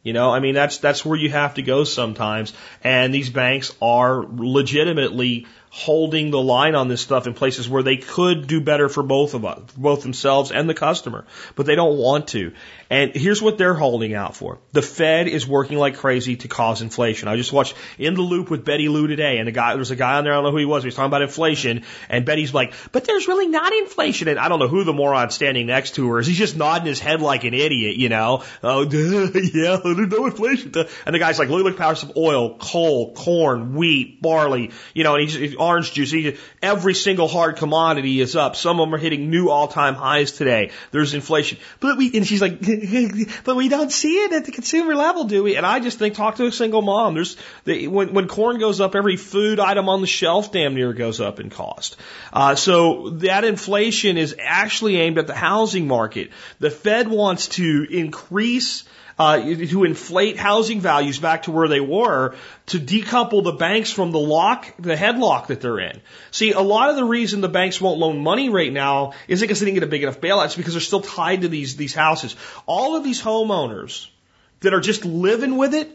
You 0.01 0.13
know, 0.13 0.32
I 0.32 0.39
mean, 0.39 0.55
that's, 0.55 0.78
that's 0.78 1.05
where 1.05 1.19
you 1.19 1.30
have 1.30 1.55
to 1.55 1.61
go 1.61 1.84
sometimes. 1.84 2.53
And 2.84 3.13
these 3.13 3.30
banks 3.30 3.75
are 3.80 4.23
legitimately 4.23 5.45
holding 5.70 6.32
the 6.32 6.41
line 6.41 6.76
on 6.76 6.88
this 6.88 7.01
stuff 7.01 7.28
in 7.28 7.34
places 7.34 7.68
where 7.70 7.84
they 7.84 7.97
could 7.97 8.47
do 8.47 8.61
better 8.61 8.89
for 8.89 9.03
both 9.03 9.34
of 9.34 9.45
us, 9.45 9.59
both 9.76 10.01
themselves 10.03 10.51
and 10.51 10.70
the 10.70 10.74
customer, 10.74 11.26
but 11.55 11.65
they 11.65 11.76
don't 11.76 11.97
want 11.97 12.30
to. 12.30 12.53
And 12.89 13.13
here's 13.13 13.41
what 13.41 13.57
they're 13.57 13.73
holding 13.73 14.13
out 14.13 14.35
for. 14.35 14.59
The 14.71 14.81
Fed 14.81 15.27
is 15.27 15.47
working 15.47 15.77
like 15.77 15.97
crazy 15.97 16.38
to 16.38 16.47
cause 16.47 16.81
inflation. 16.81 17.27
I 17.27 17.35
just 17.35 17.51
watched 17.51 17.75
In 17.97 18.13
the 18.13 18.21
Loop 18.21 18.49
with 18.49 18.63
Betty 18.63 18.88
Liu 18.88 19.07
today, 19.07 19.39
and 19.39 19.47
the 19.47 19.51
guy, 19.51 19.71
there 19.71 19.79
was 19.79 19.91
a 19.91 19.95
guy 19.95 20.17
on 20.17 20.23
there, 20.23 20.33
I 20.33 20.38
don't 20.38 20.45
know 20.45 20.51
who 20.51 20.57
he 20.57 20.65
was, 20.65 20.83
he 20.83 20.88
was 20.88 20.95
talking 20.95 21.07
about 21.09 21.21
inflation, 21.21 21.83
and 22.09 22.25
Betty's 22.25 22.53
like, 22.53 22.73
but 22.91 23.05
there's 23.05 23.27
really 23.27 23.47
not 23.47 23.73
inflation. 23.73 24.27
And 24.27 24.39
I 24.39 24.47
don't 24.47 24.59
know 24.59 24.67
who 24.67 24.83
the 24.83 24.93
moron 24.93 25.29
standing 25.31 25.67
next 25.67 25.95
to 25.95 26.09
her 26.11 26.19
is. 26.19 26.27
He's 26.27 26.38
just 26.38 26.55
nodding 26.55 26.88
his 26.88 26.99
head 26.99 27.21
like 27.21 27.43
an 27.43 27.53
idiot, 27.53 27.97
you 27.97 28.09
know? 28.09 28.43
Oh, 28.63 28.81
yeah, 28.83 29.77
there's 29.83 29.97
no 29.97 30.25
inflation. 30.25 30.73
And 31.05 31.15
the 31.15 31.19
guy's 31.19 31.39
like, 31.39 31.49
look 31.49 31.65
at 31.65 31.71
the 31.71 31.77
price 31.77 32.03
of 32.03 32.15
oil, 32.15 32.57
coal, 32.57 33.13
corn, 33.13 33.75
wheat, 33.75 34.21
barley, 34.21 34.71
you 34.93 35.03
know, 35.03 35.15
and 35.15 35.29
he's, 35.29 35.55
orange 35.55 35.91
juice, 35.91 36.11
he, 36.11 36.38
every 36.61 36.93
single 36.93 37.27
hard 37.27 37.57
commodity 37.57 38.21
is 38.21 38.35
up. 38.35 38.55
Some 38.55 38.79
of 38.79 38.88
them 38.88 38.95
are 38.95 38.97
hitting 38.97 39.29
new 39.29 39.49
all-time 39.49 39.95
highs 39.95 40.31
today. 40.31 40.71
There's 40.91 41.13
inflation. 41.13 41.57
But 41.79 41.97
we, 41.97 42.15
and 42.15 42.25
she's 42.25 42.41
like, 42.41 42.61
but 43.43 43.55
we 43.55 43.69
don't 43.69 43.91
see 43.91 44.15
it 44.15 44.34
at 44.34 44.45
the 44.45 44.51
consumer 44.51 44.95
level, 44.95 45.25
do 45.25 45.43
we? 45.43 45.55
And 45.55 45.65
I 45.65 45.80
just 45.80 45.99
think, 45.99 46.15
talk 46.15 46.36
to 46.36 46.45
a 46.45 46.51
single 46.51 46.82
mom. 46.82 47.15
There's 47.15 47.38
the, 47.65 47.88
when 47.88 48.13
when 48.13 48.28
corn 48.28 48.59
goes 48.59 48.82
up, 48.82 48.95
every 48.95 49.17
food 49.17 49.59
item 49.59 49.89
on 49.89 50.01
the 50.01 50.07
shelf 50.07 50.51
damn 50.51 50.75
near 50.75 50.93
goes 50.93 51.19
up 51.21 51.39
in 51.39 51.49
cost. 51.49 51.97
Uh, 52.32 52.55
so 52.55 53.09
that 53.09 53.43
inflation 53.43 54.17
is 54.17 54.36
actually 54.39 54.97
aimed 54.97 55.17
at 55.17 55.28
the 55.28 55.36
housing 55.36 55.88
market. 55.88 56.32
The 56.59 56.71
Fed 56.71 57.07
wants 57.07 57.47
to 57.49 57.88
increase 57.89 58.84
uh, 59.20 59.39
to 59.39 59.84
inflate 59.84 60.38
housing 60.38 60.80
values 60.80 61.18
back 61.18 61.43
to 61.43 61.51
where 61.51 61.68
they 61.68 61.80
were 61.80 62.36
to 62.68 62.80
decouple 62.80 63.43
the 63.43 63.51
banks 63.51 63.91
from 63.91 64.11
the 64.11 64.20
lock, 64.20 64.68
the 64.78 64.95
headlock 64.95 65.47
that 65.47 65.59
they're 65.59 65.80
in. 65.80 66.01
See, 66.32 66.51
a 66.51 66.61
lot 66.61 66.91
of 66.91 66.95
the 66.95 67.03
reason 67.03 67.41
the 67.41 67.49
banks 67.49 67.82
won't 67.82 67.99
loan 67.99 68.20
money 68.20 68.49
right 68.49 68.72
now 68.72 69.13
isn't 69.28 69.43
because 69.43 69.59
they 69.59 69.65
didn't 69.65 69.80
get 69.80 69.84
a 69.84 69.88
big 69.88 70.03
enough 70.03 70.22
bailout. 70.22 70.45
It's 70.45 70.55
because 70.55 70.74
they're 70.74 70.82
still 70.82 71.01
tied 71.01 71.41
to 71.41 71.47
these, 71.47 71.76
these 71.76 71.95
houses. 71.95 72.36
All 72.68 72.95
of 72.95 73.03
these 73.03 73.22
homeowners 73.22 74.07
that 74.59 74.74
are 74.74 74.82
just 74.82 75.03
living 75.03 75.57
with 75.57 75.74
it, 75.74 75.91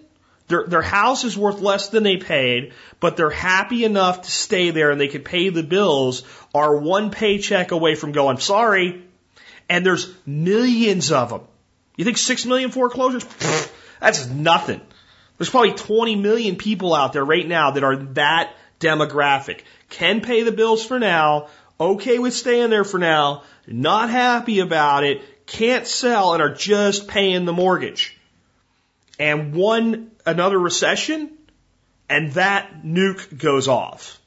their, 0.49 0.67
their 0.67 0.83
house 0.83 1.23
is 1.23 1.39
worth 1.39 1.61
less 1.61 1.91
than 1.91 2.03
they 2.03 2.17
paid, 2.17 2.73
but 2.99 3.17
they're 3.17 3.31
happy 3.31 3.85
enough 3.85 4.23
to 4.23 4.31
stay 4.31 4.71
there 4.71 4.91
and 4.91 5.01
they 5.01 5.09
can 5.09 5.23
pay 5.23 5.49
the 5.49 5.63
bills 5.63 6.25
are 6.53 6.77
one 6.77 7.11
paycheck 7.11 7.71
away 7.71 7.95
from 7.95 8.11
going, 8.11 8.39
sorry. 8.39 9.05
And 9.69 9.87
there's 9.87 10.13
millions 10.27 11.13
of 11.13 11.31
them. 11.31 11.43
You 12.03 12.05
think 12.05 12.19
six 12.19 12.45
million 12.45 12.73
foreclosures? 12.73 13.25
that's 14.01 14.27
nothing. 14.27 14.81
There's 15.39 15.51
probably 15.51 15.75
20 15.75 16.17
million 16.17 16.57
people 16.57 16.97
out 16.97 17.13
there 17.13 17.25
right 17.25 17.47
now 17.47 17.71
that 17.71 17.85
are 17.85 17.95
that 18.15 18.53
demographic. 18.81 19.61
Can 19.89 20.21
pay 20.21 20.43
the 20.43 20.51
bills 20.51 20.85
for 20.85 20.99
now, 20.99 21.47
okay 21.79 22.19
with 22.19 22.35
staying 22.35 22.71
there 22.71 22.83
for 22.83 22.99
now, 22.99 23.45
not 23.69 24.11
happy 24.11 24.59
about 24.59 25.05
it, 25.05 25.23
can't 25.47 25.87
sell, 25.87 26.35
and 26.35 26.43
are 26.43 26.53
just 26.53 27.07
paying 27.07 27.45
the 27.45 27.53
mortgage. 27.53 28.19
And 29.21 29.55
one, 29.55 30.11
another 30.27 30.59
recession, 30.59 31.31
and 32.11 32.33
that 32.33 32.83
nuke 32.85 33.39
goes 33.39 33.69
off. 33.69 34.21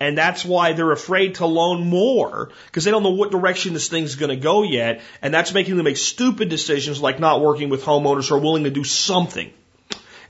And 0.00 0.16
that's 0.16 0.44
why 0.44 0.74
they're 0.74 0.92
afraid 0.92 1.36
to 1.36 1.46
loan 1.46 1.86
more 1.88 2.50
because 2.66 2.84
they 2.84 2.90
don't 2.90 3.02
know 3.02 3.10
what 3.10 3.32
direction 3.32 3.72
this 3.74 3.88
thing's 3.88 4.14
going 4.14 4.30
to 4.30 4.36
go 4.36 4.62
yet. 4.62 5.00
And 5.22 5.34
that's 5.34 5.52
making 5.52 5.76
them 5.76 5.84
make 5.84 5.96
stupid 5.96 6.48
decisions 6.48 7.00
like 7.00 7.18
not 7.18 7.40
working 7.40 7.68
with 7.68 7.82
homeowners 7.82 8.28
who 8.28 8.36
are 8.36 8.40
willing 8.40 8.64
to 8.64 8.70
do 8.70 8.84
something. 8.84 9.52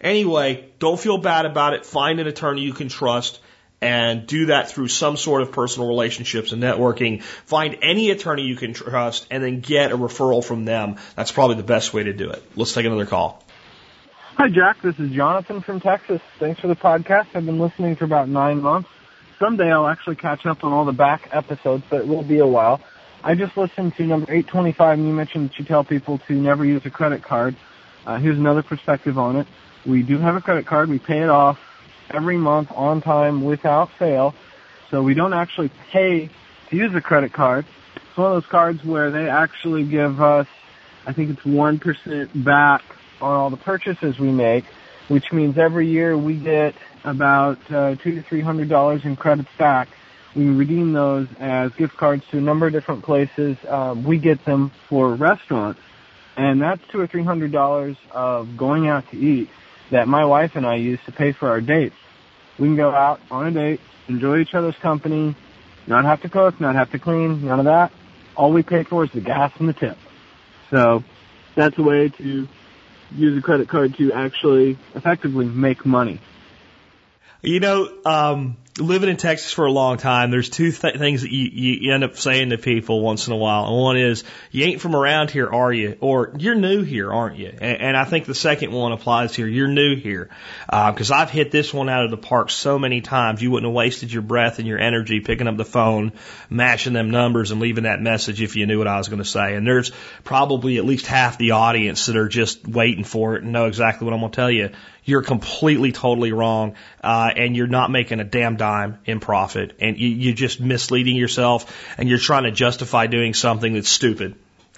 Anyway, 0.00 0.70
don't 0.78 0.98
feel 0.98 1.18
bad 1.18 1.44
about 1.44 1.74
it. 1.74 1.84
Find 1.84 2.18
an 2.18 2.26
attorney 2.26 2.62
you 2.62 2.72
can 2.72 2.88
trust 2.88 3.40
and 3.80 4.26
do 4.26 4.46
that 4.46 4.70
through 4.70 4.88
some 4.88 5.16
sort 5.16 5.42
of 5.42 5.52
personal 5.52 5.86
relationships 5.88 6.52
and 6.52 6.62
networking. 6.62 7.22
Find 7.22 7.78
any 7.82 8.10
attorney 8.10 8.44
you 8.44 8.56
can 8.56 8.72
trust 8.72 9.26
and 9.30 9.42
then 9.42 9.60
get 9.60 9.92
a 9.92 9.98
referral 9.98 10.42
from 10.42 10.64
them. 10.64 10.96
That's 11.14 11.30
probably 11.30 11.56
the 11.56 11.62
best 11.62 11.92
way 11.92 12.04
to 12.04 12.12
do 12.12 12.30
it. 12.30 12.42
Let's 12.56 12.72
take 12.72 12.86
another 12.86 13.06
call. 13.06 13.44
Hi, 14.36 14.48
Jack. 14.48 14.80
This 14.82 14.98
is 14.98 15.10
Jonathan 15.10 15.60
from 15.60 15.80
Texas. 15.80 16.22
Thanks 16.38 16.60
for 16.60 16.68
the 16.68 16.76
podcast. 16.76 17.26
I've 17.34 17.44
been 17.44 17.58
listening 17.58 17.96
for 17.96 18.04
about 18.04 18.28
nine 18.28 18.62
months 18.62 18.88
someday 19.38 19.70
I'll 19.70 19.86
actually 19.86 20.16
catch 20.16 20.46
up 20.46 20.64
on 20.64 20.72
all 20.72 20.84
the 20.84 20.92
back 20.92 21.28
episodes, 21.32 21.84
but 21.88 22.00
it 22.00 22.08
will 22.08 22.22
be 22.22 22.38
a 22.38 22.46
while. 22.46 22.80
I 23.22 23.34
just 23.34 23.56
listened 23.56 23.96
to 23.96 24.04
number 24.04 24.30
825, 24.30 24.98
and 24.98 25.08
you 25.08 25.14
mentioned 25.14 25.50
that 25.50 25.58
you 25.58 25.64
tell 25.64 25.84
people 25.84 26.18
to 26.28 26.34
never 26.34 26.64
use 26.64 26.84
a 26.86 26.90
credit 26.90 27.22
card. 27.22 27.56
Uh, 28.06 28.18
here's 28.18 28.38
another 28.38 28.62
perspective 28.62 29.18
on 29.18 29.36
it. 29.36 29.46
We 29.84 30.02
do 30.02 30.18
have 30.18 30.36
a 30.36 30.40
credit 30.40 30.66
card. 30.66 30.88
We 30.88 30.98
pay 30.98 31.22
it 31.22 31.28
off 31.28 31.58
every 32.10 32.36
month 32.36 32.70
on 32.72 33.00
time 33.00 33.44
without 33.44 33.90
fail. 33.98 34.34
So 34.90 35.02
we 35.02 35.14
don't 35.14 35.34
actually 35.34 35.70
pay 35.90 36.30
to 36.70 36.76
use 36.76 36.94
a 36.94 37.00
credit 37.00 37.32
card. 37.32 37.66
It's 37.96 38.16
one 38.16 38.32
of 38.32 38.42
those 38.42 38.50
cards 38.50 38.84
where 38.84 39.10
they 39.10 39.28
actually 39.28 39.84
give 39.84 40.20
us, 40.20 40.46
I 41.06 41.12
think 41.12 41.30
it's 41.30 41.42
1% 41.42 42.44
back 42.44 42.82
on 43.20 43.32
all 43.32 43.50
the 43.50 43.56
purchases 43.56 44.18
we 44.18 44.30
make, 44.30 44.64
which 45.08 45.32
means 45.32 45.58
every 45.58 45.88
year 45.88 46.16
we 46.16 46.36
get 46.36 46.74
about 47.04 47.58
uh, 47.70 47.94
two 47.96 48.14
to 48.16 48.22
three 48.22 48.40
hundred 48.40 48.68
dollars 48.68 49.04
in 49.04 49.16
credits 49.16 49.48
back. 49.58 49.88
We 50.34 50.48
redeem 50.48 50.92
those 50.92 51.28
as 51.38 51.72
gift 51.72 51.96
cards 51.96 52.24
to 52.30 52.38
a 52.38 52.40
number 52.40 52.66
of 52.66 52.72
different 52.72 53.04
places. 53.04 53.56
Um, 53.66 54.04
we 54.04 54.18
get 54.18 54.44
them 54.44 54.70
for 54.88 55.14
restaurants, 55.14 55.80
and 56.36 56.60
that's 56.60 56.82
two 56.92 57.00
or 57.00 57.06
three 57.06 57.24
hundred 57.24 57.52
dollars 57.52 57.96
of 58.10 58.56
going 58.56 58.88
out 58.88 59.10
to 59.10 59.16
eat 59.16 59.50
that 59.90 60.06
my 60.06 60.24
wife 60.24 60.52
and 60.54 60.66
I 60.66 60.76
use 60.76 61.00
to 61.06 61.12
pay 61.12 61.32
for 61.32 61.48
our 61.48 61.60
dates. 61.60 61.96
We 62.58 62.68
can 62.68 62.76
go 62.76 62.90
out 62.90 63.20
on 63.30 63.46
a 63.46 63.50
date, 63.50 63.80
enjoy 64.08 64.38
each 64.40 64.54
other's 64.54 64.76
company, 64.76 65.34
not 65.86 66.04
have 66.04 66.22
to 66.22 66.28
cook, 66.28 66.60
not 66.60 66.74
have 66.74 66.90
to 66.92 66.98
clean, 66.98 67.44
none 67.44 67.60
of 67.60 67.64
that. 67.66 67.92
All 68.36 68.52
we 68.52 68.62
pay 68.62 68.84
for 68.84 69.04
is 69.04 69.10
the 69.12 69.20
gas 69.20 69.52
and 69.58 69.68
the 69.68 69.72
tip. 69.72 69.96
So 70.70 71.02
that's 71.54 71.76
a 71.78 71.82
way 71.82 72.10
to 72.10 72.48
use 73.10 73.38
a 73.38 73.42
credit 73.42 73.68
card 73.68 73.96
to 73.96 74.12
actually 74.12 74.78
effectively 74.94 75.46
make 75.46 75.86
money. 75.86 76.20
You 77.40 77.60
know, 77.60 77.88
um, 78.04 78.56
living 78.78 79.08
in 79.08 79.16
Texas 79.16 79.52
for 79.52 79.64
a 79.64 79.70
long 79.70 79.96
time, 79.96 80.32
there's 80.32 80.50
two 80.50 80.72
th- 80.72 80.96
things 80.96 81.22
that 81.22 81.30
you, 81.30 81.48
you 81.50 81.92
end 81.92 82.02
up 82.02 82.16
saying 82.16 82.50
to 82.50 82.58
people 82.58 83.00
once 83.00 83.28
in 83.28 83.32
a 83.32 83.36
while. 83.36 83.66
And 83.66 83.76
one 83.76 83.96
is, 83.96 84.24
you 84.50 84.64
ain't 84.64 84.80
from 84.80 84.96
around 84.96 85.30
here, 85.30 85.48
are 85.48 85.72
you? 85.72 85.96
Or 86.00 86.34
you're 86.36 86.56
new 86.56 86.82
here, 86.82 87.12
aren't 87.12 87.36
you? 87.36 87.48
And, 87.48 87.80
and 87.80 87.96
I 87.96 88.04
think 88.04 88.26
the 88.26 88.34
second 88.34 88.72
one 88.72 88.90
applies 88.90 89.36
here. 89.36 89.46
You're 89.46 89.68
new 89.68 89.94
here. 89.94 90.30
Because 90.66 91.12
uh, 91.12 91.14
I've 91.14 91.30
hit 91.30 91.52
this 91.52 91.72
one 91.72 91.88
out 91.88 92.04
of 92.04 92.10
the 92.10 92.16
park 92.16 92.50
so 92.50 92.76
many 92.76 93.02
times, 93.02 93.40
you 93.40 93.52
wouldn't 93.52 93.70
have 93.70 93.74
wasted 93.74 94.12
your 94.12 94.22
breath 94.22 94.58
and 94.58 94.66
your 94.66 94.80
energy 94.80 95.20
picking 95.20 95.46
up 95.46 95.56
the 95.56 95.64
phone, 95.64 96.12
mashing 96.50 96.92
them 96.92 97.10
numbers 97.10 97.52
and 97.52 97.60
leaving 97.60 97.84
that 97.84 98.00
message 98.00 98.42
if 98.42 98.56
you 98.56 98.66
knew 98.66 98.78
what 98.78 98.88
I 98.88 98.98
was 98.98 99.08
going 99.08 99.22
to 99.22 99.28
say. 99.28 99.54
And 99.54 99.64
there's 99.64 99.92
probably 100.24 100.78
at 100.78 100.84
least 100.84 101.06
half 101.06 101.38
the 101.38 101.52
audience 101.52 102.06
that 102.06 102.16
are 102.16 102.28
just 102.28 102.66
waiting 102.66 103.04
for 103.04 103.36
it 103.36 103.44
and 103.44 103.52
know 103.52 103.66
exactly 103.66 104.04
what 104.04 104.12
I'm 104.12 104.20
going 104.20 104.32
to 104.32 104.36
tell 104.36 104.50
you 104.50 104.70
you're 105.08 105.22
completely, 105.22 105.90
totally 105.90 106.32
wrong, 106.32 106.74
uh, 107.02 107.30
and 107.34 107.56
you're 107.56 107.66
not 107.66 107.90
making 107.90 108.20
a 108.20 108.24
damn 108.24 108.56
dime 108.56 108.98
in 109.06 109.20
profit, 109.20 109.74
and 109.80 109.98
you, 109.98 110.08
you're 110.08 110.34
just 110.34 110.60
misleading 110.60 111.16
yourself, 111.16 111.74
and 111.96 112.10
you're 112.10 112.18
trying 112.18 112.42
to 112.42 112.50
justify 112.50 113.06
doing 113.06 113.32
something 113.32 113.72
that's 113.72 113.88
stupid. 113.88 114.34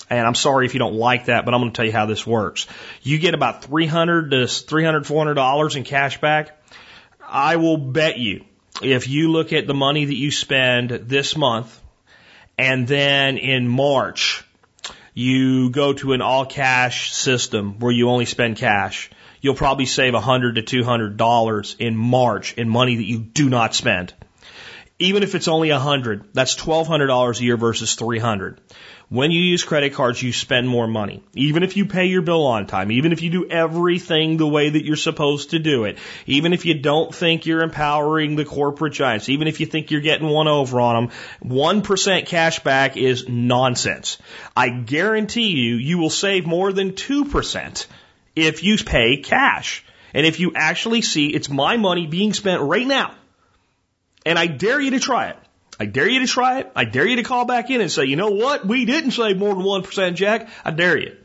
And 0.08 0.24
I'm 0.24 0.36
sorry 0.36 0.66
if 0.66 0.74
you 0.74 0.78
don't 0.78 0.94
like 0.94 1.24
that, 1.26 1.44
but 1.44 1.52
I'm 1.52 1.60
going 1.60 1.72
to 1.72 1.76
tell 1.76 1.84
you 1.84 1.92
how 1.92 2.06
this 2.06 2.24
works. 2.24 2.68
You 3.02 3.18
get 3.18 3.34
about 3.34 3.64
300 3.64 4.30
to 4.30 4.46
300, 4.46 5.04
400 5.04 5.34
dollars 5.34 5.74
in 5.74 5.82
cash 5.82 6.20
back. 6.20 6.56
I 7.28 7.56
will 7.56 7.76
bet 7.76 8.18
you, 8.18 8.44
if 8.82 9.08
you 9.08 9.32
look 9.32 9.52
at 9.52 9.66
the 9.66 9.74
money 9.74 10.04
that 10.04 10.16
you 10.16 10.30
spend 10.30 10.90
this 10.90 11.36
month, 11.36 11.80
and 12.56 12.86
then 12.86 13.36
in 13.36 13.66
March, 13.66 14.44
you 15.12 15.70
go 15.70 15.92
to 15.92 16.12
an 16.12 16.22
all 16.22 16.46
cash 16.46 17.12
system 17.12 17.80
where 17.80 17.92
you 17.92 18.08
only 18.08 18.26
spend 18.26 18.56
cash 18.56 19.10
you'll 19.40 19.54
probably 19.54 19.86
save 19.86 20.14
a 20.14 20.20
hundred 20.20 20.56
to 20.56 20.62
two 20.62 20.84
hundred 20.84 21.16
dollars 21.16 21.76
in 21.78 21.96
March 21.96 22.54
in 22.54 22.68
money 22.68 22.96
that 22.96 23.04
you 23.04 23.18
do 23.18 23.48
not 23.48 23.74
spend. 23.74 24.12
Even 24.98 25.22
if 25.22 25.34
it's 25.34 25.48
only 25.48 25.70
a 25.70 25.78
hundred, 25.78 26.34
that's 26.34 26.54
twelve 26.54 26.86
hundred 26.86 27.06
dollars 27.06 27.40
a 27.40 27.44
year 27.44 27.56
versus 27.56 27.94
three 27.94 28.18
hundred. 28.18 28.60
When 29.08 29.32
you 29.32 29.40
use 29.40 29.64
credit 29.64 29.94
cards, 29.94 30.22
you 30.22 30.32
spend 30.32 30.68
more 30.68 30.86
money. 30.86 31.24
Even 31.34 31.64
if 31.64 31.76
you 31.76 31.86
pay 31.86 32.06
your 32.06 32.22
bill 32.22 32.46
on 32.46 32.68
time, 32.68 32.92
even 32.92 33.10
if 33.10 33.22
you 33.22 33.30
do 33.30 33.50
everything 33.50 34.36
the 34.36 34.46
way 34.46 34.70
that 34.70 34.84
you're 34.84 34.94
supposed 34.94 35.50
to 35.50 35.58
do 35.58 35.82
it, 35.82 35.98
even 36.26 36.52
if 36.52 36.64
you 36.64 36.74
don't 36.74 37.12
think 37.12 37.44
you're 37.44 37.62
empowering 37.62 38.36
the 38.36 38.44
corporate 38.44 38.92
giants, 38.92 39.28
even 39.28 39.48
if 39.48 39.58
you 39.58 39.66
think 39.66 39.90
you're 39.90 40.00
getting 40.00 40.28
one 40.28 40.46
over 40.46 40.80
on 40.80 41.08
them, 41.08 41.12
1% 41.44 42.26
cash 42.26 42.60
back 42.60 42.96
is 42.96 43.28
nonsense. 43.28 44.18
I 44.56 44.68
guarantee 44.68 45.56
you, 45.56 45.74
you 45.74 45.98
will 45.98 46.10
save 46.10 46.46
more 46.46 46.72
than 46.72 46.92
2% 46.92 47.86
if 48.34 48.62
you 48.62 48.76
pay 48.78 49.18
cash. 49.18 49.84
And 50.12 50.26
if 50.26 50.40
you 50.40 50.52
actually 50.54 51.02
see 51.02 51.28
it's 51.28 51.48
my 51.48 51.76
money 51.76 52.06
being 52.06 52.32
spent 52.32 52.62
right 52.62 52.86
now, 52.86 53.14
and 54.26 54.38
I 54.38 54.46
dare 54.46 54.80
you 54.80 54.90
to 54.92 55.00
try 55.00 55.28
it. 55.28 55.36
I 55.78 55.86
dare 55.86 56.08
you 56.08 56.20
to 56.20 56.26
try 56.26 56.58
it. 56.60 56.70
I 56.76 56.84
dare 56.84 57.06
you 57.06 57.16
to 57.16 57.22
call 57.22 57.46
back 57.46 57.70
in 57.70 57.80
and 57.80 57.90
say, 57.90 58.04
you 58.04 58.16
know 58.16 58.30
what? 58.30 58.66
We 58.66 58.84
didn't 58.84 59.12
save 59.12 59.38
more 59.38 59.54
than 59.54 59.62
1%, 59.62 60.14
Jack. 60.14 60.48
I 60.64 60.72
dare 60.72 60.98
you. 60.98 61.16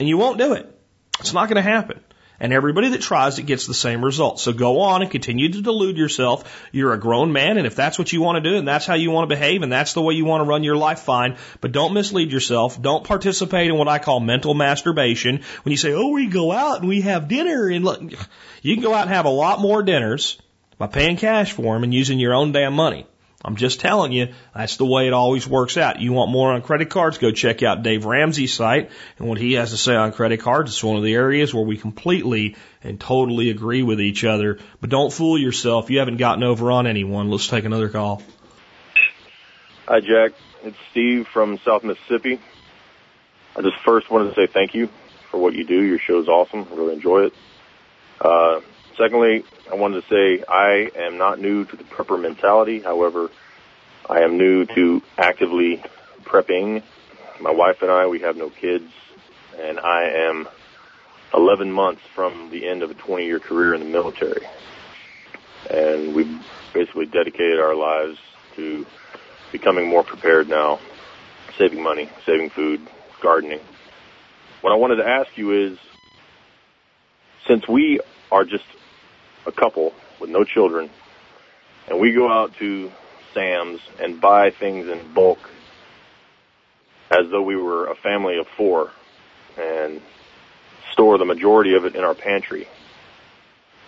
And 0.00 0.08
you 0.08 0.18
won't 0.18 0.38
do 0.38 0.54
it. 0.54 0.76
It's 1.20 1.32
not 1.32 1.48
going 1.48 1.56
to 1.56 1.62
happen. 1.62 2.00
And 2.38 2.52
everybody 2.52 2.90
that 2.90 3.00
tries 3.00 3.38
it 3.38 3.46
gets 3.46 3.66
the 3.66 3.74
same 3.74 4.04
result. 4.04 4.40
So 4.40 4.52
go 4.52 4.80
on 4.80 5.02
and 5.02 5.10
continue 5.10 5.50
to 5.50 5.62
delude 5.62 5.96
yourself. 5.96 6.68
You're 6.72 6.92
a 6.92 6.98
grown 6.98 7.32
man, 7.32 7.56
and 7.56 7.66
if 7.66 7.74
that's 7.74 7.98
what 7.98 8.12
you 8.12 8.20
want 8.20 8.42
to 8.42 8.50
do, 8.50 8.56
and 8.56 8.68
that's 8.68 8.86
how 8.86 8.94
you 8.94 9.10
want 9.10 9.28
to 9.28 9.34
behave, 9.34 9.62
and 9.62 9.72
that's 9.72 9.94
the 9.94 10.02
way 10.02 10.14
you 10.14 10.24
want 10.24 10.42
to 10.42 10.48
run 10.48 10.64
your 10.64 10.76
life, 10.76 11.00
fine. 11.00 11.36
But 11.60 11.72
don't 11.72 11.94
mislead 11.94 12.32
yourself. 12.32 12.80
Don't 12.80 13.04
participate 13.04 13.70
in 13.70 13.78
what 13.78 13.88
I 13.88 13.98
call 13.98 14.20
mental 14.20 14.54
masturbation. 14.54 15.42
When 15.62 15.70
you 15.70 15.78
say, 15.78 15.92
oh, 15.92 16.10
we 16.10 16.26
go 16.26 16.52
out 16.52 16.80
and 16.80 16.88
we 16.88 17.02
have 17.02 17.28
dinner, 17.28 17.68
and 17.68 17.84
look, 17.84 18.02
you 18.62 18.74
can 18.74 18.82
go 18.82 18.92
out 18.92 19.06
and 19.06 19.14
have 19.14 19.26
a 19.26 19.30
lot 19.30 19.60
more 19.60 19.82
dinners 19.82 20.38
by 20.78 20.86
paying 20.88 21.16
cash 21.16 21.52
for 21.52 21.74
them 21.74 21.84
and 21.84 21.94
using 21.94 22.18
your 22.18 22.34
own 22.34 22.52
damn 22.52 22.74
money. 22.74 23.06
I'm 23.46 23.54
just 23.54 23.78
telling 23.78 24.10
you, 24.10 24.34
that's 24.52 24.76
the 24.76 24.84
way 24.84 25.06
it 25.06 25.12
always 25.12 25.46
works 25.46 25.76
out. 25.76 26.00
You 26.00 26.12
want 26.12 26.32
more 26.32 26.52
on 26.52 26.62
credit 26.62 26.90
cards? 26.90 27.18
Go 27.18 27.30
check 27.30 27.62
out 27.62 27.84
Dave 27.84 28.04
Ramsey's 28.04 28.52
site 28.52 28.90
and 29.18 29.28
what 29.28 29.38
he 29.38 29.52
has 29.52 29.70
to 29.70 29.76
say 29.76 29.94
on 29.94 30.10
credit 30.10 30.40
cards. 30.40 30.72
It's 30.72 30.82
one 30.82 30.96
of 30.96 31.04
the 31.04 31.14
areas 31.14 31.54
where 31.54 31.64
we 31.64 31.76
completely 31.76 32.56
and 32.82 32.98
totally 32.98 33.50
agree 33.50 33.84
with 33.84 34.00
each 34.00 34.24
other. 34.24 34.58
But 34.80 34.90
don't 34.90 35.12
fool 35.12 35.38
yourself. 35.38 35.90
You 35.90 36.00
haven't 36.00 36.16
gotten 36.16 36.42
over 36.42 36.72
on 36.72 36.88
anyone. 36.88 37.30
Let's 37.30 37.46
take 37.46 37.64
another 37.64 37.88
call. 37.88 38.20
Hi, 39.86 40.00
Jack. 40.00 40.32
It's 40.64 40.76
Steve 40.90 41.28
from 41.32 41.58
South 41.64 41.84
Mississippi. 41.84 42.40
I 43.54 43.62
just 43.62 43.76
first 43.84 44.10
wanted 44.10 44.34
to 44.34 44.34
say 44.34 44.52
thank 44.52 44.74
you 44.74 44.88
for 45.30 45.38
what 45.38 45.54
you 45.54 45.62
do. 45.62 45.80
Your 45.80 46.00
show's 46.00 46.26
awesome. 46.26 46.66
I 46.68 46.74
really 46.74 46.94
enjoy 46.94 47.26
it. 47.26 47.34
Uh, 48.20 48.60
Secondly, 48.98 49.44
I 49.70 49.74
wanted 49.74 50.02
to 50.02 50.08
say 50.08 50.44
I 50.48 50.90
am 50.96 51.18
not 51.18 51.38
new 51.38 51.64
to 51.66 51.76
the 51.76 51.84
prepper 51.84 52.20
mentality. 52.20 52.80
However, 52.80 53.30
I 54.08 54.20
am 54.20 54.38
new 54.38 54.64
to 54.64 55.02
actively 55.18 55.82
prepping. 56.24 56.82
My 57.40 57.50
wife 57.50 57.82
and 57.82 57.90
I, 57.90 58.06
we 58.06 58.20
have 58.20 58.36
no 58.36 58.48
kids, 58.48 58.90
and 59.58 59.78
I 59.78 60.04
am 60.28 60.48
11 61.34 61.70
months 61.70 62.00
from 62.14 62.50
the 62.50 62.66
end 62.66 62.82
of 62.82 62.90
a 62.90 62.94
20 62.94 63.26
year 63.26 63.38
career 63.38 63.74
in 63.74 63.80
the 63.80 63.86
military. 63.86 64.46
And 65.70 66.14
we 66.14 66.40
basically 66.72 67.06
dedicated 67.06 67.60
our 67.60 67.74
lives 67.74 68.18
to 68.54 68.86
becoming 69.52 69.88
more 69.88 70.04
prepared 70.04 70.48
now, 70.48 70.78
saving 71.58 71.82
money, 71.82 72.08
saving 72.24 72.50
food, 72.50 72.86
gardening. 73.20 73.60
What 74.62 74.72
I 74.72 74.76
wanted 74.76 74.96
to 74.96 75.06
ask 75.06 75.36
you 75.36 75.52
is, 75.52 75.78
since 77.46 77.68
we 77.68 78.00
are 78.32 78.44
just 78.44 78.64
a 79.46 79.52
couple 79.52 79.92
with 80.20 80.30
no 80.30 80.44
children, 80.44 80.90
and 81.88 82.00
we 82.00 82.12
go 82.12 82.30
out 82.30 82.54
to 82.58 82.90
Sam's 83.34 83.80
and 84.00 84.20
buy 84.20 84.50
things 84.50 84.88
in 84.88 85.12
bulk 85.12 85.38
as 87.10 87.30
though 87.30 87.42
we 87.42 87.56
were 87.56 87.86
a 87.86 87.94
family 87.94 88.38
of 88.38 88.46
four 88.56 88.90
and 89.56 90.00
store 90.92 91.18
the 91.18 91.24
majority 91.24 91.74
of 91.74 91.84
it 91.84 91.94
in 91.94 92.02
our 92.02 92.14
pantry 92.14 92.66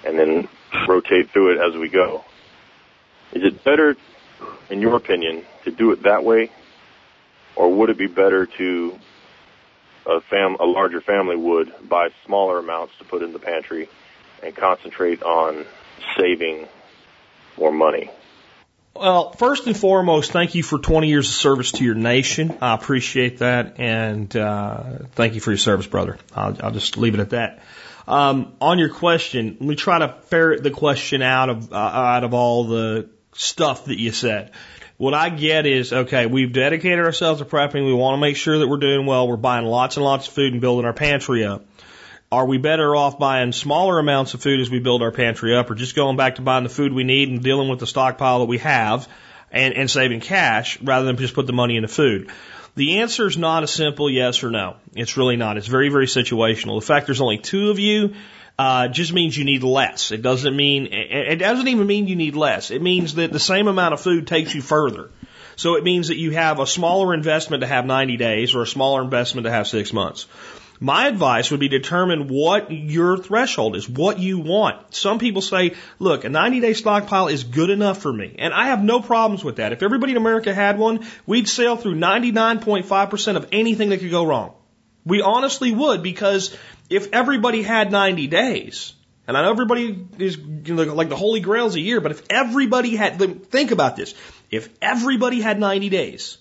and 0.04 0.18
then 0.18 0.48
rotate 0.86 1.30
through 1.30 1.52
it 1.52 1.58
as 1.58 1.78
we 1.78 1.88
go. 1.88 2.24
Is 3.32 3.42
it 3.44 3.64
better, 3.64 3.96
in 4.70 4.80
your 4.80 4.96
opinion, 4.96 5.44
to 5.64 5.70
do 5.70 5.92
it 5.92 6.04
that 6.04 6.24
way, 6.24 6.50
or 7.56 7.72
would 7.74 7.90
it 7.90 7.98
be 7.98 8.06
better 8.06 8.46
to 8.46 8.98
a 10.06 10.20
fam 10.20 10.56
a 10.60 10.64
larger 10.64 11.00
family 11.00 11.36
would 11.36 11.72
buy 11.88 12.08
smaller 12.24 12.58
amounts 12.58 12.94
to 12.98 13.04
put 13.04 13.22
in 13.22 13.32
the 13.32 13.38
pantry 13.38 13.88
and 14.42 14.54
concentrate 14.54 15.22
on 15.22 15.64
saving 16.16 16.68
more 17.56 17.72
money? 17.72 18.10
Well, 18.94 19.32
first 19.32 19.66
and 19.66 19.76
foremost, 19.76 20.32
thank 20.32 20.56
you 20.56 20.64
for 20.64 20.78
20 20.78 21.08
years 21.08 21.28
of 21.28 21.34
service 21.34 21.72
to 21.72 21.84
your 21.84 21.94
nation. 21.94 22.58
I 22.60 22.74
appreciate 22.74 23.38
that, 23.38 23.78
and 23.78 24.34
uh, 24.36 24.98
thank 25.12 25.34
you 25.34 25.40
for 25.40 25.52
your 25.52 25.58
service, 25.58 25.86
brother. 25.86 26.18
I'll, 26.34 26.56
I'll 26.60 26.72
just 26.72 26.96
leave 26.96 27.14
it 27.14 27.20
at 27.20 27.30
that. 27.30 27.62
Um, 28.08 28.54
on 28.60 28.78
your 28.78 28.88
question, 28.88 29.56
let 29.60 29.68
me 29.68 29.76
try 29.76 30.00
to 30.00 30.08
ferret 30.08 30.62
the 30.62 30.70
question 30.70 31.22
out 31.22 31.48
of 31.50 31.72
uh, 31.72 31.76
out 31.76 32.24
of 32.24 32.34
all 32.34 32.64
the 32.64 33.08
stuff 33.34 33.84
that 33.84 34.00
you 34.00 34.10
said. 34.12 34.50
What 34.96 35.14
I 35.14 35.28
get 35.28 35.64
is, 35.66 35.92
okay, 35.92 36.26
we've 36.26 36.52
dedicated 36.52 36.98
ourselves 36.98 37.40
to 37.40 37.46
prepping. 37.46 37.86
We 37.86 37.92
want 37.92 38.16
to 38.16 38.20
make 38.20 38.36
sure 38.36 38.58
that 38.58 38.66
we're 38.66 38.78
doing 38.78 39.06
well. 39.06 39.28
We're 39.28 39.36
buying 39.36 39.64
lots 39.64 39.96
and 39.96 40.04
lots 40.04 40.26
of 40.26 40.34
food 40.34 40.52
and 40.52 40.60
building 40.60 40.86
our 40.86 40.92
pantry 40.92 41.44
up. 41.44 41.64
Are 42.30 42.44
we 42.44 42.58
better 42.58 42.94
off 42.94 43.18
buying 43.18 43.52
smaller 43.52 43.98
amounts 43.98 44.34
of 44.34 44.42
food 44.42 44.60
as 44.60 44.68
we 44.68 44.80
build 44.80 45.00
our 45.00 45.10
pantry 45.10 45.56
up 45.56 45.70
or 45.70 45.74
just 45.74 45.96
going 45.96 46.18
back 46.18 46.34
to 46.34 46.42
buying 46.42 46.62
the 46.62 46.68
food 46.68 46.92
we 46.92 47.04
need 47.04 47.30
and 47.30 47.42
dealing 47.42 47.70
with 47.70 47.78
the 47.78 47.86
stockpile 47.86 48.40
that 48.40 48.44
we 48.44 48.58
have 48.58 49.08
and, 49.50 49.72
and 49.72 49.90
saving 49.90 50.20
cash 50.20 50.78
rather 50.82 51.06
than 51.06 51.16
just 51.16 51.32
put 51.32 51.46
the 51.46 51.54
money 51.54 51.76
into 51.76 51.88
food? 51.88 52.30
The 52.74 52.98
answer 52.98 53.26
is 53.26 53.38
not 53.38 53.64
a 53.64 53.66
simple 53.66 54.10
yes 54.10 54.44
or 54.44 54.50
no. 54.50 54.76
It's 54.94 55.16
really 55.16 55.36
not. 55.36 55.56
It's 55.56 55.66
very, 55.66 55.88
very 55.88 56.04
situational. 56.04 56.78
The 56.78 56.86
fact 56.86 57.06
there's 57.06 57.22
only 57.22 57.38
two 57.38 57.70
of 57.70 57.78
you 57.78 58.14
uh, 58.58 58.88
just 58.88 59.14
means 59.14 59.36
you 59.36 59.44
need 59.44 59.62
less. 59.62 60.10
It 60.10 60.20
doesn't 60.20 60.54
mean 60.54 60.88
it 60.92 61.36
doesn't 61.36 61.68
even 61.68 61.86
mean 61.86 62.08
you 62.08 62.16
need 62.16 62.36
less. 62.36 62.70
It 62.70 62.82
means 62.82 63.14
that 63.14 63.32
the 63.32 63.40
same 63.40 63.68
amount 63.68 63.94
of 63.94 64.02
food 64.02 64.26
takes 64.26 64.54
you 64.54 64.60
further. 64.60 65.10
So 65.56 65.76
it 65.76 65.82
means 65.82 66.08
that 66.08 66.18
you 66.18 66.32
have 66.32 66.60
a 66.60 66.66
smaller 66.66 67.14
investment 67.14 67.62
to 67.62 67.66
have 67.66 67.86
90 67.86 68.16
days 68.16 68.54
or 68.54 68.62
a 68.62 68.66
smaller 68.66 69.02
investment 69.02 69.46
to 69.46 69.50
have 69.50 69.66
six 69.66 69.92
months. 69.92 70.26
My 70.80 71.08
advice 71.08 71.50
would 71.50 71.58
be 71.58 71.68
determine 71.68 72.28
what 72.28 72.70
your 72.70 73.18
threshold 73.18 73.74
is, 73.74 73.88
what 73.88 74.20
you 74.20 74.38
want. 74.38 74.94
Some 74.94 75.18
people 75.18 75.42
say, 75.42 75.74
look, 75.98 76.24
a 76.24 76.28
90 76.28 76.60
day 76.60 76.72
stockpile 76.72 77.28
is 77.28 77.44
good 77.44 77.70
enough 77.70 78.00
for 78.00 78.12
me. 78.12 78.36
And 78.38 78.54
I 78.54 78.68
have 78.68 78.82
no 78.82 79.00
problems 79.00 79.42
with 79.42 79.56
that. 79.56 79.72
If 79.72 79.82
everybody 79.82 80.12
in 80.12 80.18
America 80.18 80.54
had 80.54 80.78
one, 80.78 81.04
we'd 81.26 81.48
sail 81.48 81.76
through 81.76 81.96
99.5% 81.96 83.36
of 83.36 83.48
anything 83.50 83.88
that 83.88 83.98
could 83.98 84.10
go 84.10 84.24
wrong. 84.24 84.54
We 85.04 85.20
honestly 85.20 85.72
would 85.72 86.02
because 86.02 86.56
if 86.88 87.12
everybody 87.12 87.62
had 87.62 87.90
90 87.90 88.28
days, 88.28 88.92
and 89.26 89.36
I 89.36 89.42
know 89.42 89.50
everybody 89.50 90.06
is 90.18 90.36
you 90.36 90.74
know, 90.74 90.94
like 90.94 91.08
the 91.08 91.16
holy 91.16 91.40
grails 91.40 91.74
a 91.74 91.80
year, 91.80 92.00
but 92.00 92.12
if 92.12 92.22
everybody 92.30 92.94
had, 92.94 93.18
think 93.50 93.72
about 93.72 93.96
this. 93.96 94.14
If 94.50 94.68
everybody 94.80 95.40
had 95.40 95.58
90 95.58 95.88
days, 95.88 96.38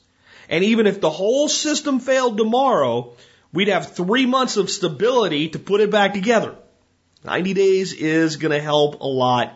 and 0.48 0.64
even 0.64 0.88
if 0.88 1.02
the 1.02 1.10
whole 1.10 1.50
system 1.50 2.00
failed 2.00 2.38
tomorrow, 2.38 3.16
we'd 3.58 3.70
have 3.70 3.96
three 3.96 4.28
months 4.28 4.56
of 4.58 4.70
stability 4.70 5.50
to 5.50 5.58
put 5.58 5.82
it 5.82 5.90
back 5.90 6.14
together. 6.14 6.54
90 7.24 7.56
days 7.56 7.94
is 7.94 8.36
going 8.36 8.52
to 8.52 8.62
help 8.62 9.02
a 9.02 9.08
lot 9.08 9.52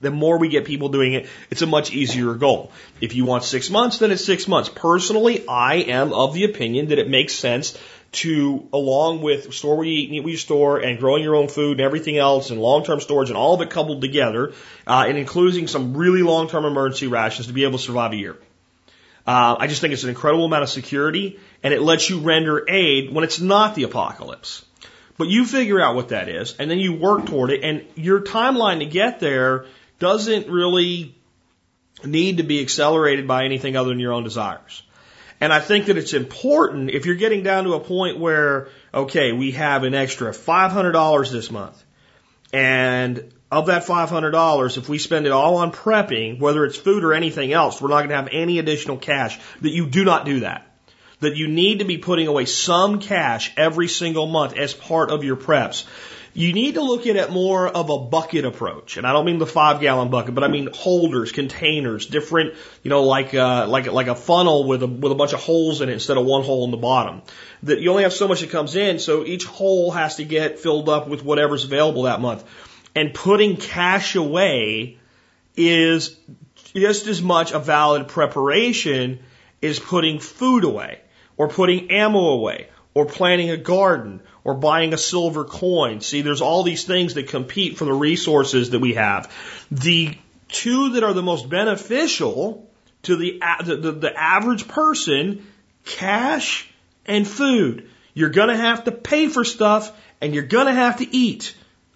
The 0.00 0.10
more 0.10 0.38
we 0.38 0.48
get 0.48 0.64
people 0.64 0.88
doing 0.88 1.12
it, 1.14 1.28
it's 1.50 1.62
a 1.62 1.66
much 1.66 1.92
easier 1.92 2.34
goal. 2.34 2.72
If 3.00 3.14
you 3.14 3.24
want 3.24 3.44
six 3.44 3.70
months, 3.70 3.98
then 3.98 4.10
it's 4.10 4.24
six 4.24 4.48
months. 4.48 4.68
Personally, 4.68 5.46
I 5.48 5.76
am 5.98 6.12
of 6.12 6.34
the 6.34 6.44
opinion 6.44 6.88
that 6.88 6.98
it 6.98 7.08
makes 7.08 7.32
sense 7.32 7.78
to, 8.24 8.68
along 8.72 9.22
with 9.22 9.54
store 9.54 9.84
you 9.84 9.92
eat 9.92 10.10
eat 10.10 10.26
you 10.26 10.36
store 10.36 10.78
and 10.78 10.98
growing 10.98 11.22
your 11.22 11.36
own 11.36 11.48
food 11.48 11.78
and 11.78 11.80
everything 11.80 12.18
else 12.18 12.50
and 12.50 12.60
long-term 12.60 13.00
storage 13.00 13.30
and 13.30 13.38
all 13.38 13.54
of 13.54 13.60
it 13.60 13.70
coupled 13.70 14.00
together, 14.00 14.52
uh, 14.86 15.04
and 15.08 15.16
including 15.16 15.68
some 15.68 15.96
really 15.96 16.22
long-term 16.22 16.64
emergency 16.64 17.06
rations 17.06 17.46
to 17.46 17.54
be 17.54 17.62
able 17.62 17.78
to 17.78 17.84
survive 17.84 18.12
a 18.12 18.16
year. 18.16 18.36
Uh, 19.26 19.56
I 19.58 19.66
just 19.68 19.80
think 19.80 19.94
it's 19.94 20.02
an 20.02 20.10
incredible 20.10 20.44
amount 20.44 20.64
of 20.64 20.68
security 20.68 21.38
and 21.62 21.72
it 21.72 21.80
lets 21.80 22.10
you 22.10 22.20
render 22.20 22.68
aid 22.68 23.12
when 23.12 23.24
it's 23.24 23.40
not 23.40 23.74
the 23.74 23.84
apocalypse. 23.84 24.64
But 25.16 25.28
you 25.28 25.46
figure 25.46 25.80
out 25.80 25.94
what 25.94 26.08
that 26.08 26.28
is 26.28 26.56
and 26.58 26.70
then 26.70 26.78
you 26.78 26.94
work 26.94 27.26
toward 27.26 27.50
it 27.50 27.62
and 27.62 27.84
your 27.94 28.20
timeline 28.20 28.80
to 28.80 28.86
get 28.86 29.20
there 29.20 29.66
doesn't 29.98 30.48
really 30.48 31.14
need 32.04 32.38
to 32.38 32.42
be 32.42 32.60
accelerated 32.60 33.26
by 33.26 33.44
anything 33.44 33.76
other 33.76 33.90
than 33.90 34.00
your 34.00 34.12
own 34.12 34.24
desires. 34.24 34.82
And 35.40 35.52
I 35.52 35.60
think 35.60 35.86
that 35.86 35.96
it's 35.96 36.12
important 36.12 36.90
if 36.90 37.06
you're 37.06 37.14
getting 37.16 37.42
down 37.42 37.64
to 37.64 37.74
a 37.74 37.80
point 37.80 38.18
where, 38.18 38.68
okay, 38.92 39.32
we 39.32 39.52
have 39.52 39.84
an 39.84 39.94
extra 39.94 40.32
$500 40.32 41.30
this 41.30 41.50
month. 41.50 41.82
And 42.52 43.32
of 43.54 43.66
that 43.66 43.84
$500, 43.84 44.78
if 44.78 44.88
we 44.88 44.98
spend 44.98 45.26
it 45.26 45.32
all 45.32 45.56
on 45.56 45.72
prepping, 45.72 46.38
whether 46.38 46.64
it's 46.64 46.76
food 46.76 47.04
or 47.04 47.12
anything 47.12 47.52
else, 47.52 47.80
we're 47.80 47.88
not 47.88 47.98
going 47.98 48.10
to 48.10 48.16
have 48.16 48.28
any 48.32 48.58
additional 48.58 48.96
cash, 48.96 49.38
that 49.60 49.70
you 49.70 49.86
do 49.86 50.04
not 50.04 50.24
do 50.24 50.40
that. 50.40 50.66
That 51.20 51.36
you 51.36 51.48
need 51.48 51.78
to 51.78 51.84
be 51.84 51.98
putting 51.98 52.26
away 52.26 52.44
some 52.44 53.00
cash 53.00 53.52
every 53.56 53.88
single 53.88 54.26
month 54.26 54.56
as 54.56 54.74
part 54.74 55.10
of 55.10 55.24
your 55.24 55.36
preps. 55.36 55.84
You 56.36 56.52
need 56.52 56.74
to 56.74 56.82
look 56.82 57.06
at 57.06 57.14
it 57.14 57.30
more 57.30 57.68
of 57.68 57.90
a 57.90 57.98
bucket 57.98 58.44
approach, 58.44 58.96
and 58.96 59.06
I 59.06 59.12
don't 59.12 59.24
mean 59.24 59.38
the 59.38 59.46
five 59.46 59.80
gallon 59.80 60.10
bucket, 60.10 60.34
but 60.34 60.42
I 60.42 60.48
mean 60.48 60.68
holders, 60.74 61.30
containers, 61.30 62.06
different, 62.06 62.54
you 62.82 62.90
know, 62.90 63.04
like 63.04 63.32
uh, 63.34 63.68
like 63.68 63.86
like 63.86 64.08
a 64.08 64.16
funnel 64.16 64.66
with 64.66 64.82
a 64.82 64.88
with 64.88 65.12
a 65.12 65.14
bunch 65.14 65.32
of 65.32 65.40
holes 65.40 65.80
in 65.80 65.88
it 65.88 65.92
instead 65.92 66.16
of 66.16 66.26
one 66.26 66.42
hole 66.42 66.64
in 66.64 66.72
the 66.72 66.76
bottom. 66.76 67.22
That 67.62 67.80
you 67.80 67.90
only 67.90 68.02
have 68.02 68.12
so 68.12 68.26
much 68.26 68.40
that 68.40 68.50
comes 68.50 68.74
in, 68.74 68.98
so 68.98 69.24
each 69.24 69.44
hole 69.44 69.92
has 69.92 70.16
to 70.16 70.24
get 70.24 70.58
filled 70.58 70.88
up 70.88 71.06
with 71.06 71.22
whatever's 71.22 71.64
available 71.64 72.02
that 72.02 72.20
month. 72.20 72.42
And 72.94 73.12
putting 73.12 73.56
cash 73.56 74.14
away 74.14 74.98
is 75.56 76.16
just 76.74 77.06
as 77.06 77.22
much 77.22 77.52
a 77.52 77.58
valid 77.58 78.08
preparation 78.08 79.20
as 79.62 79.78
putting 79.78 80.18
food 80.18 80.64
away, 80.64 81.00
or 81.36 81.48
putting 81.48 81.90
ammo 81.90 82.30
away, 82.30 82.68
or 82.92 83.06
planting 83.06 83.50
a 83.50 83.56
garden, 83.56 84.20
or 84.44 84.54
buying 84.54 84.92
a 84.92 84.98
silver 84.98 85.44
coin. 85.44 86.00
See, 86.00 86.22
there's 86.22 86.42
all 86.42 86.62
these 86.62 86.84
things 86.84 87.14
that 87.14 87.28
compete 87.28 87.78
for 87.78 87.84
the 87.84 87.92
resources 87.92 88.70
that 88.70 88.80
we 88.80 88.94
have. 88.94 89.32
The 89.70 90.16
two 90.48 90.92
that 90.92 91.02
are 91.02 91.14
the 91.14 91.22
most 91.22 91.48
beneficial 91.48 92.68
to 93.02 93.16
the, 93.16 93.40
the, 93.64 93.76
the, 93.76 93.92
the 93.92 94.16
average 94.16 94.68
person, 94.68 95.46
cash 95.84 96.68
and 97.06 97.26
food. 97.26 97.88
You're 98.12 98.30
gonna 98.30 98.56
have 98.56 98.84
to 98.84 98.92
pay 98.92 99.28
for 99.28 99.44
stuff 99.44 99.92
and 100.20 100.34
you're 100.34 100.44
gonna 100.44 100.74
have 100.74 100.98
to 100.98 101.16
eat. 101.16 101.54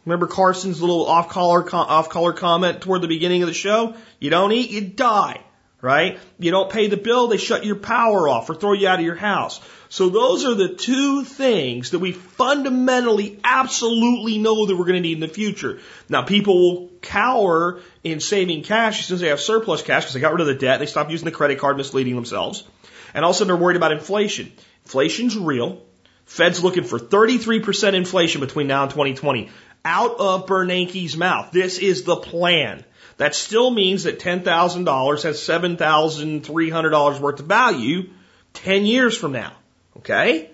Remember 0.08 0.26
Carson's 0.26 0.80
little 0.80 1.04
off 1.04 1.28
color 1.28 1.68
off 1.74 2.08
color 2.08 2.32
comment 2.32 2.80
toward 2.80 3.02
the 3.02 3.08
beginning 3.08 3.42
of 3.42 3.48
the 3.48 3.52
show? 3.52 3.94
You 4.18 4.30
don't 4.30 4.52
eat, 4.52 4.70
you 4.70 4.80
die, 4.80 5.42
right? 5.82 6.18
You 6.38 6.50
don't 6.50 6.72
pay 6.72 6.86
the 6.86 6.96
bill, 6.96 7.28
they 7.28 7.36
shut 7.36 7.66
your 7.66 7.76
power 7.76 8.26
off 8.26 8.48
or 8.48 8.54
throw 8.54 8.72
you 8.72 8.88
out 8.88 9.00
of 9.00 9.04
your 9.04 9.16
house. 9.16 9.60
So 9.90 10.08
those 10.08 10.46
are 10.46 10.54
the 10.54 10.70
two 10.70 11.24
things 11.24 11.90
that 11.90 11.98
we 11.98 12.12
fundamentally 12.12 13.38
absolutely 13.44 14.38
know 14.38 14.64
that 14.64 14.76
we're 14.76 14.86
going 14.86 14.94
to 14.94 15.06
need 15.06 15.18
in 15.18 15.20
the 15.20 15.28
future. 15.28 15.80
Now 16.08 16.22
people 16.22 16.54
will 16.58 16.88
cower 17.02 17.82
in 18.02 18.20
saving 18.20 18.62
cash 18.62 19.10
as 19.10 19.20
they 19.20 19.28
have 19.28 19.40
surplus 19.40 19.82
cash 19.82 20.04
because 20.04 20.14
they 20.14 20.20
got 20.20 20.32
rid 20.32 20.40
of 20.40 20.46
the 20.46 20.54
debt, 20.54 20.80
they 20.80 20.86
stopped 20.86 21.10
using 21.10 21.26
the 21.26 21.32
credit 21.32 21.58
card 21.58 21.76
misleading 21.76 22.14
themselves. 22.14 22.64
And 23.12 23.26
also 23.26 23.44
they're 23.44 23.56
worried 23.56 23.76
about 23.76 23.92
inflation. 23.92 24.52
Inflation's 24.84 25.36
real. 25.36 25.82
Fed's 26.28 26.62
looking 26.62 26.84
for 26.84 26.98
33% 26.98 27.94
inflation 27.94 28.42
between 28.42 28.66
now 28.66 28.82
and 28.82 28.90
2020. 28.90 29.48
Out 29.88 30.20
of 30.20 30.44
Bernanke's 30.44 31.16
mouth. 31.16 31.50
This 31.50 31.78
is 31.78 32.02
the 32.02 32.16
plan. 32.16 32.84
That 33.16 33.34
still 33.34 33.70
means 33.70 34.04
that 34.04 34.20
$10,000 34.20 35.22
has 35.22 35.38
$7,300 35.38 37.20
worth 37.20 37.40
of 37.40 37.46
value 37.46 38.10
10 38.52 38.84
years 38.84 39.16
from 39.16 39.32
now. 39.32 39.52
Okay? 39.96 40.50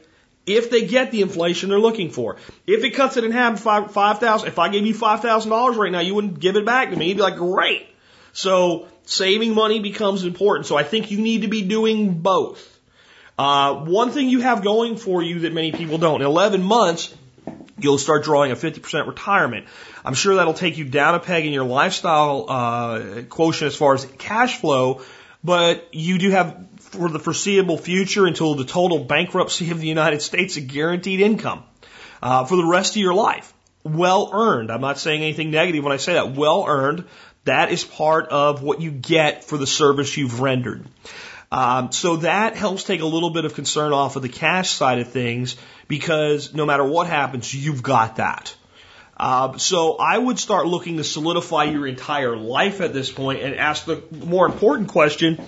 If 0.47 0.71
they 0.71 0.87
get 0.87 1.11
the 1.11 1.23
inflation 1.23 1.71
they're 1.71 1.81
looking 1.81 2.11
for. 2.11 2.37
If 2.65 2.85
it 2.85 2.91
cuts 2.91 3.17
it 3.17 3.25
in 3.25 3.33
half, 3.33 3.59
five 3.61 3.93
five 3.93 4.21
thousand. 4.21 4.49
If 4.49 4.59
I 4.59 4.69
gave 4.69 4.87
you 4.87 4.95
five 4.95 5.21
thousand 5.21 5.51
dollars 5.51 5.77
right 5.77 5.91
now, 5.91 6.01
you 6.01 6.15
wouldn't 6.15 6.39
give 6.39 6.57
it 6.57 6.65
back 6.65 6.91
to 6.91 6.97
me. 6.97 7.09
You'd 7.09 7.17
be 7.17 7.23
like, 7.23 7.37
great. 7.37 7.89
So 8.35 8.87
saving 9.05 9.55
money 9.55 9.81
becomes 9.81 10.25
important. 10.25 10.67
So 10.67 10.77
I 10.77 10.83
think 10.83 11.11
you 11.11 11.21
need 11.21 11.43
to 11.43 11.49
be 11.49 11.63
doing 11.63 12.21
both. 12.21 12.71
Uh, 13.39 13.75
one 13.75 14.11
thing 14.11 14.29
you 14.29 14.41
have 14.41 14.63
going 14.63 14.97
for 14.97 15.23
you 15.23 15.41
that 15.41 15.53
many 15.53 15.73
people 15.73 15.99
don't. 15.99 16.21
In 16.21 16.27
11 16.27 16.63
months, 16.63 17.15
you'll 17.79 17.99
start 17.99 18.25
drawing 18.25 18.53
a 18.53 18.57
50% 18.57 19.07
retirement. 19.07 19.67
I'm 20.05 20.15
sure 20.15 20.37
that'll 20.37 20.55
take 20.55 20.79
you 20.79 20.85
down 20.85 21.15
a 21.15 21.21
peg 21.21 21.47
in 21.47 21.53
your 21.53 21.65
lifestyle 21.65 22.47
uh, 22.49 23.23
quotient 23.29 23.69
as 23.69 23.77
far 23.77 23.95
as 23.95 24.05
cash 24.19 24.59
flow, 24.61 25.03
but 25.43 25.89
you 25.93 26.19
do 26.19 26.31
have 26.31 26.67
for 26.79 27.09
the 27.09 27.19
foreseeable 27.19 27.79
future 27.79 28.27
until 28.27 28.55
the 28.55 28.65
total 28.65 29.01
bankruptcy 29.05 29.71
of 29.71 29.81
the 29.81 29.89
United 29.89 30.23
States 30.23 30.57
a 30.57 30.61
guaranteed 30.61 31.21
income 31.21 31.65
uh, 32.23 32.45
for 32.45 32.57
the 32.57 32.67
rest 32.67 32.93
of 32.93 33.03
your 33.03 33.15
life. 33.15 33.53
Well 33.83 34.31
earned. 34.33 34.71
I'm 34.71 34.81
not 34.81 34.99
saying 34.99 35.23
anything 35.23 35.51
negative 35.51 35.85
when 35.85 35.93
I 35.93 35.99
say 35.99 36.15
that. 36.15 36.35
Well 36.35 36.65
earned. 36.67 37.05
That 37.45 37.71
is 37.71 37.85
part 37.85 38.29
of 38.29 38.63
what 38.63 38.81
you 38.81 38.91
get 38.91 39.45
for 39.45 39.59
the 39.59 39.67
service 39.67 40.17
you've 40.17 40.41
rendered. 40.41 40.87
Um, 41.55 41.93
so 41.93 42.17
that 42.17 42.57
helps 42.57 42.83
take 42.83 43.01
a 43.01 43.07
little 43.07 43.31
bit 43.31 43.45
of 43.45 43.55
concern 43.55 43.93
off 43.93 44.17
of 44.17 44.23
the 44.23 44.29
cash 44.29 44.71
side 44.71 44.99
of 44.99 45.13
things 45.13 45.57
because 45.87 46.53
no 46.53 46.67
matter 46.67 46.83
what 46.83 47.07
happens, 47.07 47.55
you've 47.55 47.81
got 47.81 48.17
that. 48.17 48.57
Uh, 49.17 49.57
so 49.59 49.95
I 49.95 50.19
would 50.19 50.41
start 50.41 50.67
looking 50.67 50.97
to 50.97 51.05
solidify 51.05 51.65
your 51.65 51.87
entire 51.87 52.37
life 52.37 52.81
at 52.81 52.93
this 52.93 53.13
point 53.13 53.41
and 53.41 53.55
ask 53.55 53.85
the 53.85 54.03
more 54.11 54.47
important 54.47 54.89
question: 54.89 55.41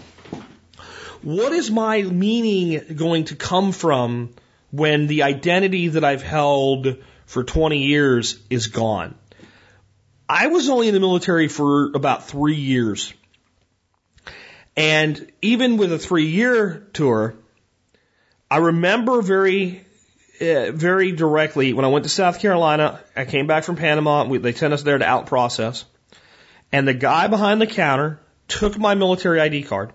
What 1.22 1.52
is 1.52 1.72
my 1.72 2.02
meaning 2.02 2.94
going 2.94 3.24
to 3.24 3.34
come 3.34 3.72
from 3.72 4.30
when 4.70 5.08
the 5.08 5.24
identity 5.24 5.88
that 5.88 6.04
I've 6.04 6.22
held 6.22 6.98
for 7.24 7.42
20 7.42 7.82
years 7.82 8.38
is 8.48 8.68
gone? 8.68 9.16
I 10.28 10.46
was 10.46 10.68
only 10.68 10.86
in 10.86 10.94
the 10.94 11.00
military 11.00 11.48
for 11.48 11.90
about 11.96 12.28
three 12.28 12.54
years. 12.54 13.12
And 14.76 15.32
even 15.40 15.78
with 15.78 15.92
a 15.92 15.98
three 15.98 16.26
year 16.26 16.86
tour, 16.92 17.34
I 18.50 18.58
remember 18.58 19.22
very, 19.22 19.84
uh, 20.40 20.70
very 20.72 21.12
directly 21.12 21.72
when 21.72 21.84
I 21.84 21.88
went 21.88 22.04
to 22.04 22.10
South 22.10 22.40
Carolina, 22.40 23.00
I 23.16 23.24
came 23.24 23.46
back 23.46 23.64
from 23.64 23.76
Panama, 23.76 24.24
we, 24.24 24.38
they 24.38 24.52
sent 24.52 24.74
us 24.74 24.82
there 24.82 24.98
to 24.98 25.04
out 25.04 25.26
process, 25.26 25.84
and 26.70 26.86
the 26.86 26.94
guy 26.94 27.26
behind 27.28 27.60
the 27.60 27.66
counter 27.66 28.20
took 28.48 28.78
my 28.78 28.94
military 28.94 29.40
ID 29.40 29.62
card, 29.62 29.92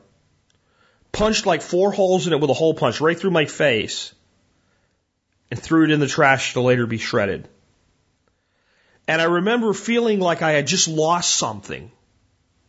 punched 1.12 1.46
like 1.46 1.62
four 1.62 1.92
holes 1.92 2.26
in 2.26 2.34
it 2.34 2.40
with 2.40 2.50
a 2.50 2.56
hole 2.56 2.74
punch 2.74 3.02
right 3.02 3.18
through 3.18 3.32
my 3.32 3.46
face, 3.46 4.14
and 5.52 5.60
threw 5.60 5.84
it 5.84 5.92
in 5.92 6.00
the 6.00 6.08
trash 6.08 6.54
to 6.54 6.62
later 6.62 6.88
be 6.88 6.98
shredded. 6.98 7.48
And 9.08 9.22
I 9.22 9.26
remember 9.26 9.74
feeling 9.74 10.20
like 10.20 10.42
I 10.42 10.52
had 10.52 10.66
just 10.66 10.88
lost 10.88 11.36
something 11.36 11.92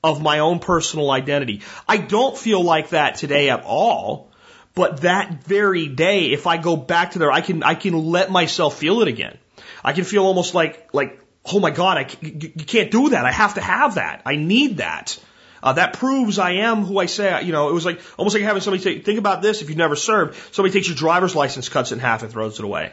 of 0.03 0.23
my 0.23 0.41
own 0.41 0.59
personal 0.59 1.11
identity. 1.11 1.63
I 1.89 1.97
don't 1.97 2.37
feel 2.37 2.63
like 2.63 2.91
that 2.91 3.17
today 3.17 3.51
at 3.51 3.63
all. 3.65 4.31
But 4.75 5.03
that 5.03 5.45
very 5.45 5.87
day, 5.87 6.33
if 6.33 6.47
I 6.47 6.57
go 6.57 6.77
back 6.77 7.13
to 7.13 7.19
there, 7.19 7.31
I 7.31 7.43
can, 7.43 7.63
I 7.63 7.75
can 7.75 7.93
let 7.93 8.31
myself 8.31 8.79
feel 8.79 9.03
it 9.03 9.09
again. 9.09 9.37
I 9.85 9.93
can 9.93 10.05
feel 10.05 10.25
almost 10.25 10.55
like, 10.55 10.89
like, 10.95 11.21
oh 11.45 11.61
my 11.61 11.71
God, 11.71 11.99
I, 11.99 12.09
you 12.23 12.65
can't 12.65 12.91
do 12.91 13.11
that. 13.11 13.27
I 13.27 13.33
have 13.33 13.55
to 13.55 13.61
have 13.61 13.97
that. 13.97 14.23
I 14.25 14.37
need 14.37 14.79
that. 14.79 15.19
Uh, 15.63 15.75
that 15.75 15.93
proves 15.93 16.39
I 16.39 16.53
am 16.53 16.85
who 16.85 16.99
I 16.99 17.07
say. 17.07 17.43
You 17.45 17.53
know, 17.53 17.69
it 17.69 17.75
was 17.75 17.85
like 17.85 18.01
almost 18.17 18.35
like 18.35 18.45
having 18.45 18.63
somebody 18.63 18.83
say, 18.83 18.99
think 19.01 19.19
about 19.19 19.43
this. 19.43 19.63
If 19.63 19.69
you've 19.69 19.79
never 19.79 19.95
served, 19.95 20.37
somebody 20.55 20.73
takes 20.73 20.89
your 20.89 20.97
driver's 20.97 21.37
license, 21.37 21.69
cuts 21.69 21.93
it 21.93 21.97
in 21.97 22.01
half, 22.01 22.23
and 22.23 22.33
throws 22.33 22.59
it 22.59 22.65
away. 22.65 22.93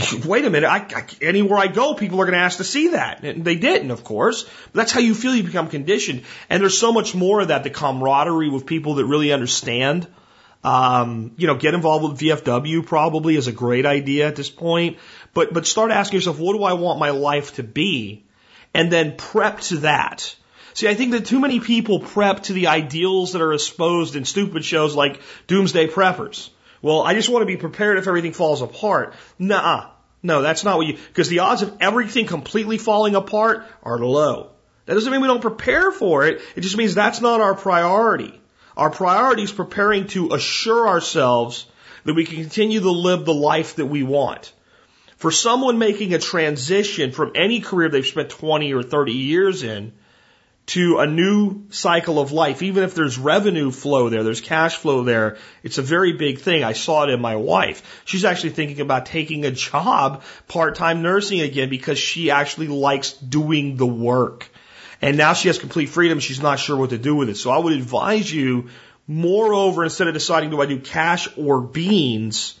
wait 0.24 0.44
a 0.44 0.50
minute, 0.50 0.68
I, 0.68 0.78
I, 0.78 1.06
anywhere 1.22 1.58
I 1.58 1.66
go, 1.66 1.94
people 1.94 2.20
are 2.20 2.24
going 2.24 2.38
to 2.38 2.44
ask 2.44 2.58
to 2.58 2.64
see 2.64 2.88
that. 2.88 3.24
And 3.24 3.44
they 3.44 3.56
didn't, 3.56 3.90
of 3.90 4.04
course. 4.04 4.44
But 4.44 4.74
that's 4.74 4.92
how 4.92 5.00
you 5.00 5.14
feel 5.14 5.34
you 5.34 5.42
become 5.42 5.68
conditioned. 5.68 6.22
And 6.48 6.62
there's 6.62 6.78
so 6.78 6.92
much 6.92 7.14
more 7.14 7.40
of 7.40 7.48
that, 7.48 7.64
the 7.64 7.70
camaraderie 7.70 8.50
with 8.50 8.66
people 8.66 8.94
that 8.94 9.04
really 9.04 9.32
understand. 9.32 10.06
Um, 10.62 11.32
you 11.36 11.46
know, 11.46 11.54
get 11.54 11.72
involved 11.72 12.04
with 12.04 12.20
VFW 12.20 12.84
probably 12.84 13.36
is 13.36 13.46
a 13.46 13.52
great 13.52 13.86
idea 13.86 14.26
at 14.26 14.36
this 14.36 14.50
point. 14.50 14.98
But, 15.32 15.54
but 15.54 15.66
start 15.66 15.90
asking 15.90 16.18
yourself, 16.18 16.38
what 16.38 16.56
do 16.56 16.64
I 16.64 16.74
want 16.74 16.98
my 16.98 17.10
life 17.10 17.54
to 17.54 17.62
be? 17.62 18.24
And 18.74 18.92
then 18.92 19.16
prep 19.16 19.60
to 19.60 19.78
that. 19.78 20.34
See, 20.74 20.86
I 20.86 20.94
think 20.94 21.12
that 21.12 21.26
too 21.26 21.40
many 21.40 21.60
people 21.60 22.00
prep 22.00 22.44
to 22.44 22.52
the 22.52 22.68
ideals 22.68 23.32
that 23.32 23.42
are 23.42 23.52
exposed 23.52 24.16
in 24.16 24.24
stupid 24.24 24.64
shows 24.64 24.94
like 24.94 25.20
Doomsday 25.46 25.88
Preppers. 25.88 26.50
Well, 26.82 27.02
I 27.02 27.14
just 27.14 27.28
want 27.28 27.42
to 27.42 27.46
be 27.46 27.56
prepared 27.56 27.98
if 27.98 28.08
everything 28.08 28.32
falls 28.32 28.62
apart. 28.62 29.14
Nah. 29.38 29.90
No, 30.22 30.42
that's 30.42 30.64
not 30.64 30.76
what 30.76 30.86
you, 30.86 30.98
because 31.08 31.28
the 31.28 31.38
odds 31.38 31.62
of 31.62 31.74
everything 31.80 32.26
completely 32.26 32.76
falling 32.76 33.14
apart 33.14 33.64
are 33.82 33.98
low. 33.98 34.50
That 34.84 34.94
doesn't 34.94 35.10
mean 35.10 35.22
we 35.22 35.28
don't 35.28 35.40
prepare 35.40 35.90
for 35.92 36.26
it. 36.26 36.42
It 36.56 36.60
just 36.60 36.76
means 36.76 36.94
that's 36.94 37.20
not 37.20 37.40
our 37.40 37.54
priority. 37.54 38.38
Our 38.76 38.90
priority 38.90 39.44
is 39.44 39.52
preparing 39.52 40.08
to 40.08 40.32
assure 40.32 40.88
ourselves 40.88 41.66
that 42.04 42.14
we 42.14 42.24
can 42.24 42.36
continue 42.36 42.80
to 42.80 42.90
live 42.90 43.24
the 43.24 43.34
life 43.34 43.76
that 43.76 43.86
we 43.86 44.02
want. 44.02 44.52
For 45.16 45.30
someone 45.30 45.78
making 45.78 46.14
a 46.14 46.18
transition 46.18 47.12
from 47.12 47.32
any 47.34 47.60
career 47.60 47.88
they've 47.88 48.06
spent 48.06 48.30
20 48.30 48.72
or 48.72 48.82
30 48.82 49.12
years 49.12 49.62
in 49.62 49.92
to 50.70 51.00
a 51.00 51.06
new 51.06 51.64
cycle 51.70 52.20
of 52.20 52.30
life, 52.30 52.62
even 52.62 52.84
if 52.84 52.94
there's 52.94 53.18
revenue 53.18 53.72
flow 53.72 54.08
there, 54.08 54.22
there's 54.22 54.40
cash 54.40 54.76
flow 54.76 55.02
there, 55.02 55.36
it's 55.64 55.78
a 55.78 55.82
very 55.82 56.12
big 56.12 56.38
thing. 56.38 56.62
I 56.62 56.74
saw 56.74 57.02
it 57.02 57.10
in 57.10 57.20
my 57.20 57.34
wife. 57.34 58.02
She's 58.04 58.24
actually 58.24 58.50
thinking 58.50 58.80
about 58.80 59.06
taking 59.06 59.44
a 59.44 59.50
job, 59.50 60.22
part-time 60.46 61.02
nursing 61.02 61.40
again, 61.40 61.70
because 61.70 61.98
she 61.98 62.30
actually 62.30 62.68
likes 62.68 63.14
doing 63.14 63.78
the 63.78 63.86
work. 63.86 64.48
And 65.02 65.16
now 65.16 65.32
she 65.32 65.48
has 65.48 65.58
complete 65.58 65.86
freedom. 65.86 66.20
She's 66.20 66.40
not 66.40 66.60
sure 66.60 66.76
what 66.76 66.90
to 66.90 66.98
do 66.98 67.16
with 67.16 67.30
it. 67.30 67.36
So 67.36 67.50
I 67.50 67.58
would 67.58 67.72
advise 67.72 68.32
you, 68.32 68.68
moreover, 69.08 69.82
instead 69.82 70.06
of 70.06 70.14
deciding 70.14 70.50
do 70.50 70.62
I 70.62 70.66
do 70.66 70.78
cash 70.78 71.26
or 71.36 71.60
beans, 71.60 72.60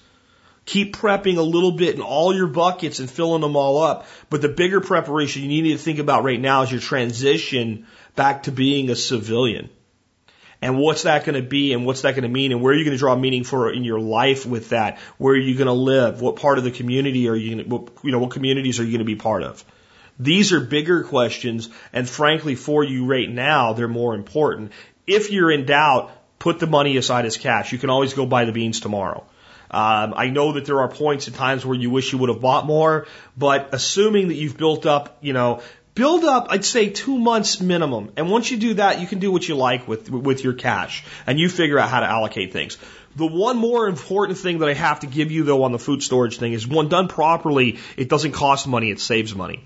Keep 0.66 0.94
prepping 0.96 1.36
a 1.36 1.42
little 1.42 1.72
bit 1.72 1.96
in 1.96 2.00
all 2.00 2.32
your 2.32 2.46
buckets 2.46 3.00
and 3.00 3.10
filling 3.10 3.40
them 3.40 3.56
all 3.56 3.82
up. 3.82 4.06
But 4.28 4.40
the 4.40 4.48
bigger 4.48 4.80
preparation 4.80 5.42
you 5.42 5.48
need 5.62 5.72
to 5.72 5.78
think 5.78 5.98
about 5.98 6.22
right 6.22 6.40
now 6.40 6.62
is 6.62 6.70
your 6.70 6.80
transition 6.80 7.86
back 8.16 8.44
to 8.44 8.52
being 8.52 8.90
a 8.90 8.96
civilian. 8.96 9.70
And 10.62 10.78
what's 10.78 11.04
that 11.04 11.24
going 11.24 11.42
to 11.42 11.48
be 11.48 11.72
and 11.72 11.86
what's 11.86 12.02
that 12.02 12.12
going 12.12 12.24
to 12.24 12.28
mean 12.28 12.52
and 12.52 12.60
where 12.60 12.72
are 12.72 12.76
you 12.76 12.84
going 12.84 12.94
to 12.94 12.98
draw 12.98 13.16
meaning 13.16 13.44
for 13.44 13.72
in 13.72 13.82
your 13.82 14.00
life 14.00 14.44
with 14.44 14.70
that? 14.70 14.98
Where 15.16 15.34
are 15.34 15.38
you 15.38 15.54
going 15.54 15.66
to 15.66 15.72
live? 15.72 16.20
What 16.20 16.36
part 16.36 16.58
of 16.58 16.64
the 16.64 16.70
community 16.70 17.28
are 17.28 17.34
you 17.34 17.54
going 17.54 17.64
to, 17.64 17.76
what, 17.76 18.04
you 18.04 18.12
know, 18.12 18.18
what 18.18 18.30
communities 18.30 18.78
are 18.78 18.84
you 18.84 18.90
going 18.90 18.98
to 18.98 19.04
be 19.04 19.16
part 19.16 19.42
of? 19.42 19.64
These 20.18 20.52
are 20.52 20.60
bigger 20.60 21.02
questions 21.02 21.70
and 21.94 22.06
frankly 22.06 22.56
for 22.56 22.84
you 22.84 23.06
right 23.06 23.30
now, 23.30 23.72
they're 23.72 23.88
more 23.88 24.14
important. 24.14 24.72
If 25.06 25.30
you're 25.30 25.50
in 25.50 25.64
doubt, 25.64 26.10
put 26.38 26.58
the 26.58 26.66
money 26.66 26.98
aside 26.98 27.24
as 27.24 27.38
cash. 27.38 27.72
You 27.72 27.78
can 27.78 27.88
always 27.88 28.12
go 28.12 28.26
buy 28.26 28.44
the 28.44 28.52
beans 28.52 28.80
tomorrow. 28.80 29.24
Um, 29.70 30.14
I 30.16 30.30
know 30.30 30.52
that 30.52 30.66
there 30.66 30.80
are 30.80 30.88
points 30.88 31.28
at 31.28 31.34
times 31.34 31.64
where 31.64 31.76
you 31.76 31.90
wish 31.90 32.12
you 32.12 32.18
would 32.18 32.28
have 32.28 32.40
bought 32.40 32.66
more, 32.66 33.06
but 33.36 33.68
assuming 33.72 34.28
that 34.28 34.34
you've 34.34 34.56
built 34.56 34.84
up, 34.84 35.18
you 35.20 35.32
know, 35.32 35.62
build 36.00 36.24
up, 36.24 36.46
I'd 36.48 36.64
say 36.64 36.88
two 36.88 37.18
months 37.18 37.60
minimum. 37.60 38.12
And 38.16 38.30
once 38.30 38.50
you 38.50 38.56
do 38.56 38.72
that, 38.74 39.02
you 39.02 39.06
can 39.06 39.18
do 39.18 39.30
what 39.30 39.46
you 39.46 39.54
like 39.54 39.86
with, 39.86 40.08
with 40.08 40.42
your 40.42 40.54
cash 40.54 41.04
and 41.26 41.38
you 41.38 41.50
figure 41.50 41.78
out 41.78 41.90
how 41.90 42.00
to 42.00 42.06
allocate 42.06 42.54
things. 42.54 42.78
The 43.16 43.26
one 43.26 43.58
more 43.58 43.86
important 43.86 44.38
thing 44.38 44.60
that 44.60 44.68
I 44.70 44.72
have 44.72 45.00
to 45.00 45.06
give 45.06 45.30
you 45.30 45.44
though 45.44 45.64
on 45.64 45.72
the 45.72 45.78
food 45.78 46.02
storage 46.02 46.38
thing 46.38 46.54
is 46.54 46.66
when 46.66 46.88
done 46.88 47.08
properly, 47.08 47.80
it 47.98 48.08
doesn't 48.08 48.32
cost 48.32 48.66
money, 48.66 48.90
it 48.90 48.98
saves 48.98 49.34
money. 49.34 49.62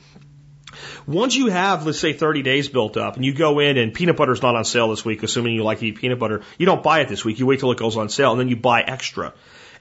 Once 1.07 1.37
you 1.37 1.47
have, 1.47 1.87
let's 1.87 2.01
say, 2.01 2.13
30 2.13 2.43
days 2.43 2.69
built 2.69 2.97
up 2.97 3.15
and 3.15 3.25
you 3.25 3.33
go 3.33 3.61
in 3.61 3.79
and 3.79 3.95
peanut 3.95 4.17
butter 4.17 4.33
is 4.33 4.43
not 4.43 4.57
on 4.57 4.65
sale 4.65 4.89
this 4.91 5.05
week, 5.05 5.23
assuming 5.23 5.55
you 5.55 5.63
like 5.63 5.79
to 5.79 5.87
eat 5.87 5.99
peanut 6.01 6.19
butter, 6.19 6.43
you 6.59 6.67
don't 6.67 6.83
buy 6.83 6.99
it 6.99 7.09
this 7.09 7.25
week. 7.25 7.39
You 7.39 7.47
wait 7.47 7.61
till 7.61 7.71
it 7.71 7.79
goes 7.79 7.97
on 7.97 8.09
sale 8.09 8.33
and 8.33 8.41
then 8.41 8.49
you 8.49 8.57
buy 8.57 8.83
extra 8.83 9.35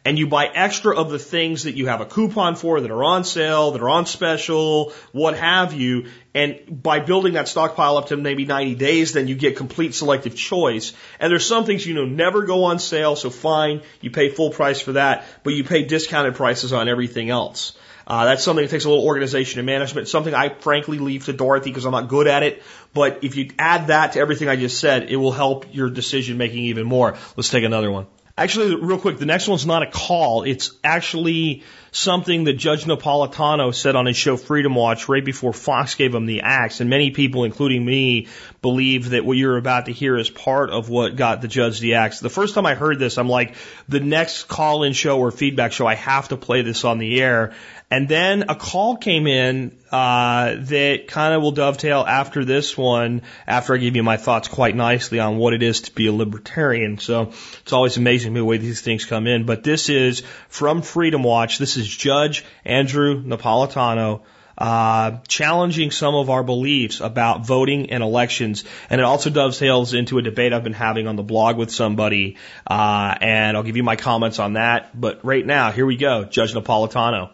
and 0.05 0.19
you 0.19 0.27
buy 0.27 0.47
extra 0.47 0.95
of 0.95 1.09
the 1.09 1.19
things 1.19 1.63
that 1.63 1.75
you 1.75 1.87
have 1.87 2.01
a 2.01 2.05
coupon 2.05 2.55
for 2.55 2.81
that 2.81 2.91
are 2.91 3.03
on 3.03 3.23
sale, 3.23 3.71
that 3.71 3.81
are 3.81 3.89
on 3.89 4.05
special, 4.05 4.91
what 5.11 5.37
have 5.37 5.73
you. 5.73 6.07
And 6.35 6.81
by 6.81 6.99
building 6.99 7.33
that 7.33 7.47
stockpile 7.47 7.97
up 7.97 8.07
to 8.07 8.17
maybe 8.17 8.45
90 8.45 8.75
days, 8.75 9.13
then 9.13 9.27
you 9.27 9.35
get 9.35 9.55
complete 9.55 9.93
selective 9.93 10.35
choice. 10.35 10.93
And 11.19 11.31
there's 11.31 11.45
some 11.45 11.65
things 11.65 11.85
you 11.85 11.93
know 11.93 12.05
never 12.05 12.43
go 12.43 12.65
on 12.65 12.79
sale, 12.79 13.15
so 13.15 13.29
fine, 13.29 13.81
you 14.01 14.09
pay 14.09 14.29
full 14.29 14.49
price 14.49 14.81
for 14.81 14.93
that, 14.93 15.25
but 15.43 15.53
you 15.53 15.63
pay 15.63 15.83
discounted 15.83 16.35
prices 16.35 16.73
on 16.73 16.89
everything 16.89 17.29
else. 17.29 17.73
Uh, 18.05 18.25
that's 18.25 18.43
something 18.43 18.65
that 18.65 18.71
takes 18.71 18.85
a 18.85 18.89
little 18.89 19.05
organization 19.05 19.59
and 19.59 19.65
management. 19.65 20.07
Something 20.07 20.33
I 20.33 20.49
frankly 20.49 20.99
leave 20.99 21.25
to 21.25 21.33
Dorothy 21.33 21.69
because 21.69 21.85
I'm 21.85 21.91
not 21.91 22.09
good 22.09 22.27
at 22.27 22.43
it. 22.43 22.61
But 22.93 23.23
if 23.23 23.35
you 23.37 23.51
add 23.57 23.87
that 23.87 24.13
to 24.13 24.19
everything 24.19 24.49
I 24.49 24.55
just 24.55 24.79
said, 24.79 25.09
it 25.09 25.15
will 25.15 25.31
help 25.31 25.73
your 25.73 25.89
decision 25.89 26.37
making 26.37 26.65
even 26.65 26.85
more. 26.85 27.15
Let's 27.37 27.49
take 27.49 27.63
another 27.63 27.91
one. 27.91 28.07
Actually, 28.37 28.75
real 28.75 28.99
quick, 28.99 29.19
the 29.19 29.27
next 29.27 29.47
one's 29.47 29.65
not 29.65 29.83
a 29.83 29.91
call. 29.91 30.43
It's 30.43 30.71
actually 30.83 31.63
something 31.93 32.45
that 32.45 32.53
Judge 32.53 32.85
Napolitano 32.85 33.73
said 33.73 33.95
on 33.95 34.07
his 34.07 34.17
show 34.17 34.35
Freedom 34.35 34.73
Watch 34.73 35.07
right 35.07 35.23
before 35.23 35.53
Fox 35.53 35.95
gave 35.95 36.13
him 36.13 36.25
the 36.25 36.41
axe. 36.41 36.81
And 36.81 36.89
many 36.89 37.11
people, 37.11 37.43
including 37.43 37.85
me, 37.85 38.27
believe 38.61 39.11
that 39.11 39.23
what 39.23 39.37
you're 39.37 39.57
about 39.57 39.85
to 39.85 39.93
hear 39.93 40.17
is 40.17 40.29
part 40.29 40.71
of 40.71 40.89
what 40.89 41.15
got 41.15 41.41
the 41.41 41.47
judge 41.47 41.79
the 41.79 41.95
axe. 41.95 42.19
The 42.19 42.29
first 42.29 42.55
time 42.55 42.65
I 42.65 42.73
heard 42.73 42.97
this, 42.97 43.17
I'm 43.17 43.29
like, 43.29 43.55
the 43.87 43.99
next 43.99 44.45
call 44.45 44.83
in 44.83 44.93
show 44.93 45.19
or 45.19 45.31
feedback 45.31 45.71
show, 45.71 45.85
I 45.85 45.95
have 45.95 46.29
to 46.29 46.37
play 46.37 46.63
this 46.63 46.83
on 46.83 46.97
the 46.97 47.21
air. 47.21 47.53
And 47.93 48.09
then 48.09 48.45
a 48.49 48.55
call 48.55 48.97
came 48.97 49.27
in 49.27 49.77
uh, 49.91 50.55
that 50.57 51.03
kind 51.07 51.35
of 51.35 51.43
will 51.43 51.51
dovetail 51.51 51.99
after 51.99 52.43
this 52.43 52.75
one, 52.75 53.21
after 53.45 53.75
I 53.75 53.77
give 53.77 53.95
you 53.95 54.01
my 54.01 54.17
thoughts 54.17 54.47
quite 54.47 54.75
nicely 54.75 55.19
on 55.19 55.37
what 55.37 55.53
it 55.53 55.61
is 55.61 55.81
to 55.81 55.93
be 55.93 56.07
a 56.07 56.11
libertarian. 56.11 56.97
So 56.97 57.33
it's 57.61 57.71
always 57.71 57.97
amazing 57.97 58.33
the 58.33 58.43
way 58.43 58.57
these 58.57 58.81
things 58.81 59.05
come 59.05 59.27
in. 59.27 59.45
But 59.45 59.63
this 59.63 59.89
is 59.89 60.23
from 60.49 60.81
Freedom 60.81 61.21
Watch. 61.21 61.59
This 61.59 61.77
is 61.77 61.82
Judge 61.87 62.45
Andrew 62.65 63.23
Napolitano. 63.23 64.21
Uh, 64.55 65.17
challenging 65.27 65.89
some 65.89 66.13
of 66.13 66.29
our 66.29 66.43
beliefs 66.43 67.01
about 67.01 67.43
voting 67.43 67.89
and 67.89 68.03
elections, 68.03 68.63
and 68.87 69.01
it 69.01 69.03
also 69.03 69.31
dovetails 69.31 69.95
into 69.95 70.19
a 70.19 70.21
debate 70.21 70.53
I've 70.53 70.63
been 70.63 70.73
having 70.73 71.07
on 71.07 71.15
the 71.15 71.23
blog 71.23 71.57
with 71.57 71.71
somebody, 71.71 72.37
uh, 72.67 73.15
and 73.19 73.57
I'll 73.57 73.63
give 73.63 73.77
you 73.77 73.83
my 73.83 73.95
comments 73.95 74.37
on 74.37 74.53
that. 74.53 74.99
But 74.99 75.25
right 75.25 75.43
now, 75.43 75.71
here 75.71 75.87
we 75.87 75.97
go, 75.97 76.25
Judge 76.25 76.53
Napolitano. 76.53 77.31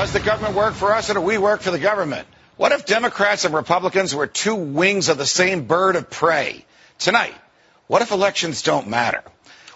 Does 0.00 0.14
the 0.14 0.20
government 0.20 0.54
work 0.54 0.72
for 0.72 0.94
us 0.94 1.10
or 1.10 1.14
do 1.14 1.20
we 1.20 1.36
work 1.36 1.60
for 1.60 1.70
the 1.70 1.78
government? 1.78 2.26
What 2.60 2.72
if 2.72 2.84
Democrats 2.84 3.46
and 3.46 3.54
Republicans 3.54 4.14
were 4.14 4.26
two 4.26 4.54
wings 4.54 5.08
of 5.08 5.16
the 5.16 5.24
same 5.24 5.64
bird 5.64 5.96
of 5.96 6.10
prey? 6.10 6.66
Tonight, 6.98 7.34
what 7.86 8.02
if 8.02 8.10
elections 8.10 8.60
don't 8.60 8.88
matter? 8.88 9.22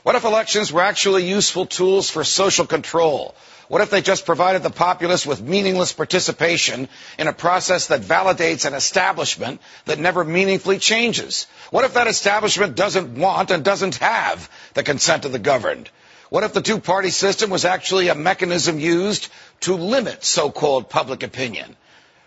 What 0.02 0.16
if 0.16 0.24
elections 0.24 0.70
were 0.70 0.82
actually 0.82 1.26
useful 1.26 1.64
tools 1.64 2.10
for 2.10 2.24
social 2.24 2.66
control? 2.66 3.34
What 3.68 3.80
if 3.80 3.88
they 3.88 4.02
just 4.02 4.26
provided 4.26 4.62
the 4.62 4.68
populace 4.68 5.24
with 5.24 5.40
meaningless 5.40 5.94
participation 5.94 6.90
in 7.18 7.26
a 7.26 7.32
process 7.32 7.86
that 7.86 8.02
validates 8.02 8.66
an 8.66 8.74
establishment 8.74 9.62
that 9.86 9.98
never 9.98 10.22
meaningfully 10.22 10.78
changes? 10.78 11.46
What 11.70 11.86
if 11.86 11.94
that 11.94 12.06
establishment 12.06 12.76
doesn't 12.76 13.16
want 13.16 13.50
and 13.50 13.64
doesn't 13.64 13.94
have 13.94 14.50
the 14.74 14.82
consent 14.82 15.24
of 15.24 15.32
the 15.32 15.38
governed? 15.38 15.88
What 16.28 16.44
if 16.44 16.52
the 16.52 16.60
two 16.60 16.80
party 16.80 17.08
system 17.08 17.48
was 17.48 17.64
actually 17.64 18.08
a 18.08 18.14
mechanism 18.14 18.78
used 18.78 19.28
to 19.60 19.74
limit 19.74 20.22
so 20.22 20.50
called 20.50 20.90
public 20.90 21.22
opinion? 21.22 21.76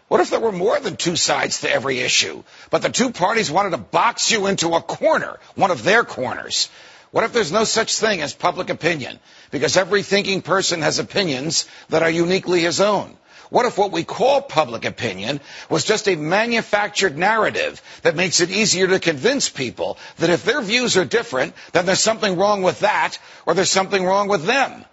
What 0.07 0.21
if 0.21 0.29
there 0.29 0.39
were 0.39 0.53
more 0.53 0.79
than 0.79 0.95
two 0.95 1.17
sides 1.17 1.61
to 1.61 1.71
every 1.71 1.99
issue, 1.99 2.43
but 2.69 2.81
the 2.81 2.89
two 2.89 3.11
parties 3.11 3.51
wanted 3.51 3.71
to 3.71 3.77
box 3.77 4.31
you 4.31 4.47
into 4.47 4.73
a 4.73 4.81
corner, 4.81 5.37
one 5.55 5.71
of 5.71 5.83
their 5.83 6.05
corners? 6.05 6.69
What 7.11 7.25
if 7.25 7.33
there's 7.33 7.51
no 7.51 7.65
such 7.65 7.97
thing 7.97 8.21
as 8.21 8.33
public 8.33 8.69
opinion? 8.69 9.19
Because 9.51 9.75
every 9.75 10.03
thinking 10.03 10.41
person 10.41 10.81
has 10.81 10.99
opinions 10.99 11.67
that 11.89 12.03
are 12.03 12.09
uniquely 12.09 12.61
his 12.61 12.79
own. 12.79 13.17
What 13.49 13.65
if 13.65 13.77
what 13.77 13.93
we 13.93 14.03
call 14.03 14.41
public 14.41 14.83
opinion 14.83 15.39
was 15.69 15.85
just 15.85 16.07
a 16.07 16.15
manufactured 16.15 17.17
narrative 17.17 17.81
that 18.01 18.15
makes 18.15 18.41
it 18.41 18.51
easier 18.51 18.87
to 18.87 18.99
convince 18.99 19.49
people 19.49 19.97
that 20.17 20.29
if 20.29 20.43
their 20.43 20.61
views 20.61 20.97
are 20.97 21.05
different, 21.05 21.53
then 21.71 21.85
there's 21.85 22.01
something 22.01 22.37
wrong 22.37 22.61
with 22.61 22.81
that 22.81 23.17
or 23.45 23.53
there's 23.53 23.71
something 23.71 24.03
wrong 24.03 24.27
with 24.27 24.45
them? 24.45 24.83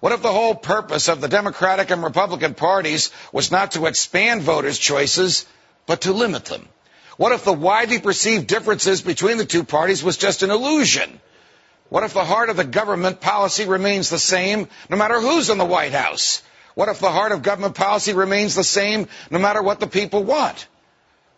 What 0.00 0.12
if 0.12 0.22
the 0.22 0.32
whole 0.32 0.54
purpose 0.54 1.08
of 1.08 1.20
the 1.20 1.28
Democratic 1.28 1.90
and 1.90 2.02
Republican 2.02 2.54
parties 2.54 3.10
was 3.32 3.50
not 3.50 3.72
to 3.72 3.86
expand 3.86 4.42
voters' 4.42 4.78
choices, 4.78 5.46
but 5.86 6.02
to 6.02 6.12
limit 6.12 6.46
them? 6.46 6.68
What 7.18 7.32
if 7.32 7.44
the 7.44 7.52
widely 7.52 8.00
perceived 8.00 8.46
differences 8.46 9.02
between 9.02 9.36
the 9.36 9.44
two 9.44 9.62
parties 9.62 10.02
was 10.02 10.16
just 10.16 10.42
an 10.42 10.50
illusion? 10.50 11.20
What 11.90 12.04
if 12.04 12.14
the 12.14 12.24
heart 12.24 12.48
of 12.48 12.56
the 12.56 12.64
government 12.64 13.20
policy 13.20 13.66
remains 13.66 14.08
the 14.08 14.18
same 14.18 14.68
no 14.88 14.96
matter 14.96 15.20
who's 15.20 15.50
in 15.50 15.58
the 15.58 15.66
White 15.66 15.92
House? 15.92 16.42
What 16.74 16.88
if 16.88 16.98
the 16.98 17.10
heart 17.10 17.32
of 17.32 17.42
government 17.42 17.74
policy 17.74 18.14
remains 18.14 18.54
the 18.54 18.64
same 18.64 19.06
no 19.30 19.38
matter 19.38 19.60
what 19.60 19.80
the 19.80 19.86
people 19.86 20.24
want? 20.24 20.66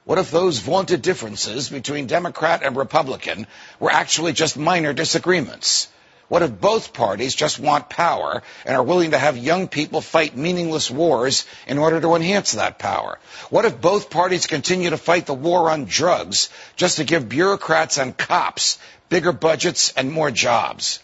What 0.05 0.19
if 0.19 0.31
those 0.31 0.59
vaunted 0.59 1.03
differences 1.03 1.69
between 1.69 2.07
Democrat 2.07 2.63
and 2.63 2.77
Republican 2.77 3.49
were 3.81 3.91
actually 3.91 4.35
just 4.35 4.57
minor 4.57 4.93
disagreements? 4.93 5.89
What 6.33 6.41
if 6.41 6.59
both 6.59 6.95
parties 6.95 7.35
just 7.35 7.59
want 7.59 7.91
power 7.91 8.43
and 8.64 8.74
are 8.74 8.83
willing 8.83 9.11
to 9.11 9.18
have 9.18 9.37
young 9.37 9.68
people 9.68 10.01
fight 10.01 10.35
meaningless 10.35 10.91
wars 10.91 11.45
in 11.66 11.76
order 11.76 12.01
to 12.01 12.14
enhance 12.14 12.53
that 12.53 12.78
power? 12.78 13.18
What 13.51 13.66
if 13.66 13.83
both 13.83 14.09
parties 14.09 14.47
continue 14.47 14.89
to 14.89 14.97
fight 14.97 15.26
the 15.26 15.35
war 15.35 15.68
on 15.68 15.85
drugs 15.85 16.49
just 16.74 16.97
to 16.97 17.05
give 17.05 17.28
bureaucrats 17.28 17.99
and 17.99 18.16
cops 18.16 18.78
bigger 19.11 19.33
budgets 19.33 19.93
and 19.95 20.11
more 20.11 20.30
jobs? 20.30 21.01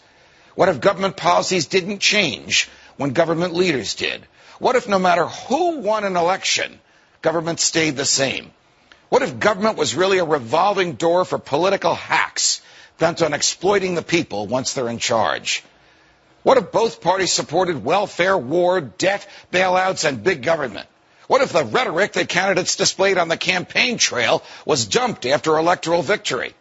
What 0.55 0.69
if 0.69 0.81
government 0.81 1.15
policies 1.15 1.67
didn't 1.67 1.99
change 1.99 2.67
when 2.97 3.11
government 3.11 3.53
leaders 3.53 3.93
did? 3.93 4.25
What 4.57 4.77
if 4.77 4.87
no 4.87 4.97
matter 4.97 5.27
who 5.27 5.77
won 5.77 6.05
an 6.05 6.17
election, 6.17 6.79
government 7.21 7.59
stayed 7.59 7.97
the 7.97 8.03
same? 8.03 8.51
What 9.09 9.21
if 9.21 9.37
government 9.37 9.77
was 9.77 9.93
really 9.93 10.17
a 10.17 10.25
revolving 10.25 10.93
door 10.93 11.23
for 11.23 11.37
political 11.37 11.93
hacks 11.93 12.63
bent 12.99 13.21
on 13.21 13.33
exploiting 13.33 13.95
the 13.95 14.03
people 14.03 14.45
once 14.45 14.73
they're 14.73 14.89
in 14.89 14.99
charge? 14.99 15.63
What 16.43 16.57
if 16.57 16.71
both 16.71 17.01
parties 17.01 17.33
supported 17.33 17.83
welfare, 17.83 18.37
war, 18.37 18.79
debt, 18.81 19.27
bailouts, 19.51 20.07
and 20.07 20.23
big 20.23 20.43
government? 20.43 20.87
What 21.27 21.41
if 21.41 21.51
the 21.51 21.63
rhetoric 21.63 22.13
that 22.13 22.29
candidates 22.29 22.75
displayed 22.75 23.17
on 23.17 23.27
the 23.27 23.37
campaign 23.37 23.97
trail 23.97 24.43
was 24.65 24.85
dumped 24.85 25.25
after 25.25 25.57
electoral 25.57 26.01
victory? 26.01 26.53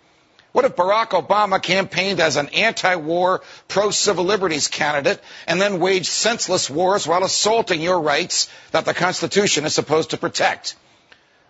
What 0.52 0.64
if 0.64 0.76
Barack 0.76 1.10
Obama 1.10 1.62
campaigned 1.62 2.20
as 2.20 2.36
an 2.36 2.48
anti-war, 2.48 3.42
pro-civil 3.68 4.24
liberties 4.24 4.68
candidate 4.68 5.20
and 5.46 5.60
then 5.60 5.78
waged 5.78 6.06
senseless 6.06 6.68
wars 6.68 7.06
while 7.06 7.22
assaulting 7.22 7.80
your 7.80 8.00
rights 8.00 8.48
that 8.72 8.84
the 8.84 8.94
Constitution 8.94 9.64
is 9.64 9.74
supposed 9.74 10.10
to 10.10 10.16
protect? 10.16 10.74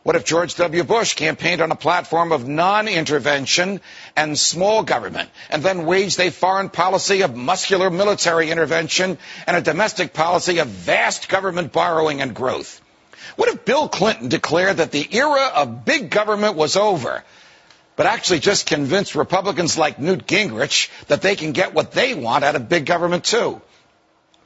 What 0.05 0.17
if 0.17 0.25
George 0.25 0.55
W. 0.55 0.85
Bush 0.85 1.15
campaigned 1.15 1.61
on 1.61 1.71
a 1.71 1.77
platform 1.77 2.33
of 2.33 2.49
non-intervention 2.49 3.81
and 4.17 4.39
small 4.39 4.83
government 4.83 5.29
and 5.51 5.63
then 5.63 5.87
waged 5.87 6.21
a 6.21 6.31
foreign 6.31 6.71
policy 6.71 7.23
of 7.23 7.37
muscular 7.37 7.91
military 7.91 8.51
intervention 8.51 9.19
and 9.47 9.57
a 9.57 9.61
domestic 9.61 10.15
policy 10.15 10.59
of 10.59 10.69
vast 10.69 11.29
government 11.29 11.73
borrowing 11.73 12.21
and 12.21 12.35
growth? 12.35 12.81
What 13.37 13.49
if 13.49 13.65
Bill 13.65 13.89
Clinton 13.89 14.29
declared 14.29 14.79
that 14.79 14.93
the 14.93 15.07
era 15.15 15.51
of 15.55 15.85
big 15.85 16.11
government 16.11 16.57
was 16.57 16.77
over, 16.77 17.23
but 17.97 18.07
actually 18.07 18.39
just 18.39 18.67
convinced 18.67 19.15
Republicans 19.15 19.77
like 19.77 19.99
Newt 19.99 20.27
Gingrich 20.27 20.89
that 21.09 21.23
they 21.23 21.37
can 21.37 21.53
get 21.53 21.75
what 21.75 21.93
they 21.93 22.15
want 22.15 22.45
out 22.45 22.57
of 22.57 22.69
big 22.69 22.87
government 22.87 23.25
too? 23.25 23.61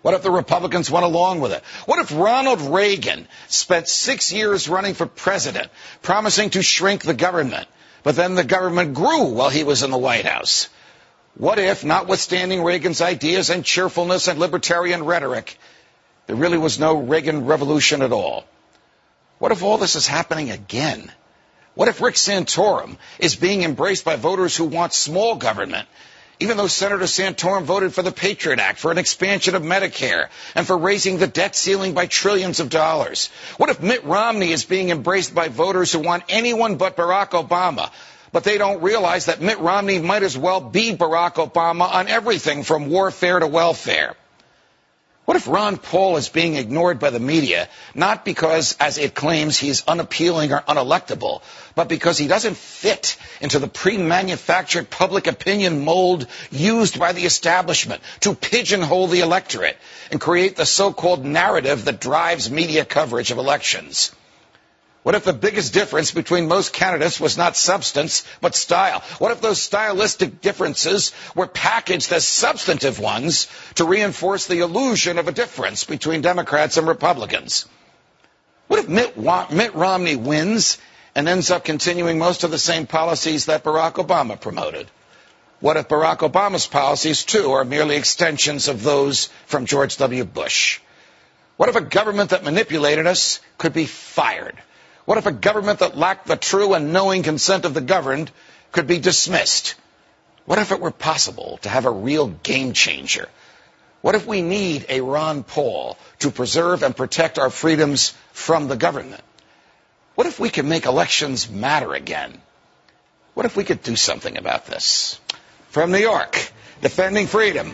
What 0.02 0.14
if 0.14 0.22
the 0.22 0.30
Republicans 0.30 0.90
went 0.90 1.06
along 1.06 1.40
with 1.40 1.52
it? 1.52 1.62
What 1.86 2.00
if 2.00 2.12
Ronald 2.12 2.60
Reagan 2.60 3.28
spent 3.48 3.88
six 3.88 4.32
years 4.32 4.68
running 4.68 4.94
for 4.94 5.06
president, 5.06 5.70
promising 6.02 6.50
to 6.50 6.62
shrink 6.62 7.02
the 7.02 7.14
government, 7.14 7.68
but 8.02 8.16
then 8.16 8.34
the 8.34 8.44
government 8.44 8.94
grew 8.94 9.26
while 9.26 9.48
he 9.48 9.62
was 9.62 9.84
in 9.84 9.92
the 9.92 9.98
White 9.98 10.26
House? 10.26 10.68
What 11.34 11.60
if, 11.60 11.84
notwithstanding 11.84 12.64
Reagan's 12.64 13.00
ideas 13.00 13.48
and 13.48 13.64
cheerfulness 13.64 14.26
and 14.26 14.40
libertarian 14.40 15.04
rhetoric, 15.04 15.56
there 16.26 16.36
really 16.36 16.58
was 16.58 16.80
no 16.80 16.96
Reagan 16.96 17.46
revolution 17.46 18.02
at 18.02 18.12
all? 18.12 18.44
What 19.38 19.52
if 19.52 19.62
all 19.62 19.78
this 19.78 19.96
is 19.96 20.06
happening 20.06 20.50
again? 20.50 21.10
What 21.74 21.88
if 21.88 22.02
Rick 22.02 22.16
Santorum 22.16 22.98
is 23.18 23.36
being 23.36 23.62
embraced 23.62 24.04
by 24.04 24.16
voters 24.16 24.56
who 24.56 24.64
want 24.64 24.92
small 24.92 25.36
government 25.36 25.88
even 26.42 26.56
though 26.56 26.66
Senator 26.66 27.04
Santorum 27.04 27.62
voted 27.62 27.94
for 27.94 28.02
the 28.02 28.10
Patriot 28.10 28.58
Act, 28.58 28.80
for 28.80 28.90
an 28.90 28.98
expansion 28.98 29.54
of 29.54 29.62
Medicare, 29.62 30.28
and 30.56 30.66
for 30.66 30.76
raising 30.76 31.18
the 31.18 31.28
debt 31.28 31.54
ceiling 31.54 31.94
by 31.94 32.06
trillions 32.06 32.58
of 32.58 32.68
dollars? 32.68 33.28
What 33.58 33.70
if 33.70 33.80
Mitt 33.80 34.02
Romney 34.02 34.50
is 34.50 34.64
being 34.64 34.90
embraced 34.90 35.36
by 35.36 35.48
voters 35.48 35.92
who 35.92 36.00
want 36.00 36.24
anyone 36.28 36.78
but 36.78 36.96
Barack 36.96 37.30
Obama? 37.30 37.92
But 38.32 38.42
they 38.42 38.58
don't 38.58 38.82
realize 38.82 39.26
that 39.26 39.40
Mitt 39.40 39.60
Romney 39.60 40.00
might 40.00 40.24
as 40.24 40.36
well 40.36 40.60
be 40.60 40.96
Barack 40.96 41.34
Obama 41.34 41.88
on 41.88 42.08
everything 42.08 42.64
from 42.64 42.88
warfare 42.88 43.38
to 43.38 43.46
welfare. 43.46 44.16
What 45.24 45.36
if 45.36 45.46
Ron 45.46 45.76
Paul 45.76 46.16
is 46.16 46.28
being 46.28 46.56
ignored 46.56 46.98
by 46.98 47.10
the 47.10 47.20
media, 47.20 47.68
not 47.94 48.24
because, 48.24 48.76
as 48.80 48.98
it 48.98 49.14
claims, 49.14 49.56
he's 49.56 49.86
unappealing 49.86 50.52
or 50.52 50.62
unelectable, 50.62 51.42
but 51.76 51.88
because 51.88 52.18
he 52.18 52.26
doesn't 52.26 52.56
fit 52.56 53.16
into 53.40 53.60
the 53.60 53.68
pre-manufactured 53.68 54.90
public 54.90 55.28
opinion 55.28 55.84
mold 55.84 56.26
used 56.50 56.98
by 56.98 57.12
the 57.12 57.24
establishment 57.24 58.02
to 58.20 58.34
pigeonhole 58.34 59.06
the 59.06 59.20
electorate 59.20 59.78
and 60.10 60.20
create 60.20 60.56
the 60.56 60.66
so-called 60.66 61.24
narrative 61.24 61.84
that 61.84 62.00
drives 62.00 62.50
media 62.50 62.84
coverage 62.84 63.30
of 63.30 63.38
elections? 63.38 64.12
What 65.02 65.16
if 65.16 65.24
the 65.24 65.32
biggest 65.32 65.72
difference 65.72 66.12
between 66.12 66.46
most 66.46 66.72
candidates 66.72 67.18
was 67.18 67.36
not 67.36 67.56
substance, 67.56 68.24
but 68.40 68.54
style? 68.54 69.00
What 69.18 69.32
if 69.32 69.40
those 69.40 69.60
stylistic 69.60 70.40
differences 70.40 71.12
were 71.34 71.48
packaged 71.48 72.12
as 72.12 72.26
substantive 72.26 73.00
ones 73.00 73.48
to 73.74 73.84
reinforce 73.84 74.46
the 74.46 74.60
illusion 74.60 75.18
of 75.18 75.26
a 75.26 75.32
difference 75.32 75.82
between 75.82 76.20
Democrats 76.20 76.76
and 76.76 76.86
Republicans? 76.86 77.66
What 78.68 78.78
if 78.78 78.88
Mitt, 78.88 79.16
Mitt 79.50 79.74
Romney 79.74 80.14
wins 80.14 80.78
and 81.16 81.28
ends 81.28 81.50
up 81.50 81.64
continuing 81.64 82.18
most 82.18 82.44
of 82.44 82.52
the 82.52 82.58
same 82.58 82.86
policies 82.86 83.46
that 83.46 83.64
Barack 83.64 83.94
Obama 83.94 84.40
promoted? 84.40 84.88
What 85.58 85.76
if 85.76 85.88
Barack 85.88 86.18
Obama's 86.18 86.68
policies, 86.68 87.24
too, 87.24 87.52
are 87.52 87.64
merely 87.64 87.96
extensions 87.96 88.68
of 88.68 88.84
those 88.84 89.30
from 89.46 89.66
George 89.66 89.96
W. 89.96 90.24
Bush? 90.24 90.80
What 91.56 91.68
if 91.68 91.76
a 91.76 91.80
government 91.80 92.30
that 92.30 92.44
manipulated 92.44 93.06
us 93.06 93.40
could 93.58 93.72
be 93.72 93.86
fired? 93.86 94.62
What 95.04 95.18
if 95.18 95.26
a 95.26 95.32
government 95.32 95.80
that 95.80 95.96
lacked 95.96 96.26
the 96.26 96.36
true 96.36 96.74
and 96.74 96.92
knowing 96.92 97.22
consent 97.22 97.64
of 97.64 97.74
the 97.74 97.80
governed 97.80 98.30
could 98.70 98.86
be 98.86 98.98
dismissed? 98.98 99.74
What 100.44 100.58
if 100.58 100.72
it 100.72 100.80
were 100.80 100.90
possible 100.90 101.58
to 101.62 101.68
have 101.68 101.86
a 101.86 101.90
real 101.90 102.28
game 102.28 102.72
changer? 102.72 103.28
What 104.00 104.14
if 104.14 104.26
we 104.26 104.42
need 104.42 104.86
a 104.88 105.00
Ron 105.00 105.44
Paul 105.44 105.96
to 106.20 106.30
preserve 106.30 106.82
and 106.82 106.96
protect 106.96 107.38
our 107.38 107.50
freedoms 107.50 108.14
from 108.32 108.66
the 108.68 108.76
government? 108.76 109.22
What 110.14 110.26
if 110.26 110.40
we 110.40 110.50
could 110.50 110.66
make 110.66 110.86
elections 110.86 111.48
matter 111.48 111.94
again? 111.94 112.40
What 113.34 113.46
if 113.46 113.56
we 113.56 113.64
could 113.64 113.82
do 113.82 113.96
something 113.96 114.36
about 114.36 114.66
this? 114.66 115.18
From 115.70 115.90
New 115.90 115.98
York, 115.98 116.52
defending 116.82 117.26
freedom 117.26 117.72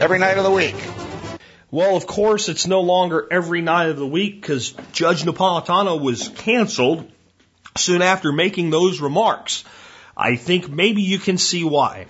every 0.00 0.18
night 0.18 0.38
of 0.38 0.44
the 0.44 0.50
week. 0.50 0.76
Well, 1.74 1.96
of 1.96 2.06
course, 2.06 2.48
it's 2.48 2.68
no 2.68 2.82
longer 2.82 3.26
every 3.32 3.60
night 3.60 3.88
of 3.88 3.96
the 3.96 4.06
week 4.06 4.40
because 4.40 4.74
Judge 4.92 5.24
Napolitano 5.24 6.00
was 6.00 6.28
canceled 6.28 7.10
soon 7.76 8.00
after 8.00 8.30
making 8.30 8.70
those 8.70 9.00
remarks. 9.00 9.64
I 10.16 10.36
think 10.36 10.68
maybe 10.68 11.02
you 11.02 11.18
can 11.18 11.36
see 11.36 11.64
why. 11.64 12.06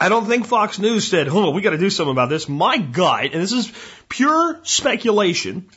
I 0.00 0.08
don't 0.08 0.24
think 0.24 0.46
Fox 0.46 0.78
News 0.78 1.06
said, 1.06 1.28
oh, 1.28 1.50
we 1.50 1.60
got 1.60 1.72
to 1.72 1.76
do 1.76 1.90
something 1.90 2.12
about 2.12 2.30
this. 2.30 2.48
My 2.48 2.78
gut, 2.78 3.24
and 3.24 3.42
this 3.42 3.52
is 3.52 3.70
pure 4.08 4.58
speculation, 4.62 5.68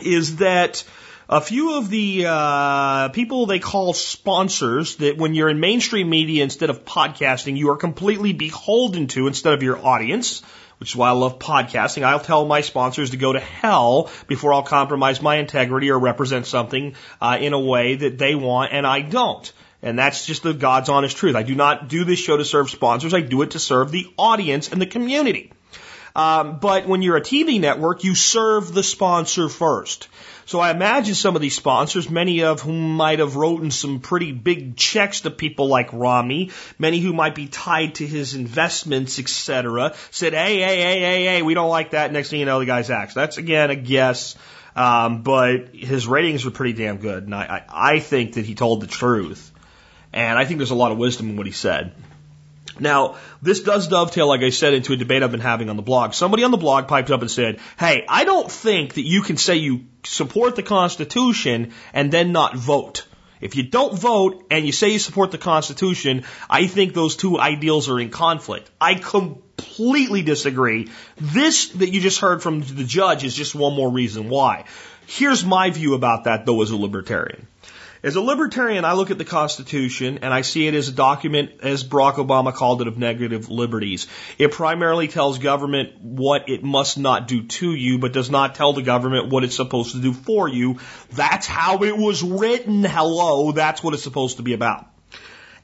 is 0.00 0.36
that 0.36 0.82
a 1.28 1.42
few 1.42 1.76
of 1.76 1.90
the 1.90 2.24
uh, 2.26 3.10
people 3.10 3.44
they 3.44 3.58
call 3.58 3.92
sponsors 3.92 4.96
that 4.96 5.18
when 5.18 5.34
you're 5.34 5.50
in 5.50 5.60
mainstream 5.60 6.08
media 6.08 6.42
instead 6.42 6.70
of 6.70 6.86
podcasting, 6.86 7.58
you 7.58 7.68
are 7.68 7.76
completely 7.76 8.32
beholden 8.32 9.08
to 9.08 9.26
instead 9.26 9.52
of 9.52 9.62
your 9.62 9.76
audience 9.76 10.42
which 10.80 10.92
is 10.92 10.96
why 10.96 11.10
I 11.10 11.12
love 11.12 11.38
podcasting. 11.38 12.04
I'll 12.04 12.20
tell 12.20 12.46
my 12.46 12.62
sponsors 12.62 13.10
to 13.10 13.18
go 13.18 13.34
to 13.34 13.38
hell 13.38 14.10
before 14.26 14.54
I'll 14.54 14.62
compromise 14.62 15.20
my 15.20 15.36
integrity 15.36 15.90
or 15.90 15.98
represent 15.98 16.46
something 16.46 16.94
uh, 17.20 17.36
in 17.38 17.52
a 17.52 17.60
way 17.60 17.96
that 17.96 18.16
they 18.16 18.34
want 18.34 18.72
and 18.72 18.86
I 18.86 19.02
don't. 19.02 19.52
And 19.82 19.98
that's 19.98 20.24
just 20.24 20.42
the 20.42 20.54
God's 20.54 20.88
honest 20.88 21.18
truth. 21.18 21.36
I 21.36 21.42
do 21.42 21.54
not 21.54 21.88
do 21.88 22.04
this 22.04 22.18
show 22.18 22.38
to 22.38 22.46
serve 22.46 22.70
sponsors. 22.70 23.12
I 23.12 23.20
do 23.20 23.42
it 23.42 23.52
to 23.52 23.58
serve 23.58 23.90
the 23.90 24.06
audience 24.16 24.72
and 24.72 24.80
the 24.80 24.86
community. 24.86 25.52
Um, 26.16 26.58
but 26.58 26.86
when 26.86 27.02
you're 27.02 27.16
a 27.16 27.22
TV 27.22 27.60
network, 27.60 28.02
you 28.02 28.14
serve 28.14 28.72
the 28.72 28.82
sponsor 28.82 29.48
first. 29.48 30.08
So 30.50 30.58
I 30.58 30.72
imagine 30.72 31.14
some 31.14 31.36
of 31.36 31.42
these 31.42 31.54
sponsors, 31.54 32.10
many 32.10 32.42
of 32.42 32.60
whom 32.60 32.96
might 32.96 33.20
have 33.20 33.36
written 33.36 33.70
some 33.70 34.00
pretty 34.00 34.32
big 34.32 34.76
checks 34.76 35.20
to 35.20 35.30
people 35.30 35.68
like 35.68 35.92
Romney, 35.92 36.50
many 36.76 36.98
who 36.98 37.12
might 37.12 37.36
be 37.36 37.46
tied 37.46 37.94
to 37.94 38.04
his 38.04 38.34
investments, 38.34 39.20
etc., 39.20 39.94
said, 40.10 40.32
"Hey, 40.32 40.58
hey, 40.58 40.82
hey, 40.82 40.98
hey, 40.98 41.24
hey, 41.24 41.42
we 41.42 41.54
don't 41.54 41.68
like 41.68 41.92
that." 41.92 42.12
Next 42.12 42.30
thing 42.30 42.40
you 42.40 42.46
know, 42.46 42.58
the 42.58 42.66
guy's 42.66 42.90
axed. 42.90 43.14
That's 43.14 43.38
again 43.38 43.70
a 43.70 43.76
guess, 43.76 44.34
um, 44.74 45.22
but 45.22 45.68
his 45.72 46.08
ratings 46.08 46.44
were 46.44 46.50
pretty 46.50 46.72
damn 46.72 46.96
good, 46.96 47.22
and 47.22 47.32
I, 47.32 47.62
I, 47.68 47.92
I 47.92 48.00
think 48.00 48.34
that 48.34 48.44
he 48.44 48.56
told 48.56 48.80
the 48.80 48.88
truth, 48.88 49.52
and 50.12 50.36
I 50.36 50.46
think 50.46 50.58
there's 50.58 50.72
a 50.72 50.82
lot 50.82 50.90
of 50.90 50.98
wisdom 50.98 51.30
in 51.30 51.36
what 51.36 51.46
he 51.46 51.52
said. 51.52 51.94
Now, 52.80 53.16
this 53.42 53.60
does 53.60 53.88
dovetail, 53.88 54.26
like 54.28 54.42
I 54.42 54.50
said, 54.50 54.74
into 54.74 54.92
a 54.92 54.96
debate 54.96 55.22
I've 55.22 55.30
been 55.30 55.40
having 55.40 55.70
on 55.70 55.76
the 55.76 55.82
blog. 55.82 56.14
Somebody 56.14 56.44
on 56.44 56.50
the 56.50 56.56
blog 56.56 56.88
piped 56.88 57.10
up 57.10 57.20
and 57.20 57.30
said, 57.30 57.58
Hey, 57.78 58.04
I 58.08 58.24
don't 58.24 58.50
think 58.50 58.94
that 58.94 59.06
you 59.06 59.22
can 59.22 59.36
say 59.36 59.56
you 59.56 59.84
support 60.04 60.56
the 60.56 60.62
Constitution 60.62 61.72
and 61.92 62.12
then 62.12 62.32
not 62.32 62.56
vote. 62.56 63.06
If 63.40 63.56
you 63.56 63.62
don't 63.62 63.98
vote 63.98 64.46
and 64.50 64.66
you 64.66 64.72
say 64.72 64.90
you 64.90 64.98
support 64.98 65.30
the 65.30 65.38
Constitution, 65.38 66.24
I 66.48 66.66
think 66.66 66.92
those 66.92 67.16
two 67.16 67.38
ideals 67.38 67.88
are 67.88 67.98
in 67.98 68.10
conflict. 68.10 68.70
I 68.80 68.94
completely 68.94 70.22
disagree. 70.22 70.88
This 71.16 71.68
that 71.70 71.90
you 71.90 72.00
just 72.00 72.20
heard 72.20 72.42
from 72.42 72.60
the 72.60 72.84
judge 72.84 73.24
is 73.24 73.34
just 73.34 73.54
one 73.54 73.74
more 73.74 73.90
reason 73.90 74.28
why. 74.28 74.64
Here's 75.06 75.44
my 75.44 75.70
view 75.70 75.94
about 75.94 76.24
that, 76.24 76.46
though, 76.46 76.62
as 76.62 76.70
a 76.70 76.76
libertarian. 76.76 77.46
As 78.02 78.16
a 78.16 78.20
libertarian, 78.22 78.86
I 78.86 78.94
look 78.94 79.10
at 79.10 79.18
the 79.18 79.26
Constitution 79.26 80.20
and 80.22 80.32
I 80.32 80.40
see 80.40 80.66
it 80.66 80.74
as 80.74 80.88
a 80.88 80.92
document, 80.92 81.60
as 81.62 81.84
Barack 81.84 82.14
Obama 82.14 82.54
called 82.54 82.80
it, 82.80 82.88
of 82.88 82.96
negative 82.96 83.50
liberties. 83.50 84.06
It 84.38 84.52
primarily 84.52 85.06
tells 85.06 85.38
government 85.38 86.00
what 86.00 86.48
it 86.48 86.64
must 86.64 86.96
not 86.96 87.28
do 87.28 87.42
to 87.42 87.74
you, 87.74 87.98
but 87.98 88.14
does 88.14 88.30
not 88.30 88.54
tell 88.54 88.72
the 88.72 88.80
government 88.80 89.28
what 89.28 89.44
it's 89.44 89.56
supposed 89.56 89.92
to 89.92 90.00
do 90.00 90.14
for 90.14 90.48
you. 90.48 90.78
That's 91.10 91.46
how 91.46 91.84
it 91.84 91.94
was 91.94 92.22
written. 92.22 92.84
Hello, 92.84 93.52
that's 93.52 93.82
what 93.82 93.92
it's 93.92 94.02
supposed 94.02 94.38
to 94.38 94.42
be 94.42 94.54
about. 94.54 94.86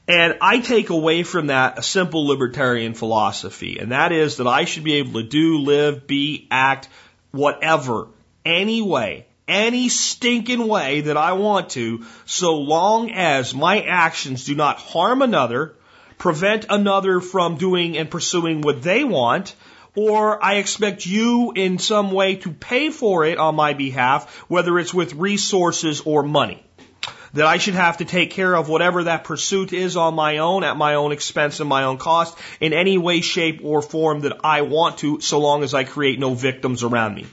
And 0.07 0.37
I 0.39 0.59
take 0.59 0.89
away 0.89 1.23
from 1.23 1.47
that 1.47 1.79
a 1.79 1.83
simple 1.83 2.27
libertarian 2.27 2.93
philosophy, 2.93 3.79
and 3.79 3.91
that 3.91 4.11
is 4.11 4.37
that 4.37 4.47
I 4.47 4.65
should 4.65 4.83
be 4.83 4.95
able 4.95 5.21
to 5.21 5.27
do, 5.27 5.57
live, 5.57 6.07
be, 6.07 6.47
act, 6.49 6.87
whatever, 7.31 8.09
any 8.45 8.81
way, 8.81 9.26
any 9.47 9.89
stinking 9.89 10.67
way 10.67 11.01
that 11.01 11.17
I 11.17 11.33
want 11.33 11.71
to, 11.71 12.05
so 12.25 12.57
long 12.57 13.11
as 13.11 13.55
my 13.55 13.81
actions 13.81 14.45
do 14.45 14.55
not 14.55 14.77
harm 14.77 15.21
another, 15.21 15.75
prevent 16.17 16.65
another 16.69 17.21
from 17.21 17.57
doing 17.57 17.97
and 17.97 18.09
pursuing 18.09 18.61
what 18.61 18.81
they 18.81 19.03
want, 19.03 19.55
or 19.95 20.43
I 20.43 20.55
expect 20.55 21.05
you 21.05 21.53
in 21.55 21.79
some 21.79 22.11
way 22.11 22.35
to 22.35 22.51
pay 22.51 22.89
for 22.89 23.25
it 23.25 23.37
on 23.37 23.55
my 23.55 23.73
behalf, 23.73 24.31
whether 24.47 24.77
it's 24.77 24.93
with 24.93 25.13
resources 25.13 26.01
or 26.01 26.23
money. 26.23 26.63
That 27.33 27.45
I 27.45 27.57
should 27.57 27.73
have 27.73 27.97
to 27.97 28.05
take 28.05 28.31
care 28.31 28.55
of 28.55 28.69
whatever 28.69 29.03
that 29.03 29.23
pursuit 29.23 29.73
is 29.73 29.97
on 29.97 30.15
my 30.15 30.37
own, 30.37 30.63
at 30.63 30.77
my 30.77 30.95
own 30.95 31.11
expense 31.11 31.59
and 31.59 31.69
my 31.69 31.83
own 31.83 31.97
cost, 31.97 32.37
in 32.59 32.73
any 32.73 32.97
way, 32.97 33.21
shape, 33.21 33.61
or 33.63 33.81
form 33.81 34.21
that 34.21 34.39
I 34.43 34.61
want 34.61 34.99
to, 34.99 35.19
so 35.21 35.39
long 35.39 35.63
as 35.63 35.73
I 35.73 35.83
create 35.83 36.19
no 36.19 36.33
victims 36.33 36.83
around 36.83 37.15
me. 37.15 37.25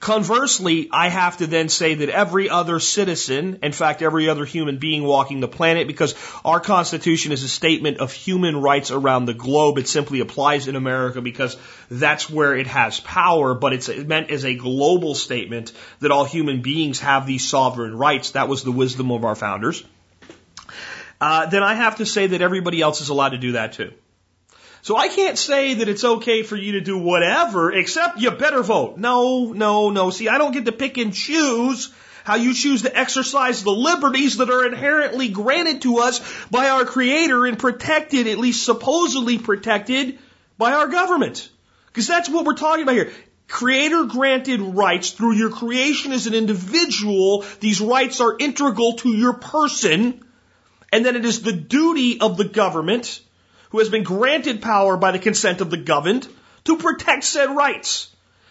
Conversely, 0.00 0.88
I 0.90 1.10
have 1.10 1.36
to 1.36 1.46
then 1.46 1.68
say 1.68 1.96
that 1.96 2.08
every 2.08 2.48
other 2.48 2.80
citizen, 2.80 3.58
in 3.62 3.72
fact, 3.72 4.00
every 4.00 4.30
other 4.30 4.46
human 4.46 4.78
being 4.78 5.04
walking 5.04 5.40
the 5.40 5.48
planet, 5.48 5.86
because 5.86 6.14
our 6.42 6.58
Constitution 6.58 7.32
is 7.32 7.42
a 7.42 7.48
statement 7.48 7.98
of 7.98 8.10
human 8.10 8.62
rights 8.62 8.90
around 8.90 9.26
the 9.26 9.34
globe. 9.34 9.76
It 9.76 9.88
simply 9.88 10.20
applies 10.20 10.68
in 10.68 10.74
America 10.74 11.20
because 11.20 11.54
that's 11.90 12.30
where 12.30 12.56
it 12.56 12.66
has 12.66 12.98
power, 12.98 13.52
but 13.54 13.74
it's 13.74 13.88
meant 13.94 14.30
as 14.30 14.46
a 14.46 14.54
global 14.54 15.14
statement 15.14 15.70
that 16.00 16.10
all 16.10 16.24
human 16.24 16.62
beings 16.62 17.00
have 17.00 17.26
these 17.26 17.46
sovereign 17.46 17.94
rights. 17.94 18.30
That 18.30 18.48
was 18.48 18.64
the 18.64 18.72
wisdom 18.72 19.10
of 19.12 19.26
our 19.26 19.36
founders. 19.36 19.84
Uh, 21.20 21.44
then 21.44 21.62
I 21.62 21.74
have 21.74 21.96
to 21.96 22.06
say 22.06 22.28
that 22.28 22.40
everybody 22.40 22.80
else 22.80 23.02
is 23.02 23.10
allowed 23.10 23.30
to 23.30 23.38
do 23.38 23.52
that 23.52 23.74
too. 23.74 23.92
So 24.82 24.96
I 24.96 25.08
can't 25.08 25.36
say 25.36 25.74
that 25.74 25.88
it's 25.88 26.04
okay 26.04 26.42
for 26.42 26.56
you 26.56 26.72
to 26.72 26.80
do 26.80 26.96
whatever, 26.96 27.70
except 27.70 28.18
you 28.18 28.30
better 28.30 28.62
vote. 28.62 28.96
No, 28.96 29.52
no, 29.52 29.90
no. 29.90 30.10
See, 30.10 30.28
I 30.28 30.38
don't 30.38 30.52
get 30.52 30.64
to 30.64 30.72
pick 30.72 30.96
and 30.96 31.12
choose 31.12 31.92
how 32.24 32.36
you 32.36 32.54
choose 32.54 32.82
to 32.82 32.98
exercise 32.98 33.62
the 33.62 33.70
liberties 33.70 34.38
that 34.38 34.50
are 34.50 34.66
inherently 34.66 35.28
granted 35.28 35.82
to 35.82 35.98
us 35.98 36.20
by 36.50 36.68
our 36.68 36.84
Creator 36.84 37.46
and 37.46 37.58
protected, 37.58 38.26
at 38.26 38.38
least 38.38 38.64
supposedly 38.64 39.38
protected, 39.38 40.18
by 40.56 40.72
our 40.72 40.88
government. 40.88 41.48
Because 41.86 42.06
that's 42.06 42.28
what 42.28 42.44
we're 42.44 42.54
talking 42.54 42.82
about 42.82 42.94
here. 42.94 43.12
Creator 43.48 44.04
granted 44.04 44.60
rights 44.60 45.10
through 45.10 45.32
your 45.32 45.50
creation 45.50 46.12
as 46.12 46.26
an 46.26 46.34
individual. 46.34 47.44
These 47.58 47.80
rights 47.80 48.20
are 48.20 48.36
integral 48.38 48.94
to 48.98 49.08
your 49.08 49.34
person. 49.34 50.24
And 50.92 51.04
then 51.04 51.16
it 51.16 51.24
is 51.24 51.42
the 51.42 51.52
duty 51.52 52.20
of 52.20 52.36
the 52.36 52.44
government 52.44 53.20
who 53.70 53.78
has 53.78 53.88
been 53.88 54.02
granted 54.02 54.62
power 54.62 54.96
by 54.96 55.12
the 55.12 55.18
consent 55.18 55.60
of 55.60 55.70
the 55.70 55.76
governed 55.76 56.28
to 56.64 56.76
protect 56.76 57.24
said 57.24 57.54
rights. 57.54 58.10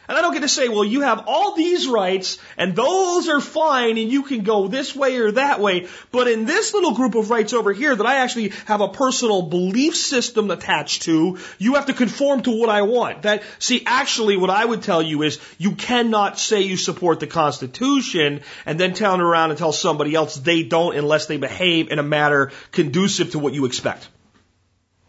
And 0.09 0.17
I 0.17 0.22
don't 0.22 0.34
get 0.34 0.41
to 0.41 0.49
say, 0.49 0.70
well, 0.70 0.84
you 0.84 1.01
have 1.01 1.26
all 1.28 1.55
these 1.55 1.88
rights 1.88 2.39
and 2.57 2.76
those 2.76 3.30
are 3.30 3.39
fine 3.39 3.99
and 3.99 4.11
you 4.11 4.24
can 4.24 4.41
go 4.41 4.67
this 4.67 4.95
way 4.95 5.17
or 5.17 5.34
that 5.34 5.59
way. 5.59 5.88
But 6.11 6.28
in 6.28 6.45
this 6.45 6.74
little 6.74 6.95
group 6.95 7.13
of 7.13 7.30
rights 7.30 7.53
over 7.53 7.72
here 7.72 7.95
that 7.95 8.07
I 8.07 8.15
actually 8.15 8.53
have 8.65 8.82
a 8.82 8.88
personal 8.88 9.43
belief 9.43 9.95
system 9.95 10.49
attached 10.49 11.03
to, 11.03 11.38
you 11.59 11.76
have 11.76 11.86
to 11.86 11.93
conform 11.93 12.41
to 12.41 12.59
what 12.59 12.70
I 12.70 12.82
want. 12.82 13.22
That, 13.22 13.43
see, 13.59 13.84
actually 13.86 14.36
what 14.36 14.49
I 14.49 14.65
would 14.65 14.82
tell 14.82 15.03
you 15.03 15.22
is 15.22 15.39
you 15.59 15.74
cannot 15.74 16.39
say 16.39 16.61
you 16.61 16.76
support 16.76 17.20
the 17.20 17.28
Constitution 17.28 18.41
and 18.65 18.80
then 18.80 18.95
turn 18.95 19.22
around 19.22 19.51
and 19.51 19.59
tell 19.59 19.74
somebody 19.74 20.15
else 20.15 20.38
they 20.38 20.63
don't 20.63 20.97
unless 20.97 21.28
they 21.28 21.38
behave 21.38 21.91
in 21.91 21.99
a 21.99 22.03
manner 22.03 22.51
conducive 22.72 23.34
to 23.34 23.39
what 23.39 23.53
you 23.53 23.65
expect 23.65 24.09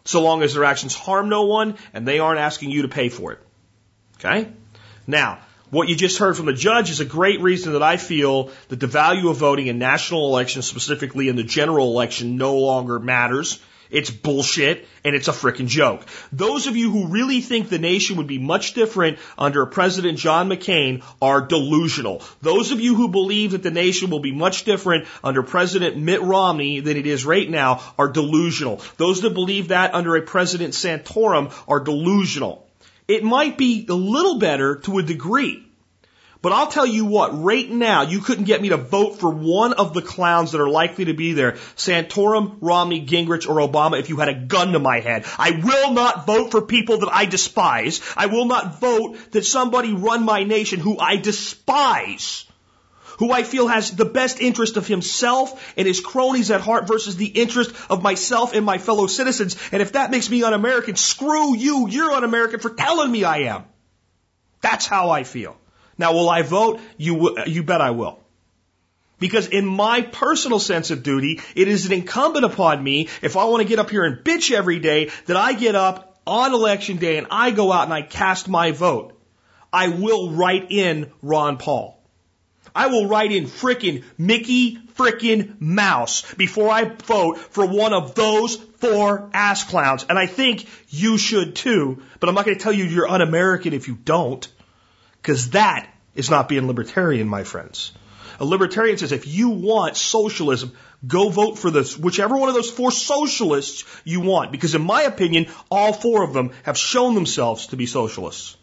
so 0.03 0.21
long 0.21 0.43
as 0.43 0.53
their 0.53 0.63
actions 0.63 0.95
harm 0.95 1.29
no 1.29 1.43
one 1.43 1.77
and 1.93 2.07
they 2.07 2.19
aren't 2.19 2.39
asking 2.39 2.71
you 2.71 2.83
to 2.83 2.87
pay 2.87 3.09
for 3.09 3.31
it. 3.33 3.39
Okay? 4.17 4.51
Now, 5.07 5.39
what 5.69 5.87
you 5.87 5.95
just 5.95 6.17
heard 6.17 6.35
from 6.35 6.47
the 6.47 6.53
judge 6.53 6.89
is 6.89 6.99
a 6.99 7.05
great 7.05 7.39
reason 7.39 7.73
that 7.73 7.83
I 7.83 7.97
feel 7.97 8.51
that 8.67 8.79
the 8.79 8.87
value 8.87 9.29
of 9.29 9.37
voting 9.37 9.67
in 9.67 9.79
national 9.79 10.27
elections, 10.27 10.67
specifically 10.67 11.29
in 11.29 11.37
the 11.37 11.43
general 11.43 11.87
election, 11.87 12.35
no 12.35 12.57
longer 12.57 12.99
matters. 12.99 13.61
It's 13.91 14.09
bullshit 14.09 14.87
and 15.03 15.15
it's 15.15 15.27
a 15.27 15.33
frickin' 15.33 15.67
joke. 15.67 16.05
Those 16.31 16.67
of 16.67 16.77
you 16.77 16.89
who 16.89 17.07
really 17.07 17.41
think 17.41 17.69
the 17.69 17.77
nation 17.77 18.17
would 18.17 18.27
be 18.27 18.39
much 18.39 18.73
different 18.73 19.19
under 19.37 19.65
President 19.65 20.17
John 20.17 20.49
McCain 20.49 21.03
are 21.21 21.41
delusional. 21.41 22.23
Those 22.41 22.71
of 22.71 22.79
you 22.79 22.95
who 22.95 23.09
believe 23.09 23.51
that 23.51 23.63
the 23.63 23.71
nation 23.71 24.09
will 24.09 24.19
be 24.19 24.31
much 24.31 24.63
different 24.63 25.07
under 25.23 25.43
President 25.43 25.97
Mitt 25.97 26.21
Romney 26.21 26.79
than 26.79 26.97
it 26.97 27.05
is 27.05 27.25
right 27.25 27.49
now 27.49 27.81
are 27.99 28.07
delusional. 28.07 28.81
Those 28.97 29.21
that 29.21 29.33
believe 29.33 29.69
that 29.69 29.93
under 29.93 30.15
a 30.15 30.21
President 30.21 30.73
Santorum 30.73 31.53
are 31.67 31.79
delusional. 31.81 32.67
It 33.07 33.23
might 33.23 33.57
be 33.57 33.85
a 33.89 33.93
little 33.93 34.39
better 34.39 34.77
to 34.77 34.99
a 34.99 35.03
degree. 35.03 35.67
But 36.41 36.53
I'll 36.53 36.71
tell 36.71 36.87
you 36.87 37.05
what, 37.05 37.43
right 37.43 37.69
now, 37.69 38.01
you 38.01 38.19
couldn't 38.19 38.45
get 38.45 38.63
me 38.63 38.69
to 38.69 38.77
vote 38.77 39.19
for 39.19 39.29
one 39.29 39.73
of 39.73 39.93
the 39.93 40.01
clowns 40.01 40.53
that 40.53 40.61
are 40.61 40.69
likely 40.69 41.05
to 41.05 41.13
be 41.13 41.33
there, 41.33 41.53
Santorum, 41.75 42.57
Romney, 42.61 43.05
Gingrich, 43.05 43.47
or 43.47 43.57
Obama, 43.57 43.99
if 43.99 44.09
you 44.09 44.17
had 44.17 44.29
a 44.29 44.33
gun 44.33 44.71
to 44.71 44.79
my 44.79 45.01
head. 45.01 45.25
I 45.37 45.51
will 45.51 45.93
not 45.93 46.25
vote 46.25 46.49
for 46.49 46.63
people 46.63 46.99
that 46.99 47.13
I 47.13 47.25
despise. 47.25 48.01
I 48.17 48.25
will 48.25 48.45
not 48.45 48.79
vote 48.79 49.17
that 49.31 49.45
somebody 49.45 49.93
run 49.93 50.23
my 50.23 50.43
nation 50.43 50.79
who 50.79 50.97
I 50.97 51.17
despise. 51.17 52.45
Who 53.19 53.31
I 53.31 53.43
feel 53.43 53.67
has 53.67 53.91
the 53.91 54.05
best 54.05 54.41
interest 54.41 54.77
of 54.77 54.87
himself 54.87 55.73
and 55.77 55.87
his 55.87 55.99
cronies 55.99 56.49
at 56.49 56.61
heart 56.61 56.87
versus 56.87 57.17
the 57.17 57.27
interest 57.27 57.71
of 57.87 58.01
myself 58.01 58.55
and 58.55 58.65
my 58.65 58.79
fellow 58.79 59.05
citizens. 59.05 59.55
And 59.71 59.79
if 59.79 59.91
that 59.91 60.09
makes 60.09 60.27
me 60.27 60.41
un-American, 60.41 60.95
screw 60.95 61.55
you, 61.55 61.87
you're 61.87 62.13
un-American 62.13 62.59
for 62.59 62.71
telling 62.71 63.11
me 63.11 63.23
I 63.23 63.41
am. 63.53 63.65
That's 64.61 64.87
how 64.87 65.11
I 65.11 65.23
feel. 65.23 65.60
Now, 66.01 66.13
will 66.13 66.31
I 66.31 66.41
vote? 66.41 66.81
You, 66.97 67.37
you 67.45 67.61
bet 67.61 67.79
I 67.79 67.91
will. 67.91 68.19
Because 69.19 69.45
in 69.45 69.67
my 69.67 70.01
personal 70.01 70.57
sense 70.57 70.89
of 70.89 71.03
duty, 71.03 71.39
it 71.55 71.67
is 71.67 71.85
an 71.85 71.93
incumbent 71.93 72.43
upon 72.43 72.83
me, 72.83 73.07
if 73.21 73.37
I 73.37 73.45
want 73.45 73.61
to 73.61 73.69
get 73.69 73.77
up 73.77 73.91
here 73.91 74.03
and 74.03 74.17
bitch 74.17 74.51
every 74.51 74.79
day, 74.79 75.11
that 75.27 75.37
I 75.37 75.53
get 75.53 75.75
up 75.75 76.19
on 76.25 76.55
election 76.55 76.97
day 76.97 77.19
and 77.19 77.27
I 77.29 77.51
go 77.51 77.71
out 77.71 77.83
and 77.83 77.93
I 77.93 78.01
cast 78.01 78.49
my 78.49 78.71
vote. 78.71 79.15
I 79.71 79.89
will 79.89 80.31
write 80.31 80.71
in 80.71 81.11
Ron 81.21 81.57
Paul. 81.57 82.01
I 82.73 82.87
will 82.87 83.07
write 83.07 83.31
in 83.31 83.45
frickin' 83.45 84.03
Mickey 84.17 84.77
frickin' 84.95 85.61
Mouse 85.61 86.33
before 86.33 86.71
I 86.71 86.85
vote 86.85 87.37
for 87.37 87.67
one 87.67 87.93
of 87.93 88.15
those 88.15 88.55
four 88.55 89.29
ass 89.35 89.65
clowns. 89.65 90.03
And 90.09 90.17
I 90.17 90.25
think 90.25 90.65
you 90.89 91.19
should 91.19 91.55
too, 91.55 92.01
but 92.19 92.27
I'm 92.27 92.33
not 92.33 92.45
going 92.45 92.57
to 92.57 92.63
tell 92.63 92.73
you 92.73 92.85
you're 92.85 93.07
un-American 93.07 93.73
if 93.73 93.87
you 93.87 93.95
don't. 93.95 94.47
Because 95.21 95.51
that 95.51 95.90
is 96.15 96.29
not 96.29 96.49
being 96.49 96.67
libertarian, 96.67 97.27
my 97.27 97.43
friends. 97.43 97.91
A 98.39 98.45
libertarian 98.45 98.97
says 98.97 99.11
if 99.11 99.27
you 99.27 99.49
want 99.49 99.97
socialism, 99.97 100.75
go 101.05 101.29
vote 101.29 101.59
for 101.59 101.69
this, 101.69 101.97
whichever 101.97 102.35
one 102.35 102.49
of 102.49 102.55
those 102.55 102.71
four 102.71 102.91
socialists 102.91 103.85
you 104.03 104.21
want. 104.21 104.51
Because 104.51 104.73
in 104.73 104.81
my 104.81 105.03
opinion, 105.03 105.47
all 105.69 105.93
four 105.93 106.23
of 106.23 106.33
them 106.33 106.51
have 106.63 106.77
shown 106.77 107.13
themselves 107.13 107.67
to 107.67 107.75
be 107.75 107.85
socialists. 107.85 108.57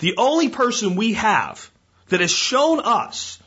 The 0.00 0.14
only 0.16 0.48
person 0.48 0.96
we 0.96 1.12
have 1.14 1.70
that 2.08 2.20
has 2.20 2.30
shown 2.30 2.80
us 2.80 3.38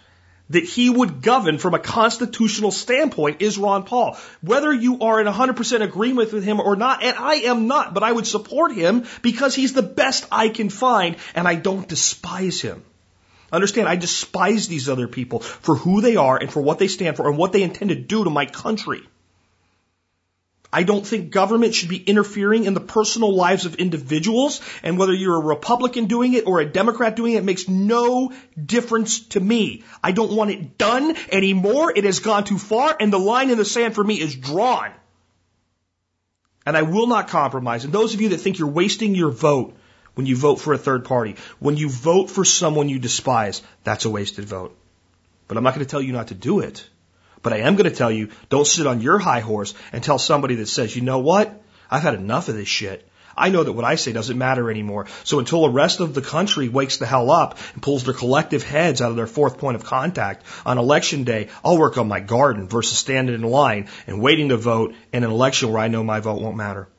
that 0.50 0.64
he 0.64 0.90
would 0.90 1.22
govern 1.22 1.58
from 1.58 1.74
a 1.74 1.80
constitutional 1.80 2.72
standpoint 2.72 3.42
is 3.42 3.58
Ron 3.58 3.84
Paul. 3.84 4.18
Whether 4.42 4.72
you 4.72 5.02
are 5.02 5.20
in 5.20 5.28
100% 5.28 5.82
agreement 5.82 6.32
with 6.32 6.44
him 6.44 6.62
or 6.62 6.76
not, 6.76 7.04
and 7.04 7.18
I 7.18 7.36
am 7.52 7.68
not, 7.68 7.94
but 7.94 8.04
I 8.04 8.12
would 8.12 8.28
support 8.28 8.72
him 8.72 9.06
because 9.22 9.54
he's 9.54 9.74
the 9.74 9.84
best 9.84 10.26
I 10.32 10.50
can 10.50 10.70
find 10.70 11.18
and 11.36 11.48
I 11.48 11.56
don't 11.56 11.88
despise 11.88 12.62
him. 12.62 12.84
Understand, 13.52 13.88
I 13.88 13.96
despise 13.96 14.68
these 14.68 14.90
other 14.90 15.08
people 15.08 15.40
for 15.40 15.76
who 15.76 16.02
they 16.02 16.16
are 16.18 16.38
and 16.38 16.52
for 16.52 16.62
what 16.62 16.80
they 16.80 16.88
stand 16.88 17.18
for 17.18 17.30
and 17.30 17.38
what 17.38 17.54
they 17.54 17.64
intend 17.64 17.90
to 17.90 17.96
do 17.96 18.24
to 18.24 18.30
my 18.30 18.46
country. 18.46 19.02
I 20.72 20.84
don't 20.84 21.08
think 21.08 21.32
government 21.32 21.74
should 21.74 21.88
be 21.88 22.04
interfering 22.04 22.66
in 22.66 22.74
the 22.74 22.82
personal 22.82 23.34
lives 23.34 23.66
of 23.66 23.76
individuals. 23.76 24.60
And 24.84 24.98
whether 24.98 25.14
you're 25.14 25.42
a 25.42 25.46
Republican 25.46 26.06
doing 26.06 26.34
it 26.34 26.46
or 26.46 26.60
a 26.60 26.66
Democrat 26.66 27.16
doing 27.16 27.34
it 27.34 27.44
makes 27.44 27.70
no 27.70 28.34
difference 28.64 29.22
to 29.30 29.40
me. 29.40 29.84
I 30.04 30.12
don't 30.12 30.34
want 30.34 30.52
it 30.52 30.78
done 30.78 31.16
anymore. 31.32 31.94
It 31.96 32.04
has 32.04 32.20
gone 32.20 32.44
too 32.44 32.58
far 32.58 32.96
and 33.00 33.14
the 33.14 33.20
line 33.20 33.50
in 33.50 33.58
the 33.58 33.66
sand 33.66 33.96
for 33.96 34.04
me 34.04 34.20
is 34.20 34.36
drawn. 34.36 34.92
And 36.66 36.76
I 36.76 36.82
will 36.82 37.08
not 37.08 37.30
compromise. 37.30 37.86
And 37.86 37.94
those 37.94 38.14
of 38.14 38.20
you 38.20 38.30
that 38.30 38.40
think 38.40 38.60
you're 38.60 38.68
wasting 38.68 39.16
your 39.16 39.32
vote 39.32 39.74
when 40.18 40.26
you 40.26 40.36
vote 40.36 40.56
for 40.56 40.74
a 40.74 40.78
third 40.80 41.06
party, 41.06 41.36
when 41.60 41.78
you 41.78 41.90
vote 41.90 42.32
for 42.32 42.44
someone 42.44 42.90
you 42.90 42.98
despise, 42.98 43.62
that's 43.84 44.06
a 44.06 44.10
wasted 44.10 44.46
vote. 44.46 44.76
But 45.48 45.58
I'm 45.58 45.64
not 45.64 45.76
going 45.76 45.86
to 45.86 45.90
tell 45.90 46.02
you 46.02 46.12
not 46.12 46.30
to 46.30 46.34
do 46.34 46.60
it. 46.60 46.90
But 47.44 47.54
I 47.54 47.58
am 47.58 47.76
going 47.76 47.90
to 47.90 47.96
tell 47.96 48.12
you, 48.12 48.30
don't 48.50 48.66
sit 48.66 48.88
on 48.88 49.00
your 49.00 49.20
high 49.20 49.42
horse 49.42 49.76
and 49.94 50.04
tell 50.04 50.18
somebody 50.18 50.56
that 50.56 50.66
says, 50.68 50.96
you 50.96 51.04
know 51.04 51.20
what? 51.20 51.62
I've 51.90 52.02
had 52.02 52.16
enough 52.16 52.50
of 52.50 52.56
this 52.56 52.68
shit. 52.68 53.08
I 53.38 53.50
know 53.50 53.64
that 53.64 53.74
what 53.74 53.86
I 53.86 53.94
say 53.94 54.12
doesn't 54.12 54.40
matter 54.40 54.72
anymore. 54.72 55.06
So 55.24 55.38
until 55.38 55.62
the 55.62 55.70
rest 55.70 56.00
of 56.00 56.16
the 56.16 56.24
country 56.24 56.68
wakes 56.68 56.98
the 56.98 57.06
hell 57.06 57.30
up 57.30 57.60
and 57.76 57.84
pulls 57.84 58.04
their 58.04 58.16
collective 58.16 58.64
heads 58.64 59.00
out 59.00 59.12
of 59.12 59.18
their 59.18 59.28
fourth 59.28 59.60
point 59.60 59.76
of 59.76 59.84
contact 59.84 60.44
on 60.66 60.80
election 60.80 61.26
day, 61.26 61.50
I'll 61.64 61.78
work 61.78 62.00
on 62.00 62.08
my 62.08 62.22
garden 62.22 62.68
versus 62.68 62.98
standing 62.98 63.36
in 63.36 63.44
line 63.44 63.88
and 64.08 64.20
waiting 64.20 64.50
to 64.50 64.58
vote 64.58 64.96
in 65.14 65.24
an 65.24 65.30
election 65.30 65.72
where 65.72 65.84
I 65.84 65.90
know 65.90 66.04
my 66.04 66.20
vote 66.20 66.42
won't 66.42 66.58
matter. 66.58 66.90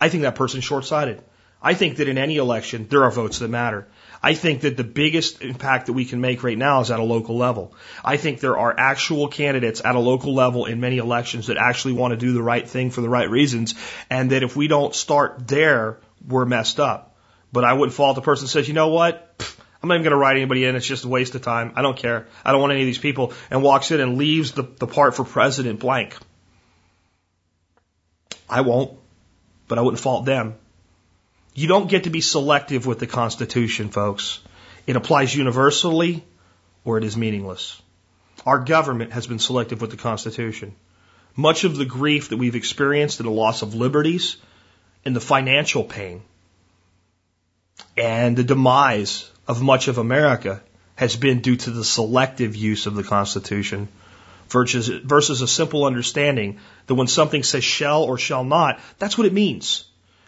I 0.00 0.08
think 0.08 0.22
that 0.22 0.36
person's 0.36 0.62
short 0.62 0.84
sighted. 0.84 1.20
I 1.64 1.72
think 1.72 1.96
that 1.96 2.08
in 2.08 2.18
any 2.18 2.36
election, 2.36 2.86
there 2.90 3.04
are 3.04 3.10
votes 3.10 3.38
that 3.38 3.48
matter. 3.48 3.88
I 4.22 4.34
think 4.34 4.60
that 4.60 4.76
the 4.76 4.84
biggest 4.84 5.40
impact 5.40 5.86
that 5.86 5.94
we 5.94 6.04
can 6.04 6.20
make 6.20 6.44
right 6.44 6.58
now 6.58 6.80
is 6.80 6.90
at 6.90 7.00
a 7.00 7.02
local 7.02 7.38
level. 7.38 7.74
I 8.04 8.18
think 8.18 8.40
there 8.40 8.58
are 8.58 8.74
actual 8.78 9.28
candidates 9.28 9.80
at 9.82 9.94
a 9.94 9.98
local 9.98 10.34
level 10.34 10.66
in 10.66 10.80
many 10.80 10.98
elections 10.98 11.46
that 11.46 11.56
actually 11.56 11.94
want 11.94 12.12
to 12.12 12.18
do 12.18 12.34
the 12.34 12.42
right 12.42 12.68
thing 12.68 12.90
for 12.90 13.00
the 13.00 13.08
right 13.08 13.30
reasons, 13.30 13.74
and 14.10 14.30
that 14.30 14.42
if 14.42 14.54
we 14.54 14.68
don't 14.68 14.94
start 14.94 15.48
there, 15.48 16.00
we're 16.28 16.44
messed 16.44 16.80
up. 16.80 17.16
But 17.50 17.64
I 17.64 17.72
wouldn't 17.72 17.94
fault 17.94 18.16
the 18.16 18.22
person 18.22 18.46
says, 18.46 18.68
you 18.68 18.74
know 18.74 18.88
what? 18.88 19.38
Pfft, 19.38 19.56
I'm 19.82 19.88
not 19.88 19.94
even 19.96 20.04
going 20.04 20.12
to 20.12 20.18
write 20.18 20.36
anybody 20.36 20.64
in. 20.64 20.76
It's 20.76 20.86
just 20.86 21.04
a 21.04 21.08
waste 21.08 21.34
of 21.34 21.42
time. 21.42 21.72
I 21.76 21.82
don't 21.82 21.96
care. 21.96 22.26
I 22.44 22.52
don't 22.52 22.60
want 22.60 22.72
any 22.72 22.82
of 22.82 22.86
these 22.86 22.98
people. 22.98 23.32
And 23.50 23.62
walks 23.62 23.90
in 23.90 24.00
and 24.00 24.16
leaves 24.16 24.52
the, 24.52 24.62
the 24.62 24.86
part 24.86 25.14
for 25.14 25.24
president 25.24 25.80
blank. 25.80 26.16
I 28.48 28.62
won't, 28.62 28.98
but 29.68 29.78
I 29.78 29.82
wouldn't 29.82 30.00
fault 30.00 30.24
them. 30.24 30.54
You 31.54 31.68
don't 31.68 31.88
get 31.88 32.04
to 32.04 32.10
be 32.10 32.20
selective 32.20 32.84
with 32.84 32.98
the 32.98 33.06
Constitution, 33.06 33.90
folks. 33.90 34.40
It 34.86 34.96
applies 34.96 35.34
universally 35.34 36.24
or 36.84 36.98
it 36.98 37.04
is 37.04 37.16
meaningless. 37.16 37.80
Our 38.44 38.58
government 38.58 39.12
has 39.12 39.28
been 39.28 39.38
selective 39.38 39.80
with 39.80 39.90
the 39.90 39.96
Constitution. 39.96 40.74
Much 41.36 41.62
of 41.64 41.76
the 41.76 41.84
grief 41.84 42.28
that 42.30 42.36
we've 42.36 42.56
experienced 42.56 43.20
and 43.20 43.28
the 43.28 43.32
loss 43.32 43.62
of 43.62 43.74
liberties 43.74 44.36
and 45.04 45.14
the 45.14 45.20
financial 45.20 45.84
pain 45.84 46.22
and 47.96 48.36
the 48.36 48.44
demise 48.44 49.30
of 49.46 49.62
much 49.62 49.86
of 49.88 49.98
America 49.98 50.60
has 50.96 51.16
been 51.16 51.40
due 51.40 51.56
to 51.56 51.70
the 51.70 51.84
selective 51.84 52.56
use 52.56 52.86
of 52.86 52.94
the 52.94 53.02
Constitution 53.04 53.88
versus, 54.48 54.88
versus 54.88 55.40
a 55.40 55.48
simple 55.48 55.84
understanding 55.84 56.58
that 56.86 56.94
when 56.94 57.06
something 57.06 57.42
says 57.42 57.64
shall 57.64 58.02
or 58.02 58.18
shall 58.18 58.44
not, 58.44 58.80
that's 58.98 59.16
what 59.16 59.26
it 59.26 59.32
means 59.32 59.84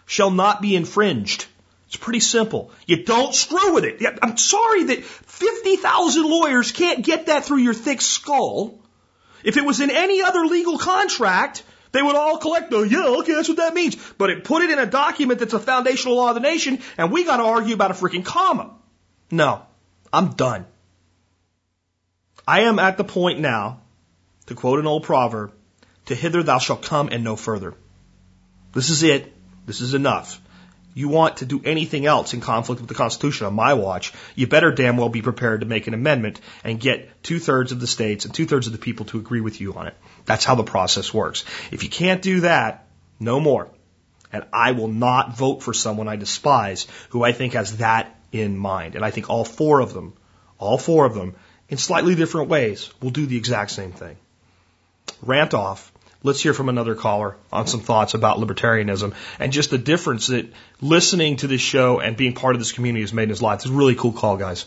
shall 0.07 0.31
not 0.31 0.61
be 0.61 0.75
infringed. 0.75 1.45
It's 1.85 1.95
pretty 1.95 2.19
simple. 2.19 2.71
You 2.87 3.03
don't 3.03 3.35
screw 3.35 3.75
with 3.75 3.85
it. 3.85 4.01
I'm 4.23 4.37
sorry 4.37 4.85
that 4.85 5.03
50,000 5.03 6.23
lawyers 6.23 6.71
can't 6.71 7.05
get 7.05 7.27
that 7.27 7.45
through 7.45 7.59
your 7.59 7.75
thick 7.75 8.01
skull. 8.01 8.79
If 9.43 9.57
it 9.57 9.63
was 9.63 9.79
in 9.79 9.91
any 9.91 10.23
other 10.23 10.45
legal 10.45 10.79
contract, 10.79 11.63
they 11.91 12.01
would 12.01 12.15
all 12.15 12.39
collect 12.39 12.71
the, 12.71 12.81
yeah, 12.81 13.19
okay, 13.19 13.33
that's 13.33 13.47
what 13.47 13.57
that 13.57 13.73
means. 13.73 13.95
But 14.17 14.31
it 14.31 14.43
put 14.43 14.63
it 14.63 14.71
in 14.71 14.79
a 14.79 14.85
document 14.85 15.39
that's 15.39 15.53
a 15.53 15.59
foundational 15.59 16.17
law 16.17 16.29
of 16.29 16.35
the 16.35 16.41
nation, 16.41 16.79
and 16.97 17.11
we 17.11 17.23
gotta 17.23 17.43
argue 17.43 17.75
about 17.75 17.91
a 17.91 17.93
freaking 17.93 18.25
comma. 18.25 18.71
No. 19.29 19.61
I'm 20.11 20.31
done. 20.31 20.65
I 22.47 22.61
am 22.61 22.79
at 22.79 22.97
the 22.97 23.03
point 23.03 23.39
now, 23.39 23.81
to 24.47 24.55
quote 24.55 24.79
an 24.79 24.87
old 24.87 25.03
proverb, 25.03 25.53
to 26.05 26.15
hither 26.15 26.43
thou 26.43 26.59
shalt 26.59 26.81
come 26.81 27.09
and 27.11 27.23
no 27.23 27.35
further. 27.35 27.75
This 28.73 28.89
is 28.89 29.03
it. 29.03 29.33
This 29.67 29.81
is 29.81 29.93
enough. 29.93 30.41
You 30.95 31.09
want 31.09 31.37
to 31.37 31.45
do 31.45 31.61
anything 31.63 32.07
else 32.07 32.33
in 32.33 32.41
conflict 32.41 32.81
with 32.81 32.87
the 32.89 32.95
Constitution 32.95 33.45
on 33.45 33.53
my 33.53 33.75
watch, 33.75 34.13
you 34.33 34.47
better 34.47 34.71
damn 34.71 34.97
well 34.97 35.09
be 35.09 35.21
prepared 35.21 35.59
to 35.59 35.67
make 35.67 35.85
an 35.85 35.93
amendment 35.93 36.41
and 36.63 36.79
get 36.79 37.21
two 37.21 37.37
thirds 37.37 37.71
of 37.71 37.79
the 37.79 37.85
states 37.85 38.25
and 38.25 38.33
two 38.33 38.47
thirds 38.47 38.65
of 38.65 38.73
the 38.73 38.79
people 38.79 39.05
to 39.07 39.19
agree 39.19 39.41
with 39.41 39.61
you 39.61 39.75
on 39.75 39.85
it. 39.85 39.95
That's 40.25 40.43
how 40.43 40.55
the 40.55 40.63
process 40.63 41.13
works. 41.13 41.45
If 41.69 41.83
you 41.83 41.89
can't 41.89 42.23
do 42.23 42.39
that, 42.39 42.87
no 43.19 43.39
more. 43.39 43.69
And 44.33 44.45
I 44.51 44.71
will 44.71 44.87
not 44.87 45.37
vote 45.37 45.61
for 45.61 45.73
someone 45.73 46.07
I 46.07 46.15
despise 46.15 46.87
who 47.09 47.23
I 47.23 47.31
think 47.31 47.53
has 47.53 47.77
that 47.77 48.15
in 48.31 48.57
mind. 48.57 48.95
And 48.95 49.05
I 49.05 49.11
think 49.11 49.29
all 49.29 49.45
four 49.45 49.81
of 49.81 49.93
them, 49.93 50.13
all 50.57 50.79
four 50.79 51.05
of 51.05 51.13
them, 51.13 51.35
in 51.69 51.77
slightly 51.77 52.15
different 52.15 52.49
ways, 52.49 52.89
will 53.01 53.11
do 53.11 53.25
the 53.25 53.37
exact 53.37 53.71
same 53.71 53.91
thing. 53.91 54.17
Rant 55.21 55.53
off. 55.53 55.91
Let's 56.23 56.41
hear 56.41 56.53
from 56.53 56.69
another 56.69 56.95
caller 56.95 57.35
on 57.53 57.67
some 57.67 57.79
thoughts 57.79 58.13
about 58.13 58.39
libertarianism 58.39 59.13
and 59.39 59.51
just 59.51 59.69
the 59.69 59.77
difference 59.77 60.27
that 60.27 60.51
listening 60.81 61.37
to 61.37 61.47
this 61.47 61.61
show 61.61 61.99
and 61.99 62.17
being 62.17 62.33
part 62.33 62.55
of 62.55 62.59
this 62.59 62.71
community 62.71 63.01
has 63.01 63.13
made 63.13 63.23
in 63.23 63.29
his 63.29 63.41
life. 63.41 63.59
It's 63.59 63.67
a 63.67 63.71
really 63.71 63.95
cool 63.95 64.13
call, 64.13 64.37
guys. 64.37 64.65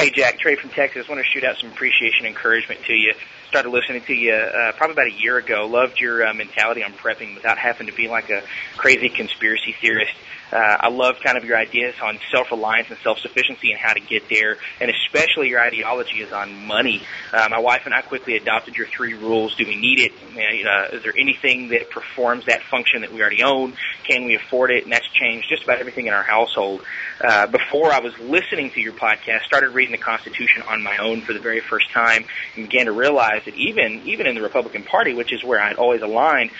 Hey, 0.00 0.08
Jack, 0.08 0.38
Trey 0.38 0.56
from 0.56 0.70
Texas. 0.70 1.06
Want 1.10 1.22
to 1.22 1.30
shoot 1.30 1.44
out 1.44 1.58
some 1.58 1.72
appreciation 1.72 2.24
and 2.24 2.28
encouragement 2.28 2.82
to 2.86 2.94
you. 2.94 3.12
Started 3.48 3.68
listening 3.68 4.00
to 4.04 4.14
you 4.14 4.32
uh, 4.32 4.72
probably 4.72 4.94
about 4.94 5.08
a 5.08 5.22
year 5.22 5.36
ago. 5.36 5.66
Loved 5.66 6.00
your 6.00 6.26
uh, 6.26 6.32
mentality 6.32 6.82
on 6.82 6.94
prepping 6.94 7.34
without 7.34 7.58
having 7.58 7.86
to 7.86 7.92
be 7.92 8.08
like 8.08 8.30
a 8.30 8.42
crazy 8.78 9.10
conspiracy 9.10 9.76
theorist. 9.78 10.14
Uh, 10.52 10.56
I 10.56 10.88
love 10.88 11.16
kind 11.24 11.38
of 11.38 11.44
your 11.44 11.56
ideas 11.56 11.94
on 12.02 12.18
self-reliance 12.32 12.88
and 12.90 12.98
self-sufficiency 13.04 13.70
and 13.70 13.78
how 13.78 13.92
to 13.92 14.00
get 14.00 14.28
there, 14.28 14.56
and 14.80 14.90
especially 14.90 15.48
your 15.48 15.60
ideology 15.60 16.22
is 16.22 16.32
on 16.32 16.66
money. 16.66 17.02
Uh, 17.32 17.46
my 17.50 17.60
wife 17.60 17.82
and 17.84 17.94
I 17.94 18.00
quickly 18.02 18.36
adopted 18.36 18.76
your 18.76 18.86
three 18.86 19.14
rules. 19.14 19.54
Do 19.54 19.64
we 19.64 19.76
need 19.76 20.00
it? 20.00 20.12
Uh, 20.12 20.96
is 20.96 21.02
there 21.04 21.14
anything 21.16 21.68
that 21.68 21.90
performs 21.90 22.46
that 22.46 22.62
function 22.64 23.02
that 23.02 23.12
we 23.12 23.20
already 23.20 23.42
own? 23.44 23.74
Can 24.04 24.24
we 24.24 24.34
afford 24.34 24.72
it? 24.72 24.84
And 24.84 24.92
that's 24.92 25.06
changed 25.08 25.48
just 25.48 25.62
about 25.62 25.78
everything 25.78 26.06
in 26.06 26.14
our 26.14 26.24
household. 26.24 26.82
Uh, 27.20 27.46
before 27.46 27.92
I 27.92 28.00
was 28.00 28.18
listening 28.18 28.70
to 28.70 28.80
your 28.80 28.94
podcast, 28.94 29.42
started 29.44 29.70
reading 29.70 29.89
the 29.92 29.98
Constitution 29.98 30.62
on 30.68 30.82
my 30.82 30.98
own 30.98 31.20
for 31.20 31.32
the 31.32 31.40
very 31.40 31.60
first 31.60 31.90
time, 31.90 32.24
and 32.56 32.68
began 32.68 32.86
to 32.86 32.92
realize 32.92 33.44
that 33.44 33.54
even 33.54 34.02
even 34.04 34.26
in 34.26 34.34
the 34.34 34.42
Republican 34.42 34.84
Party, 34.84 35.14
which 35.14 35.32
is 35.32 35.44
where 35.44 35.60
I'd 35.60 35.76
always 35.76 36.02
aligned, 36.02 36.50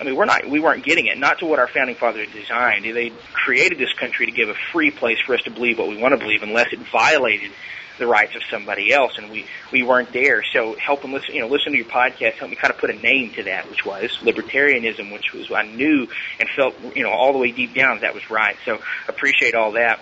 I 0.00 0.04
mean, 0.04 0.14
we're 0.14 0.26
not, 0.26 0.48
we 0.48 0.60
weren't 0.60 0.84
getting 0.84 1.06
it, 1.06 1.18
not 1.18 1.40
to 1.40 1.46
what 1.46 1.58
our 1.58 1.66
founding 1.66 1.96
fathers 1.96 2.28
designed. 2.32 2.84
They 2.84 3.12
created 3.32 3.78
this 3.78 3.92
country 3.94 4.26
to 4.26 4.32
give 4.32 4.48
a 4.48 4.54
free 4.72 4.90
place 4.90 5.18
for 5.26 5.34
us 5.34 5.42
to 5.42 5.50
believe 5.50 5.78
what 5.78 5.88
we 5.88 5.96
want 5.96 6.12
to 6.12 6.18
believe 6.18 6.42
unless 6.42 6.72
it 6.72 6.78
violated 6.92 7.50
the 7.98 8.06
rights 8.06 8.36
of 8.36 8.42
somebody 8.48 8.92
else, 8.92 9.18
and 9.18 9.28
we 9.28 9.44
we 9.72 9.82
weren't 9.82 10.12
there. 10.12 10.44
So 10.52 10.76
help 10.76 11.02
them 11.02 11.12
listen, 11.12 11.34
you 11.34 11.40
know, 11.40 11.48
listen 11.48 11.72
to 11.72 11.78
your 11.78 11.86
podcast, 11.86 12.34
help 12.34 12.50
me 12.50 12.56
kind 12.56 12.72
of 12.72 12.78
put 12.78 12.90
a 12.90 12.94
name 12.94 13.32
to 13.34 13.42
that, 13.44 13.68
which 13.68 13.84
was 13.84 14.18
libertarianism, 14.22 15.12
which 15.12 15.32
was 15.32 15.50
I 15.50 15.62
knew 15.62 16.06
and 16.38 16.48
felt, 16.54 16.76
you 16.94 17.02
know, 17.02 17.10
all 17.10 17.32
the 17.32 17.38
way 17.38 17.50
deep 17.50 17.74
down 17.74 17.98
that 18.00 18.14
was 18.14 18.30
right. 18.30 18.56
So 18.64 18.78
appreciate 19.08 19.56
all 19.56 19.72
that 19.72 19.98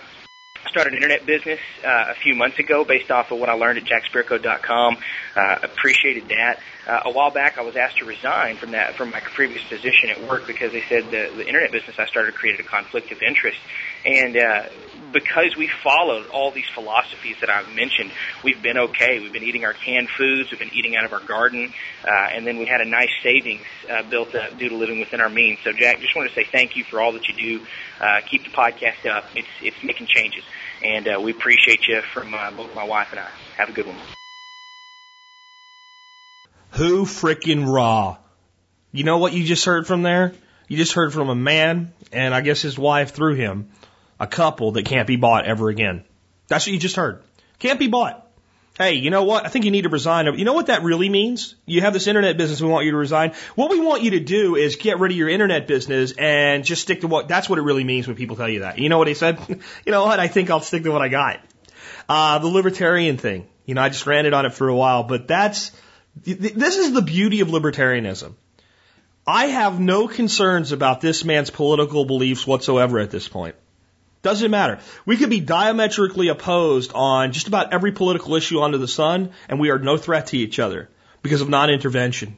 started 0.69 0.93
an 0.93 0.97
internet 0.97 1.25
business 1.25 1.59
uh, 1.83 2.11
a 2.11 2.15
few 2.15 2.35
months 2.35 2.59
ago 2.59 2.83
based 2.83 3.11
off 3.11 3.31
of 3.31 3.39
what 3.39 3.49
I 3.49 3.53
learned 3.53 3.79
at 3.79 3.85
jackspirko.com. 3.85 4.97
Uh, 5.35 5.55
appreciated 5.63 6.29
that. 6.29 6.59
Uh, 6.87 7.01
a 7.05 7.11
while 7.11 7.31
back, 7.31 7.57
I 7.57 7.61
was 7.61 7.75
asked 7.75 7.97
to 7.97 8.05
resign 8.05 8.55
from 8.57 8.71
that 8.71 8.95
from 8.95 9.11
my 9.11 9.19
previous 9.19 9.63
position 9.63 10.09
at 10.09 10.27
work 10.27 10.47
because 10.47 10.71
they 10.71 10.83
said 10.87 11.05
the, 11.05 11.31
the 11.35 11.45
internet 11.45 11.71
business 11.71 11.97
I 11.99 12.05
started 12.05 12.35
created 12.35 12.65
a 12.65 12.69
conflict 12.69 13.11
of 13.11 13.21
interest, 13.21 13.59
and 14.05 14.37
uh, 14.37 14.69
because 15.11 15.55
we 15.57 15.69
followed 15.83 16.27
all 16.27 16.51
these 16.51 16.67
philosophies 16.73 17.37
that 17.41 17.49
I've 17.49 17.73
mentioned, 17.73 18.11
we've 18.43 18.61
been 18.61 18.77
okay. 18.77 19.19
We've 19.19 19.33
been 19.33 19.43
eating 19.43 19.65
our 19.65 19.73
canned 19.73 20.09
foods, 20.09 20.51
we've 20.51 20.59
been 20.59 20.73
eating 20.73 20.95
out 20.95 21.05
of 21.05 21.13
our 21.13 21.19
garden, 21.19 21.73
uh, 22.03 22.09
and 22.33 22.45
then 22.45 22.57
we 22.57 22.65
had 22.65 22.81
a 22.81 22.85
nice 22.85 23.11
savings 23.23 23.61
uh, 23.89 24.03
built 24.03 24.35
up 24.35 24.57
due 24.57 24.69
to 24.69 24.75
living 24.75 24.99
within 24.99 25.21
our 25.21 25.29
means. 25.29 25.59
So, 25.63 25.71
Jack, 25.71 25.99
just 25.99 26.15
want 26.15 26.29
to 26.29 26.35
say 26.35 26.45
thank 26.51 26.75
you 26.75 26.83
for 26.83 27.01
all 27.01 27.13
that 27.13 27.27
you 27.27 27.33
do. 27.33 27.65
Uh, 27.99 28.21
keep 28.29 28.43
the 28.43 28.51
podcast 28.51 29.09
up. 29.09 29.25
It's 29.35 29.47
it's 29.61 29.83
making 29.83 30.07
changes, 30.07 30.43
and 30.83 31.07
uh, 31.07 31.19
we 31.21 31.31
appreciate 31.31 31.87
you 31.87 32.01
from 32.13 32.33
uh, 32.33 32.51
both 32.51 32.73
my 32.75 32.83
wife 32.83 33.07
and 33.11 33.19
I. 33.19 33.29
Have 33.57 33.69
a 33.69 33.73
good 33.73 33.87
one. 33.87 33.97
Who 36.71 37.05
frickin' 37.05 37.65
raw? 37.65 38.17
You 38.91 39.03
know 39.03 39.17
what 39.17 39.33
you 39.33 39.43
just 39.43 39.65
heard 39.65 39.87
from 39.87 40.03
there? 40.03 40.33
You 40.67 40.77
just 40.77 40.93
heard 40.93 41.13
from 41.13 41.29
a 41.29 41.35
man, 41.35 41.93
and 42.11 42.33
I 42.33 42.41
guess 42.41 42.61
his 42.61 42.77
wife 42.77 43.11
through 43.11 43.35
him, 43.35 43.71
a 44.19 44.27
couple 44.27 44.73
that 44.73 44.85
can't 44.85 45.07
be 45.07 45.15
bought 45.15 45.45
ever 45.45 45.69
again. 45.69 46.03
That's 46.47 46.65
what 46.65 46.73
you 46.73 46.79
just 46.79 46.95
heard. 46.95 47.23
Can't 47.59 47.79
be 47.79 47.87
bought. 47.87 48.27
Hey, 48.77 48.93
you 48.93 49.09
know 49.09 49.23
what? 49.23 49.43
I 49.43 49.49
think 49.49 49.65
you 49.65 49.71
need 49.71 49.83
to 49.83 49.89
resign. 49.89 50.37
You 50.37 50.45
know 50.45 50.53
what 50.53 50.67
that 50.67 50.83
really 50.83 51.09
means? 51.09 51.55
You 51.65 51.81
have 51.81 51.93
this 51.93 52.05
internet 52.05 52.37
business. 52.37 52.61
We 52.61 52.67
want 52.67 52.85
you 52.85 52.91
to 52.91 52.97
resign. 52.97 53.33
What 53.55 53.71
we 53.71 53.79
want 53.79 54.03
you 54.03 54.11
to 54.11 54.19
do 54.19 54.55
is 54.55 54.75
get 54.75 54.99
rid 54.99 55.11
of 55.11 55.17
your 55.17 55.29
internet 55.29 55.65
business 55.65 56.11
and 56.11 56.63
just 56.63 56.83
stick 56.83 57.01
to 57.01 57.07
what, 57.07 57.27
that's 57.27 57.49
what 57.49 57.57
it 57.57 57.63
really 57.63 57.83
means 57.83 58.05
when 58.05 58.15
people 58.15 58.35
tell 58.35 58.47
you 58.47 58.59
that. 58.59 58.77
You 58.77 58.89
know 58.89 58.99
what 58.99 59.07
he 59.07 59.15
said? 59.15 59.39
you 59.85 59.91
know 59.91 60.05
what? 60.05 60.19
I 60.19 60.27
think 60.27 60.51
I'll 60.51 60.59
stick 60.59 60.83
to 60.83 60.91
what 60.91 61.01
I 61.01 61.07
got. 61.07 61.39
Uh, 62.07 62.37
the 62.37 62.47
libertarian 62.47 63.17
thing. 63.17 63.47
You 63.65 63.73
know, 63.73 63.81
I 63.81 63.89
just 63.89 64.05
ranted 64.05 64.33
on 64.33 64.45
it 64.45 64.53
for 64.53 64.69
a 64.69 64.75
while, 64.75 65.03
but 65.03 65.27
that's, 65.27 65.71
this 66.23 66.77
is 66.77 66.93
the 66.93 67.01
beauty 67.01 67.41
of 67.41 67.47
libertarianism. 67.47 68.35
I 69.25 69.47
have 69.47 69.79
no 69.79 70.07
concerns 70.07 70.71
about 70.71 71.01
this 71.01 71.25
man's 71.25 71.49
political 71.49 72.05
beliefs 72.05 72.45
whatsoever 72.45 72.99
at 72.99 73.09
this 73.09 73.27
point. 73.27 73.55
Doesn't 74.23 74.51
matter. 74.51 74.79
We 75.05 75.17
could 75.17 75.29
be 75.29 75.39
diametrically 75.39 76.29
opposed 76.29 76.91
on 76.93 77.31
just 77.31 77.47
about 77.47 77.73
every 77.73 77.91
political 77.91 78.35
issue 78.35 78.61
under 78.61 78.77
the 78.77 78.87
sun, 78.87 79.31
and 79.47 79.59
we 79.59 79.69
are 79.69 79.79
no 79.79 79.97
threat 79.97 80.27
to 80.27 80.37
each 80.37 80.59
other 80.59 80.89
because 81.21 81.41
of 81.41 81.49
non-intervention. 81.49 82.37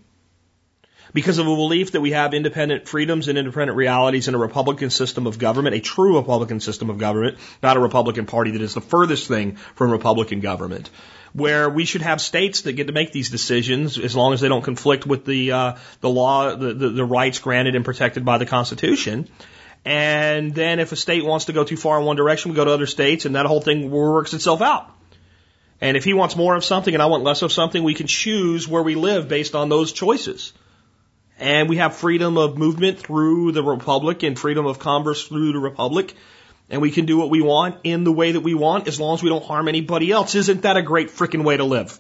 Because 1.12 1.40
of 1.40 1.48
a 1.48 1.56
belief 1.56 1.94
that 1.94 2.02
we 2.02 2.12
have 2.12 2.36
independent 2.36 2.88
freedoms 2.88 3.28
and 3.28 3.38
independent 3.38 3.76
realities 3.76 4.28
in 4.28 4.36
a 4.36 4.38
Republican 4.38 4.92
system 4.92 5.26
of 5.26 5.40
government, 5.40 5.76
a 5.76 5.80
true 5.80 6.18
Republican 6.18 6.60
system 6.60 6.92
of 6.92 7.00
government, 7.00 7.40
not 7.64 7.78
a 7.78 7.80
Republican 7.80 8.28
Party 8.28 8.52
that 8.52 8.62
is 8.62 8.76
the 8.76 8.82
furthest 8.82 9.28
thing 9.28 9.56
from 9.76 9.90
Republican 9.92 10.40
government 10.40 10.90
where 11.34 11.70
we 11.70 11.86
should 11.86 12.02
have 12.02 12.20
states 12.22 12.62
that 12.62 12.74
get 12.74 12.88
to 12.88 12.94
make 12.94 13.12
these 13.12 13.30
decisions 13.30 14.00
as 14.00 14.16
long 14.16 14.34
as 14.34 14.42
they 14.42 14.48
don't 14.48 14.64
conflict 14.64 15.06
with 15.06 15.26
the 15.26 15.52
uh, 15.52 15.76
the 16.02 16.10
law, 16.10 16.56
the, 16.56 16.74
the, 16.74 16.90
the 16.90 17.06
rights 17.06 17.40
granted 17.40 17.76
and 17.76 17.86
protected 17.86 18.26
by 18.26 18.38
the 18.38 18.46
Constitution. 18.46 19.30
And 19.86 20.54
then 20.54 20.80
if 20.80 20.92
a 20.92 20.96
state 20.96 21.24
wants 21.24 21.46
to 21.46 21.54
go 21.54 21.64
too 21.64 21.78
far 21.78 22.00
in 22.00 22.06
one 22.06 22.16
direction, 22.16 22.52
we 22.52 22.56
go 22.56 22.66
to 22.66 22.72
other 22.72 22.86
states, 22.86 23.26
and 23.26 23.36
that 23.36 23.46
whole 23.46 23.62
thing 23.62 23.90
works 23.90 24.34
itself 24.34 24.62
out. 24.62 24.92
And 25.82 25.96
if 25.96 26.04
he 26.04 26.14
wants 26.14 26.36
more 26.36 26.56
of 26.56 26.66
something 26.66 26.94
and 26.94 27.02
I 27.02 27.06
want 27.06 27.24
less 27.24 27.42
of 27.42 27.54
something, 27.54 27.84
we 27.84 27.94
can 27.94 28.08
choose 28.08 28.68
where 28.68 28.84
we 28.84 28.96
live 28.96 29.30
based 29.30 29.56
on 29.56 29.70
those 29.70 29.94
choices. 29.94 30.52
And 31.38 31.70
we 31.70 31.78
have 31.78 31.96
freedom 31.96 32.38
of 32.38 32.58
movement 32.58 33.00
through 33.00 33.54
the 33.54 33.64
Republic 33.64 34.24
and 34.24 34.38
freedom 34.38 34.66
of 34.66 34.78
commerce 34.78 35.26
through 35.26 35.54
the 35.54 35.60
Republic. 35.60 36.14
And 36.70 36.82
we 36.82 36.92
can 36.92 37.06
do 37.06 37.18
what 37.18 37.30
we 37.30 37.42
want 37.42 37.78
in 37.86 38.04
the 38.04 38.12
way 38.12 38.34
that 38.34 38.42
we 38.42 38.54
want 38.54 38.90
as 38.90 39.00
long 39.00 39.14
as 39.14 39.24
we 39.24 39.30
don't 39.30 39.44
harm 39.44 39.70
anybody 39.70 40.12
else. 40.12 40.36
Isn't 40.36 40.64
that 40.64 40.76
a 40.76 40.82
great 40.82 41.08
freaking 41.08 41.46
way 41.46 41.56
to 41.56 41.64
live? 41.64 41.98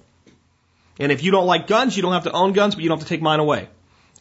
And 0.99 1.13
if 1.13 1.23
you 1.23 1.31
don't 1.31 1.47
like 1.47 1.67
guns, 1.67 1.95
you 1.95 2.03
don't 2.03 2.11
have 2.11 2.25
to 2.25 2.31
own 2.33 2.51
guns, 2.51 2.75
but 2.75 2.83
you 2.83 2.89
don't 2.89 2.99
have 2.99 3.07
to 3.07 3.13
take 3.13 3.21
mine 3.21 3.39
away. 3.39 3.69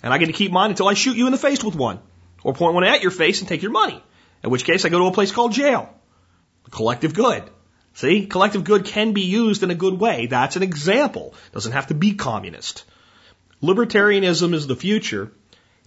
And 0.04 0.14
I 0.14 0.18
get 0.18 0.26
to 0.26 0.32
keep 0.32 0.52
mine 0.52 0.70
until 0.70 0.86
I 0.86 0.94
shoot 0.94 1.16
you 1.16 1.26
in 1.26 1.32
the 1.32 1.38
face 1.38 1.64
with 1.64 1.74
one. 1.74 1.98
Or 2.42 2.54
point 2.54 2.74
one 2.74 2.84
at 2.84 3.02
your 3.02 3.10
face 3.10 3.40
and 3.40 3.48
take 3.48 3.62
your 3.62 3.72
money. 3.72 4.02
In 4.44 4.50
which 4.50 4.64
case 4.64 4.84
I 4.84 4.88
go 4.88 4.98
to 4.98 5.06
a 5.06 5.12
place 5.12 5.32
called 5.32 5.52
jail. 5.52 5.92
Collective 6.70 7.14
good. 7.14 7.42
See, 7.94 8.26
collective 8.26 8.64
good 8.64 8.84
can 8.84 9.12
be 9.12 9.22
used 9.22 9.62
in 9.62 9.70
a 9.70 9.74
good 9.74 9.98
way. 9.98 10.26
That's 10.26 10.56
an 10.56 10.62
example. 10.62 11.34
Doesn't 11.52 11.72
have 11.72 11.88
to 11.88 11.94
be 11.94 12.14
communist. 12.14 12.84
Libertarianism 13.62 14.54
is 14.54 14.66
the 14.66 14.76
future. 14.76 15.32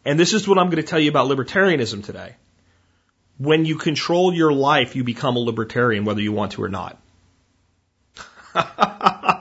And 0.04 0.20
this 0.20 0.34
is 0.34 0.48
what 0.48 0.58
I'm 0.58 0.68
going 0.68 0.84
to 0.84 0.88
tell 0.88 1.00
you 1.00 1.10
about 1.10 1.30
libertarianism 1.30 2.04
today. 2.04 2.36
When 3.38 3.66
you 3.66 3.78
control 3.78 4.34
your 4.34 4.52
life, 4.52 4.96
you 4.96 5.04
become 5.04 5.36
a 5.36 5.40
libertarian, 5.40 6.06
whether 6.06 6.22
you 6.22 6.32
want 6.32 6.54
to 6.54 6.64
or 6.64 6.70
not. 6.70 6.98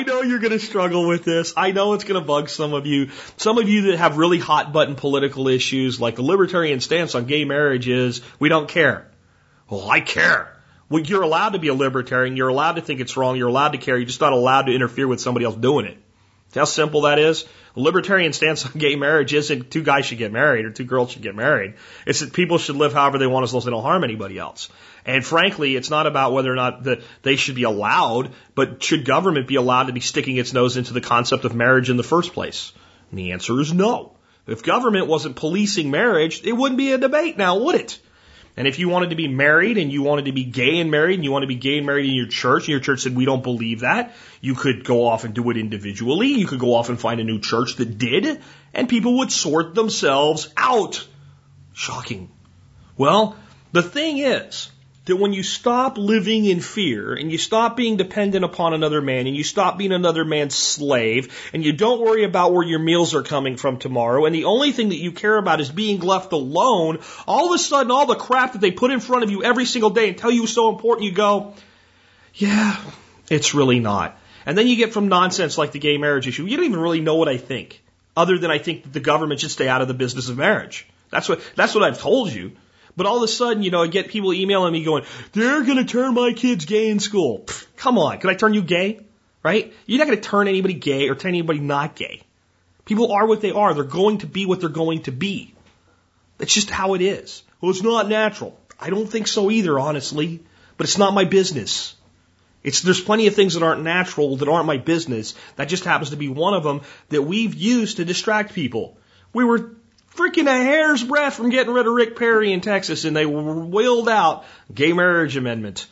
I 0.00 0.02
know 0.02 0.22
you're 0.22 0.38
going 0.38 0.52
to 0.52 0.58
struggle 0.58 1.06
with 1.06 1.24
this. 1.24 1.52
I 1.58 1.72
know 1.72 1.92
it's 1.92 2.04
going 2.04 2.18
to 2.18 2.26
bug 2.26 2.48
some 2.48 2.72
of 2.72 2.86
you. 2.86 3.10
Some 3.36 3.58
of 3.58 3.68
you 3.68 3.82
that 3.90 3.98
have 3.98 4.16
really 4.16 4.38
hot 4.38 4.72
button 4.72 4.94
political 4.94 5.46
issues, 5.46 6.00
like 6.00 6.16
the 6.16 6.22
libertarian 6.22 6.80
stance 6.80 7.14
on 7.14 7.26
gay 7.26 7.44
marriage 7.44 7.86
is, 7.86 8.22
we 8.38 8.48
don't 8.48 8.66
care. 8.66 9.10
Well, 9.68 9.90
I 9.90 10.00
care. 10.00 10.56
Well, 10.88 11.02
you're 11.02 11.20
allowed 11.20 11.50
to 11.50 11.58
be 11.58 11.68
a 11.68 11.74
libertarian. 11.74 12.34
You're 12.38 12.48
allowed 12.48 12.76
to 12.76 12.80
think 12.80 13.00
it's 13.00 13.14
wrong. 13.18 13.36
You're 13.36 13.48
allowed 13.48 13.72
to 13.72 13.78
care. 13.78 13.98
You're 13.98 14.06
just 14.06 14.22
not 14.22 14.32
allowed 14.32 14.62
to 14.62 14.74
interfere 14.74 15.06
with 15.06 15.20
somebody 15.20 15.44
else 15.44 15.56
doing 15.56 15.84
it. 15.84 15.98
See 16.52 16.60
how 16.60 16.64
simple 16.64 17.02
that 17.02 17.18
is? 17.18 17.44
A 17.76 17.80
libertarian 17.80 18.32
stance 18.32 18.64
on 18.66 18.72
gay 18.72 18.96
marriage 18.96 19.34
isn't 19.34 19.70
two 19.70 19.82
guys 19.82 20.06
should 20.06 20.16
get 20.16 20.32
married 20.32 20.64
or 20.64 20.70
two 20.70 20.84
girls 20.84 21.10
should 21.10 21.20
get 21.20 21.34
married. 21.34 21.74
It's 22.06 22.20
that 22.20 22.32
people 22.32 22.56
should 22.56 22.76
live 22.76 22.94
however 22.94 23.18
they 23.18 23.26
want 23.26 23.44
as 23.44 23.52
long 23.52 23.58
as 23.58 23.64
they 23.66 23.70
don't 23.70 23.82
harm 23.82 24.02
anybody 24.02 24.38
else. 24.38 24.70
And 25.10 25.26
frankly, 25.26 25.74
it's 25.74 25.90
not 25.90 26.06
about 26.06 26.32
whether 26.32 26.52
or 26.52 26.54
not 26.54 26.84
the, 26.84 27.02
they 27.22 27.34
should 27.34 27.56
be 27.56 27.64
allowed, 27.64 28.30
but 28.54 28.80
should 28.80 29.04
government 29.04 29.48
be 29.48 29.56
allowed 29.56 29.88
to 29.88 29.92
be 29.92 29.98
sticking 29.98 30.36
its 30.36 30.52
nose 30.52 30.76
into 30.76 30.92
the 30.92 31.00
concept 31.00 31.44
of 31.44 31.52
marriage 31.52 31.90
in 31.90 31.96
the 31.96 32.04
first 32.04 32.32
place? 32.32 32.72
And 33.10 33.18
the 33.18 33.32
answer 33.32 33.60
is 33.60 33.72
no. 33.72 34.12
If 34.46 34.62
government 34.62 35.08
wasn't 35.08 35.34
policing 35.34 35.90
marriage, 35.90 36.42
it 36.44 36.52
wouldn't 36.52 36.78
be 36.78 36.92
a 36.92 36.98
debate 36.98 37.36
now, 37.36 37.58
would 37.58 37.74
it? 37.74 37.98
And 38.56 38.68
if 38.68 38.78
you 38.78 38.88
wanted 38.88 39.10
to 39.10 39.16
be 39.16 39.26
married 39.26 39.78
and 39.78 39.90
you 39.90 40.02
wanted 40.02 40.26
to 40.26 40.32
be 40.32 40.44
gay 40.44 40.78
and 40.78 40.92
married 40.92 41.14
and 41.14 41.24
you 41.24 41.32
want 41.32 41.42
to 41.42 41.48
be 41.48 41.56
gay 41.56 41.78
and 41.78 41.86
married 41.86 42.08
in 42.08 42.14
your 42.14 42.28
church 42.28 42.62
and 42.62 42.68
your 42.68 42.78
church 42.78 43.00
said, 43.00 43.16
we 43.16 43.24
don't 43.24 43.42
believe 43.42 43.80
that, 43.80 44.14
you 44.40 44.54
could 44.54 44.84
go 44.84 45.08
off 45.08 45.24
and 45.24 45.34
do 45.34 45.50
it 45.50 45.56
individually. 45.56 46.28
You 46.28 46.46
could 46.46 46.60
go 46.60 46.74
off 46.74 46.88
and 46.88 47.00
find 47.00 47.20
a 47.20 47.24
new 47.24 47.40
church 47.40 47.74
that 47.76 47.98
did 47.98 48.40
and 48.72 48.88
people 48.88 49.18
would 49.18 49.32
sort 49.32 49.74
themselves 49.74 50.52
out. 50.56 51.04
Shocking. 51.72 52.30
Well, 52.96 53.34
the 53.72 53.82
thing 53.82 54.18
is, 54.18 54.70
that 55.10 55.16
when 55.16 55.32
you 55.32 55.42
stop 55.42 55.98
living 55.98 56.44
in 56.46 56.60
fear 56.60 57.14
and 57.14 57.30
you 57.30 57.38
stop 57.38 57.76
being 57.76 57.96
dependent 57.96 58.44
upon 58.44 58.74
another 58.74 59.02
man 59.02 59.26
and 59.26 59.36
you 59.36 59.44
stop 59.44 59.76
being 59.76 59.92
another 59.92 60.24
man's 60.24 60.54
slave 60.54 61.50
and 61.52 61.64
you 61.64 61.72
don't 61.72 62.00
worry 62.00 62.24
about 62.24 62.52
where 62.52 62.66
your 62.66 62.78
meals 62.78 63.14
are 63.14 63.22
coming 63.22 63.56
from 63.56 63.78
tomorrow 63.78 64.24
and 64.24 64.34
the 64.34 64.44
only 64.44 64.72
thing 64.72 64.88
that 64.88 64.96
you 64.96 65.12
care 65.12 65.36
about 65.36 65.60
is 65.60 65.70
being 65.70 66.00
left 66.00 66.32
alone, 66.32 66.98
all 67.26 67.46
of 67.46 67.54
a 67.54 67.58
sudden 67.58 67.90
all 67.90 68.06
the 68.06 68.14
crap 68.14 68.52
that 68.52 68.60
they 68.60 68.70
put 68.70 68.90
in 68.90 69.00
front 69.00 69.22
of 69.22 69.30
you 69.30 69.44
every 69.44 69.66
single 69.66 69.90
day 69.90 70.08
and 70.08 70.16
tell 70.16 70.30
you 70.30 70.44
is 70.44 70.52
so 70.52 70.70
important, 70.70 71.04
you 71.04 71.12
go, 71.12 71.54
yeah, 72.34 72.76
it's 73.28 73.54
really 73.54 73.80
not. 73.80 74.16
And 74.46 74.56
then 74.56 74.66
you 74.66 74.76
get 74.76 74.92
from 74.92 75.08
nonsense 75.08 75.58
like 75.58 75.72
the 75.72 75.78
gay 75.78 75.98
marriage 75.98 76.26
issue. 76.26 76.46
You 76.46 76.56
don't 76.56 76.66
even 76.66 76.80
really 76.80 77.00
know 77.00 77.16
what 77.16 77.28
I 77.28 77.36
think, 77.36 77.82
other 78.16 78.38
than 78.38 78.50
I 78.50 78.58
think 78.58 78.84
that 78.84 78.92
the 78.92 79.00
government 79.00 79.40
should 79.40 79.50
stay 79.50 79.68
out 79.68 79.82
of 79.82 79.88
the 79.88 79.94
business 79.94 80.28
of 80.28 80.38
marriage. 80.38 80.86
That's 81.10 81.28
what 81.28 81.40
that's 81.56 81.74
what 81.74 81.84
I've 81.84 82.00
told 82.00 82.32
you. 82.32 82.52
But 82.96 83.06
all 83.06 83.18
of 83.18 83.22
a 83.22 83.28
sudden, 83.28 83.62
you 83.62 83.70
know, 83.70 83.82
I 83.82 83.86
get 83.86 84.08
people 84.08 84.32
emailing 84.32 84.72
me 84.72 84.84
going, 84.84 85.04
they're 85.32 85.62
going 85.62 85.78
to 85.78 85.84
turn 85.84 86.14
my 86.14 86.32
kids 86.32 86.64
gay 86.64 86.88
in 86.88 86.98
school. 86.98 87.40
Pfft, 87.40 87.66
come 87.76 87.98
on, 87.98 88.18
can 88.18 88.30
I 88.30 88.34
turn 88.34 88.54
you 88.54 88.62
gay? 88.62 89.00
Right? 89.42 89.72
You're 89.86 89.98
not 89.98 90.06
going 90.06 90.20
to 90.20 90.28
turn 90.28 90.48
anybody 90.48 90.74
gay 90.74 91.08
or 91.08 91.14
turn 91.14 91.30
anybody 91.30 91.60
not 91.60 91.96
gay. 91.96 92.22
People 92.84 93.12
are 93.12 93.26
what 93.26 93.40
they 93.40 93.52
are. 93.52 93.72
They're 93.72 93.84
going 93.84 94.18
to 94.18 94.26
be 94.26 94.46
what 94.46 94.60
they're 94.60 94.68
going 94.68 95.02
to 95.02 95.12
be. 95.12 95.54
That's 96.38 96.52
just 96.52 96.70
how 96.70 96.94
it 96.94 97.00
is. 97.00 97.42
Well, 97.60 97.70
it's 97.70 97.82
not 97.82 98.08
natural. 98.08 98.58
I 98.78 98.90
don't 98.90 99.06
think 99.06 99.28
so 99.28 99.50
either, 99.50 99.78
honestly. 99.78 100.40
But 100.76 100.86
it's 100.86 100.98
not 100.98 101.12
my 101.12 101.24
business. 101.24 101.94
It's, 102.62 102.80
there's 102.80 103.00
plenty 103.00 103.26
of 103.26 103.34
things 103.34 103.54
that 103.54 103.62
aren't 103.62 103.82
natural 103.82 104.36
that 104.38 104.48
aren't 104.48 104.66
my 104.66 104.78
business. 104.78 105.34
That 105.56 105.68
just 105.68 105.84
happens 105.84 106.10
to 106.10 106.16
be 106.16 106.28
one 106.28 106.54
of 106.54 106.62
them 106.62 106.80
that 107.10 107.22
we've 107.22 107.54
used 107.54 107.98
to 107.98 108.04
distract 108.04 108.54
people. 108.54 108.98
We 109.32 109.44
were 109.44 109.76
freaking 110.14 110.46
a 110.46 110.62
hair's 110.62 111.02
breadth 111.02 111.36
from 111.36 111.50
getting 111.50 111.72
rid 111.72 111.86
of 111.86 111.92
Rick 111.92 112.16
Perry 112.16 112.52
in 112.52 112.60
Texas, 112.60 113.04
and 113.04 113.16
they 113.16 113.26
wheeled 113.26 114.08
out 114.08 114.44
gay 114.72 114.92
marriage 114.92 115.36
amendment 115.36 115.86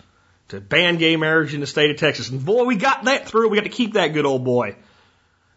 to 0.49 0.61
ban 0.61 0.97
gay 0.97 1.16
marriage 1.16 1.55
in 1.55 1.61
the 1.61 1.66
state 1.66 1.90
of 1.90 1.99
Texas. 1.99 2.31
And 2.31 2.45
boy, 2.45 2.65
we 2.65 2.77
got 2.77 3.05
that 3.05 3.28
through. 3.28 3.49
We 3.49 3.57
got 3.57 3.65
to 3.65 3.70
keep 3.70 3.95
that 3.95 4.09
good 4.09 4.27
old 4.27 4.45
boy. 4.45 4.77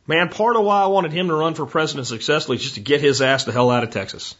Man, 0.07 0.29
part 0.29 0.55
of 0.55 0.63
why 0.63 0.81
I 0.81 0.87
wanted 0.87 1.13
him 1.13 1.27
to 1.27 1.35
run 1.35 1.53
for 1.53 1.65
president 1.65 2.07
successfully 2.07 2.57
is 2.57 2.63
just 2.63 2.75
to 2.75 2.81
get 2.81 3.01
his 3.01 3.21
ass 3.21 3.45
the 3.45 3.51
hell 3.51 3.69
out 3.69 3.83
of 3.83 3.91
Texas. 3.91 4.35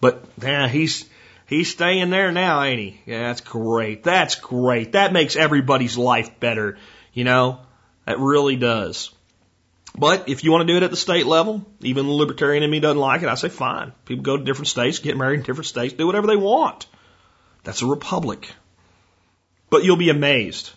But 0.00 0.24
yeah, 0.40 0.68
he's 0.68 1.08
he's 1.46 1.70
staying 1.70 2.10
there 2.10 2.32
now, 2.32 2.62
ain't 2.62 2.78
he? 2.78 3.00
Yeah, 3.06 3.28
that's 3.28 3.40
great. 3.40 4.04
That's 4.04 4.36
great. 4.36 4.92
That 4.92 5.12
makes 5.12 5.36
everybody's 5.36 5.98
life 5.98 6.40
better. 6.40 6.78
You 7.12 7.24
know, 7.24 7.60
that 8.06 8.18
really 8.18 8.56
does. 8.56 9.10
But 9.96 10.28
if 10.28 10.42
you 10.42 10.50
want 10.50 10.66
to 10.66 10.72
do 10.72 10.76
it 10.76 10.82
at 10.82 10.90
the 10.90 10.96
state 10.96 11.24
level, 11.24 11.64
even 11.80 12.06
the 12.06 12.12
libertarian 12.12 12.64
in 12.64 12.70
me 12.70 12.80
doesn't 12.80 12.98
like 12.98 13.22
it, 13.22 13.28
I 13.28 13.36
say 13.36 13.48
fine. 13.48 13.92
People 14.04 14.24
go 14.24 14.36
to 14.36 14.44
different 14.44 14.68
states, 14.68 14.98
get 14.98 15.16
married 15.16 15.38
in 15.38 15.46
different 15.46 15.66
states, 15.66 15.94
do 15.94 16.06
whatever 16.06 16.26
they 16.26 16.36
want. 16.36 16.86
That's 17.62 17.82
a 17.82 17.86
republic. 17.86 18.50
But 19.70 19.84
you'll 19.84 19.96
be 19.96 20.10
amazed. 20.10 20.70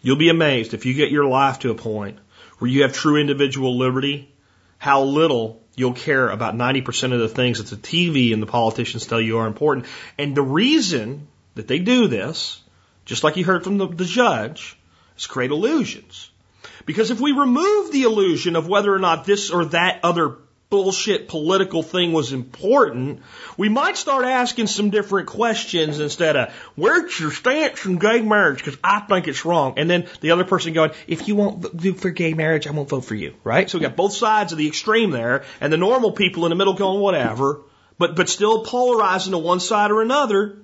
You'll 0.00 0.16
be 0.16 0.28
amazed 0.28 0.74
if 0.74 0.86
you 0.86 0.94
get 0.94 1.10
your 1.10 1.24
life 1.24 1.60
to 1.60 1.70
a 1.70 1.74
point 1.74 2.18
where 2.58 2.70
you 2.70 2.82
have 2.82 2.92
true 2.92 3.20
individual 3.20 3.76
liberty, 3.76 4.32
how 4.78 5.02
little 5.02 5.62
you'll 5.74 5.92
care 5.92 6.28
about 6.28 6.54
90% 6.54 7.12
of 7.12 7.18
the 7.18 7.28
things 7.28 7.58
that 7.58 7.68
the 7.68 7.76
TV 7.76 8.32
and 8.32 8.40
the 8.40 8.46
politicians 8.46 9.06
tell 9.06 9.20
you 9.20 9.38
are 9.38 9.46
important. 9.46 9.86
And 10.18 10.36
the 10.36 10.42
reason 10.42 11.26
that 11.56 11.66
they 11.66 11.80
do 11.80 12.06
this, 12.06 12.62
just 13.04 13.24
like 13.24 13.36
you 13.36 13.44
heard 13.44 13.64
from 13.64 13.78
the, 13.78 13.88
the 13.88 14.04
judge, 14.04 14.78
is 15.18 15.26
create 15.26 15.50
illusions. 15.50 16.30
Because 16.84 17.10
if 17.10 17.20
we 17.20 17.32
remove 17.32 17.92
the 17.92 18.02
illusion 18.02 18.56
of 18.56 18.68
whether 18.68 18.92
or 18.92 18.98
not 18.98 19.24
this 19.24 19.50
or 19.50 19.66
that 19.66 20.00
other 20.02 20.36
bullshit 20.68 21.28
political 21.28 21.82
thing 21.82 22.12
was 22.12 22.32
important, 22.32 23.22
we 23.56 23.68
might 23.68 23.96
start 23.96 24.24
asking 24.24 24.66
some 24.66 24.90
different 24.90 25.28
questions 25.28 26.00
instead 26.00 26.36
of, 26.36 26.52
where's 26.74 27.18
your 27.20 27.30
stance 27.30 27.86
on 27.86 27.96
gay 27.96 28.20
marriage? 28.20 28.58
Because 28.58 28.78
I 28.82 29.00
think 29.00 29.28
it's 29.28 29.44
wrong. 29.44 29.74
And 29.76 29.88
then 29.88 30.08
the 30.20 30.32
other 30.32 30.44
person 30.44 30.72
going, 30.72 30.90
if 31.06 31.28
you 31.28 31.36
won't 31.36 31.72
vote 31.72 32.00
for 32.00 32.10
gay 32.10 32.34
marriage, 32.34 32.66
I 32.66 32.72
won't 32.72 32.88
vote 32.88 33.04
for 33.04 33.14
you. 33.14 33.34
Right? 33.44 33.70
So 33.70 33.78
we 33.78 33.82
got 33.82 33.96
both 33.96 34.12
sides 34.12 34.52
of 34.52 34.58
the 34.58 34.66
extreme 34.66 35.10
there, 35.10 35.44
and 35.60 35.72
the 35.72 35.76
normal 35.76 36.12
people 36.12 36.46
in 36.46 36.50
the 36.50 36.56
middle 36.56 36.74
going, 36.74 37.00
whatever, 37.00 37.60
but, 37.96 38.16
but 38.16 38.28
still 38.28 38.64
polarizing 38.64 39.32
to 39.32 39.38
one 39.38 39.60
side 39.60 39.90
or 39.92 40.02
another. 40.02 40.58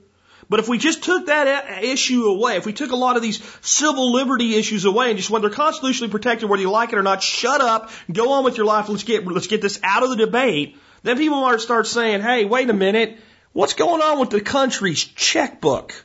But 0.48 0.60
if 0.60 0.68
we 0.68 0.78
just 0.78 1.02
took 1.02 1.26
that 1.26 1.82
issue 1.82 2.24
away, 2.26 2.56
if 2.56 2.66
we 2.66 2.72
took 2.72 2.90
a 2.92 2.96
lot 2.96 3.16
of 3.16 3.22
these 3.22 3.42
civil 3.60 4.12
liberty 4.12 4.54
issues 4.56 4.84
away 4.84 5.08
and 5.08 5.16
just 5.16 5.30
went, 5.30 5.42
they're 5.42 5.50
constitutionally 5.50 6.10
protected 6.10 6.48
whether 6.48 6.62
you 6.62 6.70
like 6.70 6.92
it 6.92 6.98
or 6.98 7.02
not, 7.02 7.22
shut 7.22 7.60
up, 7.60 7.90
go 8.10 8.32
on 8.32 8.44
with 8.44 8.56
your 8.56 8.66
life, 8.66 8.88
let's 8.88 9.04
get, 9.04 9.26
let's 9.26 9.46
get 9.46 9.62
this 9.62 9.80
out 9.82 10.02
of 10.02 10.10
the 10.10 10.16
debate, 10.16 10.76
then 11.02 11.16
people 11.16 11.40
might 11.40 11.60
start 11.60 11.86
saying, 11.86 12.20
hey, 12.20 12.44
wait 12.44 12.68
a 12.70 12.74
minute, 12.74 13.18
what's 13.52 13.74
going 13.74 14.02
on 14.02 14.18
with 14.18 14.30
the 14.30 14.40
country's 14.40 15.04
checkbook? 15.04 16.04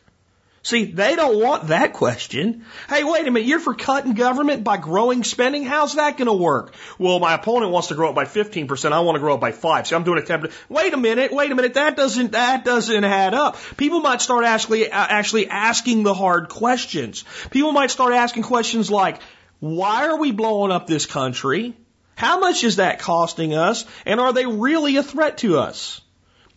See, 0.68 0.84
they 0.84 1.16
don't 1.16 1.40
want 1.40 1.68
that 1.68 1.94
question. 1.94 2.66
Hey, 2.90 3.06
wait 3.06 3.26
a 3.26 3.32
minute, 3.32 3.48
you're 3.48 3.62
for 3.62 3.74
cutting 3.74 4.16
government 4.16 4.66
by 4.66 4.76
growing 4.76 5.24
spending? 5.24 5.64
How's 5.64 5.96
that 5.96 6.18
going 6.18 6.26
to 6.26 6.34
work? 6.34 6.74
Well, 7.00 7.20
my 7.20 7.36
opponent 7.36 7.72
wants 7.72 7.88
to 7.88 7.96
grow 7.96 8.10
it 8.10 8.16
by 8.16 8.26
15%. 8.26 8.92
I 8.92 9.00
want 9.00 9.16
to 9.16 9.22
grow 9.22 9.36
it 9.36 9.40
by 9.40 9.54
5. 9.54 9.88
See, 9.88 9.96
I'm 9.96 10.04
doing 10.04 10.20
a 10.20 10.22
10%. 10.22 10.52
Wait 10.68 10.94
a 10.94 10.98
minute, 10.98 11.32
wait 11.32 11.50
a 11.50 11.56
minute, 11.56 11.76
that 11.76 11.96
doesn't, 11.96 12.34
that 12.34 12.66
doesn't 12.66 13.06
add 13.06 13.34
up. 13.34 13.56
People 13.78 14.02
might 14.02 14.20
start 14.20 14.44
actually, 14.44 14.92
uh, 14.92 15.08
actually 15.10 15.48
asking 15.48 16.04
the 16.04 16.14
hard 16.14 16.50
questions. 16.50 17.24
People 17.50 17.72
might 17.72 17.90
start 17.90 18.14
asking 18.14 18.44
questions 18.44 18.92
like, 18.92 19.22
why 19.62 20.08
are 20.08 20.18
we 20.18 20.34
blowing 20.34 20.74
up 20.74 20.86
this 20.86 21.06
country? 21.06 21.78
How 22.16 22.42
much 22.42 22.66
is 22.66 22.76
that 22.76 23.00
costing 23.00 23.54
us? 23.54 23.86
And 24.06 24.20
are 24.20 24.34
they 24.34 24.46
really 24.46 24.98
a 24.98 25.04
threat 25.04 25.38
to 25.38 25.60
us? 25.60 26.02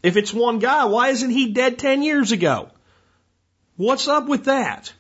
If 0.02 0.16
it's 0.16 0.34
one 0.34 0.58
guy, 0.58 0.86
why 0.86 1.10
isn't 1.10 1.30
he 1.30 1.52
dead 1.52 1.78
10 1.78 2.02
years 2.02 2.32
ago? 2.32 2.70
What's 3.80 4.08
up 4.08 4.26
with 4.26 4.44
that? 4.44 4.92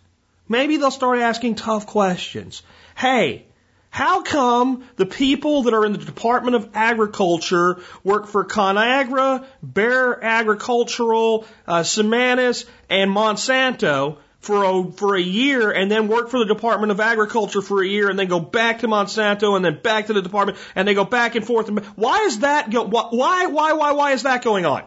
Maybe 0.48 0.78
they'll 0.78 0.90
start 0.90 1.18
asking 1.18 1.56
tough 1.56 1.86
questions. 1.86 2.62
Hey, 2.96 3.44
how 3.90 4.22
come 4.22 4.88
the 4.96 5.04
people 5.04 5.64
that 5.64 5.74
are 5.74 5.84
in 5.84 5.92
the 5.92 5.98
Department 5.98 6.56
of 6.56 6.70
Agriculture 6.72 7.80
work 8.02 8.26
for 8.26 8.42
ConAgra, 8.46 9.44
Bayer 9.62 10.18
Agricultural, 10.24 11.44
uh, 11.66 11.80
Seminis, 11.80 12.64
and 12.88 13.10
Monsanto 13.10 14.16
for 14.38 14.64
a, 14.64 14.90
for 14.92 15.14
a 15.14 15.20
year 15.20 15.70
and 15.70 15.90
then 15.90 16.08
work 16.08 16.30
for 16.30 16.38
the 16.38 16.46
Department 16.46 16.90
of 16.90 17.00
Agriculture 17.00 17.60
for 17.60 17.82
a 17.82 17.86
year 17.86 18.08
and 18.08 18.18
then 18.18 18.28
go 18.28 18.40
back 18.40 18.78
to 18.78 18.88
Monsanto 18.88 19.56
and 19.56 19.62
then 19.62 19.80
back 19.82 20.06
to 20.06 20.14
the 20.14 20.22
department 20.22 20.56
and 20.74 20.88
they 20.88 20.94
go 20.94 21.04
back 21.04 21.34
and 21.34 21.46
forth. 21.46 21.68
Why 21.96 22.20
is 22.20 22.38
that 22.38 22.70
go, 22.70 22.84
why, 22.84 23.44
why, 23.44 23.72
why, 23.72 23.92
why 23.92 24.12
is 24.12 24.22
that 24.22 24.42
going 24.42 24.64
on? 24.64 24.84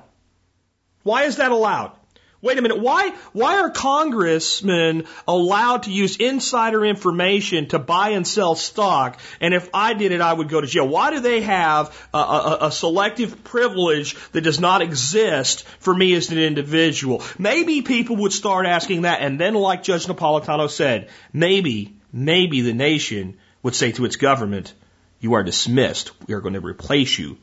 Why 1.03 1.26
is 1.26 1.36
that 1.36 1.52
allowed? 1.52 1.95
Wait 2.44 2.57
a 2.57 2.61
minute. 2.61 2.78
Why, 2.78 3.11
why 3.32 3.61
are 3.61 3.70
congressmen 3.70 5.06
allowed 5.26 5.84
to 5.84 5.91
use 5.91 6.18
insider 6.18 6.84
information 6.84 7.70
to 7.70 7.80
buy 7.80 8.10
and 8.10 8.28
sell 8.28 8.56
stock? 8.56 9.18
And 9.40 9.53
if 9.53 9.70
I 9.74 9.94
did 9.94 10.11
it, 10.11 10.20
I 10.20 10.34
would 10.34 10.49
go 10.49 10.60
to 10.60 10.68
jail. 10.68 10.86
Why 10.86 11.11
do 11.11 11.22
they 11.22 11.40
have 11.40 11.98
a, 12.14 12.18
a, 12.18 12.57
a 12.64 12.72
selective 12.74 13.45
privilege 13.45 14.18
that 14.34 14.41
does 14.41 14.60
not 14.60 14.82
exist 14.82 15.64
for 15.80 15.95
me 15.95 16.14
as 16.15 16.32
an 16.32 16.38
individual? 16.38 17.24
Maybe 17.40 17.82
people 17.82 18.18
would 18.18 18.34
start 18.34 18.65
asking 18.65 19.03
that. 19.03 19.22
And 19.22 19.40
then 19.40 19.53
like 19.53 19.82
Judge 19.82 20.06
Napolitano 20.07 20.70
said, 20.70 21.07
maybe, 21.32 21.95
maybe 22.11 22.60
the 22.60 22.74
nation 22.74 23.38
would 23.61 23.74
say 23.74 23.94
to 23.94 24.03
its 24.03 24.18
government, 24.18 24.74
you 25.22 25.36
are 25.36 25.44
dismissed. 25.44 26.11
We 26.28 26.34
are 26.34 26.41
going 26.41 26.56
to 26.56 26.60
replace 26.60 27.18
you 27.18 27.38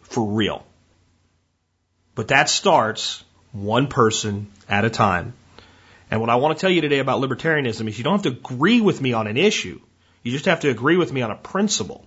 for 0.00 0.26
real. 0.26 0.66
But 2.16 2.28
that 2.28 2.50
starts 2.50 3.22
one 3.52 3.86
person 3.86 4.50
at 4.68 4.84
a 4.84 4.90
time. 4.90 5.34
And 6.10 6.20
what 6.20 6.30
I 6.30 6.36
want 6.36 6.56
to 6.56 6.60
tell 6.60 6.70
you 6.70 6.80
today 6.80 6.98
about 6.98 7.20
libertarianism 7.20 7.88
is 7.88 7.96
you 7.96 8.04
don't 8.04 8.22
have 8.22 8.32
to 8.32 8.38
agree 8.38 8.80
with 8.80 9.00
me 9.00 9.12
on 9.12 9.26
an 9.26 9.36
issue. 9.36 9.80
You 10.22 10.32
just 10.32 10.44
have 10.46 10.60
to 10.60 10.70
agree 10.70 10.96
with 10.96 11.12
me 11.12 11.22
on 11.22 11.30
a 11.30 11.36
principle. 11.36 12.06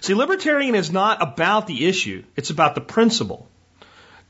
See, 0.00 0.14
libertarian 0.14 0.74
is 0.74 0.90
not 0.90 1.22
about 1.22 1.66
the 1.66 1.86
issue. 1.86 2.24
It's 2.36 2.50
about 2.50 2.74
the 2.74 2.80
principle. 2.80 3.48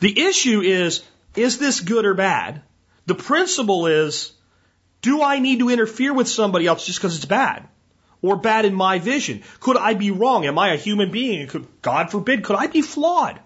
The 0.01 0.27
issue 0.27 0.61
is, 0.61 1.03
is 1.37 1.59
this 1.59 1.81
good 1.81 2.05
or 2.05 2.15
bad? 2.15 2.63
The 3.07 3.15
principle 3.15 3.87
is, 3.87 4.33
do 5.03 5.23
I 5.23 5.39
need 5.39 5.59
to 5.59 5.71
interfere 5.71 6.13
with 6.13 6.29
somebody 6.29 6.67
else 6.67 6.87
just 6.87 6.99
because 6.99 7.17
it's 7.17 7.25
bad? 7.25 7.69
Or 8.23 8.37
bad 8.37 8.65
in 8.65 8.75
my 8.75 8.99
vision? 8.99 9.43
Could 9.61 9.77
I 9.77 9.95
be 9.95 10.11
wrong? 10.11 10.47
Am 10.47 10.59
I 10.59 10.73
a 10.73 10.79
human 10.79 11.11
being? 11.11 11.47
Could, 11.47 11.67
God 11.83 12.11
forbid, 12.11 12.43
could 12.43 12.57
I 12.57 12.69
be 12.69 12.81
flawed? 12.81 13.39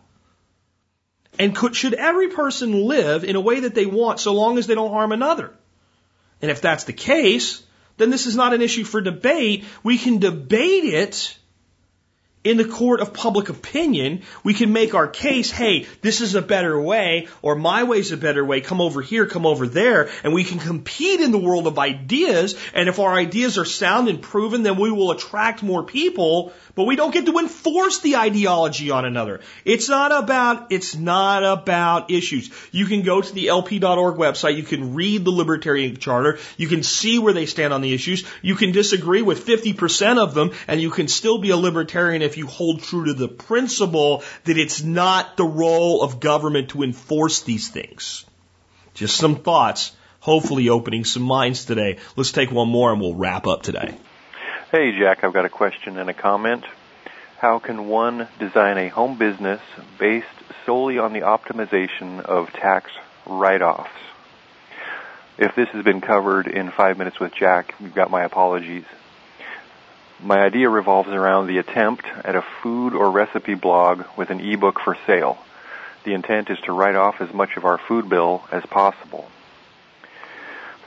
And 1.39 1.55
could, 1.55 1.77
should 1.77 1.95
every 1.95 2.29
person 2.29 2.87
live 2.87 3.25
in 3.25 3.37
a 3.37 3.41
way 3.41 3.61
that 3.61 3.75
they 3.75 3.87
want 3.87 4.21
so 4.21 4.35
long 4.35 4.59
as 4.59 4.67
they 4.67 4.75
don't 4.75 4.91
harm 4.91 5.13
another? 5.13 5.53
And 6.43 6.51
if 6.51 6.61
that's 6.61 6.85
the 6.85 6.93
case, 6.93 7.63
then 7.97 8.11
this 8.11 8.27
is 8.27 8.37
not 8.37 8.55
an 8.55 8.63
issue 8.63 8.85
for 8.85 9.01
debate. 9.01 9.65
We 9.83 9.99
can 9.99 10.19
debate 10.19 10.85
it 10.85 11.39
in 12.49 12.57
the 12.57 12.65
court 12.65 13.01
of 13.01 13.13
public 13.13 13.51
opinion, 13.51 14.23
we 14.43 14.55
can 14.55 14.73
make 14.73 14.95
our 14.95 15.07
case, 15.07 15.51
hey, 15.51 15.87
this 16.01 16.23
is 16.23 16.35
a 16.35 16.41
better 16.41 16.81
way, 16.81 17.29
or 17.43 17.55
my 17.55 17.85
way's 17.85 18.11
a 18.11 18.17
better 18.17 18.43
way, 18.43 18.63
come 18.63 18.81
over 18.81 19.03
here, 19.03 19.27
come 19.27 19.45
over 19.45 19.67
there, 19.67 20.09
and 20.25 20.33
we 20.33 20.45
can 20.45 20.59
compete 20.59 21.21
in 21.21 21.31
the 21.31 21.39
world 21.39 21.67
of 21.67 21.79
ideas, 21.79 22.57
and 22.73 22.89
if 22.89 22.99
our 22.99 23.13
ideas 23.13 23.59
are 23.59 23.67
sound 23.67 24.09
and 24.09 24.23
proven, 24.23 24.63
then 24.63 24.81
we 24.81 24.91
will 24.91 25.11
attract 25.11 25.63
more 25.63 25.83
people, 25.83 26.55
but 26.75 26.85
we 26.85 26.97
don't 26.97 27.13
get 27.13 27.27
to 27.27 27.39
enforce 27.39 27.99
the 27.99 28.17
ideology 28.17 28.91
on 28.91 29.05
another. 29.05 29.41
It's 29.67 29.91
not 29.91 30.11
about, 30.11 30.73
it's 30.73 30.97
not 30.97 31.45
about 31.45 32.11
issues. 32.11 32.51
You 32.73 32.87
can 32.87 33.03
go 33.03 33.21
to 33.21 33.35
the 33.35 33.49
LP.org 33.49 34.17
website, 34.17 34.57
you 34.57 34.63
can 34.63 34.95
read 34.95 35.23
the 35.27 35.33
Libertarian 35.33 35.99
Charter, 35.99 36.39
you 36.57 36.69
can 36.69 36.83
see 36.83 37.19
where 37.19 37.35
they 37.35 37.45
stand 37.45 37.75
on 37.75 37.83
the 37.83 37.93
issues, 37.93 38.25
you 38.41 38.55
can 38.55 38.73
disagree 38.73 39.21
with 39.21 39.45
50% 39.45 40.17
of 40.17 40.33
them, 40.33 40.53
and 40.67 40.81
you 40.81 40.91
can 40.91 41.09
still 41.09 41.37
be 41.37 41.51
a 41.51 41.57
libertarian 41.59 42.23
if 42.23 42.38
you 42.39 42.47
hold 42.47 42.83
true 42.83 43.05
to 43.07 43.15
the 43.15 43.29
principle 43.29 44.23
that 44.45 44.57
it's 44.57 44.83
not 44.83 45.37
the 45.37 45.45
role 45.45 46.03
of 46.03 46.21
government 46.21 46.71
to 46.71 46.83
enforce 46.83 47.43
these 47.43 47.69
things. 47.69 48.25
Just 48.95 49.17
some 49.17 49.37
thoughts, 49.37 49.95
hopefully 50.21 50.69
opening 50.71 51.05
some 51.05 51.23
minds 51.23 51.67
today. 51.67 51.99
Let's 52.17 52.33
take 52.33 52.51
one 52.51 52.69
more 52.69 52.91
and 52.93 53.01
we'll 53.01 53.15
wrap 53.15 53.47
up 53.47 53.63
today. 53.63 53.95
Hey, 54.73 54.99
Jack, 54.99 55.25
I've 55.25 55.33
got 55.33 55.45
a 55.45 55.51
question 55.51 55.99
and 55.99 56.11
a 56.11 56.15
comment. 56.15 56.65
How 57.39 57.59
can 57.59 57.87
one 57.89 58.27
design 58.39 58.79
a 58.79 58.89
home 58.89 59.17
business 59.17 59.61
based 59.99 60.27
solely 60.67 60.99
on 60.99 61.13
the 61.13 61.21
optimization 61.21 62.21
of 62.21 62.53
tax 62.53 62.91
write-offs? 63.27 63.91
If 65.39 65.55
this 65.55 65.69
has 65.69 65.85
been 65.85 66.01
covered 66.01 66.49
in 66.49 66.73
five 66.73 66.99
minutes 66.99 67.21
with 67.21 67.33
Jack, 67.33 67.75
you've 67.79 67.95
got 67.95 68.11
my 68.11 68.25
apologies. 68.25 68.85
My 70.21 70.41
idea 70.41 70.69
revolves 70.69 71.11
around 71.11 71.47
the 71.47 71.59
attempt 71.59 72.05
at 72.25 72.35
a 72.35 72.45
food 72.63 72.93
or 72.93 73.11
recipe 73.11 73.55
blog 73.55 74.03
with 74.17 74.31
an 74.31 74.41
ebook 74.41 74.81
for 74.81 74.97
sale. 75.07 75.39
The 76.05 76.13
intent 76.13 76.51
is 76.51 76.59
to 76.65 76.73
write 76.73 76.97
off 76.97 77.21
as 77.21 77.33
much 77.33 77.57
of 77.57 77.65
our 77.65 77.79
food 77.79 78.09
bill 78.09 78.43
as 78.51 78.65
possible. 78.67 79.29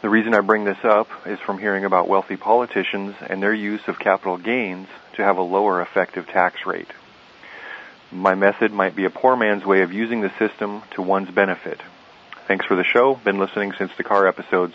The 0.02 0.10
reason 0.10 0.34
I 0.34 0.42
bring 0.42 0.66
this 0.66 0.84
up 0.84 1.08
is 1.26 1.40
from 1.40 1.60
hearing 1.60 1.86
about 1.86 2.10
wealthy 2.10 2.36
politicians 2.36 3.16
and 3.22 3.42
their 3.42 3.54
use 3.54 3.88
of 3.88 4.00
capital 4.00 4.38
gains 4.38 4.88
to 5.14 5.24
have 5.24 5.38
a 5.38 5.44
lower 5.44 5.82
effective 5.82 6.28
tax 6.28 6.66
rate. 6.66 6.92
My 8.12 8.36
method 8.36 8.74
might 8.74 8.96
be 8.98 9.06
a 9.06 9.10
poor 9.10 9.38
man's 9.38 9.64
way 9.64 9.82
of 9.82 9.94
using 9.94 10.20
the 10.20 10.38
system 10.40 10.82
to 10.96 11.02
one's 11.02 11.32
benefit. 11.32 11.80
Thanks 12.48 12.66
for 12.66 12.76
the 12.76 12.84
show. 12.84 13.16
Been 13.16 13.40
listening 13.40 13.72
since 13.78 13.92
the 13.96 14.04
car 14.04 14.28
episodes. 14.28 14.74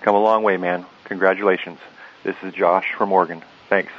Come 0.00 0.14
a 0.14 0.22
long 0.22 0.42
way, 0.42 0.56
man. 0.56 0.86
Congratulations. 1.04 1.80
This 2.24 2.36
is 2.42 2.54
Josh 2.54 2.92
from 2.96 3.12
Oregon. 3.12 3.42
Thanks. 3.70 3.92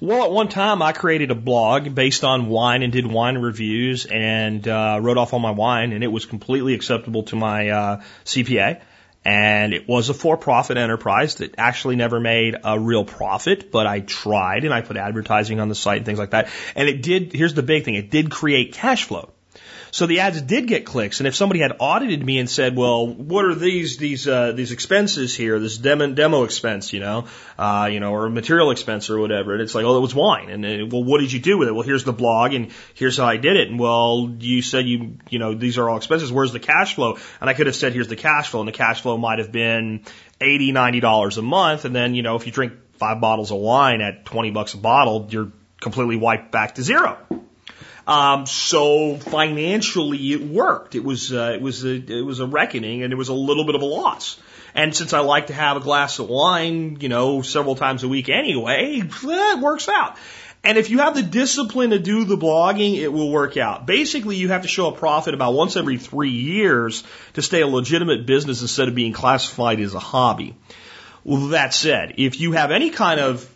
Well, 0.00 0.22
at 0.22 0.30
one 0.30 0.48
time 0.48 0.80
I 0.82 0.92
created 0.92 1.32
a 1.32 1.34
blog 1.34 1.92
based 1.92 2.22
on 2.22 2.48
wine 2.48 2.82
and 2.82 2.92
did 2.92 3.06
wine 3.06 3.38
reviews 3.38 4.06
and 4.06 4.68
uh, 4.68 5.00
wrote 5.02 5.16
off 5.16 5.32
all 5.32 5.40
my 5.40 5.50
wine, 5.50 5.92
and 5.92 6.04
it 6.04 6.08
was 6.08 6.26
completely 6.26 6.74
acceptable 6.74 7.24
to 7.24 7.36
my 7.36 7.70
uh, 7.70 8.02
CPA. 8.24 8.80
And 9.24 9.74
it 9.74 9.88
was 9.88 10.10
a 10.10 10.14
for-profit 10.14 10.76
enterprise 10.76 11.36
that 11.36 11.54
actually 11.58 11.96
never 11.96 12.20
made 12.20 12.54
a 12.62 12.78
real 12.78 13.04
profit, 13.04 13.72
but 13.72 13.86
I 13.86 14.00
tried 14.00 14.64
and 14.64 14.72
I 14.72 14.82
put 14.82 14.96
advertising 14.96 15.58
on 15.58 15.68
the 15.68 15.74
site 15.74 15.96
and 15.96 16.06
things 16.06 16.18
like 16.18 16.30
that. 16.30 16.48
And 16.76 16.88
it 16.88 17.02
did, 17.02 17.32
here's 17.32 17.54
the 17.54 17.64
big 17.64 17.84
thing, 17.84 17.94
it 17.94 18.10
did 18.10 18.30
create 18.30 18.74
cash 18.74 19.04
flow. 19.04 19.30
So 19.90 20.06
the 20.06 20.20
ads 20.20 20.40
did 20.42 20.66
get 20.66 20.84
clicks, 20.84 21.20
and 21.20 21.26
if 21.26 21.34
somebody 21.34 21.60
had 21.60 21.76
audited 21.78 22.24
me 22.24 22.38
and 22.38 22.48
said, 22.48 22.76
"Well, 22.76 23.06
what 23.06 23.44
are 23.44 23.54
these 23.54 23.96
these 23.96 24.28
uh, 24.28 24.52
these 24.52 24.72
expenses 24.72 25.34
here? 25.34 25.58
This 25.58 25.78
demo, 25.78 26.12
demo 26.12 26.44
expense, 26.44 26.92
you 26.92 27.00
know, 27.00 27.24
uh, 27.58 27.88
you 27.90 28.00
know, 28.00 28.12
or 28.12 28.28
material 28.28 28.70
expense 28.70 29.08
or 29.10 29.18
whatever," 29.18 29.54
and 29.54 29.62
it's 29.62 29.74
like, 29.74 29.84
"Oh, 29.84 29.96
it 29.96 30.00
was 30.00 30.14
wine." 30.14 30.50
And 30.50 30.62
then, 30.62 30.88
well, 30.90 31.02
what 31.02 31.20
did 31.20 31.32
you 31.32 31.40
do 31.40 31.58
with 31.58 31.68
it? 31.68 31.72
Well, 31.72 31.84
here's 31.84 32.04
the 32.04 32.12
blog, 32.12 32.52
and 32.52 32.70
here's 32.94 33.16
how 33.16 33.26
I 33.26 33.36
did 33.38 33.56
it. 33.56 33.68
And 33.68 33.78
well, 33.78 34.34
you 34.38 34.62
said 34.62 34.86
you 34.86 35.18
you 35.30 35.38
know 35.38 35.54
these 35.54 35.78
are 35.78 35.88
all 35.88 35.96
expenses. 35.96 36.30
Where's 36.30 36.52
the 36.52 36.60
cash 36.60 36.94
flow? 36.94 37.18
And 37.40 37.48
I 37.48 37.54
could 37.54 37.66
have 37.66 37.76
said, 37.76 37.92
"Here's 37.92 38.08
the 38.08 38.16
cash 38.16 38.50
flow," 38.50 38.60
and 38.60 38.68
the 38.68 38.72
cash 38.72 39.00
flow 39.00 39.16
might 39.16 39.38
have 39.38 39.52
been 39.52 40.04
eighty, 40.40 40.72
ninety 40.72 41.00
dollars 41.00 41.38
a 41.38 41.42
month. 41.42 41.84
And 41.84 41.94
then 41.94 42.14
you 42.14 42.22
know 42.22 42.36
if 42.36 42.46
you 42.46 42.52
drink 42.52 42.74
five 42.98 43.20
bottles 43.20 43.50
of 43.50 43.58
wine 43.58 44.00
at 44.00 44.24
twenty 44.24 44.50
bucks 44.50 44.74
a 44.74 44.78
bottle, 44.78 45.28
you're 45.30 45.52
completely 45.80 46.16
wiped 46.16 46.52
back 46.52 46.74
to 46.74 46.82
zero. 46.82 47.16
Um, 48.08 48.46
so 48.46 49.18
financially, 49.18 50.32
it 50.32 50.42
worked. 50.42 50.94
It 50.94 51.04
was 51.04 51.30
uh, 51.30 51.52
it 51.54 51.60
was 51.60 51.84
a, 51.84 51.94
it 51.94 52.24
was 52.24 52.40
a 52.40 52.46
reckoning, 52.46 53.02
and 53.02 53.12
it 53.12 53.16
was 53.16 53.28
a 53.28 53.34
little 53.34 53.66
bit 53.66 53.74
of 53.74 53.82
a 53.82 53.84
loss. 53.84 54.40
And 54.74 54.96
since 54.96 55.12
I 55.12 55.20
like 55.20 55.48
to 55.48 55.52
have 55.52 55.76
a 55.76 55.80
glass 55.80 56.18
of 56.18 56.30
wine, 56.30 56.98
you 57.00 57.10
know, 57.10 57.42
several 57.42 57.76
times 57.76 58.04
a 58.04 58.08
week 58.08 58.30
anyway, 58.30 59.02
it 59.04 59.58
works 59.60 59.90
out. 59.90 60.16
And 60.64 60.78
if 60.78 60.88
you 60.90 60.98
have 60.98 61.14
the 61.14 61.22
discipline 61.22 61.90
to 61.90 61.98
do 61.98 62.24
the 62.24 62.36
blogging, 62.36 62.96
it 62.96 63.12
will 63.12 63.30
work 63.30 63.56
out. 63.56 63.86
Basically, 63.86 64.36
you 64.36 64.48
have 64.48 64.62
to 64.62 64.68
show 64.68 64.88
a 64.88 64.92
profit 64.92 65.34
about 65.34 65.52
once 65.52 65.76
every 65.76 65.98
three 65.98 66.30
years 66.30 67.04
to 67.34 67.42
stay 67.42 67.60
a 67.60 67.66
legitimate 67.66 68.26
business 68.26 68.62
instead 68.62 68.88
of 68.88 68.94
being 68.94 69.12
classified 69.12 69.80
as 69.80 69.94
a 69.94 70.00
hobby. 70.00 70.56
Well, 71.24 71.48
that 71.48 71.74
said, 71.74 72.14
if 72.16 72.40
you 72.40 72.52
have 72.52 72.70
any 72.70 72.90
kind 72.90 73.20
of 73.20 73.48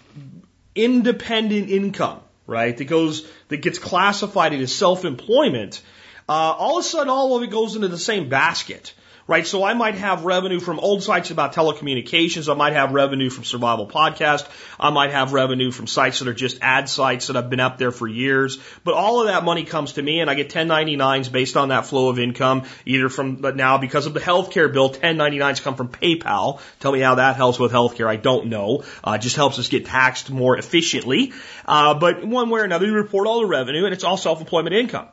independent 0.75 1.71
income, 1.71 2.21
right? 2.47 2.77
That 2.77 2.85
goes, 2.85 3.27
that 3.49 3.59
gets 3.59 3.79
classified 3.79 4.53
as 4.53 4.75
self-employment. 4.75 5.83
Uh, 6.29 6.33
all 6.33 6.79
of 6.79 6.85
a 6.85 6.89
sudden, 6.89 7.09
all 7.09 7.37
of 7.37 7.43
it 7.43 7.51
goes 7.51 7.77
into 7.77 7.89
the 7.89 7.99
same 7.99 8.29
basket 8.29 8.95
right? 9.33 9.47
So 9.47 9.65
I 9.65 9.73
might 9.73 9.95
have 9.95 10.27
revenue 10.27 10.61
from 10.61 10.79
old 10.79 11.03
sites 11.03 11.31
about 11.31 11.55
telecommunications. 11.55 12.53
I 12.53 12.55
might 12.55 12.75
have 12.75 12.93
revenue 12.93 13.31
from 13.31 13.45
Survival 13.45 13.89
Podcast. 13.89 14.47
I 14.79 14.91
might 14.91 15.11
have 15.11 15.33
revenue 15.33 15.71
from 15.71 15.87
sites 15.87 16.19
that 16.19 16.29
are 16.29 16.35
just 16.35 16.59
ad 16.61 16.87
sites 16.87 17.29
that 17.29 17.37
I've 17.39 17.49
been 17.49 17.59
up 17.59 17.79
there 17.79 17.93
for 17.93 18.07
years. 18.07 18.59
But 18.85 18.93
all 18.93 19.23
of 19.23 19.29
that 19.29 19.43
money 19.43 19.65
comes 19.65 19.95
to 19.95 20.03
me 20.03 20.21
and 20.21 20.29
I 20.29 20.35
get 20.35 20.51
1099s 20.51 21.33
based 21.33 21.57
on 21.57 21.71
that 21.71 21.87
flow 21.87 22.11
of 22.11 22.19
income, 22.19 22.65
either 22.85 23.09
from, 23.09 23.37
but 23.37 23.57
now 23.57 23.79
because 23.79 24.05
of 24.05 24.13
the 24.13 24.21
healthcare 24.21 24.71
bill, 24.71 24.93
1099s 24.93 25.63
come 25.63 25.77
from 25.77 25.89
PayPal. 25.89 26.61
Tell 26.81 26.93
me 26.93 27.01
how 27.01 27.15
that 27.15 27.37
helps 27.37 27.59
with 27.59 27.73
healthcare. 27.73 28.09
I 28.09 28.17
don't 28.17 28.49
know. 28.49 28.85
Uh, 29.03 29.17
just 29.17 29.37
helps 29.37 29.59
us 29.59 29.69
get 29.69 29.87
taxed 29.87 30.29
more 30.31 30.59
efficiently. 30.59 31.33
Uh, 31.65 31.95
but 31.95 32.23
one 32.23 32.51
way 32.51 32.61
or 32.61 32.65
another, 32.65 32.85
you 32.85 32.93
report 32.93 33.27
all 33.27 33.41
the 33.41 33.47
revenue 33.47 33.87
and 33.87 33.95
it's 33.95 34.05
all 34.05 34.19
self-employment 34.19 34.77
income. 34.77 35.09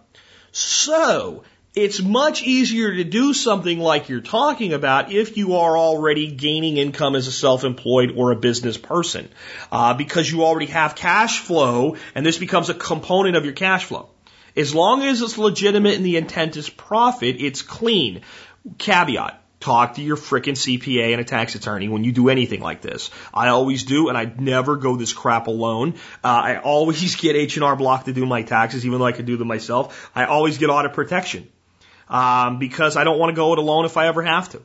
So, 0.51 1.43
it's 1.75 2.01
much 2.01 2.41
easier 2.41 2.95
to 2.95 3.03
do 3.03 3.33
something 3.33 3.79
like 3.79 4.09
you're 4.09 4.21
talking 4.21 4.73
about 4.73 5.11
if 5.11 5.37
you 5.37 5.55
are 5.57 5.77
already 5.77 6.31
gaining 6.31 6.77
income 6.77 7.15
as 7.15 7.27
a 7.27 7.31
self-employed 7.31 8.13
or 8.15 8.31
a 8.31 8.35
business 8.35 8.75
person, 8.77 9.29
uh, 9.71 9.93
because 9.93 10.29
you 10.29 10.43
already 10.43 10.65
have 10.67 10.95
cash 10.95 11.39
flow, 11.39 11.95
and 12.15 12.25
this 12.25 12.39
becomes 12.39 12.69
a 12.69 12.73
component 12.73 13.35
of 13.35 13.45
your 13.45 13.53
cash 13.53 13.85
flow. 13.85 14.09
As 14.55 14.73
long 14.73 15.03
as 15.03 15.21
it's 15.21 15.37
legitimate 15.37 15.93
and 15.93 16.05
the 16.05 16.17
intent 16.17 16.57
is 16.57 16.69
profit, 16.69 17.35
it's 17.39 17.61
clean. 17.61 18.21
Caveat. 18.77 19.35
talk 19.59 19.95
to 19.95 20.01
your 20.01 20.17
frickin' 20.17 20.55
CPA 20.55 21.11
and 21.11 21.21
a 21.21 21.23
tax 21.23 21.53
attorney 21.53 21.87
when 21.87 22.03
you 22.03 22.11
do 22.11 22.29
anything 22.29 22.61
like 22.61 22.81
this. 22.81 23.11
I 23.33 23.49
always 23.49 23.83
do, 23.83 24.09
and 24.09 24.17
I 24.17 24.25
never 24.25 24.75
go 24.75 24.95
this 24.95 25.13
crap 25.13 25.47
alone. 25.47 25.95
Uh, 26.23 26.27
I 26.27 26.57
always 26.57 27.15
get 27.21 27.35
H&R 27.35 27.75
Block 27.75 28.05
to 28.05 28.13
do 28.13 28.25
my 28.25 28.41
taxes, 28.41 28.85
even 28.85 28.99
though 28.99 29.05
I 29.05 29.11
can 29.11 29.25
do 29.25 29.37
them 29.37 29.47
myself. 29.47 30.09
I 30.15 30.25
always 30.25 30.57
get 30.57 30.69
audit 30.69 30.93
protection 30.93 31.47
um, 32.09 32.59
because 32.59 32.97
I 32.97 33.03
don't 33.03 33.19
want 33.19 33.29
to 33.29 33.35
go 33.35 33.53
it 33.53 33.59
alone 33.59 33.85
if 33.85 33.97
I 33.97 34.07
ever 34.07 34.21
have 34.21 34.49
to. 34.49 34.61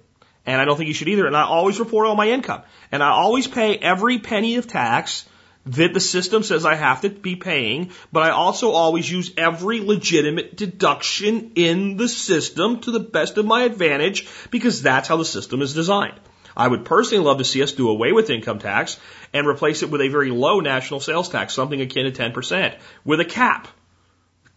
And 0.47 0.61
I 0.61 0.65
don't 0.65 0.77
think 0.77 0.89
you 0.89 0.95
should 0.95 1.09
either. 1.09 1.27
And 1.27 1.37
I 1.37 1.45
always 1.45 1.79
report 1.79 2.07
all 2.07 2.17
my 2.17 2.29
income. 2.29 2.63
And 2.93 3.03
I 3.03 3.11
always 3.11 3.47
pay 3.47 3.77
every 3.77 4.19
penny 4.19 4.57
of 4.57 4.67
tax 4.67 5.27
that 5.67 5.95
the 5.95 6.01
system 6.01 6.43
says 6.43 6.67
I 6.67 6.75
have 6.75 7.01
to 7.03 7.09
be 7.09 7.37
paying, 7.37 7.91
but 8.13 8.23
I 8.23 8.31
also 8.31 8.73
always 8.73 9.11
use 9.11 9.33
every 9.39 9.81
legitimate 9.81 10.57
deduction 10.57 11.53
in 11.55 11.97
the 11.97 12.09
system 12.09 12.81
to 12.81 12.91
the 12.91 13.01
best 13.01 13.39
of 13.39 13.47
my 13.47 13.63
advantage 13.63 14.29
because 14.51 14.83
that's 14.83 15.09
how 15.09 15.17
the 15.17 15.25
system 15.25 15.63
is 15.63 15.73
designed. 15.73 16.21
I 16.55 16.69
would 16.69 16.85
personally 16.85 17.25
love 17.25 17.39
to 17.39 17.45
see 17.45 17.63
us 17.63 17.73
do 17.73 17.89
away 17.89 18.13
with 18.13 18.31
income 18.31 18.59
tax 18.59 18.99
and 19.33 19.47
replace 19.47 19.83
it 19.83 19.91
with 19.91 20.03
a 20.03 20.09
very 20.09 20.31
low 20.31 20.61
national 20.61 21.01
sales 21.01 21.31
tax, 21.31 21.55
something 21.55 21.81
akin 21.81 22.13
to 22.13 22.31
10%, 22.31 22.77
with 23.05 23.21
a 23.21 23.25
cap. 23.25 23.67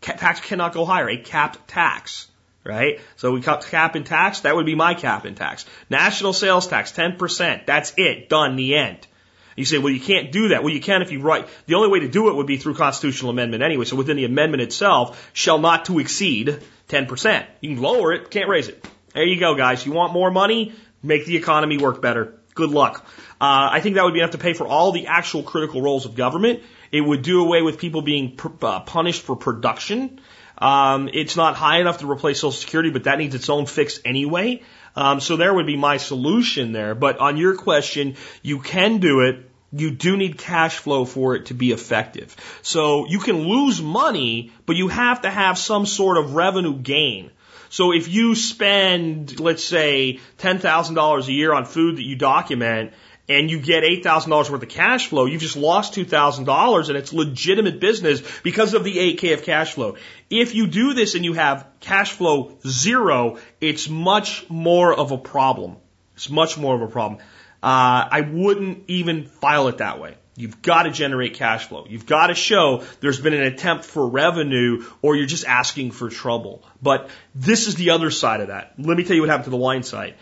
Tax 0.01 0.41
cannot 0.41 0.73
go 0.73 0.85
higher, 0.85 1.09
a 1.09 1.18
capped 1.18 1.68
tax 1.68 2.27
right? 2.68 2.99
So 3.15 3.31
we 3.31 3.41
cut 3.41 3.65
cap 3.65 3.95
in 3.95 4.03
tax, 4.03 4.41
that 4.41 4.56
would 4.56 4.65
be 4.65 4.76
my 4.76 4.94
cap 4.94 5.26
in 5.26 5.35
tax. 5.35 5.65
National 5.89 6.34
sales 6.34 6.68
tax, 6.68 6.91
10%. 6.91 7.65
That's 7.65 7.94
it. 7.98 8.30
Done. 8.30 8.56
The 8.56 8.76
end. 8.76 9.07
You 9.56 9.65
say, 9.65 9.80
well, 9.80 9.91
you 9.91 9.99
can't 9.99 10.31
do 10.31 10.49
that. 10.49 10.64
Well, 10.64 10.73
you 10.73 10.80
can 10.80 11.02
if 11.02 11.11
you 11.11 11.19
write. 11.19 11.48
The 11.65 11.73
only 11.73 11.89
way 11.89 12.02
to 12.02 12.07
do 12.07 12.30
it 12.30 12.35
would 12.35 12.45
be 12.45 12.57
through 12.57 12.76
constitutional 12.76 13.31
amendment 13.31 13.64
anyway. 13.64 13.85
So 13.85 13.95
within 13.95 14.15
the 14.15 14.26
amendment 14.26 14.61
itself, 14.61 15.31
shall 15.34 15.57
not 15.57 15.85
to 15.85 15.98
exceed 15.98 16.60
10%. 16.89 17.45
You 17.61 17.73
can 17.73 17.81
lower 17.81 18.14
it, 18.14 18.30
can't 18.30 18.48
raise 18.48 18.68
it. 18.68 18.88
There 19.14 19.26
you 19.26 19.39
go, 19.39 19.56
guys. 19.56 19.84
You 19.84 19.94
want 19.94 20.14
more 20.14 20.30
money? 20.30 20.73
Make 21.02 21.26
the 21.26 21.38
economy 21.38 21.80
work 21.80 22.03
better. 22.03 22.35
Good 22.53 22.69
luck. 22.69 23.06
Uh, 23.41 23.69
I 23.72 23.81
think 23.81 23.95
that 23.95 24.03
would 24.03 24.14
be 24.14 24.19
enough 24.19 24.31
to 24.31 24.38
pay 24.38 24.53
for 24.53 24.68
all 24.68 24.91
the 24.91 25.07
actual 25.07 25.41
critical 25.41 25.81
roles 25.81 26.06
of 26.06 26.15
government. 26.15 26.61
It 26.91 27.02
would 27.02 27.23
do 27.23 27.44
away 27.44 27.61
with 27.61 27.80
people 27.80 28.02
being 28.02 28.35
pr- 28.35 28.49
uh, 28.61 28.80
punished 28.81 29.23
for 29.23 29.35
production. 29.35 30.22
Um, 30.57 31.09
it's 31.13 31.35
not 31.35 31.55
high 31.55 31.79
enough 31.79 31.99
to 31.99 32.09
replace 32.09 32.38
Social 32.38 32.51
Security, 32.51 32.89
but 32.89 33.03
that 33.03 33.17
needs 33.17 33.35
its 33.35 33.49
own 33.49 33.65
fix 33.65 33.99
anyway. 34.03 34.63
Um, 34.95 35.19
so 35.19 35.38
there 35.38 35.53
would 35.53 35.67
be 35.67 35.77
my 35.77 35.97
solution 35.97 36.71
there. 36.71 36.95
But 36.95 37.19
on 37.19 37.38
your 37.38 37.55
question, 37.55 38.15
you 38.41 38.59
can 38.59 38.97
do 38.97 39.21
it. 39.21 39.49
You 39.71 39.91
do 39.91 40.17
need 40.17 40.38
cash 40.38 40.77
flow 40.77 41.05
for 41.05 41.35
it 41.35 41.47
to 41.47 41.53
be 41.53 41.71
effective. 41.71 42.35
So 42.63 43.05
you 43.07 43.19
can 43.19 43.47
lose 43.47 43.81
money, 43.81 44.51
but 44.65 44.75
you 44.75 44.88
have 44.88 45.21
to 45.21 45.29
have 45.29 45.57
some 45.57 45.85
sort 45.85 46.17
of 46.17 46.34
revenue 46.34 46.75
gain. 46.75 47.31
So 47.69 47.91
if 47.91 48.07
you 48.07 48.34
spend, 48.34 49.39
let's 49.39 49.63
say, 49.63 50.19
$10,000 50.39 51.27
a 51.27 51.31
year 51.31 51.53
on 51.53 51.65
food 51.65 51.97
that 51.97 52.03
you 52.03 52.15
document 52.15 52.93
and 53.29 53.51
you 53.51 53.59
get 53.59 53.83
$8,000 53.83 54.49
worth 54.49 54.63
of 54.63 54.69
cash 54.69 55.07
flow, 55.07 55.25
you've 55.25 55.41
just 55.41 55.57
lost 55.57 55.93
$2,000 55.93 56.87
and 56.87 56.97
it's 56.97 57.11
legitimate 57.11 57.79
business 57.79 58.21
because 58.41 58.73
of 58.73 58.83
the 58.83 58.97
8K 59.15 59.33
of 59.33 59.43
cash 59.43 59.73
flow. 59.73 59.97
If 60.29 60.55
you 60.55 60.67
do 60.67 60.93
this 60.93 61.15
and 61.15 61.25
you 61.25 61.33
have 61.33 61.67
cash 61.79 62.13
flow 62.13 62.57
zero, 62.65 63.37
it's 63.59 63.89
much 63.89 64.49
more 64.49 64.93
of 64.93 65.11
a 65.11 65.17
problem. 65.17 65.77
It's 66.15 66.29
much 66.29 66.57
more 66.57 66.75
of 66.75 66.81
a 66.81 66.87
problem. 66.87 67.21
Uh, 67.61 68.07
I 68.11 68.21
wouldn't 68.21 68.85
even 68.87 69.25
file 69.25 69.67
it 69.67 69.79
that 69.79 69.99
way. 69.99 70.15
You've 70.35 70.61
got 70.61 70.83
to 70.83 70.91
generate 70.91 71.33
cash 71.33 71.67
flow. 71.67 71.87
You've 71.89 72.05
got 72.05 72.27
to 72.27 72.35
show 72.35 72.83
there's 73.01 73.19
been 73.19 73.33
an 73.33 73.41
attempt 73.41 73.85
for 73.85 74.07
revenue 74.07 74.85
or 75.01 75.15
you're 75.15 75.25
just 75.25 75.45
asking 75.45 75.91
for 75.91 76.09
trouble. 76.09 76.63
But 76.79 77.09
this 77.33 77.67
is 77.67 77.73
the 77.73 77.89
other 77.89 78.11
side 78.11 78.41
of 78.41 78.49
that. 78.49 78.75
Let 78.77 78.97
me 78.97 79.03
tell 79.03 79.15
you 79.15 79.23
what 79.23 79.29
happened 79.29 79.45
to 79.45 79.49
the 79.49 79.57
wine 79.57 79.81
site. 79.81 80.15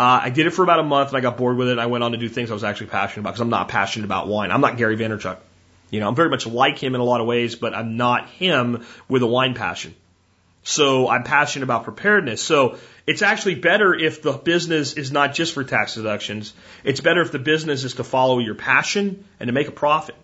Uh, 0.00 0.18
I 0.22 0.30
did 0.30 0.46
it 0.46 0.52
for 0.52 0.62
about 0.62 0.78
a 0.78 0.82
month 0.82 1.10
and 1.10 1.18
I 1.18 1.20
got 1.20 1.36
bored 1.36 1.58
with 1.58 1.68
it. 1.68 1.72
And 1.72 1.80
I 1.80 1.84
went 1.84 2.02
on 2.02 2.12
to 2.12 2.16
do 2.16 2.26
things 2.26 2.50
I 2.50 2.54
was 2.54 2.64
actually 2.64 2.86
passionate 2.86 3.20
about 3.20 3.32
because 3.32 3.42
I'm 3.42 3.50
not 3.50 3.68
passionate 3.68 4.06
about 4.06 4.28
wine. 4.28 4.50
I'm 4.50 4.62
not 4.62 4.78
Gary 4.78 4.96
Vaynerchuk. 4.96 5.36
You 5.90 6.00
know, 6.00 6.08
I'm 6.08 6.14
very 6.14 6.30
much 6.30 6.46
like 6.46 6.78
him 6.78 6.94
in 6.94 7.02
a 7.02 7.04
lot 7.04 7.20
of 7.20 7.26
ways, 7.26 7.54
but 7.54 7.74
I'm 7.74 7.98
not 7.98 8.26
him 8.30 8.86
with 9.10 9.20
a 9.20 9.26
wine 9.26 9.52
passion. 9.52 9.94
So 10.62 11.06
I'm 11.06 11.22
passionate 11.22 11.64
about 11.64 11.84
preparedness. 11.84 12.40
So 12.40 12.78
it's 13.06 13.20
actually 13.20 13.56
better 13.56 13.94
if 13.94 14.22
the 14.22 14.32
business 14.32 14.94
is 14.94 15.12
not 15.12 15.34
just 15.34 15.52
for 15.52 15.64
tax 15.64 15.96
deductions. 15.96 16.54
It's 16.82 17.02
better 17.02 17.20
if 17.20 17.30
the 17.30 17.38
business 17.38 17.84
is 17.84 17.96
to 17.96 18.04
follow 18.04 18.38
your 18.38 18.54
passion 18.54 19.26
and 19.38 19.48
to 19.48 19.52
make 19.52 19.68
a 19.68 19.72
profit. 19.72 20.14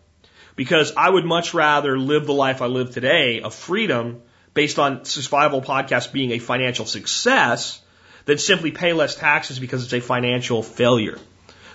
Because 0.55 0.95
I 0.97 1.11
would 1.11 1.27
much 1.27 1.53
rather 1.53 1.99
live 1.99 2.25
the 2.25 2.33
life 2.33 2.63
I 2.63 2.67
live 2.67 2.93
today 2.93 3.43
of 3.43 3.55
freedom 3.55 4.23
based 4.55 4.79
on 4.79 5.05
Survival 5.05 5.61
Podcast 5.61 6.13
being 6.13 6.31
a 6.31 6.39
financial 6.39 6.87
success 6.87 7.83
than 8.27 8.39
simply 8.39 8.71
pay 8.71 8.93
less 8.93 9.15
taxes 9.15 9.59
because 9.59 9.83
it's 9.83 9.93
a 9.95 10.01
financial 10.01 10.63
failure. 10.63 11.19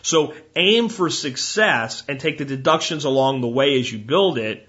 So 0.04 0.34
aim 0.56 0.90
for 0.90 1.10
success 1.10 2.04
and 2.08 2.20
take 2.20 2.38
the 2.38 2.46
deductions 2.46 3.06
along 3.06 3.42
the 3.42 3.48
way 3.48 3.80
as 3.80 3.92
you 3.92 4.00
build 4.00 4.38
it, 4.38 4.68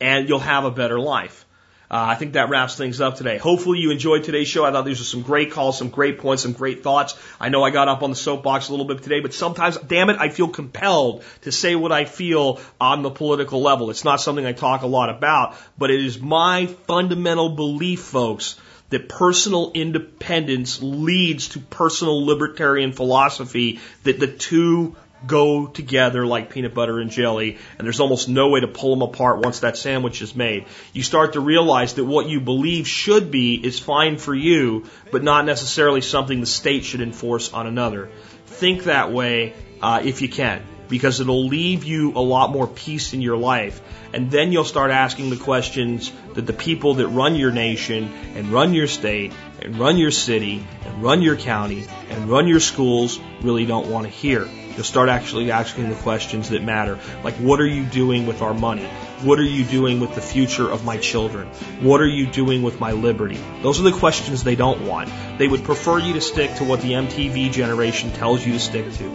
and 0.00 0.28
you'll 0.28 0.38
have 0.38 0.64
a 0.64 0.70
better 0.70 0.98
life. 0.98 1.44
Uh, 1.90 2.06
I 2.10 2.14
think 2.14 2.34
that 2.34 2.50
wraps 2.50 2.76
things 2.76 3.00
up 3.00 3.16
today. 3.16 3.36
Hopefully 3.36 3.80
you 3.80 3.90
enjoyed 3.90 4.22
today's 4.22 4.46
show. 4.46 4.64
I 4.64 4.70
thought 4.70 4.84
these 4.84 5.00
were 5.00 5.04
some 5.04 5.22
great 5.22 5.50
calls, 5.50 5.76
some 5.76 5.88
great 5.88 6.20
points, 6.20 6.44
some 6.44 6.52
great 6.52 6.84
thoughts. 6.84 7.16
I 7.40 7.48
know 7.48 7.64
I 7.64 7.70
got 7.70 7.88
up 7.88 8.04
on 8.04 8.10
the 8.10 8.16
soapbox 8.16 8.68
a 8.68 8.70
little 8.70 8.86
bit 8.86 9.02
today, 9.02 9.18
but 9.18 9.34
sometimes, 9.34 9.76
damn 9.76 10.08
it, 10.08 10.16
I 10.20 10.28
feel 10.28 10.46
compelled 10.46 11.24
to 11.42 11.50
say 11.50 11.74
what 11.74 11.90
I 11.90 12.04
feel 12.04 12.60
on 12.80 13.02
the 13.02 13.10
political 13.10 13.60
level. 13.60 13.90
It's 13.90 14.04
not 14.04 14.20
something 14.20 14.46
I 14.46 14.52
talk 14.52 14.82
a 14.82 14.86
lot 14.86 15.10
about, 15.10 15.56
but 15.76 15.90
it 15.90 15.98
is 15.98 16.20
my 16.20 16.66
fundamental 16.66 17.56
belief, 17.56 18.02
folks, 18.02 18.56
that 18.90 19.08
personal 19.08 19.72
independence 19.74 20.82
leads 20.82 21.48
to 21.50 21.60
personal 21.60 22.26
libertarian 22.26 22.92
philosophy, 22.92 23.80
that 24.02 24.20
the 24.20 24.26
two 24.26 24.96
go 25.26 25.66
together 25.66 26.26
like 26.26 26.50
peanut 26.50 26.74
butter 26.74 26.98
and 26.98 27.10
jelly, 27.10 27.58
and 27.78 27.86
there's 27.86 28.00
almost 28.00 28.28
no 28.28 28.48
way 28.48 28.60
to 28.60 28.68
pull 28.68 28.90
them 28.96 29.02
apart 29.02 29.40
once 29.40 29.60
that 29.60 29.76
sandwich 29.76 30.22
is 30.22 30.34
made. 30.34 30.66
You 30.92 31.02
start 31.02 31.34
to 31.34 31.40
realize 31.40 31.94
that 31.94 32.04
what 32.04 32.26
you 32.26 32.40
believe 32.40 32.88
should 32.88 33.30
be 33.30 33.54
is 33.54 33.78
fine 33.78 34.18
for 34.18 34.34
you, 34.34 34.86
but 35.10 35.22
not 35.22 35.44
necessarily 35.44 36.00
something 36.00 36.40
the 36.40 36.46
state 36.46 36.84
should 36.84 37.00
enforce 37.00 37.52
on 37.52 37.66
another. 37.66 38.08
Think 38.46 38.84
that 38.84 39.12
way 39.12 39.54
uh, 39.82 40.02
if 40.04 40.22
you 40.22 40.28
can 40.28 40.62
because 40.88 41.20
it'll 41.20 41.46
leave 41.46 41.84
you 41.84 42.12
a 42.16 42.20
lot 42.20 42.50
more 42.50 42.66
peace 42.66 43.14
in 43.14 43.22
your 43.22 43.36
life. 43.36 43.80
And 44.12 44.30
then 44.30 44.52
you'll 44.52 44.64
start 44.64 44.90
asking 44.90 45.30
the 45.30 45.36
questions 45.36 46.12
that 46.34 46.46
the 46.46 46.52
people 46.52 46.94
that 46.94 47.08
run 47.08 47.36
your 47.36 47.52
nation 47.52 48.12
and 48.34 48.48
run 48.48 48.74
your 48.74 48.86
state 48.86 49.32
and 49.60 49.78
run 49.78 49.96
your 49.98 50.10
city 50.10 50.66
and 50.84 51.02
run 51.02 51.22
your 51.22 51.36
county 51.36 51.86
and 52.08 52.28
run 52.28 52.48
your 52.48 52.60
schools 52.60 53.20
really 53.42 53.66
don't 53.66 53.88
want 53.88 54.06
to 54.06 54.12
hear. 54.12 54.46
You'll 54.46 54.84
start 54.84 55.08
actually 55.08 55.50
asking 55.50 55.90
the 55.90 55.96
questions 55.96 56.50
that 56.50 56.62
matter. 56.62 56.98
Like, 57.22 57.34
what 57.34 57.60
are 57.60 57.66
you 57.66 57.84
doing 57.84 58.26
with 58.26 58.42
our 58.42 58.54
money? 58.54 58.88
What 59.22 59.38
are 59.38 59.44
you 59.44 59.64
doing 59.64 60.00
with 60.00 60.14
the 60.14 60.22
future 60.22 60.70
of 60.70 60.82
my 60.82 60.96
children? 60.96 61.48
What 61.80 62.00
are 62.00 62.08
you 62.08 62.26
doing 62.26 62.62
with 62.62 62.80
my 62.80 62.92
liberty? 62.92 63.38
Those 63.60 63.78
are 63.78 63.82
the 63.82 63.92
questions 63.92 64.44
they 64.44 64.56
don't 64.56 64.86
want. 64.86 65.10
They 65.36 65.46
would 65.46 65.62
prefer 65.62 65.98
you 65.98 66.14
to 66.14 66.22
stick 66.22 66.54
to 66.54 66.64
what 66.64 66.80
the 66.80 66.92
MTV 66.92 67.52
generation 67.52 68.12
tells 68.12 68.46
you 68.46 68.54
to 68.54 68.58
stick 68.58 68.90
to. 68.94 69.08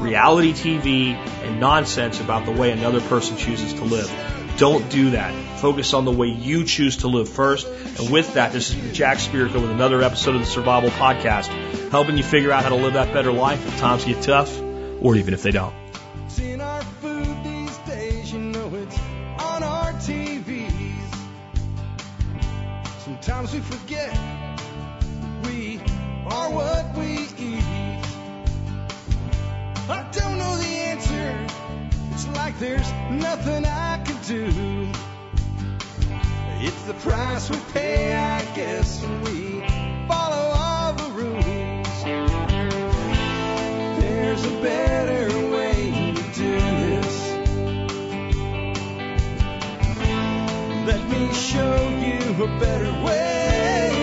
Reality 0.00 0.54
TV 0.54 1.12
and 1.12 1.60
nonsense 1.60 2.18
about 2.18 2.46
the 2.46 2.52
way 2.52 2.70
another 2.70 3.02
person 3.02 3.36
chooses 3.36 3.74
to 3.74 3.84
live. 3.84 4.10
Don't 4.56 4.88
do 4.88 5.10
that. 5.10 5.34
Focus 5.58 5.92
on 5.92 6.06
the 6.06 6.12
way 6.12 6.28
you 6.28 6.64
choose 6.64 6.98
to 6.98 7.08
live 7.08 7.28
first. 7.28 7.66
And 7.66 8.10
with 8.10 8.34
that, 8.34 8.52
this 8.52 8.74
is 8.74 8.96
Jack 8.96 9.18
Spirko 9.18 9.60
with 9.60 9.70
another 9.70 10.00
episode 10.00 10.34
of 10.34 10.40
the 10.40 10.46
Survival 10.46 10.88
Podcast, 10.88 11.48
helping 11.90 12.16
you 12.16 12.22
figure 12.22 12.52
out 12.52 12.62
how 12.62 12.70
to 12.70 12.76
live 12.76 12.94
that 12.94 13.12
better 13.12 13.32
life 13.32 13.66
if 13.66 13.78
times 13.78 14.06
get 14.06 14.22
tough, 14.22 14.58
or 15.02 15.14
even 15.16 15.34
if 15.34 15.42
they 15.42 15.50
don't. 15.50 15.74
Sometimes 23.36 23.54
we 23.54 23.76
forget 23.76 24.18
we 25.44 25.78
are 26.26 26.50
what 26.50 26.96
we 26.96 27.28
eat. 27.36 27.62
I 29.90 30.08
don't 30.10 30.38
know 30.38 30.56
the 30.56 30.64
answer. 30.64 31.46
It's 32.12 32.26
like 32.28 32.58
there's 32.58 32.90
nothing 33.10 33.66
I 33.66 34.02
can 34.06 34.16
do. 34.22 34.88
It's 36.66 36.82
the 36.84 36.94
price 36.94 37.50
we 37.50 37.58
pay, 37.74 38.14
I 38.16 38.42
guess, 38.54 39.02
when 39.02 39.20
we 39.20 39.60
follow 40.08 40.52
all 40.56 40.94
the 40.94 41.10
rules. 41.10 42.04
There's 44.00 44.44
a 44.46 44.62
better 44.62 45.25
me 51.08 51.32
show 51.32 51.88
you 51.98 52.44
a 52.44 52.58
better 52.58 52.92
way. 53.04 53.95